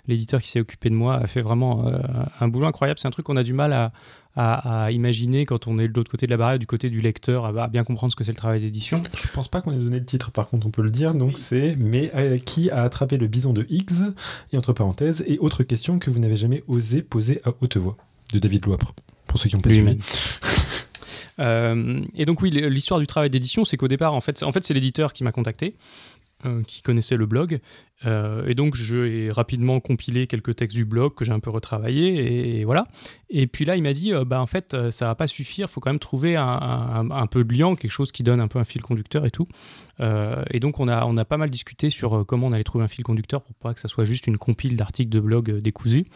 l'éditeur 0.08 0.40
qui 0.40 0.48
s'est 0.48 0.60
occupé 0.60 0.88
de 0.88 0.94
moi 0.94 1.16
a 1.16 1.26
fait 1.26 1.42
vraiment 1.42 1.92
un 2.40 2.48
boulot 2.48 2.66
incroyable. 2.66 2.98
C'est 2.98 3.08
un 3.08 3.10
truc 3.10 3.26
qu'on 3.26 3.36
a 3.36 3.42
du 3.42 3.52
mal 3.52 3.74
à, 3.74 3.92
à, 4.36 4.84
à, 4.84 4.90
imaginer 4.90 5.44
quand 5.46 5.66
on 5.66 5.78
est 5.78 5.88
de 5.88 5.92
l'autre 5.94 6.10
côté 6.10 6.26
de 6.26 6.30
la 6.30 6.36
barrière, 6.36 6.58
du 6.58 6.66
côté 6.66 6.90
du 6.90 7.00
lecteur, 7.00 7.44
à, 7.46 7.68
bien 7.68 7.84
comprendre 7.84 8.12
ce 8.12 8.16
que 8.16 8.24
c'est 8.24 8.32
le 8.32 8.36
travail 8.36 8.60
d'édition. 8.60 8.96
Je 9.16 9.28
pense 9.28 9.48
pas 9.48 9.60
qu'on 9.60 9.72
ait 9.72 9.76
donné 9.76 9.98
le 9.98 10.04
titre, 10.04 10.30
par 10.30 10.48
contre, 10.48 10.66
on 10.66 10.70
peut 10.70 10.82
le 10.82 10.90
dire. 10.90 11.14
Donc, 11.14 11.36
c'est 11.36 11.76
Mais 11.78 12.10
euh, 12.14 12.38
qui 12.38 12.70
a 12.70 12.82
attrapé 12.82 13.16
le 13.16 13.26
bison 13.26 13.52
de 13.52 13.66
Higgs? 13.68 14.14
Et 14.52 14.56
entre 14.56 14.72
parenthèses, 14.72 15.24
et 15.26 15.38
autre 15.38 15.62
question 15.62 15.98
que 15.98 16.10
vous 16.10 16.18
n'avez 16.18 16.36
jamais 16.36 16.64
osé 16.68 17.02
poser 17.02 17.40
à 17.44 17.52
haute 17.60 17.76
voix, 17.76 17.96
de 18.32 18.38
David 18.38 18.66
Loipre, 18.66 18.94
pour 19.26 19.38
ceux 19.38 19.48
qui 19.48 19.56
ont 19.56 19.60
pas 19.60 19.70
suivi. 19.70 19.98
Euh, 21.38 22.02
et 22.14 22.26
donc 22.26 22.42
oui, 22.42 22.50
l'histoire 22.50 23.00
du 23.00 23.06
travail 23.06 23.30
d'édition, 23.30 23.64
c'est 23.64 23.78
qu'au 23.78 23.88
départ, 23.88 24.12
en 24.12 24.20
fait, 24.20 24.42
en 24.42 24.52
fait 24.52 24.64
c'est 24.64 24.74
l'éditeur 24.74 25.14
qui 25.14 25.24
m'a 25.24 25.32
contacté, 25.32 25.76
euh, 26.44 26.62
qui 26.64 26.82
connaissait 26.82 27.16
le 27.16 27.26
blog, 27.26 27.60
euh, 28.04 28.46
et 28.46 28.54
donc 28.54 28.74
j'ai 28.74 29.30
rapidement 29.30 29.80
compilé 29.80 30.26
quelques 30.26 30.56
textes 30.56 30.76
du 30.76 30.84
blog 30.84 31.14
que 31.14 31.24
j'ai 31.24 31.32
un 31.32 31.40
peu 31.40 31.50
retravaillé, 31.50 32.58
et, 32.58 32.64
voilà. 32.64 32.86
Et 33.30 33.46
puis 33.46 33.64
là, 33.64 33.76
il 33.76 33.82
m'a 33.82 33.92
dit, 33.92 34.12
euh, 34.12 34.24
bah 34.24 34.40
en 34.40 34.46
fait, 34.46 34.76
ça 34.90 35.06
va 35.06 35.14
pas 35.14 35.26
suffire, 35.26 35.70
faut 35.70 35.80
quand 35.80 35.90
même 35.90 35.98
trouver 35.98 36.36
un, 36.36 37.26
peu 37.30 37.44
de 37.44 37.54
lien, 37.54 37.74
quelque 37.74 37.90
chose 37.90 38.12
qui 38.12 38.22
donne 38.22 38.40
un 38.40 38.48
peu 38.48 38.58
un 38.58 38.64
fil 38.64 38.82
conducteur 38.82 39.24
et 39.26 39.30
tout. 39.30 39.48
Euh, 40.00 40.42
et 40.50 40.60
donc 40.60 40.80
on 40.80 40.88
a, 40.88 41.04
on 41.04 41.16
a 41.16 41.24
pas 41.24 41.36
mal 41.36 41.50
discuté 41.50 41.90
sur 41.90 42.16
euh, 42.16 42.24
comment 42.24 42.48
on 42.48 42.52
allait 42.52 42.64
trouver 42.64 42.84
un 42.84 42.88
fil 42.88 43.04
conducteur 43.04 43.42
pour 43.42 43.54
pas 43.54 43.74
que 43.74 43.80
ça 43.80 43.88
soit 43.88 44.04
juste 44.04 44.26
une 44.26 44.38
compile 44.38 44.76
d'articles 44.76 45.10
de 45.10 45.20
blog 45.20 45.50
euh, 45.50 45.60
décousus. 45.60 46.06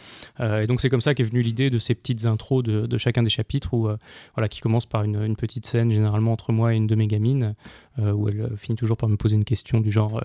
et 0.40 0.66
donc 0.66 0.80
c'est 0.80 0.88
comme 0.88 1.00
ça 1.00 1.14
qu'est 1.14 1.24
venue 1.24 1.42
l'idée 1.42 1.70
de 1.70 1.78
ces 1.78 1.94
petites 1.94 2.26
intros 2.26 2.62
de, 2.62 2.86
de, 2.86 2.98
chacun 2.98 3.22
des 3.22 3.30
chapitres, 3.30 3.74
où, 3.74 3.88
voilà, 4.34 4.48
qui 4.48 4.60
commence 4.60 4.86
par 4.86 5.02
une, 5.02 5.22
une, 5.22 5.36
petite 5.36 5.66
scène 5.66 5.90
généralement 5.90 6.32
entre 6.32 6.52
moi 6.52 6.72
et 6.72 6.76
une 6.76 6.86
de 6.86 6.94
mes 6.94 7.06
gamines, 7.06 7.54
où 7.98 8.28
elle 8.28 8.50
finit 8.56 8.76
toujours 8.76 8.96
par 8.96 9.08
me 9.08 9.16
poser 9.16 9.36
une 9.36 9.44
question 9.44 9.80
du 9.80 9.92
genre 9.92 10.22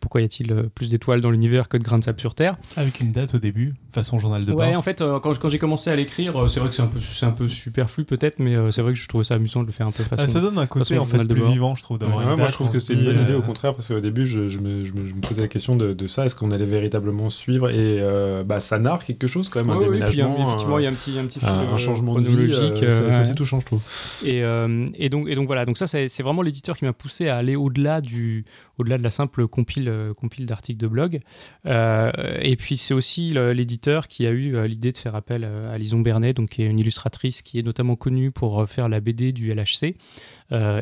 pourquoi 0.00 0.20
y 0.20 0.24
a-t-il 0.24 0.52
euh, 0.52 0.62
plus 0.74 0.88
d'étoiles 0.88 1.20
dans 1.20 1.30
l'univers 1.30 1.68
que 1.68 1.76
de 1.76 1.82
grains 1.82 1.98
de 1.98 2.04
sable 2.04 2.20
sur 2.20 2.34
Terre? 2.34 2.56
Avec 2.76 3.00
une 3.00 3.12
date 3.12 3.34
au 3.34 3.38
début, 3.38 3.74
façon 3.92 4.18
journal 4.18 4.44
de 4.44 4.52
bord. 4.52 4.60
Ouais, 4.60 4.74
en 4.76 4.82
fait, 4.82 5.00
euh, 5.00 5.18
quand, 5.18 5.36
quand 5.38 5.48
j'ai 5.48 5.58
commencé 5.58 5.90
à 5.90 5.96
l'écrire, 5.96 6.36
euh, 6.40 6.48
c'est 6.48 6.60
vrai 6.60 6.68
que 6.68 6.74
c'est 6.74 6.82
un 6.82 6.86
peu, 6.86 7.00
c'est 7.00 7.26
un 7.26 7.30
peu 7.30 7.48
superflu 7.48 8.04
peut-être, 8.04 8.38
mais 8.38 8.54
euh, 8.54 8.70
c'est 8.70 8.82
vrai 8.82 8.92
que 8.92 8.98
je 8.98 9.08
trouvais 9.08 9.24
ça 9.24 9.34
amusant 9.34 9.62
de 9.62 9.66
le 9.66 9.72
faire 9.72 9.86
un 9.86 9.90
peu 9.92 10.02
façon. 10.02 10.22
Ah, 10.22 10.26
ça 10.26 10.40
donne 10.40 10.58
un 10.58 10.66
côté 10.66 10.94
façon 10.94 11.02
en 11.02 11.06
fait 11.06 11.24
plus 11.24 11.40
bord. 11.40 11.50
vivant, 11.52 11.74
je 11.74 11.82
trouve, 11.82 11.98
d'avoir 11.98 12.18
Ouais, 12.18 12.24
une 12.24 12.30
ouais, 12.30 12.36
moi 12.36 12.48
je 12.48 12.52
trouve 12.52 12.70
que 12.70 12.80
se 12.80 12.86
c'est 12.86 12.94
une 12.94 13.04
bonne 13.04 13.20
idée 13.22 13.34
au 13.34 13.42
contraire 13.42 13.72
parce 13.72 13.88
qu'au 13.88 14.00
début 14.00 14.26
je, 14.26 14.48
je 14.48 14.58
me, 14.58 14.84
je 14.84 14.92
me- 14.92 15.06
je 15.06 15.14
me 15.14 15.20
posais 15.20 15.40
la 15.40 15.48
question 15.48 15.76
de, 15.76 15.92
de 15.92 16.06
ça 16.06 16.24
est-ce 16.26 16.34
qu'on 16.36 16.50
allait 16.50 16.64
véritablement 16.64 17.30
suivre 17.30 17.70
et 17.70 17.98
euh, 18.00 18.42
bah, 18.44 18.60
ça 18.60 18.78
narre 18.78 19.04
quelque 19.04 19.26
chose 19.26 19.48
quand 19.48 19.60
même 19.64 19.76
Ouais, 19.76 19.84
un 19.84 19.88
ouais, 19.88 20.00
puis 20.06 20.12
il 20.14 20.18
y 20.18 20.22
a- 20.22 20.24
déménagement 20.26 20.46
effectivement, 20.48 20.78
il 20.78 20.84
y 20.84 20.86
a 20.86 20.90
un 20.90 20.94
petit, 20.94 21.18
un 21.18 21.26
petit 21.26 21.38
fil, 21.40 21.48
un 21.48 21.76
changement 21.78 22.12
chronologique. 22.14 22.82
euh, 22.82 23.10
euh, 23.10 23.24
c'est- 23.24 23.34
touchant 23.34 23.60
je 23.60 23.66
trouve 23.66 23.80
Et, 24.24 24.42
euh, 24.42 24.86
et, 24.94 25.08
donc, 25.08 25.28
et 25.28 25.34
donc 25.34 25.46
voilà, 25.46 25.64
donc 25.64 25.78
ça 25.78 25.86
c'est 25.86 26.22
vraiment 26.22 26.42
l'éditeur 26.42 26.76
qui 26.76 26.84
m'a 26.84 26.92
poussé 26.92 27.28
à 27.28 27.36
aller 27.36 27.56
au-delà 27.56 28.00
du 28.00 28.44
au-delà 28.78 28.98
de 28.98 29.02
la 29.02 29.10
simple 29.10 29.46
compile, 29.72 29.88
euh, 29.88 30.14
compile 30.14 30.46
d'articles 30.46 30.80
de 30.80 30.86
blog. 30.86 31.20
Euh, 31.66 32.10
et 32.40 32.56
puis 32.56 32.76
c'est 32.76 32.94
aussi 32.94 33.30
l'éditeur 33.30 34.08
qui 34.08 34.26
a 34.26 34.30
eu 34.30 34.54
euh, 34.54 34.66
l'idée 34.66 34.92
de 34.92 34.96
faire 34.96 35.14
appel 35.14 35.44
à 35.44 35.78
Lison 35.78 36.00
Bernet, 36.00 36.34
donc 36.34 36.50
qui 36.50 36.62
est 36.62 36.66
une 36.66 36.78
illustratrice 36.78 37.42
qui 37.42 37.58
est 37.58 37.62
notamment 37.62 37.96
connue 37.96 38.30
pour 38.30 38.68
faire 38.68 38.88
la 38.88 39.00
BD 39.00 39.32
du 39.32 39.52
LHC. 39.52 39.96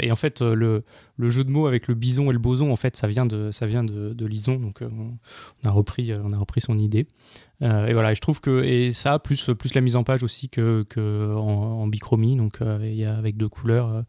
Et 0.03 0.11
en 0.11 0.17
fait, 0.17 0.41
le, 0.41 0.83
jeu 1.19 1.45
de 1.45 1.51
mots 1.51 1.69
avec 1.69 1.87
le 1.87 1.95
bison 1.95 2.31
et 2.31 2.33
le 2.33 2.41
boson, 2.41 2.73
en 2.73 2.77
fait, 2.77 2.97
ça 2.97 3.07
vient 3.07 3.25
de, 3.25 3.53
ça 3.53 3.67
vient 3.67 3.85
de, 3.85 4.27
Lison, 4.27 4.57
donc 4.57 4.81
on, 4.83 5.17
a 5.69 5.71
repris, 5.71 6.13
on 6.13 6.33
a 6.33 6.37
repris 6.37 6.61
son 6.61 6.77
idée. 6.77 7.07
Euh, 7.63 7.87
et 7.87 7.93
voilà, 7.93 8.15
je 8.15 8.21
trouve 8.21 8.41
que 8.41 8.63
et 8.65 8.93
ça 8.93 9.19
plus 9.19 9.51
plus 9.59 9.75
la 9.75 9.81
mise 9.81 9.97
en 9.97 10.05
page 10.05 10.23
aussi 10.23 10.49
que, 10.49 10.85
que 10.89 11.35
en, 11.35 11.83
en 11.83 11.87
bichromie, 11.87 12.37
donc 12.37 12.63
euh, 12.63 13.07
a 13.07 13.17
avec 13.17 13.37
deux 13.37 13.49
couleurs, 13.49 13.89
euh, 13.89 14.03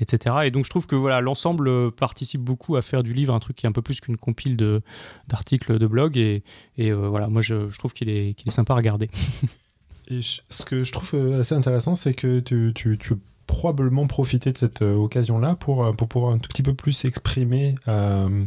etc. 0.00 0.36
Et 0.44 0.50
donc 0.50 0.64
je 0.64 0.70
trouve 0.70 0.86
que 0.86 0.96
voilà 0.96 1.20
l'ensemble 1.20 1.68
euh, 1.68 1.90
participe 1.90 2.40
beaucoup 2.40 2.76
à 2.76 2.82
faire 2.82 3.02
du 3.02 3.12
livre 3.12 3.34
un 3.34 3.38
truc 3.38 3.56
qui 3.56 3.66
est 3.66 3.68
un 3.68 3.72
peu 3.72 3.82
plus 3.82 4.00
qu'une 4.00 4.16
compile 4.16 4.56
de 4.56 4.82
d'articles 5.28 5.78
de 5.78 5.86
blog 5.86 6.16
et, 6.16 6.42
et 6.78 6.90
euh, 6.90 7.08
voilà 7.08 7.28
moi 7.28 7.42
je, 7.42 7.68
je 7.68 7.78
trouve 7.78 7.92
qu'il 7.92 8.08
est 8.08 8.34
qu'il 8.34 8.48
est 8.48 8.52
sympa 8.52 8.72
à 8.72 8.76
regarder. 8.76 9.08
et 10.08 10.20
ce 10.22 10.64
que 10.64 10.82
je 10.82 10.92
trouve 10.92 11.10
euh, 11.14 11.40
assez 11.40 11.54
intéressant 11.54 11.94
c'est 11.94 12.14
que 12.14 12.40
tu, 12.40 12.72
tu, 12.74 12.98
tu 12.98 13.14
probablement 13.46 14.06
profité 14.06 14.52
de 14.52 14.58
cette 14.58 14.82
euh, 14.82 14.94
occasion 14.94 15.38
là 15.38 15.54
pour, 15.54 15.84
euh, 15.84 15.92
pour 15.92 16.08
pouvoir 16.08 16.32
un 16.32 16.38
tout 16.38 16.48
petit 16.48 16.62
peu 16.62 16.74
plus 16.74 17.04
exprimer 17.04 17.76
euh, 17.88 18.44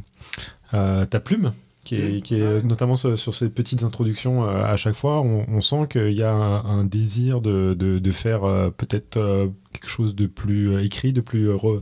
euh, 0.73 1.05
ta 1.05 1.19
plume 1.19 1.53
qui 1.85 1.95
est, 1.95 2.21
qui 2.21 2.35
est 2.35 2.63
notamment 2.63 2.95
sur, 2.95 3.17
ces 3.33 3.49
petites 3.49 3.83
introductions 3.83 4.43
euh, 4.43 4.63
à 4.63 4.75
chaque 4.75 4.95
fois, 4.95 5.21
on, 5.21 5.45
on 5.49 5.61
sent 5.61 5.87
qu'il 5.89 6.11
y 6.11 6.23
a 6.23 6.31
un, 6.31 6.65
un 6.65 6.83
désir 6.83 7.39
de, 7.41 7.73
de, 7.73 7.99
de 7.99 8.11
faire 8.11 8.43
euh, 8.43 8.69
peut-être 8.69 9.17
euh, 9.17 9.47
quelque 9.73 9.87
chose 9.89 10.13
de 10.13 10.27
plus 10.27 10.83
écrit, 10.83 11.13
de 11.13 11.21
plus 11.21 11.49
re- 11.49 11.81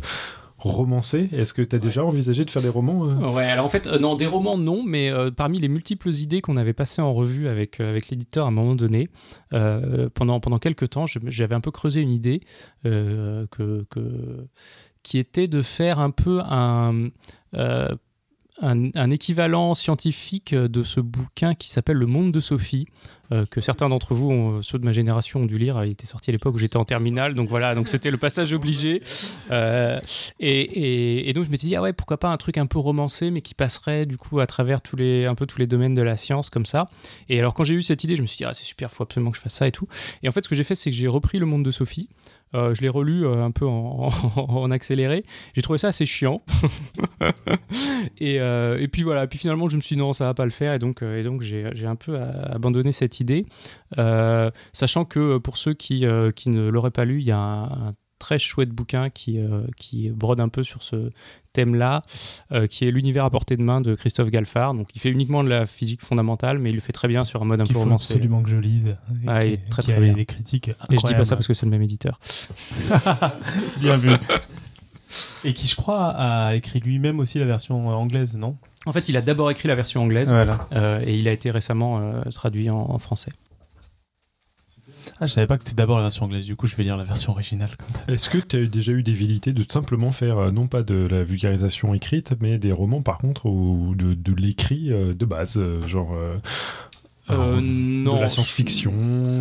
romancé. 0.60 1.30
Est-ce 1.34 1.54
que 1.54 1.62
tu 1.62 1.76
as 1.76 1.80
déjà 1.80 2.04
envisagé 2.06 2.46
de 2.46 2.50
faire 2.50 2.62
des 2.62 2.70
romans 2.70 3.02
Ouais, 3.34 3.46
alors 3.46 3.66
en 3.66 3.70
fait, 3.70 3.86
euh, 3.88 4.00
non, 4.00 4.16
des 4.16 4.26
romans, 4.28 4.58
non, 4.58 4.84
mais 4.84 5.10
euh, 5.12 5.30
parmi 5.32 5.60
les 5.60 5.68
multiples 5.68 6.10
idées 6.10 6.42
qu'on 6.42 6.58
avait 6.58 6.74
passées 6.74 7.02
en 7.02 7.14
revue 7.14 7.48
avec, 7.48 7.80
euh, 7.80 7.90
avec 7.90 8.10
l'éditeur 8.10 8.46
à 8.46 8.48
un 8.50 8.52
moment 8.52 8.76
donné, 8.76 9.10
pendant, 9.52 10.40
pendant 10.40 10.58
quelques 10.60 10.90
temps, 10.92 11.06
j'avais 11.08 11.56
un 11.56 11.62
peu 11.62 11.72
creusé 11.72 12.02
une 12.02 12.12
idée 12.12 12.42
que, 12.84 13.48
que- 13.90 14.48
qui 15.04 15.18
était 15.20 15.48
de 15.48 15.62
faire 15.62 16.00
un 16.00 16.10
peu 16.12 16.42
un. 16.44 17.10
euh, 17.54 17.88
un, 18.62 19.10
équivalent 19.10 19.76
scientifique 19.76 20.54
de 20.56 20.84
ce 20.84 21.00
bouquin 21.00 21.54
qui 21.54 21.70
s'appelle 21.70 21.98
Le 21.98 22.06
Monde 22.08 22.32
de 22.32 22.40
Sophie, 22.40 22.88
euh, 23.32 23.46
que 23.52 23.60
certains 23.62 23.90
d'entre 23.90 24.14
vous, 24.16 24.32
ont- 24.32 24.62
ceux 24.62 24.80
de 24.80 24.86
ma 24.86 24.94
génération, 24.94 25.42
ont 25.42 25.46
dû 25.46 25.58
lire. 25.58 25.84
Il 25.84 25.92
était 25.92 26.06
sorti 26.08 26.30
à 26.30 26.34
l'époque 26.34 26.56
où 26.56 26.58
j'étais 26.58 26.78
en 26.78 26.86
terminale, 26.86 27.34
donc 27.36 27.50
voilà, 27.50 27.76
donc 27.76 27.88
c'était 27.88 28.10
le 28.10 28.18
passage 28.18 28.54
obligé. 28.54 29.04
Euh, 29.52 30.00
et 30.40 31.32
donc 31.34 31.44
je 31.46 31.50
m'étais 31.50 31.68
dit 31.68 31.76
ah 31.76 31.82
ouais 31.82 31.94
pourquoi 31.94 32.18
pas 32.18 32.30
un 32.30 32.38
truc 32.38 32.58
un 32.58 32.66
peu 32.66 32.80
romancé 32.80 33.32
mais 33.32 33.42
qui 33.42 33.54
passerait 33.54 34.06
du 34.06 34.18
coup 34.18 34.40
à 34.40 34.48
travers 34.48 34.82
tous 34.82 34.96
les 34.96 35.26
un 35.26 35.36
peu 35.36 35.46
tous 35.46 35.60
les 35.60 35.68
domaines 35.68 35.94
de 35.94 36.02
la 36.02 36.18
science 36.18 36.50
comme 36.50 36.66
ça 36.66 36.86
et 37.30 37.40
alors 37.40 37.54
quand 37.54 37.64
j'ai 37.64 37.76
eu 37.76 37.82
cette 37.82 38.04
idée 38.04 38.16
je 38.16 38.22
me 38.22 38.28
suis 38.28 38.38
dit 38.38 38.46
ah 38.46 38.54
c'est 38.54 38.64
super 38.64 38.92
faut 38.92 39.04
absolument 39.04 39.32
que 39.32 39.38
je 39.38 39.42
fasse 39.42 39.54
ça 39.56 39.68
et 39.68 39.72
tout 39.72 39.88
et 40.24 40.28
en 40.30 40.32
fait 40.32 40.44
ce 40.44 40.50
que 40.50 40.56
j'ai 40.56 40.64
fait 40.64 40.76
c'est 40.76 40.90
que 40.90 40.96
j'ai 40.96 41.08
repris 41.08 41.38
le 41.40 41.46
monde 41.46 41.64
de 41.64 41.72
Sophie 41.72 42.10
Euh, 42.56 42.74
je 42.74 42.82
l'ai 42.82 42.90
relu 42.90 43.26
euh, 43.26 43.44
un 43.44 43.52
peu 43.52 43.66
en, 43.66 44.72
accéléré. 44.72 45.26
J'ai 45.54 45.62
trouvé 45.62 45.78
ça 45.78 45.90
assez 45.90 46.06
chiant. 46.06 46.42
Et, 48.20 48.40
euh, 48.40 48.80
et 48.80 48.88
puis 48.88 49.04
voilà 49.04 49.28
puis 49.28 49.38
finalement 49.38 49.70
je 49.70 49.76
me 49.76 49.82
suis 49.82 49.96
dit 49.96 50.00
non 50.00 50.14
ça 50.14 50.26
va 50.26 50.34
pas 50.34 50.46
le 50.46 50.52
faire. 50.52 50.74
Et 50.74 50.80
donc 50.80 51.04
j'ai 51.42 51.86
un 51.86 51.96
peu 51.96 52.20
abandonné 52.20 52.92
cette 52.92 53.20
idée. 53.20 53.46
Sachant 54.74 55.06
que 55.06 55.38
pour 55.38 55.58
ceux 55.58 55.74
qui 55.74 56.02
ne 56.02 56.70
l'auraient 56.70 56.92
pas 56.92 57.06
lu 57.06 57.20
il 57.20 57.28
y 57.28 57.32
a 57.32 57.38
un, 57.38 57.94
très 58.20 58.40
chouette 58.40 58.70
bouquin 58.70 59.10
qui, 59.10 59.40
qui 59.76 60.10
brode 60.10 60.40
un 60.40 60.50
peu 60.50 60.64
sur 60.64 60.82
ce 60.82 61.12
thème-là, 61.58 62.02
euh, 62.52 62.68
qui 62.68 62.86
est 62.88 62.92
L'univers 62.92 63.26
à 63.26 63.30
portée 63.30 63.58
de 63.58 63.62
main 63.64 63.82
de 63.82 63.96
Christophe 63.96 64.30
Galfard. 64.30 64.74
Donc 64.76 64.88
il 64.96 65.02
fait 65.02 65.10
uniquement 65.10 65.44
de 65.44 65.50
la 65.50 65.66
physique 65.66 66.02
fondamentale, 66.02 66.60
mais 66.60 66.70
il 66.70 66.76
le 66.76 66.82
fait 66.82 66.94
très 66.94 67.08
bien 67.08 67.26
sur 67.26 67.42
un 67.42 67.46
mode 67.46 67.62
un 67.62 67.66
peu 67.66 67.74
faut 67.74 67.80
romancé. 67.82 68.14
absolument 68.14 68.42
que 68.44 68.50
je 68.50 68.58
lise. 68.58 68.88
Et 68.88 69.28
Ah, 69.28 69.44
il 69.46 69.54
est 69.54 69.70
très, 69.70 69.82
qui 69.82 69.90
très 69.90 69.98
a 69.98 70.00
bien. 70.02 70.14
des 70.14 70.26
critiques 70.26 70.70
Et 70.92 70.98
je 70.98 71.06
dis 71.08 71.14
pas 71.16 71.26
ça 71.26 71.36
parce 71.36 71.48
que 71.48 71.54
c'est 71.54 71.66
le 71.66 71.72
même 71.72 71.82
éditeur. 71.82 72.20
Bien 73.80 73.98
vu. 73.98 74.12
Et 75.44 75.54
qui, 75.54 75.68
je 75.68 75.76
crois, 75.76 76.10
a 76.10 76.56
écrit 76.56 76.80
lui-même 76.80 77.20
aussi 77.20 77.40
la 77.40 77.46
version 77.46 77.90
euh, 77.90 77.94
anglaise, 77.94 78.36
non? 78.36 78.56
En 78.86 78.92
fait, 78.92 79.10
il 79.10 79.18
a 79.18 79.22
d'abord 79.22 79.50
écrit 79.52 79.68
la 79.68 79.76
version 79.76 80.04
anglaise 80.04 80.30
Voilà. 80.30 80.60
euh, 80.74 81.02
et 81.06 81.16
il 81.16 81.28
a 81.28 81.32
été 81.32 81.50
récemment 81.52 82.00
euh, 82.00 82.22
traduit 82.34 82.70
en, 82.70 82.78
en 82.78 83.00
français. 83.00 83.32
Ah, 85.20 85.26
je 85.26 85.34
savais 85.34 85.48
pas 85.48 85.58
que 85.58 85.64
c'était 85.64 85.76
d'abord 85.76 85.98
la 85.98 86.04
version 86.04 86.26
anglaise. 86.26 86.46
Du 86.46 86.56
coup, 86.56 86.68
je 86.68 86.76
vais 86.76 86.84
lire 86.84 86.96
la 86.98 87.04
version 87.04 87.32
originale. 87.32 87.72
Est-ce 88.08 88.30
que 88.30 88.38
tu 88.38 88.56
as 88.58 88.66
déjà 88.68 88.92
eu 88.92 89.02
des 89.02 89.14
velléités 89.14 89.52
de 89.52 89.64
simplement 89.68 90.12
faire, 90.12 90.38
euh, 90.38 90.52
non 90.52 90.68
pas 90.68 90.84
de 90.84 91.08
la 91.10 91.24
vulgarisation 91.24 91.94
écrite, 91.96 92.34
mais 92.40 92.58
des 92.60 92.72
romans 92.72 93.02
par 93.02 93.18
contre, 93.18 93.48
ou 93.48 93.96
de, 93.96 94.14
de 94.14 94.34
l'écrit 94.40 94.92
euh, 94.92 95.14
de 95.16 95.26
base, 95.26 95.58
euh, 95.58 95.82
genre 95.88 96.14
euh, 96.14 96.36
Euh, 97.32 97.58
euh, 97.58 97.62
non. 97.62 98.16
de 98.18 98.22
la 98.22 98.30
science-fiction, 98.30 98.94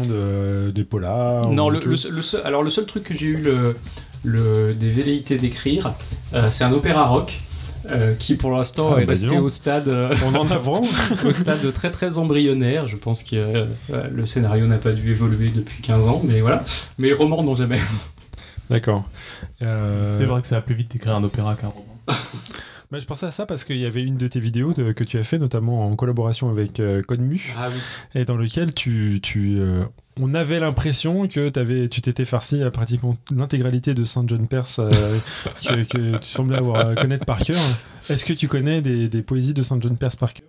de, 0.09 0.73
des 0.75 0.83
polars 0.85 1.51
Non, 1.53 1.67
ou 1.67 1.71
le, 1.71 1.81
tout 1.81 1.89
le 1.89 1.97
seul- 1.97 2.13
le 2.13 2.23
seul, 2.23 2.41
alors 2.45 2.63
le 2.63 2.71
seul 2.71 2.87
truc 2.87 3.05
que 3.05 3.15
j'ai 3.15 3.27
eu 3.27 3.37
le, 3.37 3.77
le- 4.25 4.75
des 4.75 4.91
velléités 4.91 5.37
d'écrire, 5.37 5.95
euh, 6.35 6.51
c'est 6.51 6.65
un 6.65 6.73
opéra 6.73 7.07
rock. 7.07 7.39
Euh, 7.91 8.15
qui 8.15 8.35
pour 8.37 8.51
l'instant 8.51 8.95
Ah, 8.97 9.01
est 9.03 9.05
bah, 9.07 9.13
resté 9.13 9.39
au 9.39 9.49
stade 9.49 9.89
euh, 9.89 10.15
On 10.25 10.35
en 10.35 10.51
a 10.51 10.57
vraiment 10.57 10.87
au 11.27 11.33
stade 11.33 11.73
très 11.73 11.91
très 11.91 12.19
embryonnaire. 12.19 12.87
Je 12.87 12.97
pense 12.97 13.23
que 13.23 13.37
euh, 13.37 13.65
euh, 13.93 14.09
le 14.13 14.27
scénario 14.27 14.67
n'a 14.67 14.79
pas 14.79 14.93
dû 14.93 15.11
évoluer 15.11 15.51
depuis 15.51 15.83
15 15.83 16.09
ans, 16.09 16.21
mais 16.25 16.41
voilà. 16.41 16.65
Mais 16.99 17.13
roman, 17.13 17.43
non 17.43 17.55
jamais. 17.55 17.79
D'accord. 18.71 19.09
Euh, 19.63 20.11
C'est 20.13 20.25
vrai 20.25 20.41
que 20.41 20.47
ça 20.47 20.57
va 20.57 20.63
plus 20.63 20.75
vite 20.75 20.91
d'écrire 20.91 21.15
un 21.15 21.23
opéra 21.25 21.55
qu'un 21.55 21.69
roman. 21.69 21.87
bah, 22.91 22.99
je 22.99 23.05
pensais 23.07 23.27
à 23.27 23.31
ça 23.31 23.47
parce 23.47 23.65
qu'il 23.65 23.77
y 23.79 23.87
avait 23.87 24.03
une 24.03 24.17
de 24.17 24.27
tes 24.27 24.41
vidéos 24.41 24.73
de- 24.73 24.93
que 24.93 25.05
tu 25.05 25.19
as 25.19 25.23
fait, 25.23 25.39
notamment 25.39 25.87
en 25.87 25.95
collaboration 25.97 26.51
avec 26.51 26.81
euh, 26.81 27.01
Conmu, 27.07 27.55
Ah 27.59 27.69
oui. 27.71 27.81
et 28.21 28.25
dans 28.25 28.37
lequel 28.37 28.75
tu, 28.75 29.21
tu, 29.23 29.57
euh, 29.59 29.85
on 30.21 30.33
avait 30.35 30.61
l'impression 30.61 31.29
que 31.29 31.49
t'avais- 31.49 31.89
tu 31.89 32.01
t'étais 32.01 32.25
farci 32.25 32.63
à 32.63 32.71
pratiquement 32.71 33.17
l'intégralité 33.35 33.95
de 33.95 34.05
Saint 34.05 34.25
John 34.27 34.49
Perse 34.49 34.79
euh, 34.79 34.89
que, 35.67 35.83
que 35.85 36.17
tu 36.19 36.29
semblais 36.29 36.57
avoir 36.59 36.87
euh, 36.87 36.95
connaître 36.95 37.25
par 37.27 37.39
cœur. 37.39 37.59
Est-ce 38.09 38.25
que 38.25 38.33
tu 38.33 38.49
connais 38.49 38.81
des, 38.83 39.09
des 39.09 39.23
poésies 39.23 39.53
de 39.55 39.63
Saint 39.63 39.79
John 39.81 39.97
Perse 39.97 40.17
par 40.17 40.33
cœur 40.33 40.47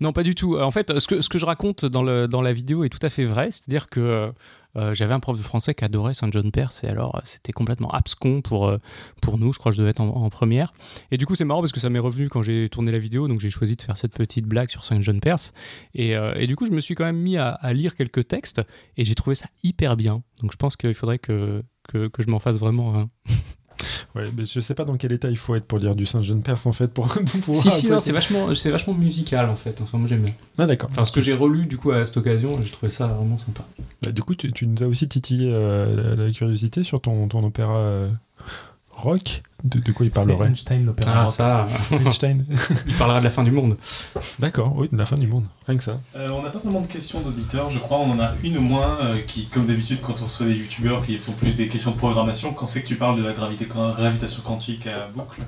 Non, 0.00 0.12
pas 0.12 0.22
du 0.22 0.34
tout. 0.34 0.58
En 0.58 0.70
fait, 0.70 0.98
ce 0.98 1.06
que, 1.06 1.20
ce 1.20 1.28
que 1.28 1.38
je 1.38 1.44
raconte 1.44 1.84
dans, 1.84 2.02
le, 2.02 2.28
dans 2.28 2.40
la 2.40 2.52
vidéo 2.52 2.84
est 2.84 2.88
tout 2.88 3.04
à 3.04 3.10
fait 3.10 3.24
vrai. 3.24 3.50
C'est-à-dire 3.50 3.88
que 3.88 4.30
euh, 4.76 4.94
j'avais 4.94 5.14
un 5.14 5.20
prof 5.20 5.36
de 5.36 5.42
français 5.42 5.74
qui 5.74 5.84
adorait 5.84 6.14
Saint 6.14 6.28
John 6.30 6.50
Perse 6.50 6.84
et 6.84 6.88
alors 6.88 7.16
euh, 7.16 7.20
c'était 7.24 7.52
complètement 7.52 7.90
abscon 7.90 8.42
pour, 8.42 8.68
euh, 8.68 8.78
pour 9.20 9.38
nous. 9.38 9.52
Je 9.52 9.58
crois 9.58 9.72
que 9.72 9.76
je 9.76 9.80
devais 9.80 9.90
être 9.90 10.00
en, 10.00 10.30
première. 10.30 10.72
Et 11.10 11.16
du 11.16 11.26
coup, 11.26 11.34
c'est 11.34 11.44
marrant 11.44 11.60
parce 11.60 11.72
que 11.72 11.80
ça 11.80 11.90
m'est 11.90 11.98
revenu 11.98 12.28
quand 12.28 12.42
j'ai 12.42 12.68
tourné 12.68 12.92
la 12.92 12.98
vidéo. 12.98 13.28
Donc 13.28 13.40
j'ai 13.40 13.50
choisi 13.50 13.76
de 13.76 13.82
faire 13.82 13.96
cette 13.96 14.14
petite 14.14 14.46
blague 14.46 14.70
sur 14.70 14.84
Saint 14.84 15.00
John 15.00 15.20
Perse. 15.20 15.52
Et, 15.94 16.14
du 16.46 16.56
coup, 16.56 16.66
je 16.66 16.72
me 16.72 16.80
suis 16.80 16.94
quand 16.94 17.04
même 17.04 17.18
mis 17.18 17.36
à, 17.36 17.48
à 17.48 17.72
lire 17.72 17.94
quelques 17.96 18.26
textes 18.28 18.60
et 18.96 19.04
j'ai 19.04 19.14
trouvé 19.14 19.34
ça 19.34 19.46
hyper 19.62 19.96
bien. 19.96 20.22
Donc 20.40 20.52
je 20.52 20.56
pense 20.56 20.76
qu'il 20.76 20.94
faudrait 20.94 21.18
que, 21.18 21.62
que, 21.88 22.08
que 22.08 22.22
je 22.22 22.28
m'en 22.28 22.38
fasse 22.38 22.58
vraiment 22.58 22.96
un. 22.96 23.10
Ouais, 24.14 24.30
mais 24.36 24.44
je 24.44 24.60
sais 24.60 24.74
pas 24.74 24.84
dans 24.84 24.96
quel 24.96 25.12
état 25.12 25.28
il 25.28 25.36
faut 25.36 25.54
être 25.54 25.64
pour 25.64 25.78
lire 25.78 25.94
du 25.94 26.06
Saint 26.06 26.22
John 26.22 26.42
Perse 26.42 26.66
en 26.66 26.72
fait 26.72 26.88
pour, 26.88 27.06
pouvoir 27.42 27.62
Si, 27.62 27.70
si, 27.70 27.88
non, 27.88 28.00
c'est 28.00 28.12
vachement, 28.12 28.54
c'est 28.54 28.70
vachement 28.70 28.94
musical 28.94 29.48
en 29.48 29.54
fait. 29.56 29.80
Enfin, 29.80 29.98
moi 29.98 30.08
j'aime 30.08 30.22
bien. 30.22 30.34
Ah 30.58 30.66
d'accord. 30.66 30.90
Enfin, 30.90 31.04
ce 31.04 31.12
que 31.12 31.20
j'ai 31.20 31.34
relu 31.34 31.66
du 31.66 31.76
coup 31.76 31.90
à 31.92 32.04
cette 32.06 32.16
occasion, 32.16 32.52
j'ai 32.62 32.70
trouvé 32.70 32.90
ça 32.90 33.06
vraiment 33.06 33.38
sympa. 33.38 33.64
Bah, 34.02 34.12
du 34.12 34.22
coup, 34.22 34.34
tu, 34.34 34.52
tu 34.52 34.66
nous 34.66 34.82
as 34.82 34.86
aussi 34.86 35.08
titillé 35.08 35.50
euh, 35.52 36.16
la, 36.16 36.24
la 36.24 36.30
curiosité 36.32 36.82
sur 36.82 37.00
ton, 37.00 37.28
ton 37.28 37.44
opéra 37.44 37.76
euh, 37.76 38.08
rock. 39.02 39.42
De, 39.62 39.78
de 39.78 39.92
quoi 39.92 40.06
il 40.06 40.12
parlerait 40.12 40.48
Einstein, 40.48 40.86
l'opéra 40.86 41.12
Ah, 41.14 41.24
rock. 41.24 41.34
ça, 41.34 41.66
Einstein. 41.92 42.46
il 42.86 42.94
parlera 42.94 43.18
de 43.20 43.24
la 43.24 43.30
fin 43.30 43.44
du 43.44 43.50
monde. 43.50 43.76
D'accord, 44.38 44.74
oui, 44.76 44.88
de 44.90 44.96
la 44.96 45.04
fin 45.04 45.18
du 45.18 45.26
monde. 45.26 45.44
Rien 45.66 45.76
que 45.76 45.84
ça. 45.84 46.00
Euh, 46.16 46.28
on 46.30 46.42
n'a 46.42 46.50
pas 46.50 46.58
vraiment 46.60 46.80
de 46.80 46.86
questions 46.86 47.20
d'auditeurs, 47.20 47.70
je 47.70 47.78
crois. 47.78 47.98
On 47.98 48.10
en 48.12 48.20
a 48.20 48.32
une 48.42 48.56
au 48.58 48.62
moins 48.62 48.98
euh, 49.02 49.18
qui, 49.26 49.46
comme 49.48 49.66
d'habitude, 49.66 49.98
quand 50.02 50.14
on 50.20 50.24
reçoit 50.24 50.46
des 50.46 50.56
youtubeurs 50.56 51.04
qui 51.04 51.18
sont 51.20 51.32
plus 51.32 51.56
des 51.56 51.68
questions 51.68 51.90
de 51.90 51.96
programmation, 51.98 52.54
quand 52.54 52.66
c'est 52.66 52.82
que 52.82 52.88
tu 52.88 52.96
parles 52.96 53.18
de 53.20 53.26
la 53.26 53.32
gravité, 53.32 53.66
gravitation 53.66 54.42
quantique 54.42 54.86
à 54.86 55.08
boucle? 55.08 55.42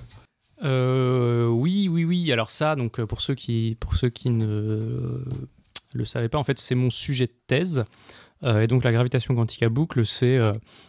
Euh, 0.65 1.47
oui, 1.49 1.89
oui, 1.91 2.05
oui. 2.05 2.31
Alors 2.33 2.51
ça, 2.51 2.77
donc 2.77 3.01
euh, 3.01 3.07
pour 3.07 3.21
ceux 3.21 3.35
qui, 3.35 3.77
pour 3.81 3.95
ceux 3.97 4.11
qui 4.11 4.31
ne 4.31 5.25
le 5.95 6.05
savaient 6.05 6.29
pas, 6.29 6.39
en 6.39 6.45
fait, 6.45 6.59
c'est 6.59 6.75
mon 6.75 6.91
sujet 6.91 7.27
de 7.27 7.35
thèse. 7.47 7.85
Et 8.45 8.67
donc 8.67 8.85
la 8.85 8.93
gravitation 8.93 9.35
quantique 9.35 9.63
à 9.63 9.69
boucle, 9.69 10.05
c'est 10.05 10.39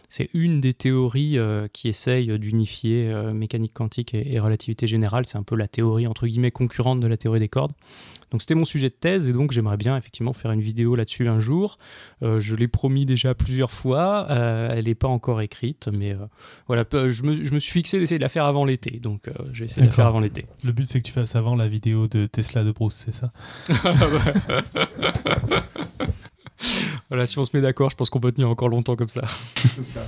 c'est 0.08 0.28
une 0.34 0.60
des 0.60 0.74
théories 0.74 1.38
qui 1.72 1.88
essaye 1.88 2.38
d'unifier 2.38 3.12
mécanique 3.32 3.72
quantique 3.72 4.14
et, 4.14 4.34
et 4.34 4.40
relativité 4.40 4.86
générale. 4.86 5.26
C'est 5.26 5.38
un 5.38 5.42
peu 5.42 5.56
la 5.56 5.68
théorie 5.68 6.06
entre 6.06 6.26
guillemets 6.26 6.50
concurrente 6.50 7.00
de 7.00 7.06
la 7.06 7.16
théorie 7.16 7.40
des 7.40 7.48
cordes. 7.48 7.72
Donc 8.34 8.42
c'était 8.42 8.56
mon 8.56 8.64
sujet 8.64 8.88
de 8.88 8.94
thèse 8.94 9.28
et 9.28 9.32
donc 9.32 9.52
j'aimerais 9.52 9.76
bien 9.76 9.96
effectivement 9.96 10.32
faire 10.32 10.50
une 10.50 10.60
vidéo 10.60 10.96
là-dessus 10.96 11.28
un 11.28 11.38
jour. 11.38 11.78
Euh, 12.24 12.40
je 12.40 12.56
l'ai 12.56 12.66
promis 12.66 13.06
déjà 13.06 13.32
plusieurs 13.32 13.70
fois, 13.70 14.26
euh, 14.28 14.74
elle 14.74 14.86
n'est 14.86 14.96
pas 14.96 15.06
encore 15.06 15.40
écrite, 15.40 15.88
mais 15.92 16.14
euh, 16.14 16.26
voilà, 16.66 16.84
je 16.92 17.22
me, 17.22 17.40
je 17.40 17.52
me, 17.52 17.60
suis 17.60 17.70
fixé 17.70 18.00
d'essayer 18.00 18.18
de 18.18 18.24
la 18.24 18.28
faire 18.28 18.44
avant 18.44 18.64
l'été, 18.64 18.98
donc 18.98 19.30
je 19.52 19.60
vais 19.60 19.66
essayer 19.66 19.82
de 19.82 19.86
la 19.86 19.92
faire 19.92 20.06
avant 20.06 20.18
l'été. 20.18 20.46
Le 20.64 20.72
but 20.72 20.84
c'est 20.88 20.98
que 20.98 21.06
tu 21.06 21.12
fasses 21.12 21.36
avant 21.36 21.54
la 21.54 21.68
vidéo 21.68 22.08
de 22.08 22.26
Tesla 22.26 22.64
de 22.64 22.72
Bruce, 22.72 23.06
c'est 23.06 23.14
ça? 23.14 23.32
Voilà, 27.10 27.26
si 27.26 27.38
on 27.38 27.44
se 27.44 27.50
met 27.54 27.60
d'accord, 27.62 27.90
je 27.90 27.96
pense 27.96 28.10
qu'on 28.10 28.20
peut 28.20 28.32
tenir 28.32 28.48
encore 28.48 28.68
longtemps 28.68 28.96
comme 28.96 29.08
ça. 29.08 29.22
c'est 29.56 29.84
ça. 29.84 30.00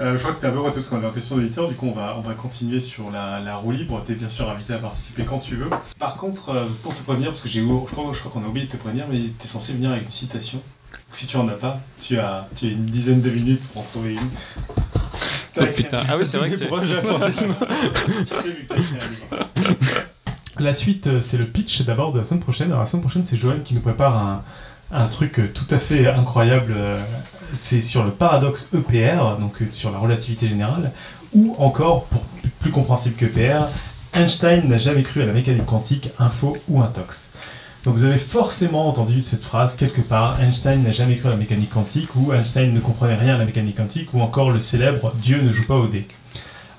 Euh, 0.00 0.14
je 0.14 0.18
crois 0.18 0.30
que 0.30 0.36
c'était 0.36 0.48
un 0.48 0.52
peu 0.52 0.70
tout 0.72 0.80
ce 0.80 0.88
qu'on 0.88 0.96
avait 0.96 1.08
en 1.08 1.12
question 1.12 1.36
d'éditeur. 1.36 1.68
Du 1.68 1.74
coup, 1.74 1.86
on 1.86 1.92
va, 1.92 2.16
on 2.16 2.22
va 2.22 2.32
continuer 2.32 2.80
sur 2.80 3.10
la, 3.10 3.38
la 3.40 3.56
roue 3.56 3.72
libre. 3.72 4.02
Tu 4.06 4.12
es 4.12 4.14
bien 4.14 4.30
sûr 4.30 4.48
invité 4.48 4.72
à 4.72 4.78
participer 4.78 5.24
quand 5.24 5.40
tu 5.40 5.56
veux. 5.56 5.68
Par 5.98 6.16
contre, 6.16 6.48
euh, 6.50 6.64
pour 6.82 6.94
te 6.94 7.02
prévenir, 7.02 7.28
parce 7.30 7.42
que 7.42 7.50
j'ai, 7.50 7.60
je 7.60 7.66
crois, 7.66 8.12
je 8.14 8.20
crois 8.20 8.32
qu'on 8.32 8.42
a 8.42 8.46
oublié 8.48 8.66
de 8.66 8.72
te 8.72 8.78
prévenir, 8.78 9.04
mais 9.10 9.18
tu 9.18 9.44
es 9.44 9.46
censé 9.46 9.74
venir 9.74 9.90
avec 9.90 10.04
une 10.04 10.10
citation. 10.10 10.62
Si 11.10 11.26
tu 11.26 11.36
en 11.36 11.46
as 11.48 11.52
pas, 11.52 11.80
tu 11.98 12.18
as, 12.18 12.48
tu 12.56 12.64
as 12.66 12.70
une 12.70 12.86
dizaine 12.86 13.20
de 13.20 13.28
minutes 13.28 13.60
pour 13.72 13.82
en 13.82 13.84
trouver 13.84 14.14
une. 14.14 14.30
Oh, 15.58 15.64
putain. 15.76 15.98
Ah 16.08 16.16
oui, 16.16 16.24
c'est 16.24 16.38
vrai 16.38 16.50
que 16.50 16.56
La 20.58 20.72
suite, 20.74 21.06
euh, 21.08 21.20
c'est 21.20 21.38
le 21.38 21.46
pitch 21.46 21.82
d'abord 21.82 22.12
de 22.12 22.18
la 22.18 22.24
semaine 22.24 22.40
prochaine. 22.40 22.68
Alors, 22.68 22.80
la 22.80 22.86
semaine 22.86 23.02
prochaine, 23.02 23.24
c'est 23.26 23.36
Joël 23.36 23.62
qui 23.62 23.74
nous 23.74 23.80
prépare 23.80 24.16
un, 24.16 24.42
un 24.92 25.06
truc 25.06 25.40
tout 25.54 25.74
à 25.74 25.78
fait 25.78 26.06
incroyable 26.06 26.74
c'est 27.52 27.80
sur 27.80 28.04
le 28.04 28.10
paradoxe 28.10 28.70
EPR, 28.74 29.38
donc 29.40 29.62
euh, 29.62 29.66
sur 29.70 29.90
la 29.90 29.98
relativité 29.98 30.48
générale, 30.48 30.92
ou 31.32 31.54
encore, 31.58 32.04
pour 32.04 32.22
plus 32.60 32.70
compréhensible 32.70 33.16
que 33.16 33.26
EPR, 33.26 33.66
Einstein 34.12 34.68
n'a 34.68 34.78
jamais 34.78 35.02
cru 35.02 35.22
à 35.22 35.26
la 35.26 35.32
mécanique 35.32 35.66
quantique, 35.66 36.10
info 36.18 36.56
ou 36.68 36.80
intox. 36.82 37.30
Donc 37.84 37.94
vous 37.94 38.04
avez 38.04 38.18
forcément 38.18 38.88
entendu 38.88 39.22
cette 39.22 39.42
phrase 39.42 39.76
quelque 39.76 40.02
part, 40.02 40.40
Einstein 40.40 40.82
n'a 40.82 40.90
jamais 40.90 41.16
cru 41.16 41.28
à 41.28 41.32
la 41.32 41.36
mécanique 41.36 41.70
quantique, 41.70 42.14
ou 42.16 42.32
Einstein 42.32 42.74
ne 42.74 42.80
comprenait 42.80 43.16
rien 43.16 43.36
à 43.36 43.38
la 43.38 43.44
mécanique 43.44 43.76
quantique, 43.76 44.12
ou 44.12 44.20
encore 44.20 44.50
le 44.50 44.60
célèbre 44.60 45.12
Dieu 45.16 45.40
ne 45.40 45.52
joue 45.52 45.66
pas 45.66 45.76
au 45.76 45.86
dé. 45.86 46.06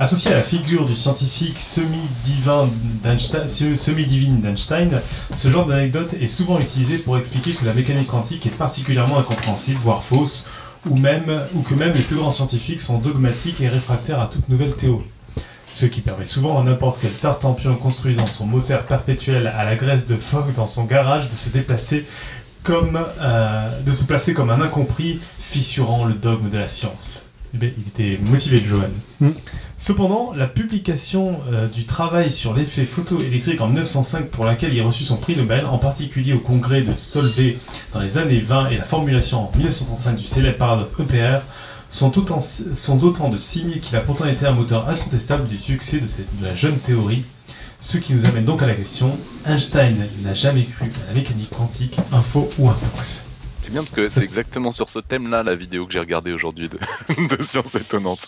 Associé 0.01 0.31
à 0.31 0.37
la 0.37 0.41
figure 0.41 0.87
du 0.87 0.95
scientifique 0.95 1.59
semi-divin 1.59 2.67
d'Einstein, 3.03 4.99
ce 5.35 5.47
genre 5.47 5.67
d'anecdote 5.67 6.15
est 6.19 6.25
souvent 6.25 6.59
utilisé 6.59 6.97
pour 6.97 7.19
expliquer 7.19 7.51
que 7.51 7.63
la 7.63 7.75
mécanique 7.75 8.07
quantique 8.07 8.47
est 8.47 8.57
particulièrement 8.57 9.19
incompréhensible, 9.19 9.77
voire 9.79 10.03
fausse, 10.03 10.47
ou 10.89 10.95
que 10.95 11.75
même 11.75 11.93
les 11.93 12.01
plus 12.01 12.15
grands 12.15 12.31
scientifiques 12.31 12.79
sont 12.79 12.97
dogmatiques 12.97 13.61
et 13.61 13.67
réfractaires 13.67 14.19
à 14.19 14.25
toute 14.25 14.49
nouvelle 14.49 14.73
théorie. 14.73 15.05
Ce 15.71 15.85
qui 15.85 16.01
permet 16.01 16.25
souvent 16.25 16.59
à 16.59 16.63
n'importe 16.63 16.97
quel 16.99 17.11
tartampion 17.11 17.75
construisant 17.75 18.25
son 18.25 18.47
moteur 18.47 18.87
perpétuel 18.87 19.53
à 19.55 19.63
la 19.63 19.75
graisse 19.75 20.07
de 20.07 20.17
phoque 20.17 20.55
dans 20.55 20.65
son 20.65 20.85
garage 20.85 21.29
de 21.29 21.35
se 21.35 21.49
déplacer 21.51 22.07
comme, 22.63 22.99
euh, 23.19 23.79
de 23.81 23.91
se 23.91 24.05
placer 24.05 24.33
comme 24.33 24.49
un 24.49 24.61
incompris 24.61 25.19
fissurant 25.39 26.05
le 26.05 26.15
dogme 26.15 26.49
de 26.49 26.57
la 26.57 26.67
science. 26.67 27.30
Eh 27.53 27.73
il 27.77 27.87
était 27.87 28.19
motivé, 28.23 28.63
Johan. 28.65 28.89
Mm. 29.19 29.31
Cependant, 29.77 30.31
la 30.35 30.47
publication 30.47 31.39
euh, 31.51 31.67
du 31.67 31.85
travail 31.85 32.31
sur 32.31 32.53
l'effet 32.53 32.85
photoélectrique 32.85 33.59
en 33.61 33.67
1905, 33.67 34.29
pour 34.29 34.45
laquelle 34.45 34.73
il 34.73 34.81
reçut 34.81 35.03
son 35.03 35.17
prix 35.17 35.35
Nobel, 35.35 35.65
en 35.65 35.77
particulier 35.77 36.33
au 36.33 36.39
congrès 36.39 36.81
de 36.81 36.95
Solvay 36.95 37.57
dans 37.93 37.99
les 37.99 38.17
années 38.17 38.39
20 38.39 38.69
et 38.69 38.77
la 38.77 38.83
formulation 38.83 39.49
en 39.49 39.51
1935 39.57 40.15
du 40.15 40.23
célèbre 40.23 40.57
paradoxe 40.57 40.91
EPR, 40.99 41.41
sont 41.89 42.17
autant, 42.17 42.39
sont 42.39 42.97
de 42.97 43.37
signes 43.37 43.79
qu'il 43.81 43.97
a 43.97 43.99
pourtant 43.99 44.25
été 44.25 44.45
un 44.45 44.53
moteur 44.53 44.87
incontestable 44.87 45.47
du 45.47 45.57
succès 45.57 45.99
de, 45.99 46.07
cette, 46.07 46.39
de 46.39 46.45
la 46.45 46.55
jeune 46.55 46.77
théorie. 46.77 47.25
Ce 47.79 47.97
qui 47.97 48.13
nous 48.13 48.25
amène 48.25 48.45
donc 48.45 48.61
à 48.61 48.67
la 48.67 48.75
question 48.75 49.17
Einstein 49.45 49.95
n'a 50.23 50.35
jamais 50.35 50.63
cru 50.63 50.85
à 51.03 51.07
la 51.07 51.13
mécanique 51.19 51.49
quantique, 51.49 51.97
info 52.13 52.49
ou 52.59 52.69
intox? 52.69 53.25
C'est 53.61 53.69
bien 53.71 53.81
parce 53.83 53.93
que 53.93 54.09
c'est 54.09 54.23
exactement 54.23 54.71
sur 54.71 54.89
ce 54.89 54.99
thème-là 54.99 55.43
la 55.43 55.55
vidéo 55.55 55.85
que 55.85 55.93
j'ai 55.93 55.99
regardée 55.99 56.31
aujourd'hui 56.31 56.69
de, 56.69 56.77
de 57.35 57.43
Science 57.43 57.75
Étonnante. 57.75 58.27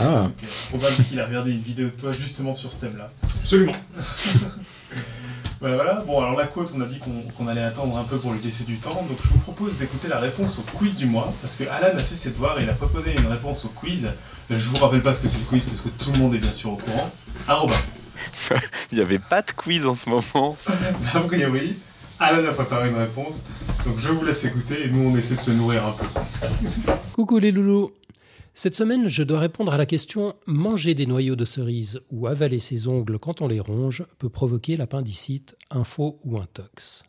ah. 0.00 0.28
Probable 0.68 1.04
qu'il 1.08 1.18
a 1.20 1.26
regardé 1.26 1.52
une 1.52 1.60
vidéo 1.62 1.86
de 1.86 1.92
toi 1.92 2.12
justement 2.12 2.54
sur 2.54 2.70
ce 2.72 2.78
thème-là. 2.78 3.10
Absolument. 3.22 3.76
voilà, 5.60 5.76
voilà. 5.76 5.94
Bon, 6.06 6.20
alors 6.20 6.36
la 6.36 6.46
quote, 6.46 6.72
on 6.76 6.80
a 6.80 6.86
dit 6.86 7.00
qu'on 7.36 7.48
allait 7.48 7.62
attendre 7.62 7.96
un 7.96 8.04
peu 8.04 8.18
pour 8.18 8.32
lui 8.32 8.40
laisser 8.42 8.64
du 8.64 8.76
temps. 8.76 9.04
Donc 9.08 9.18
je 9.22 9.28
vous 9.28 9.38
propose 9.38 9.78
d'écouter 9.78 10.08
la 10.08 10.18
réponse 10.18 10.58
au 10.58 10.62
quiz 10.76 10.96
du 10.96 11.06
mois. 11.06 11.32
Parce 11.40 11.56
que 11.56 11.64
Alan 11.64 11.96
a 11.96 11.98
fait 12.00 12.14
ses 12.14 12.30
devoirs 12.30 12.60
et 12.60 12.64
il 12.64 12.70
a 12.70 12.74
proposé 12.74 13.14
une 13.16 13.26
réponse 13.26 13.64
au 13.64 13.68
quiz. 13.68 14.10
Euh, 14.50 14.58
je 14.58 14.68
vous 14.68 14.76
rappelle 14.76 15.02
pas 15.02 15.14
ce 15.14 15.20
que 15.20 15.28
c'est 15.28 15.40
le 15.40 15.46
quiz 15.46 15.64
parce 15.64 15.80
que 15.80 15.88
tout 15.88 16.12
le 16.12 16.18
monde 16.18 16.34
est 16.34 16.38
bien 16.38 16.52
sûr 16.52 16.72
au 16.72 16.76
courant. 16.76 17.10
Arroba. 17.46 17.76
il 18.92 18.98
n'y 18.98 19.00
avait 19.00 19.18
pas 19.18 19.42
de 19.42 19.52
quiz 19.52 19.86
en 19.86 19.94
ce 19.94 20.08
moment. 20.08 20.56
a 21.14 21.20
priori. 21.20 21.76
Alan 22.20 22.48
a 22.48 22.52
préparé 22.52 22.88
une 22.88 22.96
réponse. 22.96 23.42
Donc 23.84 23.98
je 23.98 24.08
vous 24.08 24.24
laisse 24.24 24.44
écouter 24.44 24.84
et 24.84 24.88
nous 24.90 25.08
on 25.08 25.16
essaie 25.16 25.36
de 25.36 25.40
se 25.40 25.50
nourrir 25.50 25.86
un 25.86 25.92
peu. 25.92 26.92
Coucou 27.12 27.38
les 27.38 27.52
loulous. 27.52 27.92
Cette 28.54 28.74
semaine, 28.74 29.06
je 29.06 29.22
dois 29.22 29.38
répondre 29.38 29.72
à 29.72 29.76
la 29.76 29.86
question 29.86 30.34
manger 30.46 30.94
des 30.94 31.06
noyaux 31.06 31.36
de 31.36 31.44
cerise 31.44 32.00
ou 32.10 32.26
avaler 32.26 32.58
ses 32.58 32.88
ongles 32.88 33.20
quand 33.20 33.40
on 33.40 33.46
les 33.46 33.60
ronge 33.60 34.04
peut 34.18 34.28
provoquer 34.28 34.76
l'appendicite, 34.76 35.56
info 35.70 36.18
ou 36.24 36.38
intox. 36.38 37.04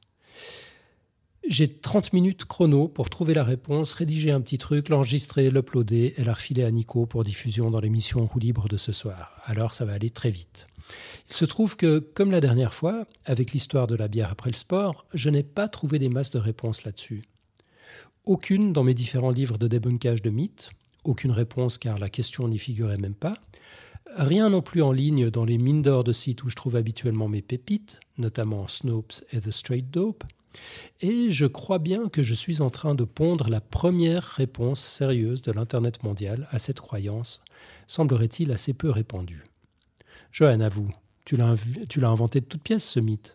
J'ai 1.47 1.67
30 1.67 2.13
minutes 2.13 2.45
chrono 2.45 2.87
pour 2.87 3.09
trouver 3.09 3.33
la 3.33 3.43
réponse, 3.43 3.93
rédiger 3.93 4.29
un 4.29 4.41
petit 4.41 4.59
truc, 4.59 4.89
l'enregistrer, 4.89 5.49
l'uploader 5.49 6.13
et 6.17 6.23
la 6.23 6.33
refiler 6.33 6.63
à 6.63 6.69
Nico 6.69 7.07
pour 7.07 7.23
diffusion 7.23 7.71
dans 7.71 7.79
l'émission 7.79 8.27
Roue 8.27 8.37
libre 8.37 8.67
de 8.67 8.77
ce 8.77 8.91
soir. 8.91 9.31
Alors 9.45 9.73
ça 9.73 9.85
va 9.85 9.93
aller 9.93 10.11
très 10.11 10.29
vite. 10.29 10.67
Il 11.29 11.33
se 11.33 11.45
trouve 11.45 11.75
que, 11.75 11.99
comme 11.99 12.31
la 12.31 12.41
dernière 12.41 12.73
fois, 12.73 13.05
avec 13.25 13.51
l'histoire 13.51 13.87
de 13.87 13.95
la 13.95 14.07
bière 14.07 14.31
après 14.31 14.49
le 14.49 14.55
sport, 14.55 15.05
je 15.13 15.29
n'ai 15.29 15.43
pas 15.43 15.67
trouvé 15.67 15.99
des 15.99 16.09
masses 16.09 16.31
de 16.31 16.39
réponses 16.39 16.83
là-dessus. 16.83 17.23
Aucune 18.25 18.73
dans 18.73 18.83
mes 18.83 18.93
différents 18.93 19.31
livres 19.31 19.57
de 19.57 19.67
débunkage 19.67 20.21
de 20.21 20.29
mythes, 20.29 20.69
aucune 21.03 21.31
réponse 21.31 21.77
car 21.77 21.99
la 21.99 22.09
question 22.09 22.47
n'y 22.47 22.59
figurait 22.59 22.97
même 22.97 23.15
pas, 23.15 23.35
rien 24.15 24.49
non 24.49 24.61
plus 24.61 24.81
en 24.81 24.91
ligne 24.91 25.29
dans 25.29 25.45
les 25.45 25.57
mines 25.57 25.81
d'or 25.81 26.03
de 26.03 26.13
sites 26.13 26.43
où 26.43 26.49
je 26.49 26.55
trouve 26.55 26.75
habituellement 26.75 27.27
mes 27.27 27.41
pépites, 27.41 27.97
notamment 28.17 28.67
Snopes 28.67 29.23
et 29.31 29.39
The 29.39 29.51
Straight 29.51 29.89
Dope, 29.89 30.23
et 31.01 31.29
je 31.29 31.45
crois 31.45 31.79
bien 31.79 32.09
que 32.09 32.23
je 32.23 32.33
suis 32.33 32.61
en 32.61 32.69
train 32.69 32.95
de 32.95 33.03
pondre 33.03 33.49
la 33.49 33.61
première 33.61 34.23
réponse 34.23 34.79
sérieuse 34.79 35.41
de 35.41 35.51
l'Internet 35.51 36.03
mondial 36.03 36.47
à 36.51 36.59
cette 36.59 36.79
croyance, 36.79 37.41
semblerait-il 37.87 38.51
assez 38.51 38.73
peu 38.73 38.89
répandue. 38.89 39.43
Johan, 40.31 40.59
avoue, 40.59 40.89
tu 41.25 41.37
l'as 41.37 42.07
inventé 42.07 42.39
de 42.39 42.45
toutes 42.45 42.63
pièces, 42.63 42.87
ce 42.87 42.99
mythe. 42.99 43.33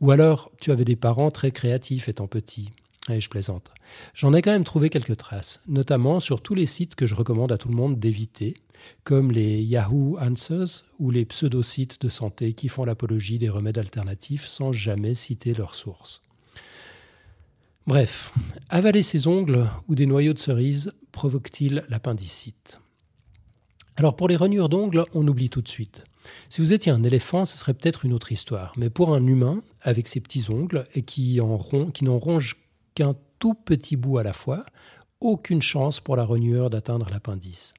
Ou 0.00 0.10
alors, 0.10 0.50
tu 0.60 0.70
avais 0.70 0.84
des 0.84 0.96
parents 0.96 1.30
très 1.30 1.50
créatifs 1.50 2.08
étant 2.08 2.26
petit. 2.26 2.70
Et 3.08 3.20
je 3.20 3.28
plaisante. 3.28 3.72
J'en 4.14 4.32
ai 4.32 4.42
quand 4.42 4.52
même 4.52 4.64
trouvé 4.64 4.88
quelques 4.88 5.16
traces, 5.16 5.60
notamment 5.66 6.20
sur 6.20 6.40
tous 6.40 6.54
les 6.54 6.66
sites 6.66 6.94
que 6.94 7.06
je 7.06 7.16
recommande 7.16 7.50
à 7.50 7.58
tout 7.58 7.68
le 7.68 7.74
monde 7.74 7.98
d'éviter, 7.98 8.54
comme 9.04 9.32
les 9.32 9.60
Yahoo 9.60 10.18
Answers 10.20 10.84
ou 10.98 11.10
les 11.10 11.24
pseudo-sites 11.24 12.00
de 12.00 12.08
santé 12.08 12.52
qui 12.52 12.68
font 12.68 12.84
l'apologie 12.84 13.38
des 13.38 13.48
remèdes 13.48 13.78
alternatifs 13.78 14.46
sans 14.46 14.72
jamais 14.72 15.14
citer 15.14 15.52
leurs 15.54 15.74
sources. 15.74 16.20
Bref, 17.86 18.32
avaler 18.68 19.02
ses 19.02 19.26
ongles 19.26 19.68
ou 19.88 19.96
des 19.96 20.06
noyaux 20.06 20.34
de 20.34 20.38
cerise 20.38 20.92
provoque-t-il 21.10 21.84
l'appendicite? 21.88 22.80
Alors 23.96 24.14
pour 24.14 24.28
les 24.28 24.36
renures 24.36 24.68
d'ongles, 24.68 25.04
on 25.12 25.26
oublie 25.26 25.50
tout 25.50 25.62
de 25.62 25.68
suite. 25.68 26.04
Si 26.48 26.60
vous 26.60 26.72
étiez 26.72 26.92
un 26.92 27.02
éléphant, 27.02 27.44
ce 27.44 27.56
serait 27.56 27.74
peut-être 27.74 28.04
une 28.04 28.12
autre 28.12 28.32
histoire. 28.32 28.72
Mais 28.76 28.90
pour 28.90 29.14
un 29.14 29.26
humain, 29.26 29.62
avec 29.80 30.08
ses 30.08 30.20
petits 30.20 30.46
ongles, 30.50 30.86
et 30.94 31.02
qui, 31.02 31.40
n'en 31.40 32.18
ronge 32.18 32.56
qu'un 32.94 33.14
tout 33.38 33.54
petit 33.54 33.96
bout 33.96 34.18
à 34.18 34.22
la 34.22 34.32
fois, 34.32 34.64
aucune 35.20 35.62
chance 35.62 36.00
pour 36.00 36.16
la 36.16 36.24
renueur 36.24 36.70
d'atteindre 36.70 37.08
l'appendice. 37.10 37.74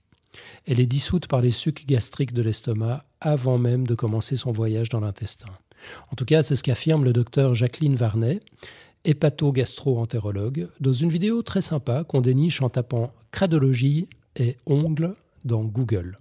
Elle 0.66 0.80
est 0.80 0.86
dissoute 0.86 1.28
par 1.28 1.42
les 1.42 1.52
sucs 1.52 1.86
gastriques 1.86 2.34
de 2.34 2.42
l'estomac 2.42 3.06
avant 3.22 3.58
même 3.58 3.86
de 3.86 3.96
commencer 3.96 4.38
son 4.38 4.52
voyage 4.52 4.90
dans 4.90 5.00
l'intestin. 5.00 5.50
En 6.12 6.16
tout 6.16 6.26
cas, 6.26 6.44
c'est 6.44 6.56
ce 6.56 6.64
qu'affirme 6.64 7.04
le 7.04 7.14
docteur 7.14 7.54
Jacqueline 7.54 7.96
Varnet, 7.96 8.40
hépato-gastro-entérologue, 9.06 10.70
dans 10.80 10.94
une 10.94 11.10
vidéo 11.10 11.42
très 11.42 11.62
sympa 11.62 12.04
qu'on 12.04 12.22
déniche 12.22 12.62
en 12.62 12.70
tapant 12.70 13.14
cradologie 13.32 14.08
et 14.36 14.58
ongles 14.66 15.14
dans 15.44 15.64
Google. 15.64 16.16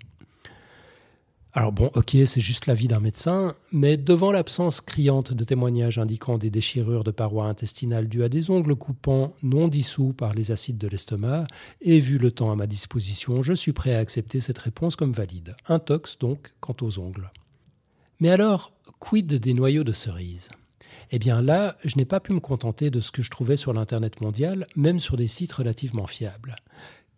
Alors 1.54 1.70
bon, 1.70 1.90
ok, 1.94 2.16
c'est 2.24 2.40
juste 2.40 2.66
l'avis 2.66 2.88
d'un 2.88 3.00
médecin, 3.00 3.54
mais 3.72 3.98
devant 3.98 4.32
l'absence 4.32 4.80
criante 4.80 5.34
de 5.34 5.44
témoignages 5.44 5.98
indiquant 5.98 6.38
des 6.38 6.48
déchirures 6.48 7.04
de 7.04 7.10
parois 7.10 7.44
intestinales 7.44 8.08
dues 8.08 8.22
à 8.22 8.30
des 8.30 8.50
ongles 8.50 8.74
coupants 8.74 9.34
non 9.42 9.68
dissous 9.68 10.14
par 10.14 10.32
les 10.32 10.50
acides 10.50 10.78
de 10.78 10.88
l'estomac, 10.88 11.46
et 11.82 12.00
vu 12.00 12.16
le 12.16 12.30
temps 12.30 12.50
à 12.50 12.56
ma 12.56 12.66
disposition, 12.66 13.42
je 13.42 13.52
suis 13.52 13.74
prêt 13.74 13.94
à 13.94 13.98
accepter 13.98 14.40
cette 14.40 14.58
réponse 14.58 14.96
comme 14.96 15.12
valide. 15.12 15.54
Intox 15.68 16.18
donc 16.18 16.52
quant 16.60 16.76
aux 16.80 16.98
ongles. 16.98 17.30
Mais 18.18 18.30
alors, 18.30 18.72
quid 18.98 19.34
des 19.34 19.52
noyaux 19.52 19.84
de 19.84 19.92
cerise? 19.92 20.48
Eh 21.10 21.18
bien 21.18 21.42
là, 21.42 21.76
je 21.84 21.98
n'ai 21.98 22.06
pas 22.06 22.20
pu 22.20 22.32
me 22.32 22.40
contenter 22.40 22.88
de 22.88 23.00
ce 23.00 23.10
que 23.10 23.20
je 23.20 23.30
trouvais 23.30 23.56
sur 23.56 23.74
l'Internet 23.74 24.22
mondial, 24.22 24.66
même 24.74 25.00
sur 25.00 25.18
des 25.18 25.26
sites 25.26 25.52
relativement 25.52 26.06
fiables 26.06 26.56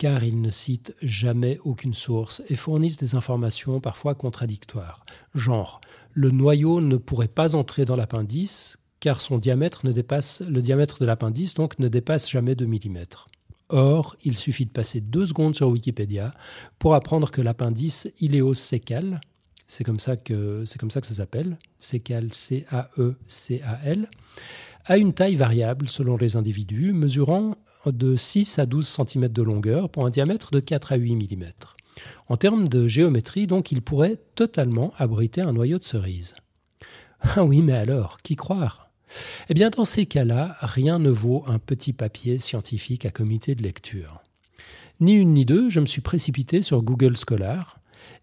car 0.04 0.22
ils 0.22 0.38
ne 0.38 0.50
citent 0.50 0.94
jamais 1.00 1.58
aucune 1.64 1.94
source 1.94 2.42
et 2.50 2.56
fournissent 2.56 2.98
des 2.98 3.14
informations 3.14 3.80
parfois 3.80 4.14
contradictoires. 4.14 5.06
Genre, 5.34 5.80
le 6.12 6.30
noyau 6.30 6.82
ne 6.82 6.98
pourrait 6.98 7.26
pas 7.26 7.54
entrer 7.54 7.86
dans 7.86 7.96
l'appendice 7.96 8.76
car 9.00 9.22
son 9.22 9.38
diamètre 9.38 9.86
ne 9.86 9.92
dépasse, 9.92 10.42
le 10.42 10.60
diamètre 10.60 10.98
de 11.00 11.06
l'appendice 11.06 11.54
donc 11.54 11.78
ne 11.78 11.88
dépasse 11.88 12.28
jamais 12.28 12.54
2 12.54 12.66
mm. 12.66 13.04
Or, 13.70 14.14
il 14.24 14.36
suffit 14.36 14.66
de 14.66 14.72
passer 14.72 15.00
deux 15.00 15.24
secondes 15.24 15.56
sur 15.56 15.70
Wikipédia 15.70 16.34
pour 16.78 16.94
apprendre 16.94 17.30
que 17.30 17.40
l'appendice 17.40 18.06
iléos 18.20 18.52
sécal, 18.52 19.20
c'est 19.68 19.84
comme 19.84 20.00
ça 20.00 20.18
que 20.18 20.66
c'est 20.66 20.78
comme 20.78 20.90
ça 20.90 21.00
que 21.00 21.06
ça 21.06 21.14
s'appelle, 21.14 21.56
sécal 21.78 22.34
C 22.34 22.66
A 22.70 22.90
E 22.98 23.14
C 23.26 23.62
A 23.64 23.80
L, 23.86 24.10
a 24.84 24.98
une 24.98 25.14
taille 25.14 25.36
variable 25.36 25.88
selon 25.88 26.18
les 26.18 26.36
individus, 26.36 26.92
mesurant 26.92 27.56
de 27.92 28.16
6 28.16 28.58
à 28.58 28.66
12 28.66 28.86
cm 28.86 29.28
de 29.28 29.42
longueur 29.42 29.88
pour 29.88 30.06
un 30.06 30.10
diamètre 30.10 30.50
de 30.50 30.60
4 30.60 30.92
à 30.92 30.96
8 30.96 31.36
mm. 31.36 31.44
En 32.28 32.36
termes 32.36 32.68
de 32.68 32.88
géométrie, 32.88 33.46
donc, 33.46 33.70
il 33.70 33.82
pourrait 33.82 34.18
totalement 34.34 34.92
abriter 34.98 35.40
un 35.40 35.52
noyau 35.52 35.78
de 35.78 35.84
cerise. 35.84 36.34
Ah 37.20 37.44
oui, 37.44 37.62
mais 37.62 37.74
alors, 37.74 38.18
qui 38.22 38.36
croire? 38.36 38.90
Eh 39.48 39.54
bien, 39.54 39.70
dans 39.70 39.84
ces 39.84 40.06
cas-là, 40.06 40.56
rien 40.60 40.98
ne 40.98 41.10
vaut 41.10 41.44
un 41.46 41.58
petit 41.58 41.92
papier 41.92 42.38
scientifique 42.38 43.06
à 43.06 43.10
comité 43.10 43.54
de 43.54 43.62
lecture. 43.62 44.22
Ni 45.00 45.12
une 45.12 45.34
ni 45.34 45.44
deux, 45.44 45.70
je 45.70 45.80
me 45.80 45.86
suis 45.86 46.00
précipité 46.00 46.62
sur 46.62 46.82
Google 46.82 47.16
Scholar, 47.16 47.80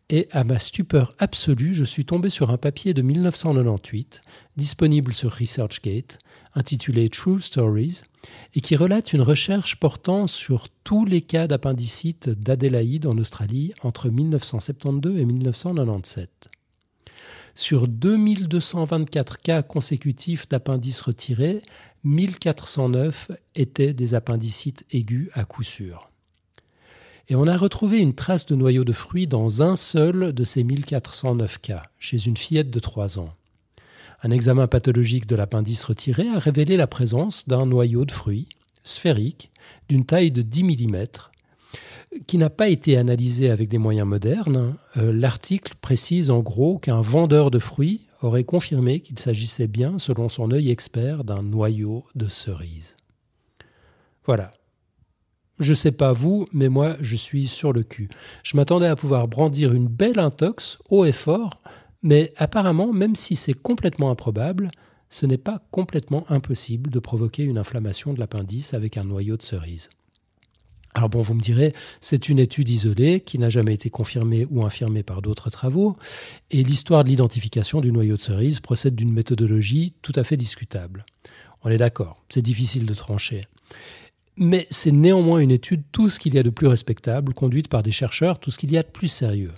et 0.10 0.28
à 0.32 0.44
ma 0.44 0.60
stupeur 0.60 1.14
absolue, 1.20 1.74
je 1.74 1.86
suis 1.86 2.06
tombé 2.06 2.30
sur 2.30 2.50
un 2.52 2.58
papier 2.58 2.94
de 2.94 3.02
1998, 3.02 4.22
disponible 4.58 5.14
sur 5.14 5.32
ResearchGate, 5.32 6.20
intitulé 6.56 7.10
True 7.10 7.42
Stories, 7.42 8.02
et 8.54 8.62
qui 8.62 8.76
relate 8.76 9.14
une 9.14 9.22
recherche 9.22 9.78
portant 9.78 10.28
sur 10.28 10.70
tous 10.84 11.06
les 11.06 11.22
cas 11.22 11.48
d'appendicite 11.48 12.30
d'Adélaïde 12.30 13.06
en 13.06 13.18
Australie 13.18 13.74
entre 13.84 14.10
1972 14.10 15.20
et 15.20 15.26
1997. 15.26 16.50
Sur 17.56 17.88
2224 17.88 19.40
cas 19.40 19.62
consécutifs 19.62 20.48
d'appendices 20.48 21.02
retirés, 21.02 21.62
1409 22.04 23.32
étaient 23.56 23.94
des 23.94 24.14
appendicites 24.14 24.86
aigus 24.92 25.30
à 25.34 25.44
coup 25.46 25.64
sûr. 25.64 26.10
Et 27.28 27.36
on 27.36 27.48
a 27.48 27.56
retrouvé 27.56 28.00
une 28.00 28.16
trace 28.16 28.46
de 28.46 28.56
noyau 28.56 28.84
de 28.84 28.94
fruits 28.94 29.28
dans 29.28 29.62
un 29.62 29.76
seul 29.76 30.34
de 30.34 30.44
ces 30.44 30.64
1409 30.64 31.60
cas, 31.60 31.84
chez 32.00 32.26
une 32.26 32.38
fillette 32.38 32.72
de 32.72 32.80
3 32.80 33.20
ans. 33.20 33.34
Un 34.24 34.32
examen 34.32 34.68
pathologique 34.68 35.26
de 35.26 35.36
l'appendice 35.36 35.84
retiré 35.84 36.28
a 36.30 36.38
révélé 36.38 36.78
la 36.78 36.88
présence 36.88 37.48
d'un 37.48 37.66
noyau 37.66 38.06
de 38.06 38.12
fruits 38.12 38.48
sphérique 38.84 39.52
d'une 39.90 40.06
taille 40.06 40.32
de 40.32 40.42
10 40.42 40.64
mm 40.64 41.06
qui 42.28 42.38
n'a 42.38 42.50
pas 42.50 42.68
été 42.68 42.98
analysé 42.98 43.50
avec 43.50 43.70
des 43.70 43.78
moyens 43.78 44.08
modernes. 44.08 44.76
Euh, 44.98 45.14
l'article 45.14 45.74
précise 45.82 46.30
en 46.30 46.40
gros 46.40 46.78
qu'un 46.78 47.02
vendeur 47.02 47.52
de 47.52 47.60
fruits 47.60 48.02
aurait 48.22 48.44
confirmé 48.44 49.00
qu'il 49.00 49.18
s'agissait 49.18 49.68
bien, 49.68 49.98
selon 49.98 50.30
son 50.30 50.52
œil 50.52 50.70
expert, 50.70 51.24
d'un 51.24 51.42
noyau 51.42 52.04
de 52.16 52.28
cerise. 52.28 52.96
Voilà. 54.26 54.52
Je 55.60 55.74
sais 55.74 55.92
pas 55.92 56.12
vous, 56.12 56.48
mais 56.52 56.70
moi 56.70 56.98
je 57.02 57.16
suis 57.16 57.48
sur 57.48 57.72
le 57.72 57.84
cul. 57.84 58.10
Je 58.44 58.58
m'attendais 58.58 58.88
à 58.88 58.96
pouvoir 58.96 59.28
brandir 59.28 59.74
une 59.74 59.88
belle 59.88 60.20
intox 60.20 60.80
haut 60.90 61.06
et 61.06 61.12
fort 61.12 61.62
mais 62.04 62.34
apparemment, 62.38 62.92
même 62.94 63.16
si 63.16 63.36
c'est 63.36 63.54
complètement 63.54 64.12
improbable, 64.12 64.72
ce 65.10 65.26
n'est 65.26 65.38
pas 65.38 65.62
complètement 65.72 66.26
impossible 66.30 66.90
de 66.90 67.00
provoquer 67.00 67.44
une 67.44 67.58
inflammation 67.58 68.14
de 68.14 68.20
l'appendice 68.20 68.74
avec 68.74 68.98
un 68.98 69.04
noyau 69.04 69.38
de 69.38 69.42
cerise. 69.44 69.90
Alors 70.94 71.10
bon, 71.10 71.22
vous 71.22 71.34
me 71.34 71.42
direz, 71.42 71.74
c'est 72.02 72.28
une 72.28 72.40
étude 72.40 72.70
isolée 72.70 73.22
qui 73.22 73.38
n'a 73.40 73.50
jamais 73.50 73.74
été 73.74 73.90
confirmée 73.90 74.46
ou 74.50 74.66
infirmée 74.66 75.04
par 75.04 75.22
d'autres 75.22 75.50
travaux, 75.50 75.96
et 76.50 76.64
l'histoire 76.64 77.04
de 77.04 77.10
l'identification 77.10 77.80
du 77.80 77.92
noyau 77.92 78.18
de 78.18 78.22
cerise 78.22 78.60
procède 78.60 78.96
d'une 78.96 79.14
méthodologie 79.14 79.94
tout 80.02 80.12
à 80.16 80.24
fait 80.24 80.38
discutable. 80.38 81.06
On 81.64 81.70
est 81.70 81.78
d'accord, 81.78 82.22
c'est 82.30 82.42
difficile 82.42 82.86
de 82.86 82.94
trancher. 82.94 83.46
Mais 84.36 84.68
c'est 84.70 84.92
néanmoins 84.92 85.40
une 85.40 85.52
étude 85.52 85.84
tout 85.92 86.10
ce 86.10 86.20
qu'il 86.20 86.34
y 86.34 86.40
a 86.40 86.44
de 86.44 86.50
plus 86.50 86.68
respectable, 86.68 87.34
conduite 87.34 87.68
par 87.68 87.84
des 87.84 87.92
chercheurs, 87.92 88.40
tout 88.40 88.52
ce 88.52 88.58
qu'il 88.58 88.72
y 88.72 88.78
a 88.78 88.84
de 88.84 88.88
plus 88.88 89.10
sérieux. 89.10 89.54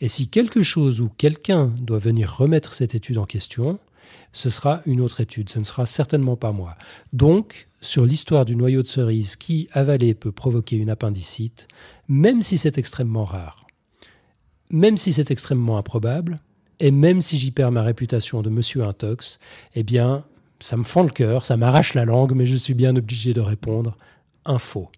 Et 0.00 0.08
si 0.08 0.28
quelque 0.28 0.62
chose 0.62 1.00
ou 1.00 1.10
quelqu'un 1.16 1.66
doit 1.80 1.98
venir 1.98 2.36
remettre 2.36 2.74
cette 2.74 2.94
étude 2.94 3.18
en 3.18 3.24
question, 3.26 3.78
ce 4.32 4.50
sera 4.50 4.82
une 4.86 5.00
autre 5.00 5.20
étude, 5.20 5.50
ce 5.50 5.58
ne 5.58 5.64
sera 5.64 5.86
certainement 5.86 6.36
pas 6.36 6.52
moi. 6.52 6.76
Donc, 7.12 7.68
sur 7.80 8.04
l'histoire 8.04 8.44
du 8.44 8.56
noyau 8.56 8.82
de 8.82 8.86
cerise 8.86 9.36
qui, 9.36 9.68
avalé, 9.72 10.14
peut 10.14 10.32
provoquer 10.32 10.76
une 10.76 10.90
appendicite, 10.90 11.66
même 12.08 12.42
si 12.42 12.58
c'est 12.58 12.78
extrêmement 12.78 13.24
rare, 13.24 13.66
même 14.70 14.96
si 14.96 15.12
c'est 15.12 15.30
extrêmement 15.30 15.78
improbable, 15.78 16.38
et 16.78 16.90
même 16.90 17.20
si 17.20 17.38
j'y 17.38 17.50
perds 17.50 17.72
ma 17.72 17.82
réputation 17.82 18.42
de 18.42 18.50
monsieur 18.50 18.84
intox, 18.84 19.38
eh 19.74 19.82
bien, 19.82 20.24
ça 20.60 20.76
me 20.76 20.84
fend 20.84 21.02
le 21.02 21.10
cœur, 21.10 21.44
ça 21.44 21.56
m'arrache 21.56 21.94
la 21.94 22.04
langue, 22.04 22.34
mais 22.34 22.46
je 22.46 22.56
suis 22.56 22.74
bien 22.74 22.94
obligé 22.96 23.34
de 23.34 23.40
répondre 23.40 23.96
info. 24.44 24.90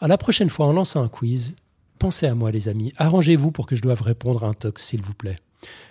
À 0.00 0.08
la 0.08 0.18
prochaine 0.18 0.50
fois, 0.50 0.66
on 0.66 0.72
lance 0.72 0.96
un 0.96 1.08
quiz 1.08 1.54
Pensez 2.00 2.26
à 2.26 2.34
moi, 2.34 2.50
les 2.50 2.70
amis. 2.70 2.94
Arrangez-vous 2.96 3.50
pour 3.50 3.66
que 3.66 3.76
je 3.76 3.82
doive 3.82 4.00
répondre 4.00 4.42
à 4.42 4.48
un 4.48 4.54
tox, 4.54 4.82
s'il 4.82 5.02
vous 5.02 5.12
plaît. 5.12 5.36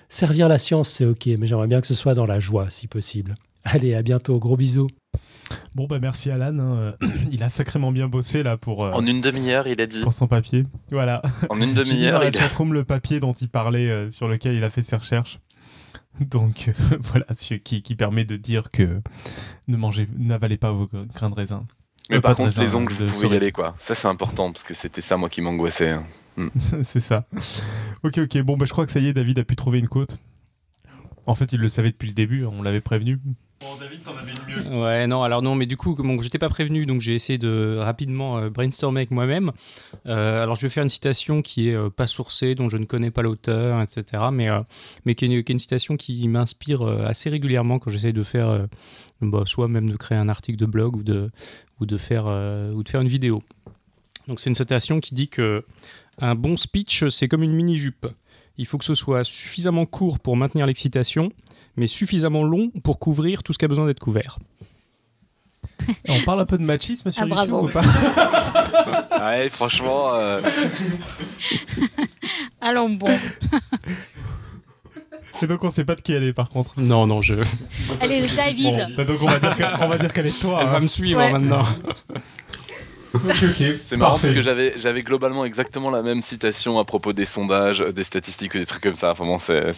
Servir 0.10 0.50
la 0.50 0.58
science, 0.58 0.90
c'est 0.90 1.06
ok, 1.06 1.28
mais 1.38 1.46
j'aimerais 1.46 1.68
bien 1.68 1.82
que 1.82 1.88
ce 1.88 1.94
soit 1.94 2.16
dans 2.16 2.26
la 2.26 2.40
joie, 2.40 2.72
si 2.72 2.88
possible. 2.88 3.36
Allez, 3.64 3.94
à 3.94 4.02
bientôt. 4.02 4.40
Gros 4.40 4.58
bisous. 4.58 4.90
Bon, 5.76 5.86
bah 5.86 6.00
merci 6.00 6.32
Alan. 6.32 6.58
Hein. 6.58 6.96
Il 7.32 7.44
a 7.44 7.50
sacrément 7.50 7.92
bien 7.92 8.08
bossé 8.08 8.42
là 8.42 8.58
pour. 8.58 8.86
Euh, 8.86 8.92
en 8.92 9.06
une 9.06 9.22
demi-heure, 9.22 9.68
il 9.68 9.80
a 9.82 9.86
dit. 9.86 10.02
Pour 10.02 10.14
son 10.14 10.28
papier. 10.28 10.64
Voilà. 10.90 11.22
En 11.52 11.62
une 11.62 11.74
demi-heure. 11.76 12.24
il 12.24 12.36
a 12.36 12.74
le 12.74 12.84
papier 12.84 13.20
dont 13.20 13.34
il 13.34 13.48
parlait, 13.48 13.90
euh, 13.90 14.10
sur 14.10 14.28
lequel 14.28 14.56
il 14.56 14.64
a 14.64 14.72
fait 14.72 14.82
ses 14.82 14.96
recherches. 14.96 15.40
Donc 16.20 16.72
voilà, 17.02 17.28
ce 17.36 17.54
qui, 17.54 17.84
qui, 17.84 17.96
permet 17.96 18.26
de 18.26 18.36
dire 18.36 18.72
que 18.72 19.00
ne 19.68 19.78
mangez, 19.78 20.08
n'avalez 20.18 20.58
pas 20.58 20.72
vos 20.72 20.90
grains 21.14 21.30
de 21.30 21.36
raisin. 21.36 21.68
Mais 22.10 22.22
par 22.22 22.36
contre, 22.36 22.60
les 22.60 22.76
ongles, 22.76 22.94
vous 22.94 23.06
pouvez 23.06 23.36
y 23.36 23.36
aller, 23.36 23.52
quoi. 23.52 23.76
Ça, 23.80 23.96
c'est 23.96 24.08
important, 24.08 24.52
parce 24.52 24.64
que 24.64 24.74
c'était 24.74 25.02
ça, 25.02 25.18
moi, 25.18 25.30
qui 25.30 25.42
m'angoissait. 25.42 25.90
Hein. 25.90 26.04
Hmm. 26.38 26.50
c'est 26.84 27.00
ça. 27.00 27.26
Ok, 28.04 28.18
ok. 28.20 28.38
Bon, 28.40 28.58
bah, 28.58 28.66
je 28.66 28.72
crois 28.72 28.86
que 28.86 28.92
ça 28.92 29.00
y 29.00 29.08
est, 29.08 29.14
David 29.14 29.40
a 29.40 29.44
pu 29.44 29.56
trouver 29.56 29.80
une 29.80 29.90
côte. 29.90 30.18
En 31.26 31.36
fait, 31.36 31.54
il 31.54 31.60
le 31.60 31.70
savait 31.70 31.92
depuis 31.92 32.08
le 32.08 32.14
début, 32.14 32.46
on 32.46 32.64
l'avait 32.64 32.82
prévenu. 32.82 33.20
Bon, 33.62 33.76
David, 33.78 34.04
t'en 34.04 34.16
avais 34.16 34.32
mieux. 34.48 34.82
Ouais, 34.82 35.06
non, 35.06 35.22
alors 35.22 35.42
non, 35.42 35.54
mais 35.54 35.66
du 35.66 35.76
coup, 35.76 35.94
bon, 35.94 36.22
j'étais 36.22 36.38
pas 36.38 36.48
prévenu, 36.48 36.86
donc 36.86 37.02
j'ai 37.02 37.14
essayé 37.14 37.38
de 37.38 37.78
rapidement 37.78 38.38
euh, 38.38 38.50
brainstormer 38.50 39.02
avec 39.02 39.12
moi-même. 39.12 39.52
Euh, 40.06 40.44
alors, 40.44 40.56
je 40.56 40.62
vais 40.62 40.70
faire 40.70 40.84
une 40.84 40.90
citation 40.90 41.42
qui 41.42 41.68
est 41.68 41.76
euh, 41.76 41.90
pas 41.90 42.08
sourcée, 42.08 42.56
dont 42.56 42.70
je 42.70 42.78
ne 42.78 42.86
connais 42.86 43.12
pas 43.12 43.22
l'auteur, 43.22 43.82
etc., 43.82 44.24
mais, 44.32 44.48
mais 45.04 45.14
qui 45.14 45.26
est, 45.26 45.50
une, 45.50 45.60
citation 45.60 45.98
qui 45.98 46.26
m'inspire 46.30 46.84
assez 46.84 47.30
régulièrement 47.30 47.80
quand 47.80 47.90
j'essaie 47.90 48.14
de 48.14 48.24
faire, 48.24 48.68
bah, 49.20 49.44
soit 49.46 49.68
même 49.68 49.90
de 49.90 49.98
créer 49.98 50.18
un 50.18 50.30
article 50.30 50.58
de 50.58 50.66
blog 50.66 50.96
ou 50.96 51.04
de, 51.04 51.30
ou 51.82 51.86
de 51.86 51.98
faire, 51.98 52.28
ou 52.28 52.82
de 52.82 52.90
faire 52.90 53.02
une 53.02 53.10
vidéo. 53.10 53.44
Donc 54.30 54.40
c'est 54.40 54.50
une 54.50 54.56
citation 54.56 55.02
qui 55.02 55.14
dit 55.14 55.28
que 55.28 55.66
un 56.20 56.36
bon 56.36 56.56
speech, 56.56 57.10
c'est 57.10 57.28
comme 57.28 57.44
une 57.44 57.54
mini-jupe. 57.54 58.08
Il 58.60 58.66
faut 58.66 58.78
que 58.78 58.84
ce 58.84 58.94
soit 58.94 59.24
suffisamment 59.24 59.86
court 59.86 60.20
pour 60.20 60.36
maintenir 60.36 60.66
l'excitation, 60.66 61.32
mais 61.78 61.88
suffisamment 61.88 62.44
long 62.44 62.72
pour 62.84 63.00
couvrir 63.00 63.42
tout 63.42 63.54
ce 63.54 63.58
qui 63.58 63.64
a 63.64 63.70
besoin 63.70 63.86
d'être 63.86 64.02
couvert. 64.02 64.38
On 66.10 66.20
parle 66.26 66.42
un 66.42 66.46
peu 66.46 66.58
de 66.58 66.64
machisme 66.64 67.10
sur 67.10 67.24
ah, 67.24 67.46
YouTube 67.46 67.54
ou 67.54 67.68
pas? 67.70 67.82
Ouais, 69.20 69.50
franchement. 69.50 70.14
Euh... 70.14 70.42
Allons 72.62 72.90
bon. 72.90 73.18
Et 75.42 75.48
donc 75.48 75.64
on 75.64 75.70
sait 75.70 75.86
pas 75.86 75.96
de 75.96 76.02
qui 76.02 76.12
elle 76.12 76.24
est 76.24 76.34
par 76.34 76.50
contre. 76.50 76.80
Non, 76.80 77.08
non, 77.08 77.22
je. 77.22 77.36
Elle 78.02 78.12
est 78.12 78.30
de 78.30 78.36
David. 78.36 78.96
Bah, 78.96 79.06
donc 79.06 79.22
on 79.22 79.28
va 79.88 79.98
dire 79.98 80.14
qu'elle 80.14 80.28
est 80.28 80.40
toi. 80.40 80.60
Elle 80.62 80.68
va 80.68 80.78
hein. 80.78 80.80
me 80.82 80.88
suivre 80.88 81.20
maintenant. 81.20 81.64
C'est 83.88 83.98
marrant 83.98 84.20
parce 84.20 84.34
que 84.34 84.42
j'avais, 84.42 84.74
j'avais 84.78 85.02
globalement 85.02 85.46
exactement 85.46 85.90
la 85.90 86.02
même 86.02 86.22
citation 86.22 86.80
à 86.80 86.86
propos 86.86 87.14
des 87.14 87.26
sondages, 87.26 87.80
des 87.80 88.04
statistiques, 88.04 88.54
des 88.54 88.66
trucs 88.66 88.84
comme 88.84 88.96
ça. 88.96 89.12
Enfin 89.12 89.26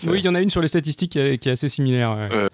Oui, 0.07 0.19
il 0.19 0.25
y 0.25 0.29
en 0.29 0.35
a 0.35 0.41
une 0.41 0.49
sur 0.49 0.61
les 0.61 0.67
statistiques 0.67 1.11
qui 1.13 1.19
est, 1.19 1.47
assez 1.47 1.69
similaire. 1.69 2.11
Euh. 2.11 2.47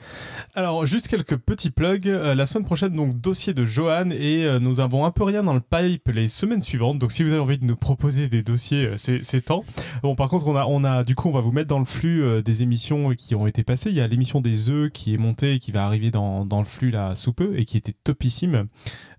Alors, 0.55 0.85
juste 0.85 1.07
quelques 1.07 1.37
petits 1.37 1.71
plugs. 1.71 2.07
Euh, 2.07 2.35
la 2.35 2.45
semaine 2.45 2.65
prochaine, 2.65 2.93
donc, 2.93 3.19
dossier 3.19 3.53
de 3.53 3.65
Johan 3.65 4.09
et 4.11 4.45
euh, 4.45 4.59
nous 4.59 4.79
avons 4.79 5.05
un 5.05 5.11
peu 5.11 5.23
rien 5.23 5.43
dans 5.43 5.53
le 5.53 5.61
pipe 5.61 6.09
les 6.13 6.27
semaines 6.27 6.61
suivantes. 6.61 6.99
Donc, 6.99 7.11
si 7.11 7.23
vous 7.23 7.31
avez 7.31 7.39
envie 7.39 7.57
de 7.57 7.65
nous 7.65 7.75
proposer 7.75 8.27
des 8.27 8.43
dossiers, 8.43 8.91
c'est, 8.97 9.41
temps. 9.45 9.63
Bon, 10.03 10.15
par 10.15 10.29
contre, 10.29 10.47
on 10.47 10.55
a, 10.55 10.65
on 10.65 10.83
a, 10.83 11.03
du 11.03 11.15
coup, 11.15 11.29
on 11.29 11.33
va 11.33 11.41
vous 11.41 11.51
mettre 11.51 11.67
dans 11.67 11.79
le 11.79 11.85
flux 11.85 12.41
des 12.43 12.63
émissions 12.63 13.13
qui 13.15 13.35
ont 13.35 13.47
été 13.47 13.63
passées. 13.63 13.89
Il 13.89 13.95
y 13.95 14.01
a 14.01 14.07
l'émission 14.07 14.41
des 14.41 14.69
œufs 14.69 14.91
qui 14.91 15.13
est 15.13 15.17
montée 15.17 15.53
et 15.53 15.59
qui 15.59 15.71
va 15.71 15.85
arriver 15.85 16.11
dans, 16.11 16.45
dans 16.45 16.59
le 16.59 16.65
flux 16.65 16.91
là 16.91 17.15
sous 17.15 17.33
peu 17.33 17.57
et 17.57 17.65
qui 17.65 17.77
était 17.77 17.95
topissime. 18.03 18.67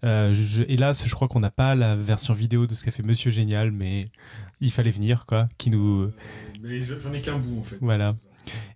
Je, 0.03 0.63
hélas, 0.69 1.07
je 1.07 1.15
crois 1.15 1.29
qu'on 1.29 1.43
a 1.43 1.51
pas 1.51 1.75
la 1.75 1.97
version 1.97 2.35
vidéo 2.35 2.67
de 2.67 2.75
ce 2.75 2.85
qu'a 2.85 2.91
fait 2.91 3.03
Monsieur 3.03 3.31
Génial, 3.31 3.73
mais 3.73 4.11
il 4.61 4.71
fallait 4.71 4.91
venir, 4.91 5.27
quoi, 5.27 5.49
qui 5.59 5.71
nous, 5.71 6.11
Mais 6.63 6.83
j'en 6.85 7.13
ai 7.13 7.21
qu'un 7.21 7.39
bout 7.39 7.59
en 7.61 7.63
fait. 7.63 7.77
Voilà. 7.81 8.15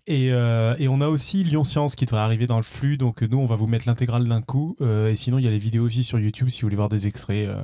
Et, 0.06 0.32
euh, 0.32 0.74
et, 0.78 0.88
on 0.88 1.00
a 1.00 1.08
aussi 1.08 1.44
Lyon 1.44 1.64
Science 1.64 1.94
qui 1.94 2.04
devrait 2.06 2.20
arriver 2.20 2.46
dans 2.46 2.56
le 2.56 2.62
flux. 2.62 2.96
Donc 2.96 3.22
nous, 3.22 3.38
on 3.38 3.46
va 3.46 3.56
vous 3.56 3.66
mettre 3.66 3.86
l'intégrale 3.86 4.26
d'un 4.26 4.42
coup. 4.42 4.76
Euh, 4.80 5.10
et 5.10 5.16
sinon, 5.16 5.38
il 5.38 5.44
y 5.44 5.48
a 5.48 5.50
les 5.50 5.58
vidéos 5.58 5.84
aussi 5.84 6.02
sur 6.02 6.18
YouTube 6.18 6.48
si 6.48 6.62
vous 6.62 6.66
voulez 6.66 6.76
voir 6.76 6.88
des 6.88 7.06
extraits. 7.06 7.48
Euh. 7.48 7.62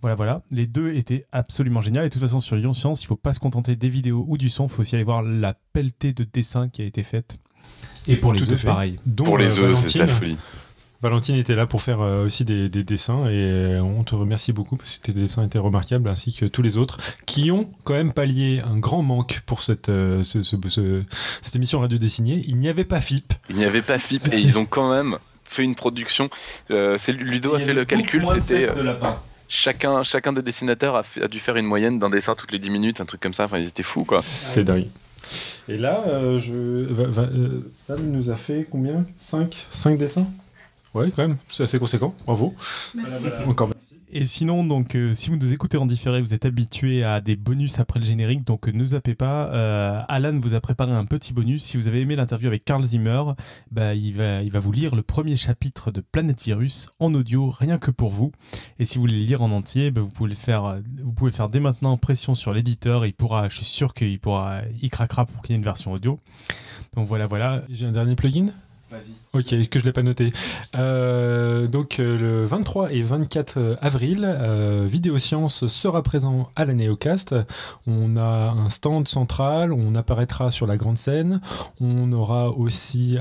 Voilà, 0.00 0.14
voilà. 0.14 0.42
Les 0.50 0.66
deux 0.66 0.94
étaient 0.94 1.24
absolument 1.32 1.80
géniaux. 1.80 2.00
Et 2.00 2.04
de 2.04 2.08
toute 2.08 2.22
façon, 2.22 2.40
sur 2.40 2.56
Lyon 2.56 2.72
Science, 2.72 3.02
il 3.02 3.06
ne 3.06 3.08
faut 3.08 3.16
pas 3.16 3.32
se 3.32 3.40
contenter 3.40 3.76
des 3.76 3.88
vidéos 3.88 4.24
ou 4.28 4.38
du 4.38 4.48
son. 4.48 4.66
Il 4.66 4.70
faut 4.70 4.80
aussi 4.80 4.94
aller 4.94 5.04
voir 5.04 5.22
la 5.22 5.54
pelletée 5.72 6.12
de 6.12 6.24
dessins 6.24 6.68
qui 6.68 6.82
a 6.82 6.84
été 6.84 7.02
faite. 7.02 7.38
Et 8.08 8.16
pour 8.16 8.32
les 8.32 8.52
œufs, 8.52 8.64
pareil. 8.64 8.98
pour 9.16 9.38
les 9.38 9.58
œufs, 9.58 9.76
c'est 9.86 9.98
la 9.98 10.08
folie. 10.08 10.38
Valentine 11.02 11.34
était 11.34 11.56
là 11.56 11.66
pour 11.66 11.82
faire 11.82 12.00
euh, 12.00 12.24
aussi 12.24 12.44
des, 12.44 12.68
dessins 12.68 13.26
et 13.26 13.32
euh, 13.32 13.80
on 13.80 14.04
te 14.04 14.14
remercie 14.14 14.52
beaucoup 14.52 14.76
parce 14.76 14.98
que 14.98 15.02
tes 15.02 15.12
dessins 15.12 15.44
étaient 15.44 15.58
remarquables 15.58 16.08
ainsi 16.08 16.32
que 16.32 16.46
tous 16.46 16.62
les 16.62 16.76
autres 16.76 16.98
qui 17.26 17.50
ont 17.50 17.68
quand 17.82 17.94
même 17.94 18.12
pallié 18.12 18.62
un 18.64 18.78
grand 18.78 19.02
manque 19.02 19.40
pour 19.44 19.62
cette, 19.62 19.88
euh, 19.88 20.22
cette 20.22 21.56
émission 21.56 21.80
radio 21.80 21.98
dessinée. 21.98 22.42
Il 22.46 22.56
n'y 22.56 22.68
avait 22.68 22.84
pas 22.84 23.00
FIP. 23.00 23.34
Il 23.50 23.56
n'y 23.56 23.64
avait 23.64 23.82
pas 23.82 23.98
FIP 23.98 24.32
et 24.32 24.38
ils 24.38 24.58
ont 24.58 24.64
quand 24.64 24.92
même 24.92 25.18
fait 25.44 25.64
une 25.64 25.74
production. 25.74 26.30
c'est 26.68 27.12
Ludo 27.12 27.56
a 27.56 27.58
fait 27.58 27.74
le 27.74 27.84
calcul, 27.84 28.24
c'était 28.40 28.72
chacun, 29.48 30.04
chacun 30.04 30.32
des 30.32 30.42
dessinateurs 30.42 30.94
a, 30.94 31.02
a, 31.20 31.28
dû 31.28 31.40
faire 31.40 31.56
une 31.56 31.66
moyenne 31.66 31.98
d'un 31.98 32.10
dessin 32.10 32.36
toutes 32.36 32.52
les 32.52 32.58
10 32.60 32.70
minutes, 32.70 33.00
un 33.00 33.06
truc 33.06 33.20
comme 33.20 33.34
ça. 33.34 33.44
Enfin, 33.44 33.58
ils 33.58 33.66
étaient 33.66 33.82
fous, 33.82 34.04
quoi. 34.04 34.20
C'est 34.22 34.64
dingue. 34.64 34.86
Et 35.68 35.76
là, 35.76 36.04
je, 36.38 36.86
Val 36.92 38.00
nous 38.02 38.30
a 38.30 38.36
fait 38.36 38.66
combien? 38.70 39.04
5 39.18 39.66
5 39.70 39.98
dessins? 39.98 40.26
Ouais, 40.94 41.10
quand 41.10 41.26
même, 41.26 41.38
c'est 41.50 41.62
assez 41.62 41.78
conséquent. 41.78 42.14
Bravo. 42.26 42.54
Encore 43.46 43.70
Et 44.12 44.26
sinon, 44.26 44.62
donc, 44.62 44.94
euh, 44.94 45.14
si 45.14 45.30
vous 45.30 45.36
nous 45.36 45.50
écoutez 45.50 45.78
en 45.78 45.86
différé, 45.86 46.20
vous 46.20 46.34
êtes 46.34 46.44
habitué 46.44 47.02
à 47.02 47.22
des 47.22 47.34
bonus 47.34 47.78
après 47.78 47.98
le 47.98 48.04
générique, 48.04 48.44
donc 48.44 48.66
ne 48.66 48.86
zappez 48.86 49.14
pas. 49.14 49.48
Euh, 49.54 50.02
Alan 50.08 50.38
vous 50.38 50.52
a 50.54 50.60
préparé 50.60 50.92
un 50.92 51.06
petit 51.06 51.32
bonus. 51.32 51.64
Si 51.64 51.78
vous 51.78 51.86
avez 51.86 52.02
aimé 52.02 52.14
l'interview 52.14 52.48
avec 52.48 52.66
Carl 52.66 52.84
Zimmer, 52.84 53.22
bah, 53.70 53.94
il, 53.94 54.14
va, 54.14 54.42
il 54.42 54.52
va 54.52 54.58
vous 54.58 54.70
lire 54.70 54.94
le 54.94 55.02
premier 55.02 55.34
chapitre 55.34 55.90
de 55.90 56.02
Planète 56.02 56.42
Virus 56.42 56.90
en 56.98 57.14
audio, 57.14 57.50
rien 57.50 57.78
que 57.78 57.90
pour 57.90 58.10
vous. 58.10 58.32
Et 58.78 58.84
si 58.84 58.96
vous 58.96 59.02
voulez 59.02 59.18
le 59.18 59.24
lire 59.24 59.40
en 59.40 59.50
entier, 59.50 59.90
bah, 59.90 60.02
vous, 60.02 60.08
pouvez 60.08 60.28
le 60.28 60.36
faire, 60.36 60.78
vous 61.02 61.12
pouvez 61.12 61.30
faire 61.30 61.48
dès 61.48 61.60
maintenant 61.60 61.96
pression 61.96 62.34
sur 62.34 62.52
l'éditeur. 62.52 63.06
Il 63.06 63.14
pourra, 63.14 63.48
je 63.48 63.56
suis 63.56 63.64
sûr 63.64 63.94
qu'il 63.94 64.20
pourra, 64.20 64.60
il 64.82 64.90
craquera 64.90 65.24
pour 65.24 65.40
qu'il 65.40 65.52
y 65.52 65.54
ait 65.54 65.58
une 65.58 65.64
version 65.64 65.90
audio. 65.90 66.20
Donc 66.94 67.08
voilà, 67.08 67.26
voilà. 67.26 67.62
J'ai 67.70 67.86
un 67.86 67.92
dernier 67.92 68.14
plugin? 68.14 68.48
Ok, 69.32 69.44
que 69.68 69.78
je 69.78 69.84
ne 69.84 69.84
l'ai 69.84 69.92
pas 69.92 70.02
noté. 70.02 70.32
Euh, 70.76 71.66
donc 71.66 71.98
euh, 71.98 72.18
le 72.18 72.44
23 72.44 72.92
et 72.92 73.02
24 73.02 73.54
euh, 73.56 73.76
avril, 73.80 74.24
euh, 74.24 74.86
Vidéoscience 74.88 75.66
sera 75.66 76.02
présent 76.02 76.50
à 76.54 76.64
la 76.64 76.74
Néocast. 76.74 77.34
On 77.86 78.16
a 78.16 78.50
un 78.50 78.68
stand 78.68 79.08
central, 79.08 79.72
on 79.72 79.94
apparaîtra 79.94 80.50
sur 80.50 80.66
la 80.66 80.76
grande 80.76 80.98
scène. 80.98 81.40
On 81.80 82.12
aura 82.12 82.50
aussi 82.50 83.16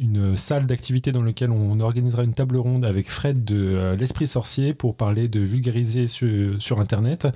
une 0.00 0.36
salle 0.36 0.66
d'activité 0.66 1.12
dans 1.12 1.22
laquelle 1.22 1.50
on 1.50 1.80
organisera 1.80 2.22
une 2.22 2.34
table 2.34 2.56
ronde 2.56 2.84
avec 2.84 3.10
Fred 3.10 3.44
de 3.44 3.94
l'Esprit 3.98 4.26
Sorcier 4.26 4.74
pour 4.74 4.96
parler 4.96 5.28
de 5.28 5.40
vulgariser 5.40 6.06
sur, 6.06 6.60
sur 6.60 6.80
Internet. 6.80 7.28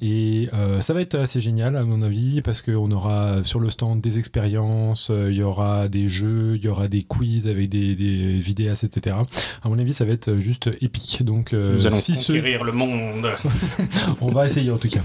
Et 0.00 0.48
ça 0.80 0.94
va 0.94 1.00
être 1.00 1.16
assez 1.16 1.40
génial 1.40 1.76
à 1.76 1.84
mon 1.84 2.02
avis 2.02 2.42
parce 2.42 2.62
qu'on 2.62 2.90
aura 2.90 3.42
sur 3.42 3.60
le 3.60 3.70
stand 3.70 4.00
des 4.00 4.18
expériences, 4.18 5.10
il 5.10 5.34
y 5.34 5.42
aura 5.42 5.88
des 5.88 6.08
jeux, 6.08 6.56
il 6.56 6.64
y 6.64 6.68
aura 6.68 6.88
des 6.88 7.01
quiz, 7.04 7.46
avec 7.46 7.68
des, 7.68 7.94
des 7.94 8.38
vidéastes, 8.38 8.84
etc. 8.84 9.16
À 9.62 9.68
mon 9.68 9.78
avis, 9.78 9.92
ça 9.92 10.04
va 10.04 10.12
être 10.12 10.36
juste 10.36 10.70
épique. 10.80 11.22
Donc, 11.22 11.52
euh, 11.52 11.74
Nous 11.74 11.86
allons 11.86 11.96
conquérir 11.96 12.64
le 12.64 12.72
monde. 12.72 13.28
on 14.20 14.30
va 14.30 14.46
essayer 14.46 14.70
en 14.70 14.78
tout 14.78 14.88
cas. 14.88 15.00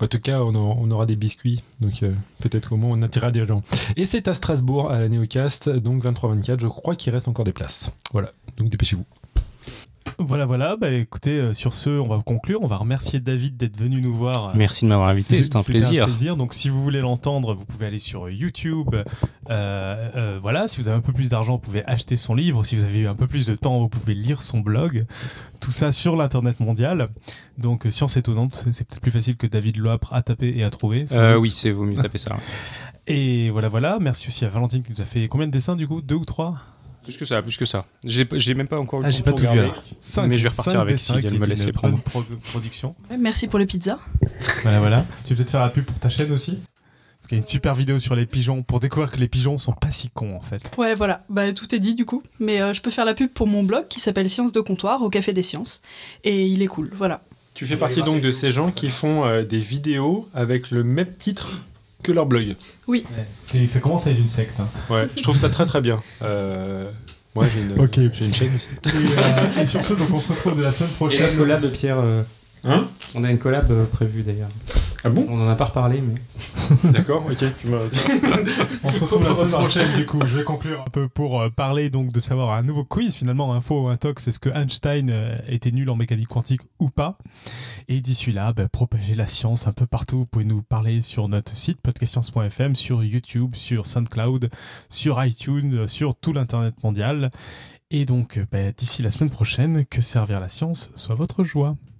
en 0.00 0.06
tout 0.06 0.20
cas, 0.20 0.40
on, 0.40 0.90
aura 0.90 1.06
des 1.06 1.16
biscuits, 1.16 1.62
donc 1.80 2.02
euh, 2.02 2.12
peut-être 2.40 2.70
qu'au 2.70 2.76
moins 2.76 2.96
on 2.98 3.02
attirera 3.02 3.30
des 3.30 3.46
gens. 3.46 3.62
Et 3.96 4.04
c'est 4.04 4.28
à 4.28 4.34
Strasbourg, 4.34 4.90
à 4.90 5.00
la 5.00 5.08
Néocast, 5.08 5.68
donc 5.68 6.04
23-24. 6.04 6.60
Je 6.60 6.66
crois 6.66 6.94
qu'il 6.94 7.12
reste 7.12 7.28
encore 7.28 7.44
des 7.44 7.52
places. 7.52 7.92
Voilà, 8.12 8.32
donc 8.56 8.70
dépêchez-vous. 8.70 9.04
Voilà, 10.18 10.46
voilà. 10.46 10.76
Bah, 10.76 10.90
écoutez, 10.90 11.38
euh, 11.38 11.52
sur 11.52 11.74
ce, 11.74 11.90
on 11.90 12.08
va 12.08 12.20
conclure. 12.24 12.60
On 12.62 12.66
va 12.66 12.76
remercier 12.76 13.20
David 13.20 13.56
d'être 13.56 13.76
venu 13.76 14.00
nous 14.00 14.14
voir. 14.14 14.54
Merci 14.56 14.84
de 14.84 14.90
m'avoir 14.90 15.08
invité, 15.08 15.42
c'est 15.42 15.56
un 15.56 15.62
plaisir. 15.62 16.04
un 16.04 16.06
plaisir. 16.06 16.36
Donc, 16.36 16.54
si 16.54 16.68
vous 16.68 16.82
voulez 16.82 17.00
l'entendre, 17.00 17.54
vous 17.54 17.64
pouvez 17.64 17.86
aller 17.86 17.98
sur 17.98 18.28
YouTube. 18.28 18.94
Euh, 18.94 19.04
euh, 19.50 20.38
voilà, 20.40 20.68
si 20.68 20.80
vous 20.80 20.88
avez 20.88 20.96
un 20.96 21.02
peu 21.02 21.12
plus 21.12 21.28
d'argent, 21.28 21.52
vous 21.52 21.58
pouvez 21.58 21.84
acheter 21.86 22.16
son 22.16 22.34
livre. 22.34 22.64
Si 22.64 22.76
vous 22.76 22.84
avez 22.84 23.00
eu 23.00 23.08
un 23.08 23.14
peu 23.14 23.26
plus 23.26 23.46
de 23.46 23.54
temps, 23.54 23.78
vous 23.78 23.88
pouvez 23.88 24.14
lire 24.14 24.42
son 24.42 24.60
blog. 24.60 25.06
Tout 25.60 25.70
ça 25.70 25.92
sur 25.92 26.16
l'internet 26.16 26.60
mondial. 26.60 27.08
Donc, 27.58 27.86
Science 27.90 28.16
étonnante, 28.16 28.66
c'est 28.70 28.86
peut-être 28.86 29.00
plus 29.00 29.10
facile 29.10 29.36
que 29.36 29.46
David 29.46 29.76
Loapre 29.78 30.12
à 30.12 30.22
taper 30.22 30.52
et 30.56 30.64
à 30.64 30.70
trouver. 30.70 31.06
oui, 31.38 31.50
c'est 31.50 31.70
vaut 31.70 31.84
mieux 31.84 31.94
taper 31.94 32.18
ça. 32.18 32.36
Et 33.08 33.48
voilà, 33.48 33.70
voilà. 33.70 33.96
Merci 34.00 34.28
aussi 34.28 34.44
à 34.44 34.50
Valentine 34.50 34.82
qui 34.82 34.92
nous 34.92 35.00
a 35.00 35.04
fait 35.04 35.28
combien 35.28 35.46
de 35.46 35.52
dessins 35.52 35.76
du 35.76 35.88
coup? 35.88 36.02
Deux 36.02 36.16
ou 36.16 36.26
trois? 36.26 36.56
Plus 37.08 37.16
que 37.16 37.24
ça, 37.24 37.40
plus 37.40 37.56
que 37.56 37.64
ça. 37.64 37.86
J'ai 38.04 38.52
même 38.52 38.68
pas 38.68 38.78
encore 38.78 39.00
ah, 39.02 39.10
j'ai 39.10 39.22
pas 39.22 39.32
tout 39.32 39.44
vu. 39.44 39.60
mais 40.26 40.36
je 40.36 40.42
vais 40.42 40.48
repartir 40.50 40.78
avec 40.78 40.98
si 40.98 41.12
elle 41.12 41.38
me 41.38 41.46
laisse 41.46 41.64
les 41.64 41.72
prendre. 41.72 41.98
production. 42.50 42.94
merci 43.18 43.48
pour 43.48 43.58
le 43.58 43.64
pizza. 43.64 43.98
voilà, 44.62 44.78
voilà. 44.78 45.06
Tu 45.24 45.30
veux 45.30 45.36
peut-être 45.36 45.50
faire 45.50 45.62
la 45.62 45.70
pub 45.70 45.84
pour 45.84 45.98
ta 45.98 46.10
chaîne 46.10 46.30
aussi? 46.32 46.58
Parce 46.58 47.28
qu'il 47.28 47.38
y 47.38 47.40
a 47.40 47.42
une 47.42 47.48
super 47.48 47.74
vidéo 47.74 47.98
sur 47.98 48.14
les 48.14 48.26
pigeons 48.26 48.62
pour 48.62 48.78
découvrir 48.78 49.10
que 49.10 49.16
les 49.16 49.26
pigeons 49.26 49.56
sont 49.56 49.72
pas 49.72 49.90
si 49.90 50.10
cons 50.10 50.36
en 50.36 50.42
fait. 50.42 50.70
Ouais, 50.76 50.94
voilà. 50.94 51.24
Bah, 51.30 51.50
tout 51.54 51.74
est 51.74 51.78
dit 51.78 51.94
du 51.94 52.04
coup. 52.04 52.22
Mais 52.40 52.60
euh, 52.60 52.74
je 52.74 52.82
peux 52.82 52.90
faire 52.90 53.06
la 53.06 53.14
pub 53.14 53.30
pour 53.30 53.46
mon 53.46 53.62
blog 53.62 53.88
qui 53.88 54.00
s'appelle 54.00 54.28
Sciences 54.28 54.52
de 54.52 54.60
comptoir 54.60 55.00
au 55.00 55.08
Café 55.08 55.32
des 55.32 55.42
Sciences. 55.42 55.80
Et 56.24 56.46
il 56.46 56.60
est 56.60 56.66
cool, 56.66 56.90
voilà. 56.94 57.22
Tu 57.54 57.64
fais 57.64 57.78
partie 57.78 58.02
donc 58.02 58.20
de 58.20 58.30
ces 58.30 58.50
gens 58.50 58.70
qui 58.70 58.90
font 58.90 59.24
euh, 59.24 59.44
des 59.44 59.60
vidéos 59.60 60.28
avec 60.34 60.70
le 60.70 60.84
même 60.84 61.12
titre? 61.16 61.62
Que 62.02 62.12
leur 62.12 62.26
blog. 62.26 62.56
Oui. 62.86 63.04
ça 63.42 63.80
commence 63.80 64.06
à 64.06 64.10
être 64.10 64.18
une 64.18 64.26
secte. 64.26 64.58
Hein. 64.60 64.68
Ouais, 64.90 65.08
je 65.16 65.22
trouve 65.22 65.36
ça 65.36 65.48
très 65.48 65.64
très 65.64 65.80
bien. 65.80 66.00
Euh, 66.22 66.90
moi, 67.34 67.46
j'ai 67.52 67.60
une, 67.60 68.12
j'ai 68.12 68.24
une 68.24 68.34
chaîne 68.34 68.54
aussi. 68.56 68.66
Euh, 68.86 69.62
et, 69.62 69.66
sur 69.66 69.84
ce, 69.84 69.94
donc 69.94 70.08
on 70.12 70.20
se 70.20 70.32
retrouve 70.32 70.56
de 70.56 70.62
la 70.62 70.72
semaine 70.72 70.92
prochaine. 70.92 71.26
Et 71.26 71.30
la 71.30 71.36
collab 71.36 71.60
de 71.60 71.68
Pierre. 71.68 71.98
Euh, 71.98 72.22
hein 72.64 72.86
On 73.14 73.24
a 73.24 73.30
une 73.30 73.38
collab 73.38 73.70
euh, 73.70 73.84
prévue 73.84 74.22
d'ailleurs. 74.22 74.50
Ah 75.04 75.10
bon 75.10 75.26
On 75.28 75.40
en 75.40 75.48
a 75.48 75.54
pas 75.54 75.66
reparlé, 75.66 76.00
mais. 76.00 76.14
D'accord, 76.90 77.24
ok. 77.24 77.36
Tu 77.36 77.68
On 78.84 78.90
se 78.90 79.00
retrouve 79.00 79.22
la 79.22 79.34
semaine 79.34 79.50
prochaine, 79.50 79.96
du 79.96 80.04
coup. 80.04 80.20
Je 80.24 80.38
vais 80.38 80.44
conclure 80.44 80.82
un 80.86 80.90
peu 80.90 81.08
pour 81.08 81.40
euh, 81.40 81.50
parler 81.50 81.88
donc 81.88 82.12
de 82.12 82.18
savoir 82.18 82.52
un 82.52 82.62
nouveau 82.62 82.84
quiz, 82.84 83.14
finalement, 83.14 83.54
info 83.54 83.84
ou 83.84 83.88
intox. 83.88 84.26
Est-ce 84.26 84.40
que 84.40 84.48
Einstein 84.48 85.08
euh, 85.10 85.38
était 85.46 85.70
nul 85.70 85.88
en 85.88 85.96
mécanique 85.96 86.28
quantique 86.28 86.62
ou 86.80 86.90
pas? 86.90 87.16
Et 87.86 88.00
d'ici 88.00 88.32
là, 88.32 88.52
bah, 88.52 88.68
propager 88.68 89.14
la 89.14 89.28
science 89.28 89.68
un 89.68 89.72
peu 89.72 89.86
partout. 89.86 90.18
Vous 90.18 90.26
pouvez 90.26 90.44
nous 90.44 90.62
parler 90.62 91.00
sur 91.00 91.28
notre 91.28 91.56
site 91.56 91.80
podcastscience.fm, 91.80 92.74
sur 92.74 93.04
YouTube, 93.04 93.54
sur 93.54 93.86
SoundCloud, 93.86 94.50
sur 94.88 95.24
iTunes, 95.24 95.86
sur 95.86 96.16
tout 96.16 96.32
l'Internet 96.32 96.74
mondial. 96.82 97.30
Et 97.90 98.04
donc, 98.04 98.40
bah, 98.50 98.72
d'ici 98.72 99.02
la 99.02 99.12
semaine 99.12 99.30
prochaine, 99.30 99.86
que 99.86 100.02
servir 100.02 100.40
la 100.40 100.48
science 100.48 100.90
soit 100.96 101.14
votre 101.14 101.44
joie. 101.44 101.76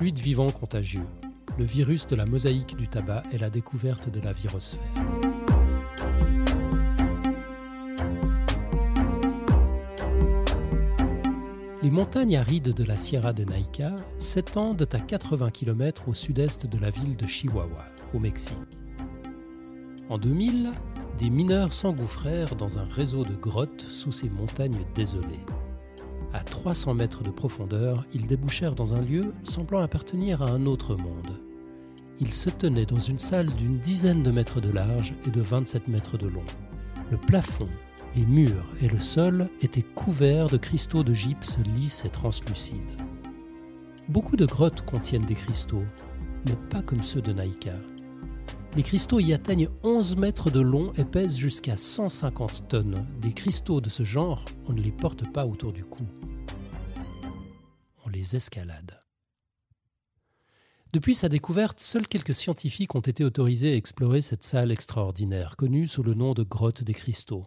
fluide 0.00 0.18
vivant 0.18 0.48
contagieux. 0.48 1.06
Le 1.58 1.64
virus 1.66 2.06
de 2.06 2.16
la 2.16 2.24
mosaïque 2.24 2.74
du 2.74 2.88
tabac 2.88 3.22
est 3.34 3.36
la 3.36 3.50
découverte 3.50 4.08
de 4.08 4.18
la 4.18 4.32
virosphère. 4.32 4.80
Les 11.82 11.90
montagnes 11.90 12.38
arides 12.38 12.72
de 12.72 12.84
la 12.84 12.96
Sierra 12.96 13.34
de 13.34 13.44
Naica 13.44 13.94
s'étendent 14.18 14.88
à 14.90 15.00
80 15.00 15.50
km 15.50 16.08
au 16.08 16.14
sud-est 16.14 16.66
de 16.66 16.78
la 16.78 16.88
ville 16.88 17.18
de 17.18 17.26
Chihuahua, 17.26 17.84
au 18.14 18.18
Mexique. 18.18 18.56
En 20.08 20.16
2000, 20.16 20.70
des 21.18 21.28
mineurs 21.28 21.74
s'engouffrèrent 21.74 22.56
dans 22.56 22.78
un 22.78 22.86
réseau 22.86 23.26
de 23.26 23.34
grottes 23.34 23.84
sous 23.90 24.12
ces 24.12 24.30
montagnes 24.30 24.86
désolées. 24.94 25.44
À 26.32 26.44
300 26.44 26.94
mètres 26.94 27.24
de 27.24 27.30
profondeur, 27.30 28.04
ils 28.12 28.28
débouchèrent 28.28 28.76
dans 28.76 28.94
un 28.94 29.00
lieu 29.00 29.32
semblant 29.42 29.80
appartenir 29.80 30.42
à 30.42 30.50
un 30.50 30.64
autre 30.66 30.94
monde. 30.94 31.40
Ils 32.20 32.32
se 32.32 32.50
tenaient 32.50 32.86
dans 32.86 33.00
une 33.00 33.18
salle 33.18 33.50
d'une 33.54 33.78
dizaine 33.78 34.22
de 34.22 34.30
mètres 34.30 34.60
de 34.60 34.70
large 34.70 35.14
et 35.26 35.30
de 35.30 35.40
27 35.40 35.88
mètres 35.88 36.18
de 36.18 36.28
long. 36.28 36.44
Le 37.10 37.16
plafond, 37.16 37.68
les 38.14 38.26
murs 38.26 38.70
et 38.80 38.88
le 38.88 39.00
sol 39.00 39.48
étaient 39.60 39.82
couverts 39.82 40.46
de 40.46 40.56
cristaux 40.56 41.02
de 41.02 41.14
gypse 41.14 41.58
lisses 41.76 42.04
et 42.04 42.10
translucides. 42.10 42.76
Beaucoup 44.08 44.36
de 44.36 44.46
grottes 44.46 44.82
contiennent 44.82 45.24
des 45.24 45.34
cristaux, 45.34 45.84
mais 46.46 46.56
pas 46.68 46.82
comme 46.82 47.02
ceux 47.02 47.22
de 47.22 47.32
Naïka. 47.32 47.74
Les 48.76 48.84
cristaux 48.84 49.18
y 49.18 49.32
atteignent 49.32 49.68
11 49.82 50.14
mètres 50.16 50.48
de 50.48 50.60
long 50.60 50.92
et 50.92 51.04
pèsent 51.04 51.36
jusqu'à 51.36 51.74
150 51.74 52.68
tonnes. 52.68 53.04
Des 53.20 53.32
cristaux 53.32 53.80
de 53.80 53.88
ce 53.88 54.04
genre, 54.04 54.44
on 54.68 54.72
ne 54.72 54.80
les 54.80 54.92
porte 54.92 55.30
pas 55.32 55.44
autour 55.44 55.72
du 55.72 55.84
cou. 55.84 56.04
On 58.06 58.08
les 58.08 58.36
escalade. 58.36 58.96
Depuis 60.92 61.16
sa 61.16 61.28
découverte, 61.28 61.80
seuls 61.80 62.06
quelques 62.06 62.34
scientifiques 62.34 62.94
ont 62.94 63.00
été 63.00 63.24
autorisés 63.24 63.72
à 63.72 63.76
explorer 63.76 64.22
cette 64.22 64.44
salle 64.44 64.70
extraordinaire, 64.70 65.56
connue 65.56 65.88
sous 65.88 66.04
le 66.04 66.14
nom 66.14 66.32
de 66.32 66.44
grotte 66.44 66.84
des 66.84 66.94
cristaux. 66.94 67.46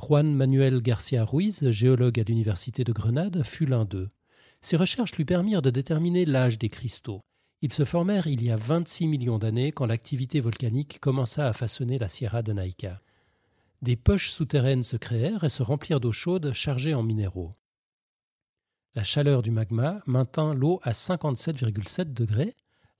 Juan 0.00 0.34
Manuel 0.34 0.80
Garcia 0.80 1.24
Ruiz, 1.24 1.70
géologue 1.70 2.20
à 2.20 2.22
l'université 2.22 2.84
de 2.84 2.92
Grenade, 2.92 3.42
fut 3.42 3.66
l'un 3.66 3.84
d'eux. 3.84 4.08
Ses 4.62 4.78
recherches 4.78 5.14
lui 5.16 5.26
permirent 5.26 5.62
de 5.62 5.70
déterminer 5.70 6.24
l'âge 6.24 6.58
des 6.58 6.70
cristaux. 6.70 7.20
Ils 7.60 7.72
se 7.72 7.84
formèrent 7.84 8.28
il 8.28 8.42
y 8.42 8.50
a 8.50 8.56
26 8.56 9.08
millions 9.08 9.38
d'années 9.38 9.72
quand 9.72 9.86
l'activité 9.86 10.40
volcanique 10.40 11.00
commença 11.00 11.48
à 11.48 11.52
façonner 11.52 11.98
la 11.98 12.08
Sierra 12.08 12.42
de 12.42 12.52
Naica. 12.52 13.02
Des 13.82 13.96
poches 13.96 14.30
souterraines 14.30 14.84
se 14.84 14.96
créèrent 14.96 15.42
et 15.42 15.48
se 15.48 15.62
remplirent 15.62 16.00
d'eau 16.00 16.12
chaude 16.12 16.52
chargée 16.52 16.94
en 16.94 17.02
minéraux. 17.02 17.54
La 18.94 19.02
chaleur 19.02 19.42
du 19.42 19.50
magma 19.50 20.00
maintint 20.06 20.54
l'eau 20.54 20.80
à 20.82 20.92
57,7 20.92 22.12
degrés, 22.12 22.54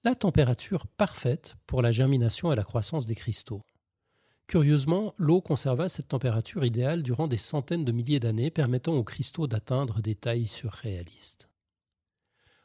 la 0.05 0.15
température 0.15 0.87
parfaite 0.87 1.55
pour 1.67 1.83
la 1.83 1.93
germination 1.93 2.53
et 2.53 2.57
la 2.57 2.65
croissance 2.65 3.07
des 3.07 3.15
cristaux. 3.15 3.63
Curieusement, 4.49 5.15
l'eau 5.19 5.41
conserva 5.41 5.89
cette 5.89 6.09
température 6.09 6.65
idéale 6.65 7.03
durant 7.03 7.29
des 7.29 7.37
centaines 7.37 7.85
de 7.85 7.93
milliers 7.93 8.21
d'années, 8.21 8.51
permettant 8.51 8.95
aux 8.95 9.05
cristaux 9.05 9.47
d'atteindre 9.47 10.01
des 10.01 10.15
tailles 10.15 10.47
surréalistes. 10.47 11.48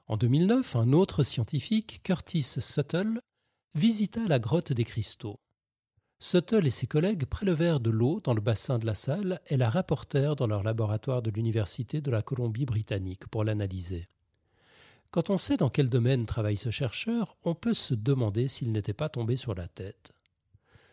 En 0.07 0.17
2009, 0.17 0.75
un 0.75 0.91
autre 0.91 1.23
scientifique, 1.23 2.01
Curtis 2.03 2.43
Suttle, 2.43 3.21
visita 3.73 4.27
la 4.27 4.38
grotte 4.38 4.73
des 4.73 4.84
cristaux. 4.84 5.39
Suttle 6.19 6.67
et 6.67 6.71
ses 6.71 6.88
collègues 6.88 7.25
prélevèrent 7.25 7.80
de 7.80 7.89
l'eau 7.89 8.19
dans 8.21 8.34
le 8.34 8.41
bassin 8.41 8.80
de 8.80 8.85
la 8.85 8.95
salle 8.95 9.39
et 9.47 9.55
la 9.55 9.69
rapportèrent 9.69 10.35
dans 10.35 10.47
leur 10.47 10.61
laboratoire 10.61 11.21
de 11.21 11.31
l'Université 11.31 12.01
de 12.01 12.11
la 12.11 12.21
Colombie-Britannique 12.21 13.27
pour 13.27 13.45
l'analyser. 13.45 14.09
Quand 15.09 15.30
on 15.30 15.38
sait 15.38 15.57
dans 15.57 15.69
quel 15.69 15.89
domaine 15.89 16.25
travaille 16.25 16.57
ce 16.57 16.71
chercheur, 16.71 17.38
on 17.43 17.55
peut 17.55 17.73
se 17.73 17.93
demander 17.93 18.49
s'il 18.49 18.71
n'était 18.73 18.93
pas 18.93 19.09
tombé 19.09 19.38
sur 19.38 19.55
la 19.55 19.67
tête. 19.69 20.11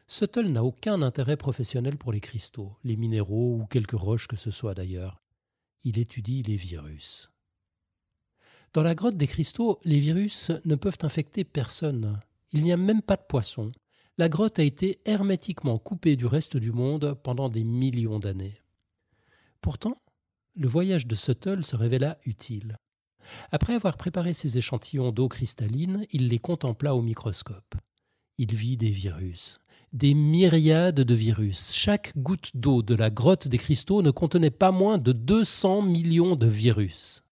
Suttle 0.07 0.49
n'a 0.49 0.63
aucun 0.63 1.03
intérêt 1.03 1.37
professionnel 1.37 1.97
pour 1.97 2.13
les 2.13 2.21
cristaux, 2.21 2.77
les 2.85 2.97
minéraux 2.97 3.57
ou 3.61 3.67
quelques 3.67 3.93
roches 3.93 4.29
que 4.29 4.37
ce 4.37 4.51
soit 4.51 4.75
d'ailleurs. 4.75 5.21
Il 5.85 5.99
étudie 5.99 6.43
les 6.43 6.57
virus. 6.57 7.30
Dans 8.73 8.83
la 8.83 8.95
grotte 8.95 9.17
des 9.17 9.27
cristaux, 9.27 9.81
les 9.85 9.99
virus 9.99 10.51
ne 10.65 10.77
peuvent 10.77 10.99
infecter 11.03 11.45
personne. 11.45 12.21
Il 12.53 12.63
n'y 12.63 12.73
a 12.73 12.77
même 12.77 13.03
pas 13.03 13.17
de 13.17 13.25
poissons 13.29 13.73
la 14.21 14.29
grotte 14.29 14.59
a 14.59 14.63
été 14.63 15.01
hermétiquement 15.07 15.79
coupée 15.79 16.15
du 16.15 16.27
reste 16.27 16.59
du 16.59 16.73
monde 16.73 17.17
pendant 17.23 17.49
des 17.49 17.65
millions 17.65 18.19
d'années. 18.19 18.61
Pourtant, 19.63 19.97
le 20.55 20.69
voyage 20.69 21.07
de 21.07 21.15
Suttle 21.15 21.65
se 21.65 21.75
révéla 21.75 22.19
utile. 22.27 22.77
Après 23.51 23.73
avoir 23.73 23.97
préparé 23.97 24.35
ses 24.35 24.59
échantillons 24.59 25.11
d'eau 25.11 25.27
cristalline, 25.29 26.05
il 26.11 26.29
les 26.29 26.39
contempla 26.39 26.95
au 26.95 27.01
microscope. 27.01 27.75
Il 28.37 28.55
vit 28.55 28.77
des 28.77 28.91
virus, 28.91 29.59
des 29.95 30.13
myriades 30.13 31.01
de 31.01 31.15
virus. 31.15 31.73
Chaque 31.73 32.13
goutte 32.19 32.51
d'eau 32.53 32.83
de 32.83 32.95
la 32.95 33.09
grotte 33.09 33.49
des 33.49 33.57
cristaux 33.57 34.03
ne 34.03 34.11
contenait 34.11 34.51
pas 34.51 34.71
moins 34.71 34.99
de 34.99 35.13
200 35.13 35.81
millions 35.81 36.37
de 36.37 36.47
virus. 36.47 37.23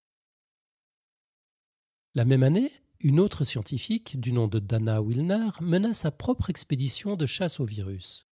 La 2.14 2.24
même 2.24 2.42
année, 2.42 2.72
une 3.00 3.20
autre 3.20 3.44
scientifique, 3.44 4.18
du 4.18 4.32
nom 4.32 4.48
de 4.48 4.58
Dana 4.58 5.02
Wilner, 5.02 5.50
mena 5.60 5.92
sa 5.92 6.10
propre 6.10 6.48
expédition 6.48 7.16
de 7.16 7.26
chasse 7.26 7.60
au 7.60 7.64
virus. 7.64 8.26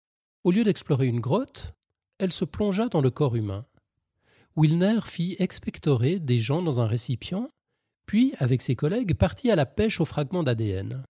Au 0.44 0.52
lieu 0.52 0.62
d'explorer 0.62 1.06
une 1.06 1.20
grotte, 1.20 1.74
elle 2.18 2.32
se 2.32 2.44
plongea 2.44 2.88
dans 2.88 3.00
le 3.00 3.10
corps 3.10 3.34
humain. 3.34 3.66
Wilner 4.56 5.00
fit 5.04 5.34
expectorer 5.40 6.20
des 6.20 6.38
gens 6.38 6.62
dans 6.62 6.80
un 6.80 6.86
récipient, 6.86 7.48
puis, 8.06 8.34
avec 8.38 8.62
ses 8.62 8.76
collègues, 8.76 9.14
partit 9.14 9.50
à 9.50 9.56
la 9.56 9.66
pêche 9.66 10.00
aux 10.00 10.04
fragments 10.04 10.44
d'ADN. 10.44 11.02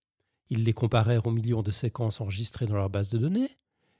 Ils 0.49 0.65
les 0.65 0.73
comparèrent 0.73 1.27
aux 1.27 1.33
millions 1.33 1.63
de 1.63 1.71
séquences 1.71 2.21
enregistrées 2.21 2.67
dans 2.67 2.77
leur 2.77 2.91
base 2.91 3.09
de 3.09 3.19
données. 3.19 3.51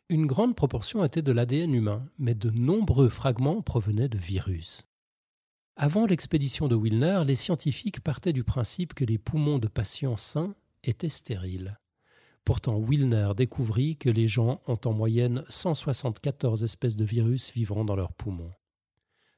Une 0.09 0.27
grande 0.27 0.57
proportion 0.57 1.05
était 1.05 1.23
de 1.23 1.33
l'ADN 1.33 1.75
humain, 1.75 2.09
mais 2.19 2.35
de 2.35 2.51
nombreux 2.51 3.09
fragments 3.09 3.63
provenaient 3.63 4.09
de 4.09 4.19
virus. 4.19 4.85
Avant 5.77 6.07
l'expédition 6.07 6.69
de 6.69 6.77
Wilner, 6.77 7.23
les 7.27 7.35
scientifiques 7.35 8.01
partaient 8.01 8.33
du 8.33 8.45
principe 8.45 8.95
que 8.95 9.05
les 9.05 9.19
poumons 9.19 9.59
de 9.59 9.67
patients 9.67 10.17
sains 10.17 10.55
étaient 10.85 11.09
stériles. 11.09 11.81
Pourtant, 12.45 12.79
Wilner 12.79 13.31
découvrit 13.37 13.97
que 13.97 14.09
les 14.09 14.29
gens 14.29 14.61
ont 14.69 14.79
en 14.85 14.93
moyenne 14.93 15.45
174 15.49 16.63
espèces 16.63 16.95
de 16.95 17.05
virus 17.05 17.53
vivant 17.53 17.85
dans 17.85 17.97
leurs 17.97 18.13
poumons. 18.13 18.53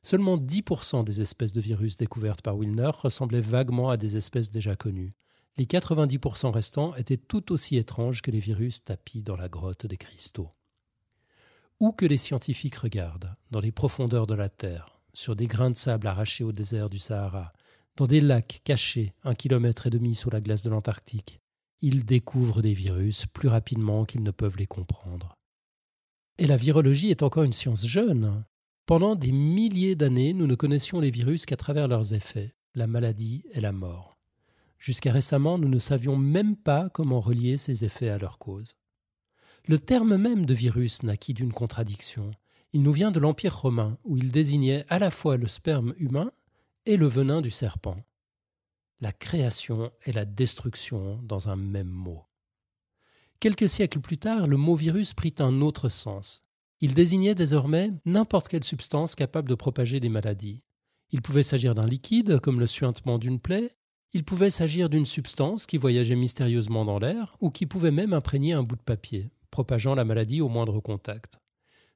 Seulement 0.03 0.37
10% 0.37 1.05
des 1.05 1.23
espèces 1.23 1.55
de 1.55 1.61
virus 1.63 1.97
découvertes 1.97 2.43
par 2.43 2.59
Wilner 2.59 2.91
ressemblaient 2.93 3.41
vaguement 3.41 3.89
à 3.89 3.97
des 3.97 4.19
espèces 4.19 4.51
déjà 4.51 4.77
connues. 4.77 5.15
Les 5.57 5.65
90% 5.65 6.51
restants 6.51 6.95
étaient 6.97 7.17
tout 7.17 7.51
aussi 7.51 7.77
étranges 7.77 8.21
que 8.21 8.31
les 8.31 8.41
virus 8.41 8.85
tapis 8.85 9.23
dans 9.23 9.37
la 9.37 9.49
grotte 9.49 9.87
des 9.87 9.97
cristaux. 9.97 10.51
Où 11.81 11.93
que 11.93 12.05
les 12.05 12.19
scientifiques 12.19 12.77
regardent, 12.77 13.35
dans 13.51 13.61
les 13.61 13.73
profondeurs 13.73 14.27
de 14.27 14.35
la 14.35 14.51
Terre, 14.51 14.96
sur 15.17 15.35
des 15.35 15.47
grains 15.47 15.71
de 15.71 15.77
sable 15.77 16.09
arrachés 16.09 16.45
au 16.45 16.53
désert 16.53 16.91
du 16.91 16.99
Sahara, 16.99 17.55
dans 17.97 18.07
des 18.07 18.21
lacs 18.21 18.61
cachés 18.65 19.15
un 19.25 19.35
kilomètre 19.35 19.87
et 19.87 19.91
demi 19.91 20.15
sous 20.15 20.29
la 20.29 20.43
glace 20.43 20.63
de 20.63 20.69
l'Antarctique, 20.69 21.41
ils 21.81 22.05
découvrent 22.05 22.61
des 22.61 22.75
virus 22.75 23.25
plus 23.25 23.49
rapidement 23.49 24.05
qu'ils 24.05 24.23
ne 24.23 24.31
peuvent 24.31 24.59
les 24.59 24.67
comprendre. 24.67 25.39
Et 26.37 26.47
la 26.47 26.59
virologie 26.59 27.11
est 27.11 27.23
encore 27.23 27.45
une 27.45 27.55
science 27.55 27.87
jeune. 27.87 28.45
Pendant 28.85 29.17
des 29.17 29.33
milliers 29.33 29.95
d'années, 29.95 30.35
nous 30.35 30.47
ne 30.47 30.55
connaissions 30.55 31.01
les 31.01 31.11
virus 31.11 31.47
qu'à 31.47 31.57
travers 31.57 31.89
leurs 31.89 32.13
effets, 32.13 32.55
la 32.75 32.87
maladie 32.87 33.43
et 33.53 33.63
la 33.63 33.73
mort. 33.73 34.19
Jusqu'à 34.79 35.13
récemment, 35.13 35.57
nous 35.57 35.71
ne 35.71 35.79
savions 35.79 36.19
même 36.19 36.57
pas 36.57 36.91
comment 36.91 37.23
relier 37.23 37.57
ces 37.57 37.85
effets 37.85 38.11
à 38.11 38.19
leur 38.19 38.39
cause. 38.39 38.77
Le 39.67 39.79
terme 39.79 40.19
même 40.19 40.45
de 40.45 40.53
virus 40.53 41.03
naquit 41.03 41.33
d'une 41.33 41.55
contradiction. 41.55 42.33
Il 42.77 42.83
nous 42.83 42.93
vient 42.93 43.11
de 43.11 43.21
l'Empire 43.21 43.57
romain, 43.57 43.97
où 44.05 44.19
il 44.19 44.31
désignait 44.31 44.85
à 44.91 44.99
la 44.99 45.11
fois 45.11 45.39
le 45.39 45.47
sperme 45.47 45.95
humain 45.97 46.31
et 46.85 46.99
le 46.99 47.07
venin 47.07 47.41
du 47.41 47.51
serpent. 47.51 47.97
La 49.01 49.13
création 49.13 49.91
et 50.05 50.13
la 50.13 50.27
destruction 50.27 51.19
dans 51.23 51.49
un 51.49 51.57
même 51.57 51.89
mot. 51.89 52.27
Quelques 53.41 53.71
siècles 53.71 54.01
plus 54.01 54.19
tard, 54.19 54.47
le 54.47 54.59
mot 54.59 54.75
virus 54.75 55.15
prit 55.15 55.35
un 55.39 55.63
autre 55.63 55.89
sens. 55.89 56.43
Il 56.83 56.93
désignait 56.93 57.35
désormais 57.35 57.93
n'importe 58.05 58.49
quelle 58.49 58.63
substance 58.63 59.15
capable 59.15 59.49
de 59.49 59.55
propager 59.55 59.99
des 59.99 60.11
maladies. 60.11 60.63
Il 61.13 61.23
pouvait 61.23 61.43
s'agir 61.43 61.75
d'un 61.75 61.87
liquide, 61.87 62.41
comme 62.41 62.61
le 62.61 62.67
suintement 62.67 63.17
d'une 63.17 63.41
plaie, 63.41 63.71
il 64.13 64.23
pouvait 64.23 64.51
s'agir 64.51 64.91
d'une 64.91 65.07
substance 65.07 65.65
qui 65.65 65.79
voyageait 65.79 66.15
mystérieusement 66.15 66.85
dans 66.85 66.99
l'air, 66.99 67.39
ou 67.41 67.51
qui 67.51 67.65
pouvait 67.65 67.91
même 67.91 68.13
imprégner 68.13 68.53
un 68.53 68.63
bout 68.63 68.77
de 68.77 68.83
papier, 68.83 69.31
propageant 69.51 69.95
la 69.95 70.05
maladie 70.05 70.43
au 70.43 70.51
moindre 70.51 70.79
contact. 70.81 71.41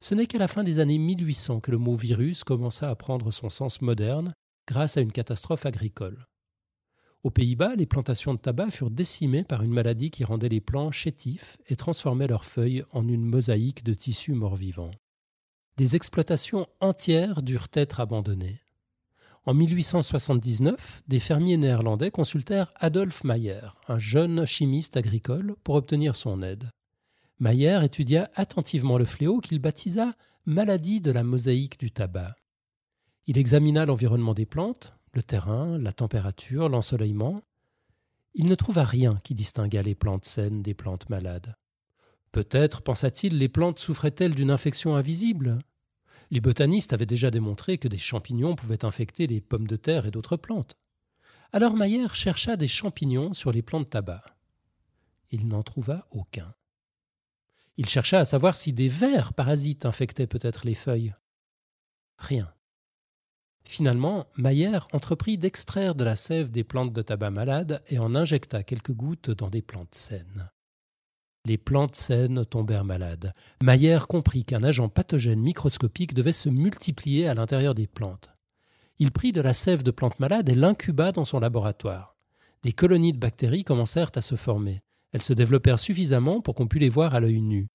Ce 0.03 0.15
n'est 0.15 0.27
qu'à 0.27 0.39
la 0.39 0.49
fin 0.49 0.65
des 0.65 0.79
années 0.79 0.97
1800 0.97 1.61
que 1.61 1.71
le 1.71 1.77
mot 1.77 1.95
virus 1.95 2.43
commença 2.43 2.89
à 2.89 2.95
prendre 2.95 3.31
son 3.31 3.51
sens 3.51 3.83
moderne 3.83 4.33
grâce 4.67 4.97
à 4.97 5.03
une 5.03 5.13
catastrophe 5.13 5.67
agricole. 5.67 6.27
Aux 7.23 7.31
Pays-Bas, 7.31 7.77
les 7.77 7.85
plantations 7.85 8.33
de 8.33 8.39
tabac 8.39 8.71
furent 8.71 8.91
décimées 8.91 9.45
par 9.45 9.63
une 9.63 9.73
maladie 9.73 10.11
qui 10.11 10.25
rendait 10.25 10.49
les 10.49 10.63
plants 10.63 10.91
chétifs 10.91 11.59
et 11.67 11.77
transformait 11.77 12.29
leurs 12.29 12.47
feuilles 12.47 12.83
en 12.93 13.07
une 13.07 13.27
mosaïque 13.27 13.85
de 13.85 13.93
tissus 13.93 14.33
morts-vivants. 14.33 14.93
Des 15.77 15.97
exploitations 15.97 16.67
entières 16.81 17.43
durent 17.43 17.69
être 17.75 18.01
abandonnées. 18.01 18.61
En 19.45 19.53
1879, 19.53 21.03
des 21.09 21.21
fermiers 21.21 21.59
néerlandais 21.59 22.11
consultèrent 22.11 22.73
Adolf 22.77 23.23
Mayer, 23.23 23.69
un 23.89 23.99
jeune 23.99 24.47
chimiste 24.47 24.97
agricole, 24.97 25.57
pour 25.63 25.75
obtenir 25.75 26.17
son 26.17 26.43
aide. 26.43 26.71
Mayer 27.41 27.81
étudia 27.83 28.31
attentivement 28.35 28.99
le 28.99 29.07
fléau 29.07 29.41
qu'il 29.41 29.61
baptisa 29.61 30.15
maladie 30.45 31.01
de 31.01 31.11
la 31.11 31.25
mosaïque 31.25 31.79
du 31.79 31.91
tabac. 31.91 32.37
Il 33.27 33.39
examina 33.39 33.87
l'environnement 33.87 34.35
des 34.35 34.45
plantes, 34.45 34.93
le 35.15 35.23
terrain, 35.23 35.79
la 35.79 35.95
température, 35.95 36.69
l'ensoleillement. 36.69 37.41
Il 38.35 38.45
ne 38.45 38.55
trouva 38.55 38.85
rien 38.85 39.19
qui 39.25 39.33
distinguât 39.33 39.81
les 39.81 39.95
plantes 39.95 40.27
saines 40.27 40.63
des 40.63 40.75
plantes 40.75 41.09
malades. 41.09 41.57
Peut-être, 42.31 42.83
pensa-t-il, 42.83 43.39
les 43.39 43.49
plantes 43.49 43.79
souffraient-elles 43.79 44.35
d'une 44.35 44.51
infection 44.51 44.95
invisible? 44.95 45.61
Les 46.31 46.43
botanistes 46.43 46.93
avaient 46.93 47.07
déjà 47.07 47.31
démontré 47.31 47.79
que 47.79 47.89
des 47.89 47.97
champignons 47.97 48.55
pouvaient 48.55 48.85
infecter 48.85 49.27
les 49.27 49.41
pommes 49.41 49.67
de 49.67 49.77
terre 49.77 50.05
et 50.05 50.11
d'autres 50.11 50.37
plantes. 50.37 50.77
Alors 51.53 51.75
Mayer 51.75 52.09
chercha 52.13 52.59
des 52.59 52.69
champignons 52.69 53.33
sur 53.33 53.51
les 53.51 53.63
plantes 53.63 53.89
tabac. 53.89 54.23
Il 55.31 55.49
n'en 55.49 55.63
trouva 55.63 56.07
aucun. 56.11 56.55
Il 57.77 57.89
chercha 57.89 58.21
à 58.21 58.25
savoir 58.25 58.57
si 58.57 58.73
des 58.73 58.89
vers 58.89 59.33
parasites 59.33 59.87
infectaient 59.87 60.27
peut-être 60.27 60.67
les 60.67 60.75
feuilles. 60.75 61.15
Rien. 62.19 62.53
Finalement, 63.65 64.27
Mayer 64.37 64.81
entreprit 64.93 65.39
d'extraire 65.39 65.95
de 65.95 66.05
la 66.05 66.17
sève 66.17 66.51
des 66.51 66.65
plantes 66.65 66.93
de 66.93 67.03
tabac 67.03 67.31
malades 67.31 67.83
et 67.89 67.99
en 67.99 68.15
injecta 68.15 68.63
quelques 68.63 68.93
gouttes 68.93 69.31
dans 69.31 69.49
des 69.49 69.63
plantes 69.63 69.95
saines. 69.95 70.51
Les 71.47 71.57
plantes 71.57 71.97
saines 71.97 72.45
tombèrent 72.45 72.85
malades. 72.85 73.33
Mayer 73.63 74.01
comprit 74.09 74.45
qu'un 74.45 74.63
agent 74.63 74.89
pathogène 74.89 75.41
microscopique 75.41 76.15
devait 76.15 76.33
se 76.33 76.49
multiplier 76.49 77.29
à 77.29 77.35
l'intérieur 77.35 77.75
des 77.75 77.87
plantes. 77.87 78.29
Il 78.99 79.11
prit 79.11 79.33
de 79.33 79.41
la 79.41 79.55
sève 79.55 79.83
de 79.83 79.91
plantes 79.91 80.21
malades 80.21 80.49
et 80.51 80.55
l'incuba 80.55 81.13
dans 81.13 81.25
son 81.25 81.41
laboratoire. 81.41 82.17
Des 82.63 82.73
colonies 82.73 83.15
de 83.15 83.19
bactéries 83.19 83.65
commencèrent 83.65 84.13
à 84.17 84.21
se 84.21 84.35
former. 84.35 84.83
Elles 85.13 85.23
se 85.23 85.33
développèrent 85.33 85.79
suffisamment 85.79 86.41
pour 86.41 86.55
qu'on 86.55 86.69
pût 86.69 86.79
les 86.79 86.89
voir 86.89 87.15
à 87.15 87.21
l'œil 87.21 87.41
nu. 87.41 87.69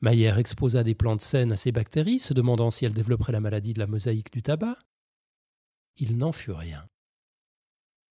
Mayer 0.00 0.38
exposa 0.38 0.82
des 0.82 0.94
plantes 0.94 1.22
saines 1.22 1.52
à 1.52 1.56
ces 1.56 1.72
bactéries, 1.72 2.18
se 2.18 2.34
demandant 2.34 2.70
si 2.70 2.84
elles 2.84 2.92
développeraient 2.92 3.32
la 3.32 3.40
maladie 3.40 3.74
de 3.74 3.78
la 3.78 3.86
mosaïque 3.86 4.32
du 4.32 4.42
tabac. 4.42 4.76
Il 5.96 6.18
n'en 6.18 6.32
fut 6.32 6.52
rien. 6.52 6.86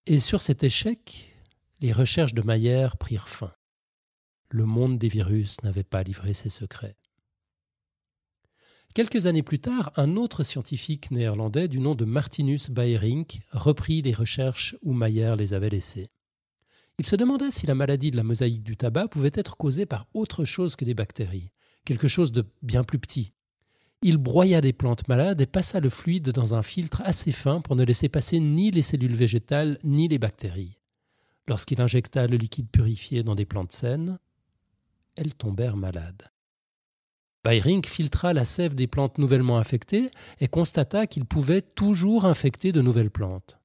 Et 0.08 0.20
sur 0.20 0.42
cet 0.42 0.64
échec, 0.64 1.36
les 1.80 1.92
recherches 1.92 2.34
de 2.34 2.42
Mayer 2.42 2.90
prirent 3.00 3.30
fin. 3.30 3.54
Le 4.50 4.66
monde 4.66 4.98
des 4.98 5.10
virus 5.10 5.62
n'avait 5.64 5.84
pas 5.84 6.04
livré 6.04 6.34
ses 6.34 6.50
secrets. 6.50 6.98
Quelques 8.94 9.26
années 9.26 9.44
plus 9.44 9.60
tard, 9.60 9.92
un 9.98 10.16
autre 10.16 10.44
scientifique 10.44 11.12
néerlandais 11.12 11.68
du 11.68 11.80
nom 11.80 11.96
de 11.96 12.06
Martinus 12.06 12.70
Baerink 12.70 13.42
reprit 13.52 14.02
les 14.02 14.14
recherches 14.14 14.76
où 14.82 14.94
Mayer 14.94 15.36
les 15.38 15.54
avait 15.54 15.70
laissées. 15.70 16.08
Il 16.98 17.06
se 17.06 17.16
demanda 17.16 17.52
si 17.52 17.66
la 17.66 17.76
maladie 17.76 18.12
de 18.12 18.16
la 18.16 18.24
mosaïque 18.24 18.64
du 18.64 18.78
tabac 18.78 19.10
pouvait 19.10 19.32
être 19.34 19.58
causée 19.58 19.86
par 19.86 20.08
autre 20.14 20.46
chose 20.46 20.76
que 20.76 20.86
des 20.86 20.94
bactéries, 20.94 21.52
quelque 21.84 22.08
chose 22.08 22.32
de 22.32 22.46
bien 22.62 22.84
plus 22.84 23.00
petit. 23.00 23.34
Il 24.02 24.18
broya 24.18 24.62
des 24.62 24.74
plantes 24.74 25.08
malades 25.08 25.42
et 25.42 25.46
passa 25.46 25.80
le 25.80 25.90
fluide 25.90 26.30
dans 26.30 26.54
un 26.56 26.62
filtre 26.62 27.02
assez 27.04 27.32
fin 27.32 27.60
pour 27.60 27.76
ne 27.76 27.84
laisser 27.84 28.08
passer 28.08 28.40
ni 28.40 28.72
les 28.72 28.82
cellules 28.82 29.16
végétales 29.16 29.78
ni 29.84 30.08
les 30.08 30.20
bactéries. 30.20 30.78
Lorsqu'il 31.48 31.82
injecta 31.82 32.28
le 32.28 32.38
liquide 32.38 32.70
purifié 32.70 33.24
dans 33.24 33.36
des 33.36 33.46
plantes 33.46 33.72
saines, 33.72 34.20
elles 35.16 35.34
tombèrent 35.34 35.78
malades. 35.78 36.32
Bayrink 37.44 37.86
filtra 37.86 38.34
la 38.34 38.46
sève 38.46 38.74
des 38.74 38.88
plantes 38.88 39.18
nouvellement 39.18 39.58
infectées 39.58 40.10
et 40.40 40.48
constata 40.48 41.08
qu'il 41.08 41.26
pouvait 41.26 41.62
toujours 41.62 42.26
infecter 42.26 42.72
de 42.72 42.82
nouvelles 42.82 43.12
plantes. 43.12 43.60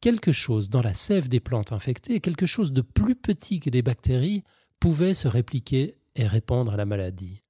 Quelque 0.00 0.32
chose 0.32 0.70
dans 0.70 0.80
la 0.80 0.94
sève 0.94 1.28
des 1.28 1.40
plantes 1.40 1.72
infectées, 1.72 2.20
quelque 2.20 2.46
chose 2.46 2.72
de 2.72 2.80
plus 2.80 3.14
petit 3.14 3.60
que 3.60 3.68
des 3.68 3.82
bactéries, 3.82 4.44
pouvait 4.78 5.12
se 5.12 5.28
répliquer 5.28 5.98
et 6.16 6.26
répandre 6.26 6.74
la 6.74 6.86
maladie. 6.86 7.42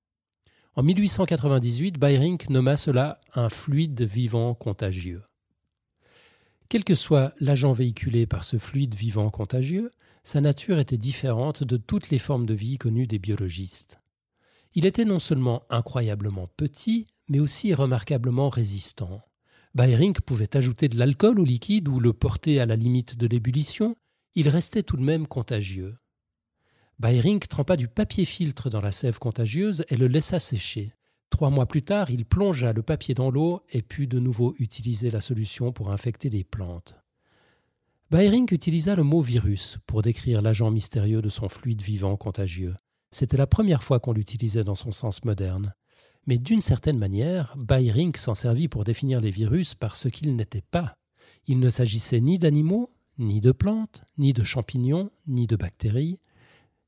En 0.74 0.82
1898, 0.82 1.98
Bayrink 1.98 2.48
nomma 2.48 2.77
cela 2.77 3.20
un 3.35 3.48
fluide 3.51 4.02
vivant 4.02 4.55
contagieux. 4.55 5.22
Quel 6.68 6.82
que 6.82 6.97
soit 6.97 7.35
l'agent 7.39 7.72
véhiculé 7.72 8.27
par 8.27 8.43
ce 8.43 8.59
fluide 8.59 8.94
vivant 8.94 9.31
contagieux, 9.31 9.90
sa 10.24 10.40
nature 10.40 10.78
était 10.78 10.98
différente 10.98 11.62
de 11.62 11.77
toutes 11.77 12.10
les 12.10 12.18
formes 12.18 12.47
de 12.47 12.55
vie 12.55 12.78
connues 12.78 13.06
des 13.06 13.18
biologistes. 13.18 14.01
Il 14.74 14.86
était 14.86 15.05
non 15.05 15.18
seulement 15.18 15.62
incroyablement 15.70 16.48
petit, 16.56 17.06
mais 17.28 17.40
aussi 17.40 17.74
remarquablement 17.74 18.48
résistant. 18.48 19.22
Bayrink 19.74 20.20
pouvait 20.20 20.56
ajouter 20.56 20.88
de 20.88 20.98
l'alcool 20.98 21.38
au 21.38 21.44
liquide 21.44 21.88
ou 21.88 22.01
le 22.01 22.12
porter 22.12 22.59
à 22.59 22.66
la 22.66 22.74
limite 22.74 23.16
de 23.16 23.28
l'ébullition, 23.28 23.94
il 24.34 24.48
restait 24.48 24.82
tout 24.82 24.97
de 24.97 25.02
même 25.02 25.26
contagieux. 25.26 25.97
Bayrink 26.98 27.48
trempa 27.48 27.76
du 27.76 27.86
papier 27.86 28.24
filtre 28.24 28.68
dans 28.68 28.80
la 28.80 28.92
sève 28.92 29.18
contagieuse 29.18 29.84
et 29.88 29.97
le 29.97 30.09
laissa 30.09 30.40
sécher. 30.40 30.92
Trois 31.30 31.51
mois 31.51 31.66
plus 31.66 31.82
tard, 31.82 32.10
il 32.10 32.26
plongea 32.26 32.72
le 32.72 32.82
papier 32.82 33.14
dans 33.14 33.30
l'eau 33.30 33.62
et 33.70 33.80
put 33.80 34.09
de 34.09 34.18
nouveau 34.18 34.55
utiliser 34.59 35.10
la 35.10 35.20
solution 35.20 35.72
pour 35.72 35.92
infecter 35.92 36.28
des 36.30 36.44
plantes. 36.44 36.97
Bayrink 38.10 38.51
utilisa 38.51 38.97
le 38.97 39.05
mot 39.05 39.22
virus 39.22 39.78
pour 39.86 40.02
décrire 40.02 40.42
l'agent 40.42 40.72
mystérieux 40.72 41.22
de 41.22 41.28
son 41.28 41.48
fluide 41.48 41.80
vivant 41.80 42.16
contagieux. 42.16 42.74
C'était 43.12 43.36
la 43.36 43.47
première 43.47 43.84
fois 43.84 44.01
qu'on 44.01 44.12
l'utilisait 44.12 44.64
dans 44.64 44.74
son 44.74 44.90
sens 44.90 45.24
moderne. 45.24 45.74
Mais 46.26 46.38
d'une 46.38 46.60
certaine 46.60 46.98
manière, 46.98 47.55
Bayrink 47.56 48.16
s'en 48.16 48.34
servit 48.34 48.68
pour 48.68 48.84
définir 48.84 49.20
les 49.20 49.30
virus 49.30 49.74
par 49.74 49.97
ce 49.97 50.09
qu'ils 50.09 50.36
n'étaient 50.36 50.60
pas. 50.60 50.94
Il 51.47 51.59
ne 51.60 51.70
s'agissait 51.70 52.20
ni 52.20 52.38
d'animaux, 52.38 52.90
ni 53.18 53.40
de 53.40 53.52
plantes, 53.52 54.02
ni 54.18 54.32
de 54.32 54.44
champignons, 54.44 55.10
ni 55.26 55.47
de 55.47 55.56
bactéries. 55.56 56.20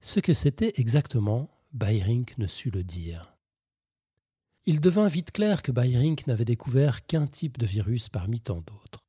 Ce 0.00 0.20
que 0.20 0.34
c'était 0.34 0.72
exactement, 0.76 1.50
Bayrink 1.72 2.36
ne 2.38 2.46
sut 2.46 2.70
le 2.70 2.84
dire. 2.84 3.34
Il 4.64 4.80
devint 4.80 5.08
vite 5.08 5.32
clair 5.32 5.62
que 5.62 5.72
Bayrink 5.72 6.26
n'avait 6.26 6.44
découvert 6.44 7.06
qu'un 7.06 7.26
type 7.26 7.58
de 7.58 7.66
virus 7.66 8.08
parmi 8.08 8.40
tant 8.40 8.60
d'autres. 8.60 9.02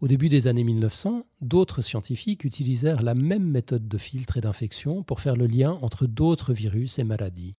Au 0.00 0.08
début 0.08 0.28
des 0.28 0.46
années 0.46 0.64
1900, 0.64 1.22
d'autres 1.40 1.82
scientifiques 1.82 2.44
utilisèrent 2.44 3.02
la 3.02 3.14
même 3.14 3.44
méthode 3.44 3.86
de 3.86 3.98
filtre 3.98 4.38
et 4.38 4.40
d'infection 4.40 5.02
pour 5.02 5.20
faire 5.20 5.36
le 5.36 5.46
lien 5.46 5.72
entre 5.82 6.06
d'autres 6.06 6.52
virus 6.52 6.98
et 6.98 7.04
maladies. 7.04 7.54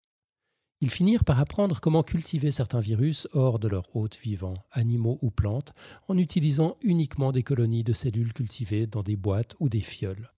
Ils 0.81 0.89
finirent 0.89 1.23
par 1.23 1.39
apprendre 1.39 1.79
comment 1.79 2.01
cultiver 2.01 2.51
certains 2.51 2.79
virus 2.79 3.27
hors 3.33 3.59
de 3.59 3.67
leur 3.67 3.95
hôte 3.95 4.17
vivant, 4.17 4.55
animaux 4.71 5.19
ou 5.21 5.29
plantes, 5.29 5.73
en 6.07 6.17
utilisant 6.17 6.75
uniquement 6.81 7.31
des 7.31 7.43
colonies 7.43 7.83
de 7.83 7.93
cellules 7.93 8.33
cultivées 8.33 8.87
dans 8.87 9.03
des 9.03 9.15
boîtes 9.15 9.55
ou 9.59 9.69
des 9.69 9.81
fioles. 9.81 10.33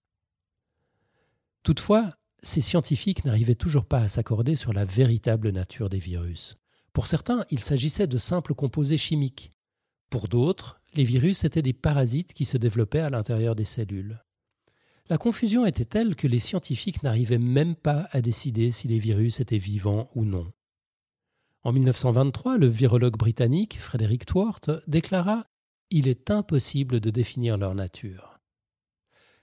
Toutefois, 1.62 2.10
ces 2.42 2.60
scientifiques 2.60 3.24
n'arrivaient 3.24 3.54
toujours 3.54 3.86
pas 3.86 4.00
à 4.00 4.08
s'accorder 4.08 4.54
sur 4.54 4.74
la 4.74 4.84
véritable 4.84 5.48
nature 5.50 5.88
des 5.88 5.98
virus. 5.98 6.56
Pour 6.92 7.06
certains, 7.06 7.46
il 7.50 7.60
s'agissait 7.60 8.06
de 8.06 8.18
simples 8.18 8.54
composés 8.54 8.98
chimiques. 8.98 9.50
Pour 10.10 10.28
d'autres, 10.28 10.78
les 10.92 11.04
virus 11.04 11.44
étaient 11.44 11.62
des 11.62 11.72
parasites 11.72 12.34
qui 12.34 12.44
se 12.44 12.58
développaient 12.58 13.00
à 13.00 13.08
l'intérieur 13.08 13.56
des 13.56 13.64
cellules. 13.64 14.23
La 15.10 15.18
confusion 15.18 15.66
était 15.66 15.84
telle 15.84 16.16
que 16.16 16.26
les 16.26 16.38
scientifiques 16.38 17.02
n'arrivaient 17.02 17.38
même 17.38 17.74
pas 17.74 18.08
à 18.12 18.22
décider 18.22 18.70
si 18.70 18.88
les 18.88 18.98
virus 18.98 19.40
étaient 19.40 19.58
vivants 19.58 20.08
ou 20.14 20.24
non. 20.24 20.50
En 21.62 21.72
1923, 21.72 22.58
le 22.58 22.66
virologue 22.66 23.16
britannique 23.16 23.78
Frederick 23.78 24.26
Twort 24.26 24.60
déclara 24.86 25.46
Il 25.90 26.08
est 26.08 26.30
impossible 26.30 27.00
de 27.00 27.10
définir 27.10 27.58
leur 27.58 27.74
nature. 27.74 28.38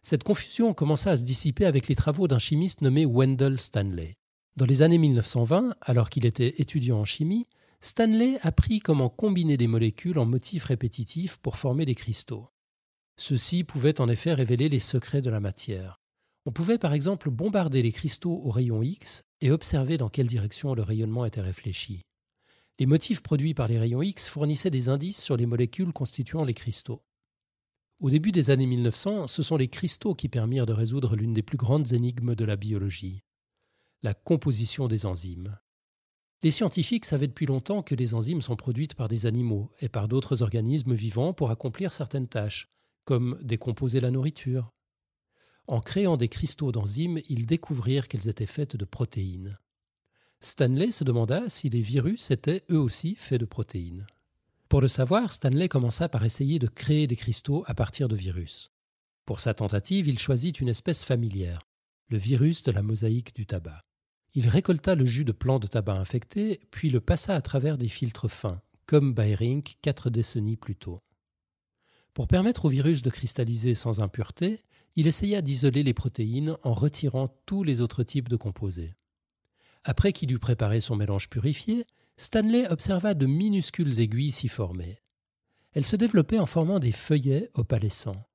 Cette 0.02 0.24
confusion 0.24 0.74
commença 0.74 1.12
à 1.12 1.18
se 1.18 1.24
dissiper 1.24 1.66
avec 1.66 1.88
les 1.88 1.96
travaux 1.96 2.28
d'un 2.28 2.40
chimiste 2.40 2.82
nommé 2.82 3.06
Wendell 3.06 3.60
Stanley. 3.60 4.18
Dans 4.56 4.66
les 4.66 4.82
années 4.82 4.98
1920, 4.98 5.76
alors 5.82 6.10
qu'il 6.10 6.26
était 6.26 6.56
étudiant 6.58 7.00
en 7.00 7.06
chimie, 7.06 7.48
Stanley 7.82 8.38
apprit 8.42 8.80
comment 8.80 9.10
combiner 9.10 9.58
des 9.58 9.68
molécules 9.68 10.20
en 10.20 10.26
motifs 10.26 10.66
répétitifs 10.66 11.38
pour 11.38 11.58
former 11.58 11.86
des 11.86 11.96
cristaux. 11.96 12.51
Ceux-ci 13.22 13.64
pouvaient 13.64 14.02
en 14.02 14.10
effet 14.10 14.34
révéler 14.34 14.68
les 14.68 14.80
secrets 14.80 15.22
de 15.22 15.30
la 15.30 15.40
matière. 15.40 16.02
On 16.48 16.52
pouvait 16.52 16.80
par 16.80 16.92
exemple 16.92 17.30
bombarder 17.30 17.84
les 17.84 17.92
cristaux 17.92 18.42
au 18.44 18.50
rayon 18.50 18.82
X 18.82 19.22
et 19.42 19.52
observer 19.52 20.00
dans 20.00 20.10
quelle 20.10 20.26
direction 20.26 20.74
le 20.74 20.82
rayonnement 20.82 21.24
était 21.26 21.40
réfléchi. 21.40 22.02
Les 22.80 22.88
motifs 22.88 23.22
produits 23.22 23.54
par 23.54 23.68
les 23.68 23.78
rayons 23.78 24.02
X 24.02 24.28
fournissaient 24.28 24.72
des 24.72 24.90
indices 24.90 25.22
sur 25.22 25.38
les 25.38 25.46
molécules 25.46 25.94
constituant 25.94 26.44
les 26.46 26.56
cristaux. 26.56 27.04
Au 28.00 28.10
début 28.10 28.32
des 28.32 28.50
années 28.50 28.66
1900, 28.66 29.28
ce 29.28 29.44
sont 29.44 29.56
les 29.56 29.68
cristaux 29.68 30.16
qui 30.16 30.28
permirent 30.28 30.66
de 30.66 30.74
résoudre 30.74 31.16
l'une 31.16 31.36
des 31.36 31.44
plus 31.44 31.58
grandes 31.58 31.94
énigmes 31.94 32.34
de 32.34 32.44
la 32.44 32.56
biologie, 32.56 33.22
la 34.02 34.16
composition 34.16 34.88
des 34.88 35.06
enzymes. 35.06 35.60
Les 36.42 36.50
scientifiques 36.50 37.06
savaient 37.06 37.28
depuis 37.28 37.46
longtemps 37.46 37.84
que 37.84 37.94
les 37.94 38.16
enzymes 38.16 38.42
sont 38.42 38.56
produites 38.56 38.96
par 38.96 39.10
des 39.10 39.28
animaux 39.28 39.70
et 39.80 39.90
par 39.90 40.08
d'autres 40.08 40.42
organismes 40.42 40.96
vivants 40.96 41.34
pour 41.34 41.52
accomplir 41.52 41.94
certaines 41.94 42.28
tâches, 42.28 42.68
comme 43.06 43.40
décomposer 43.42 44.00
la 44.00 44.12
nourriture. 44.12 44.72
En 45.68 45.82
créant 45.82 46.18
des 46.18 46.28
cristaux 46.28 46.72
d'enzymes, 46.72 47.20
ils 47.30 47.46
découvrirent 47.46 48.08
qu'elles 48.08 48.28
étaient 48.28 48.46
faites 48.46 48.76
de 48.76 48.86
protéines. 48.86 49.58
Stanley 50.40 50.92
se 50.92 51.04
demanda 51.04 51.48
si 51.50 51.70
les 51.70 51.82
virus 51.82 52.32
étaient 52.32 52.64
eux 52.72 52.80
aussi 52.80 53.16
faits 53.16 53.40
de 53.40 53.46
protéines. 53.46 54.08
Pour 54.70 54.82
le 54.82 54.88
savoir, 54.88 55.34
Stanley 55.34 55.70
commença 55.70 56.10
par 56.10 56.26
essayer 56.26 56.58
de 56.58 56.68
créer 56.68 57.06
des 57.06 57.16
cristaux 57.16 57.64
à 57.68 57.74
partir 57.74 58.08
de 58.08 58.16
virus. 58.16 58.72
Pour 59.26 59.40
sa 59.40 59.54
tentative, 59.54 60.08
il 60.08 60.18
choisit 60.18 60.60
une 60.60 60.70
espèce 60.70 61.04
familière, 61.04 61.68
le 62.08 62.18
virus 62.18 62.64
de 62.64 62.72
la 62.72 62.82
mosaïque 62.82 63.36
du 63.36 63.46
tabac. 63.46 63.82
Il 64.34 64.48
récolta 64.48 64.96
le 64.96 65.06
jus 65.06 65.26
de 65.26 65.32
plants 65.32 65.60
de 65.60 65.68
tabac 65.68 65.98
infectés, 65.98 66.62
puis 66.72 66.90
le 66.90 67.02
passa 67.02 67.36
à 67.36 67.42
travers 67.42 67.78
des 67.78 67.90
filtres 67.90 68.30
fins, 68.30 68.62
comme 68.86 69.14
Bayrink 69.14 69.76
quatre 69.82 70.10
décennies 70.10 70.58
plus 70.58 70.76
tôt. 70.76 71.02
Pour 72.14 72.28
permettre 72.28 72.66
au 72.66 72.70
virus 72.70 73.02
de 73.02 73.10
cristalliser 73.10 73.74
sans 73.74 74.02
impureté, 74.02 74.60
il 74.96 75.08
essaya 75.08 75.42
d'isoler 75.42 75.84
les 75.84 75.94
protéines 75.94 76.58
en 76.64 76.74
retirant 76.74 77.30
tous 77.46 77.64
les 77.64 77.80
autres 77.80 78.04
types 78.04 78.28
de 78.28 78.36
composés. 78.36 78.94
Après 79.84 80.12
qu'il 80.12 80.32
eut 80.32 80.40
préparé 80.40 80.80
son 80.82 80.96
mélange 80.96 81.30
purifié, 81.30 81.86
Stanley 82.18 82.68
observa 82.70 83.14
de 83.14 83.26
minuscules 83.26 84.00
aiguilles 84.00 84.32
s'y 84.32 84.50
former. 84.50 85.00
Elles 85.74 85.86
se 85.86 85.96
développaient 85.96 86.40
en 86.40 86.46
formant 86.46 86.80
des 86.80 86.92
feuillets 86.92 87.50
opalescents. 87.54 88.28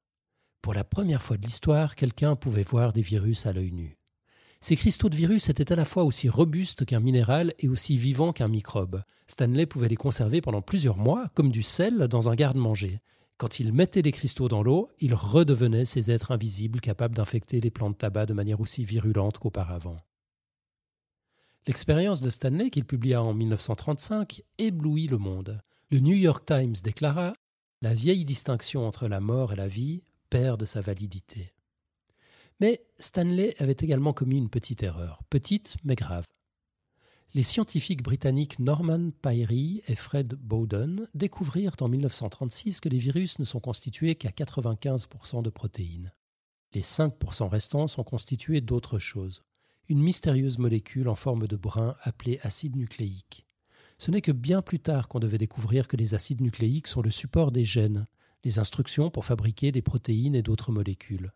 Pour 0.62 0.72
la 0.72 0.82
première 0.82 1.22
fois 1.22 1.36
de 1.36 1.46
l'histoire, 1.46 1.94
quelqu'un 1.94 2.34
pouvait 2.34 2.64
voir 2.64 2.92
des 2.92 3.02
virus 3.02 3.46
à 3.46 3.52
l'œil 3.52 3.72
nu. 3.72 3.98
Ces 4.60 4.74
cristaux 4.74 5.10
de 5.10 5.16
virus 5.16 5.50
étaient 5.50 5.70
à 5.70 5.76
la 5.76 5.84
fois 5.84 6.02
aussi 6.04 6.30
robustes 6.30 6.86
qu'un 6.86 6.98
minéral 6.98 7.54
et 7.58 7.68
aussi 7.68 7.98
vivants 7.98 8.32
qu'un 8.32 8.48
microbe. 8.48 9.02
Stanley 9.26 9.66
pouvait 9.66 9.88
les 9.88 9.96
conserver 9.96 10.40
pendant 10.40 10.62
plusieurs 10.62 10.96
mois, 10.96 11.28
comme 11.34 11.52
du 11.52 11.62
sel 11.62 12.08
dans 12.08 12.30
un 12.30 12.34
garde-manger. 12.34 13.00
Quand 13.38 13.60
il 13.60 13.72
mettait 13.72 14.02
les 14.02 14.12
cristaux 14.12 14.48
dans 14.48 14.62
l'eau, 14.62 14.90
ils 14.98 15.14
redevenaient 15.14 15.84
ces 15.84 16.10
êtres 16.10 16.32
invisibles 16.32 16.80
capables 16.80 17.14
d'infecter 17.14 17.60
les 17.60 17.70
plants 17.70 17.90
de 17.90 17.96
tabac 17.96 18.26
de 18.26 18.32
manière 18.32 18.60
aussi 18.60 18.84
virulente 18.84 19.38
qu'auparavant. 19.38 20.00
L'expérience 21.66 22.22
de 22.22 22.30
Stanley, 22.30 22.70
qu'il 22.70 22.84
publia 22.84 23.22
en 23.22 23.34
1935, 23.34 24.42
éblouit 24.58 25.08
le 25.08 25.18
monde. 25.18 25.60
Le 25.90 25.98
New 25.98 26.14
York 26.14 26.46
Times 26.46 26.76
déclara 26.82 27.34
La 27.82 27.92
vieille 27.92 28.24
distinction 28.24 28.86
entre 28.86 29.06
la 29.06 29.20
mort 29.20 29.52
et 29.52 29.56
la 29.56 29.68
vie 29.68 30.02
perd 30.30 30.60
de 30.60 30.64
sa 30.64 30.80
validité. 30.80 31.52
Mais 32.60 32.86
Stanley 32.98 33.54
avait 33.58 33.76
également 33.78 34.14
commis 34.14 34.38
une 34.38 34.48
petite 34.48 34.82
erreur, 34.82 35.20
petite 35.28 35.76
mais 35.84 35.94
grave. 35.94 36.24
Les 37.36 37.42
scientifiques 37.42 38.02
britanniques 38.02 38.58
Norman 38.58 39.10
Pyrie 39.20 39.82
et 39.88 39.94
Fred 39.94 40.36
Bowden 40.40 41.06
découvrirent 41.12 41.76
en 41.82 41.88
1936 41.88 42.80
que 42.80 42.88
les 42.88 42.96
virus 42.96 43.38
ne 43.38 43.44
sont 43.44 43.60
constitués 43.60 44.14
qu'à 44.14 44.30
95% 44.30 45.42
de 45.42 45.50
protéines. 45.50 46.14
Les 46.72 46.80
5% 46.80 47.46
restants 47.48 47.88
sont 47.88 48.04
constitués 48.04 48.62
d'autre 48.62 48.98
chose, 48.98 49.42
une 49.90 50.00
mystérieuse 50.00 50.56
molécule 50.56 51.10
en 51.10 51.14
forme 51.14 51.46
de 51.46 51.56
brin 51.56 51.94
appelée 52.00 52.40
acide 52.42 52.74
nucléique. 52.74 53.44
Ce 53.98 54.10
n'est 54.10 54.22
que 54.22 54.32
bien 54.32 54.62
plus 54.62 54.80
tard 54.80 55.06
qu'on 55.06 55.20
devait 55.20 55.36
découvrir 55.36 55.88
que 55.88 55.98
les 55.98 56.14
acides 56.14 56.40
nucléiques 56.40 56.86
sont 56.86 57.02
le 57.02 57.10
support 57.10 57.52
des 57.52 57.66
gènes, 57.66 58.06
les 58.44 58.58
instructions 58.58 59.10
pour 59.10 59.26
fabriquer 59.26 59.72
des 59.72 59.82
protéines 59.82 60.36
et 60.36 60.42
d'autres 60.42 60.72
molécules. 60.72 61.34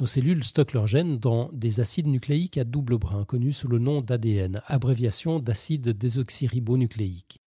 Nos 0.00 0.08
cellules 0.08 0.42
stockent 0.42 0.72
leurs 0.72 0.88
gènes 0.88 1.18
dans 1.18 1.50
des 1.52 1.78
acides 1.78 2.08
nucléiques 2.08 2.58
à 2.58 2.64
double 2.64 2.98
brin, 2.98 3.24
connus 3.24 3.52
sous 3.52 3.68
le 3.68 3.78
nom 3.78 4.00
d'ADN, 4.00 4.60
abréviation 4.66 5.38
d'acide 5.38 5.90
désoxyribonucléique. 5.90 7.40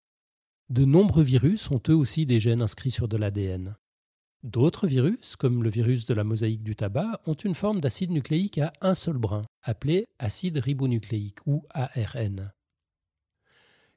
De 0.69 0.85
nombreux 0.85 1.23
virus 1.23 1.69
ont 1.71 1.81
eux 1.89 1.95
aussi 1.95 2.25
des 2.25 2.39
gènes 2.39 2.61
inscrits 2.61 2.91
sur 2.91 3.09
de 3.09 3.17
l'ADN. 3.17 3.75
D'autres 4.43 4.87
virus, 4.87 5.35
comme 5.35 5.61
le 5.61 5.69
virus 5.69 6.05
de 6.05 6.13
la 6.13 6.23
mosaïque 6.23 6.63
du 6.63 6.75
tabac, 6.75 7.19
ont 7.25 7.33
une 7.33 7.55
forme 7.55 7.81
d'acide 7.81 8.11
nucléique 8.11 8.59
à 8.59 8.71
un 8.79 8.93
seul 8.93 9.17
brin, 9.17 9.45
appelé 9.61 10.05
acide 10.17 10.57
ribonucléique 10.57 11.39
ou 11.45 11.65
ARN. 11.71 12.53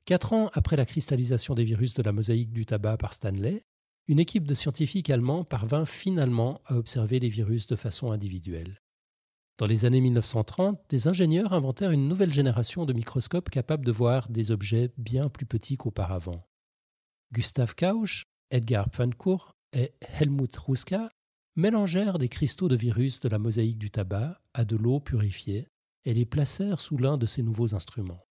Quatre 0.06 0.32
ans 0.32 0.50
après 0.54 0.76
la 0.76 0.86
cristallisation 0.86 1.54
des 1.54 1.64
virus 1.64 1.94
de 1.94 2.02
la 2.02 2.10
mosaïque 2.10 2.52
du 2.52 2.66
tabac 2.66 2.96
par 2.96 3.14
Stanley, 3.14 3.62
une 4.08 4.18
équipe 4.18 4.46
de 4.46 4.54
scientifiques 4.54 5.10
allemands 5.10 5.44
parvint 5.44 5.86
finalement 5.86 6.60
à 6.66 6.76
observer 6.76 7.20
les 7.20 7.28
virus 7.28 7.66
de 7.66 7.76
façon 7.76 8.12
individuelle. 8.12 8.80
Dans 9.58 9.66
les 9.66 9.84
années 9.84 10.00
1930, 10.00 10.80
des 10.88 11.06
ingénieurs 11.06 11.52
inventèrent 11.52 11.90
une 11.90 12.08
nouvelle 12.08 12.32
génération 12.32 12.86
de 12.86 12.94
microscopes 12.94 13.50
capables 13.50 13.84
de 13.84 13.92
voir 13.92 14.28
des 14.30 14.50
objets 14.50 14.90
bien 14.96 15.28
plus 15.28 15.44
petits 15.44 15.76
qu'auparavant. 15.76 16.46
Gustav 17.32 17.74
Kausch, 17.74 18.24
Edgar 18.50 18.88
Pfancourt 18.90 19.52
et 19.72 19.92
Helmut 20.18 20.56
Ruska 20.56 21.10
mélangèrent 21.56 22.18
des 22.18 22.28
cristaux 22.28 22.68
de 22.68 22.76
virus 22.76 23.20
de 23.20 23.28
la 23.28 23.38
mosaïque 23.38 23.78
du 23.78 23.90
tabac 23.90 24.40
à 24.54 24.64
de 24.64 24.76
l'eau 24.76 24.98
purifiée 24.98 25.68
et 26.04 26.14
les 26.14 26.24
placèrent 26.24 26.80
sous 26.80 26.96
l'un 26.96 27.18
de 27.18 27.26
ces 27.26 27.42
nouveaux 27.42 27.74
instruments. 27.74 28.24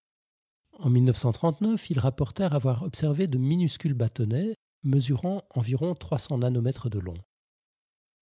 En 0.79 0.89
1939, 0.89 1.89
ils 1.89 1.99
rapportèrent 1.99 2.55
avoir 2.55 2.83
observé 2.83 3.27
de 3.27 3.37
minuscules 3.37 3.93
bâtonnets 3.93 4.55
mesurant 4.83 5.43
environ 5.51 5.95
300 5.95 6.39
nanomètres 6.39 6.89
de 6.89 6.99
long. 6.99 7.17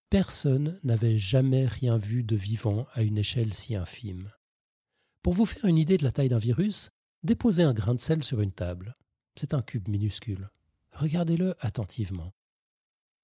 Personne 0.09 0.79
n'avait 0.84 1.19
jamais 1.19 1.65
rien 1.65 1.97
vu 1.97 2.23
de 2.23 2.35
vivant 2.35 2.88
à 2.93 3.03
une 3.03 3.17
échelle 3.17 3.53
si 3.53 3.75
infime. 3.75 4.31
Pour 5.21 5.34
vous 5.34 5.45
faire 5.45 5.65
une 5.65 5.77
idée 5.77 5.97
de 5.97 6.03
la 6.03 6.11
taille 6.11 6.29
d'un 6.29 6.38
virus, 6.38 6.91
déposez 7.23 7.63
un 7.63 7.73
grain 7.73 7.93
de 7.93 7.99
sel 7.99 8.23
sur 8.23 8.39
une 8.39 8.53
table. 8.53 8.95
C'est 9.35 9.53
un 9.53 9.61
cube 9.61 9.89
minuscule. 9.89 10.49
Regardez-le 10.93 11.55
attentivement. 11.59 12.34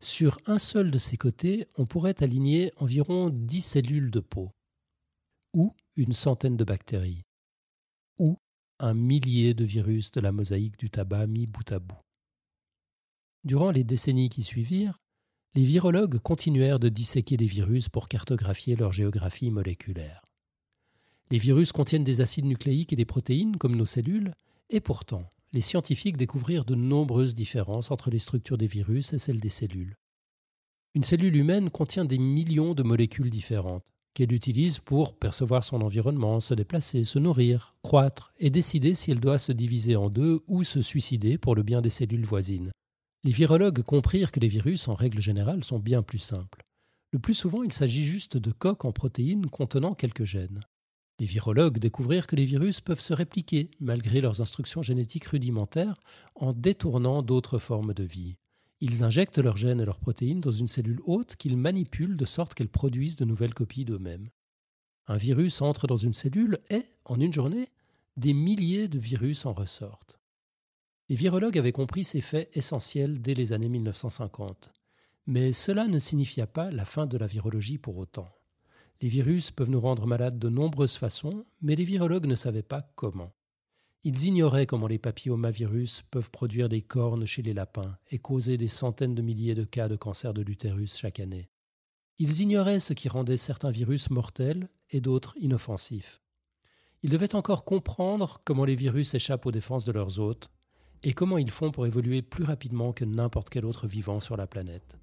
Sur 0.01 0.37
un 0.45 0.59
seul 0.59 0.91
de 0.91 0.99
ses 0.99 1.15
côtés, 1.15 1.67
on 1.77 1.85
pourrait 1.85 2.21
aligner 2.21 2.73
environ 2.75 3.29
10 3.29 3.61
cellules 3.61 4.11
de 4.11 4.19
peau, 4.19 4.51
ou 5.53 5.73
une 5.95 6.11
centaine 6.11 6.57
de 6.57 6.65
bactéries, 6.65 7.23
ou 8.19 8.37
un 8.79 8.93
millier 8.93 9.53
de 9.53 9.63
virus 9.63 10.11
de 10.11 10.19
la 10.19 10.33
mosaïque 10.33 10.77
du 10.77 10.89
tabac 10.89 11.27
mis 11.27 11.47
bout 11.47 11.71
à 11.71 11.79
bout. 11.79 12.02
Durant 13.43 13.71
les 13.71 13.83
décennies 13.83 14.29
qui 14.29 14.43
suivirent, 14.43 14.99
les 15.53 15.63
virologues 15.63 16.17
continuèrent 16.19 16.79
de 16.79 16.89
disséquer 16.89 17.35
les 17.35 17.45
virus 17.45 17.89
pour 17.89 18.07
cartographier 18.07 18.75
leur 18.75 18.93
géographie 18.93 19.51
moléculaire. 19.51 20.23
Les 21.29 21.37
virus 21.37 21.71
contiennent 21.71 22.03
des 22.03 22.21
acides 22.21 22.45
nucléiques 22.45 22.93
et 22.93 22.95
des 22.95 23.05
protéines 23.05 23.57
comme 23.57 23.75
nos 23.75 23.85
cellules, 23.85 24.33
et 24.69 24.79
pourtant, 24.79 25.29
les 25.51 25.61
scientifiques 25.61 26.17
découvrirent 26.17 26.65
de 26.65 26.75
nombreuses 26.75 27.35
différences 27.35 27.91
entre 27.91 28.09
les 28.09 28.19
structures 28.19 28.57
des 28.57 28.67
virus 28.67 29.13
et 29.13 29.19
celles 29.19 29.39
des 29.39 29.49
cellules. 29.49 29.95
Une 30.95 31.03
cellule 31.03 31.35
humaine 31.35 31.69
contient 31.69 32.05
des 32.05 32.19
millions 32.19 32.73
de 32.73 32.83
molécules 32.83 33.29
différentes 33.29 33.91
qu'elle 34.13 34.31
utilise 34.31 34.79
pour 34.79 35.17
percevoir 35.17 35.63
son 35.63 35.81
environnement, 35.81 36.39
se 36.39 36.53
déplacer, 36.53 37.03
se 37.03 37.19
nourrir, 37.19 37.75
croître 37.81 38.31
et 38.39 38.51
décider 38.51 38.93
si 38.95 39.11
elle 39.11 39.19
doit 39.19 39.39
se 39.39 39.51
diviser 39.51 39.95
en 39.95 40.09
deux 40.09 40.41
ou 40.47 40.63
se 40.63 40.81
suicider 40.81 41.37
pour 41.37 41.55
le 41.55 41.63
bien 41.63 41.81
des 41.81 41.89
cellules 41.89 42.25
voisines. 42.25 42.71
Les 43.25 43.31
virologues 43.31 43.83
comprirent 43.83 44.33
que 44.33 44.41
les 44.41 44.49
virus, 44.49 44.89
en 44.89 44.95
règle 44.95 45.21
générale, 45.21 45.63
sont 45.63 45.79
bien 45.79 46.03
plus 46.03 46.19
simples. 46.19 46.65
Le 47.11 47.19
plus 47.19 47.33
souvent, 47.33 47.63
il 47.63 47.71
s'agit 47.71 48.03
juste 48.03 48.35
de 48.35 48.51
coques 48.51 48.83
en 48.83 48.91
protéines 48.91 49.49
contenant 49.49 49.93
quelques 49.93 50.25
gènes. 50.25 50.65
Les 51.19 51.25
virologues 51.25 51.77
découvrirent 51.77 52.27
que 52.27 52.35
les 52.35 52.43
virus 52.43 52.81
peuvent 52.81 52.99
se 52.99 53.13
répliquer, 53.13 53.71
malgré 53.79 54.19
leurs 54.19 54.41
instructions 54.41 54.81
génétiques 54.81 55.27
rudimentaires, 55.27 56.01
en 56.35 56.51
détournant 56.51 57.21
d'autres 57.21 57.59
formes 57.59 57.93
de 57.93 58.03
vie. 58.03 58.35
Ils 58.81 59.05
injectent 59.05 59.37
leurs 59.37 59.55
gènes 59.55 59.79
et 59.79 59.85
leurs 59.85 59.99
protéines 59.99 60.41
dans 60.41 60.51
une 60.51 60.67
cellule 60.67 60.99
hôte 61.05 61.37
qu'ils 61.37 61.55
manipulent 61.55 62.17
de 62.17 62.25
sorte 62.25 62.53
qu'elles 62.53 62.67
produisent 62.67 63.15
de 63.15 63.23
nouvelles 63.23 63.53
copies 63.53 63.85
d'eux-mêmes. 63.85 64.29
Un 65.07 65.15
virus 65.15 65.61
entre 65.61 65.87
dans 65.87 65.95
une 65.95 66.11
cellule 66.11 66.59
et, 66.69 66.83
en 67.05 67.19
une 67.21 67.31
journée, 67.31 67.69
des 68.17 68.33
milliers 68.33 68.89
de 68.89 68.99
virus 68.99 69.45
en 69.45 69.53
ressortent. 69.53 70.19
Les 71.09 71.15
virologues 71.15 71.57
avaient 71.57 71.73
compris 71.73 72.05
ces 72.05 72.21
faits 72.21 72.49
essentiels 72.55 73.21
dès 73.21 73.33
les 73.33 73.51
années 73.51 73.69
1950. 73.69 74.71
Mais 75.27 75.51
cela 75.51 75.87
ne 75.87 75.99
signifia 75.99 76.47
pas 76.47 76.71
la 76.71 76.85
fin 76.85 77.05
de 77.05 77.17
la 77.17 77.27
virologie 77.27 77.77
pour 77.77 77.97
autant. 77.97 78.29
Les 79.01 79.09
virus 79.09 79.51
peuvent 79.51 79.69
nous 79.69 79.81
rendre 79.81 80.07
malades 80.07 80.39
de 80.39 80.47
nombreuses 80.47 80.95
façons, 80.95 81.45
mais 81.61 81.75
les 81.75 81.83
virologues 81.83 82.25
ne 82.25 82.35
savaient 82.35 82.63
pas 82.63 82.89
comment. 82.95 83.33
Ils 84.05 84.25
ignoraient 84.25 84.65
comment 84.65 84.87
les 84.87 84.97
papillomavirus 84.97 86.03
peuvent 86.09 86.31
produire 86.31 86.69
des 86.69 86.81
cornes 86.81 87.25
chez 87.25 87.41
les 87.41 87.53
lapins 87.53 87.97
et 88.09 88.19
causer 88.19 88.57
des 88.57 88.67
centaines 88.69 89.15
de 89.15 89.21
milliers 89.21 89.55
de 89.55 89.65
cas 89.65 89.89
de 89.89 89.97
cancer 89.97 90.33
de 90.33 90.41
l'utérus 90.41 90.97
chaque 90.97 91.19
année. 91.19 91.49
Ils 92.17 92.41
ignoraient 92.41 92.79
ce 92.79 92.93
qui 92.93 93.09
rendait 93.09 93.37
certains 93.37 93.71
virus 93.71 94.09
mortels 94.09 94.69
et 94.89 95.01
d'autres 95.01 95.35
inoffensifs. 95.37 96.21
Ils 97.01 97.09
devaient 97.09 97.35
encore 97.35 97.65
comprendre 97.65 98.41
comment 98.45 98.65
les 98.65 98.75
virus 98.75 99.13
échappent 99.13 99.45
aux 99.45 99.51
défenses 99.51 99.83
de 99.83 99.91
leurs 99.91 100.19
hôtes 100.19 100.49
et 101.03 101.13
comment 101.13 101.37
ils 101.37 101.51
font 101.51 101.71
pour 101.71 101.85
évoluer 101.85 102.21
plus 102.21 102.43
rapidement 102.43 102.93
que 102.93 103.05
n'importe 103.05 103.49
quel 103.49 103.65
autre 103.65 103.87
vivant 103.87 104.19
sur 104.19 104.37
la 104.37 104.47
planète. 104.47 104.97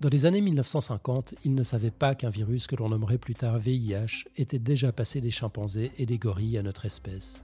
Dans 0.00 0.08
les 0.08 0.26
années 0.26 0.40
1950, 0.40 1.34
ils 1.44 1.54
ne 1.54 1.64
savaient 1.64 1.90
pas 1.90 2.14
qu'un 2.14 2.30
virus 2.30 2.68
que 2.68 2.76
l'on 2.76 2.88
nommerait 2.88 3.18
plus 3.18 3.34
tard 3.34 3.58
VIH 3.58 4.26
était 4.36 4.60
déjà 4.60 4.92
passé 4.92 5.20
des 5.20 5.32
chimpanzés 5.32 5.90
et 5.98 6.06
des 6.06 6.18
gorilles 6.18 6.56
à 6.56 6.62
notre 6.62 6.86
espèce, 6.86 7.42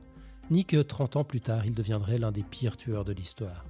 ni 0.51 0.65
que 0.65 0.81
30 0.81 1.17
ans 1.17 1.25
plus 1.25 1.41
tard 1.41 1.67
il 1.67 1.75
deviendrait 1.75 2.19
l'un 2.19 2.31
des 2.31 2.45
pires 2.45 2.77
tueurs 2.77 3.05
de 3.05 3.13
l'histoire. 3.13 3.65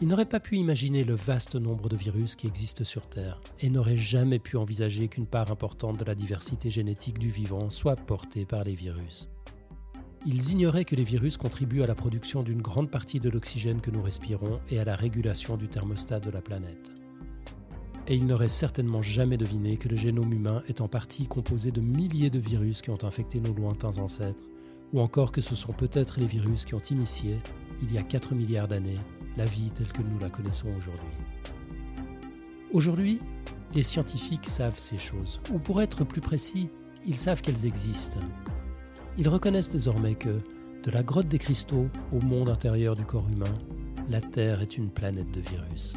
Ils 0.00 0.08
n'auraient 0.08 0.24
pas 0.24 0.40
pu 0.40 0.56
imaginer 0.56 1.04
le 1.04 1.16
vaste 1.16 1.56
nombre 1.56 1.88
de 1.88 1.96
virus 1.96 2.36
qui 2.36 2.46
existent 2.46 2.84
sur 2.84 3.08
Terre 3.08 3.40
et 3.60 3.68
n'auraient 3.68 3.96
jamais 3.96 4.38
pu 4.38 4.56
envisager 4.56 5.08
qu'une 5.08 5.26
part 5.26 5.50
importante 5.50 5.98
de 5.98 6.04
la 6.04 6.14
diversité 6.14 6.70
génétique 6.70 7.18
du 7.18 7.30
vivant 7.30 7.68
soit 7.68 7.96
portée 7.96 8.46
par 8.46 8.62
les 8.64 8.76
virus. 8.76 9.28
Ils 10.26 10.50
ignoraient 10.50 10.84
que 10.84 10.96
les 10.96 11.04
virus 11.04 11.36
contribuent 11.36 11.82
à 11.82 11.86
la 11.86 11.94
production 11.94 12.42
d'une 12.42 12.62
grande 12.62 12.90
partie 12.90 13.20
de 13.20 13.30
l'oxygène 13.30 13.80
que 13.80 13.90
nous 13.90 14.02
respirons 14.02 14.60
et 14.70 14.78
à 14.78 14.84
la 14.84 14.94
régulation 14.94 15.56
du 15.56 15.68
thermostat 15.68 16.20
de 16.20 16.30
la 16.30 16.42
planète 16.42 16.92
et 18.08 18.14
il 18.14 18.26
n'aurait 18.26 18.48
certainement 18.48 19.02
jamais 19.02 19.36
deviné 19.36 19.76
que 19.76 19.88
le 19.88 19.96
génome 19.96 20.32
humain 20.32 20.62
est 20.66 20.80
en 20.80 20.88
partie 20.88 21.26
composé 21.26 21.70
de 21.70 21.82
milliers 21.82 22.30
de 22.30 22.38
virus 22.38 22.80
qui 22.80 22.88
ont 22.88 23.04
infecté 23.04 23.38
nos 23.38 23.52
lointains 23.52 23.98
ancêtres, 23.98 24.42
ou 24.94 25.00
encore 25.00 25.30
que 25.30 25.42
ce 25.42 25.54
sont 25.54 25.74
peut-être 25.74 26.18
les 26.18 26.26
virus 26.26 26.64
qui 26.64 26.74
ont 26.74 26.82
initié, 26.90 27.38
il 27.82 27.92
y 27.92 27.98
a 27.98 28.02
4 28.02 28.34
milliards 28.34 28.66
d'années, 28.66 28.94
la 29.36 29.44
vie 29.44 29.70
telle 29.74 29.92
que 29.92 30.00
nous 30.00 30.18
la 30.18 30.30
connaissons 30.30 30.68
aujourd'hui. 30.68 31.20
Aujourd'hui, 32.72 33.20
les 33.74 33.82
scientifiques 33.82 34.48
savent 34.48 34.78
ces 34.78 34.96
choses, 34.96 35.40
ou 35.52 35.58
pour 35.58 35.82
être 35.82 36.04
plus 36.04 36.22
précis, 36.22 36.70
ils 37.06 37.18
savent 37.18 37.42
qu'elles 37.42 37.66
existent. 37.66 38.20
Ils 39.18 39.28
reconnaissent 39.28 39.70
désormais 39.70 40.14
que, 40.14 40.40
de 40.84 40.90
la 40.92 41.02
grotte 41.02 41.26
des 41.26 41.40
cristaux 41.40 41.88
au 42.12 42.20
monde 42.20 42.48
intérieur 42.48 42.94
du 42.94 43.04
corps 43.04 43.28
humain, 43.28 43.58
la 44.08 44.20
Terre 44.20 44.62
est 44.62 44.78
une 44.78 44.92
planète 44.92 45.32
de 45.32 45.40
virus. 45.40 45.94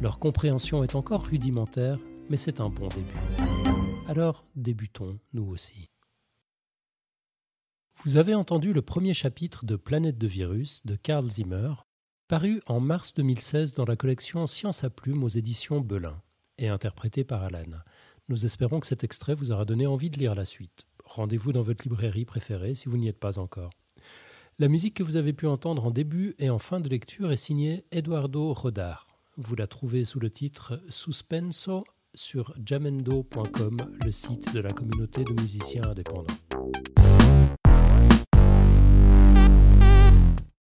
Leur 0.00 0.20
compréhension 0.20 0.84
est 0.84 0.94
encore 0.94 1.26
rudimentaire, 1.26 1.98
mais 2.30 2.36
c'est 2.36 2.60
un 2.60 2.68
bon 2.68 2.86
début. 2.86 3.18
Alors 4.06 4.44
débutons, 4.54 5.18
nous 5.32 5.44
aussi. 5.44 5.90
Vous 8.04 8.16
avez 8.16 8.36
entendu 8.36 8.72
le 8.72 8.82
premier 8.82 9.12
chapitre 9.12 9.64
de 9.64 9.74
Planète 9.74 10.18
de 10.18 10.28
virus 10.28 10.86
de 10.86 10.94
Carl 10.94 11.28
Zimmer, 11.28 11.72
paru 12.28 12.62
en 12.66 12.78
mars 12.78 13.12
2016 13.14 13.74
dans 13.74 13.84
la 13.84 13.96
collection 13.96 14.46
Science 14.46 14.84
à 14.84 14.90
plume 14.90 15.24
aux 15.24 15.28
éditions 15.28 15.80
Belin 15.80 16.22
et 16.58 16.68
interprété 16.68 17.24
par 17.24 17.42
Alan. 17.42 17.80
Nous 18.28 18.46
espérons 18.46 18.78
que 18.78 18.86
cet 18.86 19.02
extrait 19.02 19.34
vous 19.34 19.50
aura 19.50 19.64
donné 19.64 19.88
envie 19.88 20.10
de 20.10 20.18
lire 20.18 20.36
la 20.36 20.44
suite. 20.44 20.86
Rendez-vous 21.14 21.52
dans 21.52 21.62
votre 21.62 21.86
librairie 21.86 22.24
préférée 22.24 22.74
si 22.74 22.88
vous 22.88 22.96
n'y 22.96 23.06
êtes 23.06 23.20
pas 23.20 23.38
encore. 23.38 23.70
La 24.58 24.68
musique 24.68 24.94
que 24.94 25.02
vous 25.02 25.16
avez 25.16 25.34
pu 25.34 25.46
entendre 25.46 25.84
en 25.84 25.90
début 25.90 26.34
et 26.38 26.48
en 26.48 26.58
fin 26.58 26.80
de 26.80 26.88
lecture 26.88 27.30
est 27.30 27.36
signée 27.36 27.84
Eduardo 27.92 28.54
Rodar. 28.54 29.06
Vous 29.36 29.54
la 29.54 29.66
trouvez 29.66 30.06
sous 30.06 30.20
le 30.20 30.30
titre 30.30 30.80
Suspenso 30.88 31.84
sur 32.14 32.54
jamendo.com, 32.64 33.76
le 34.02 34.10
site 34.10 34.54
de 34.54 34.60
la 34.60 34.72
communauté 34.72 35.22
de 35.24 35.34
musiciens 35.34 35.82
indépendants. 35.84 36.34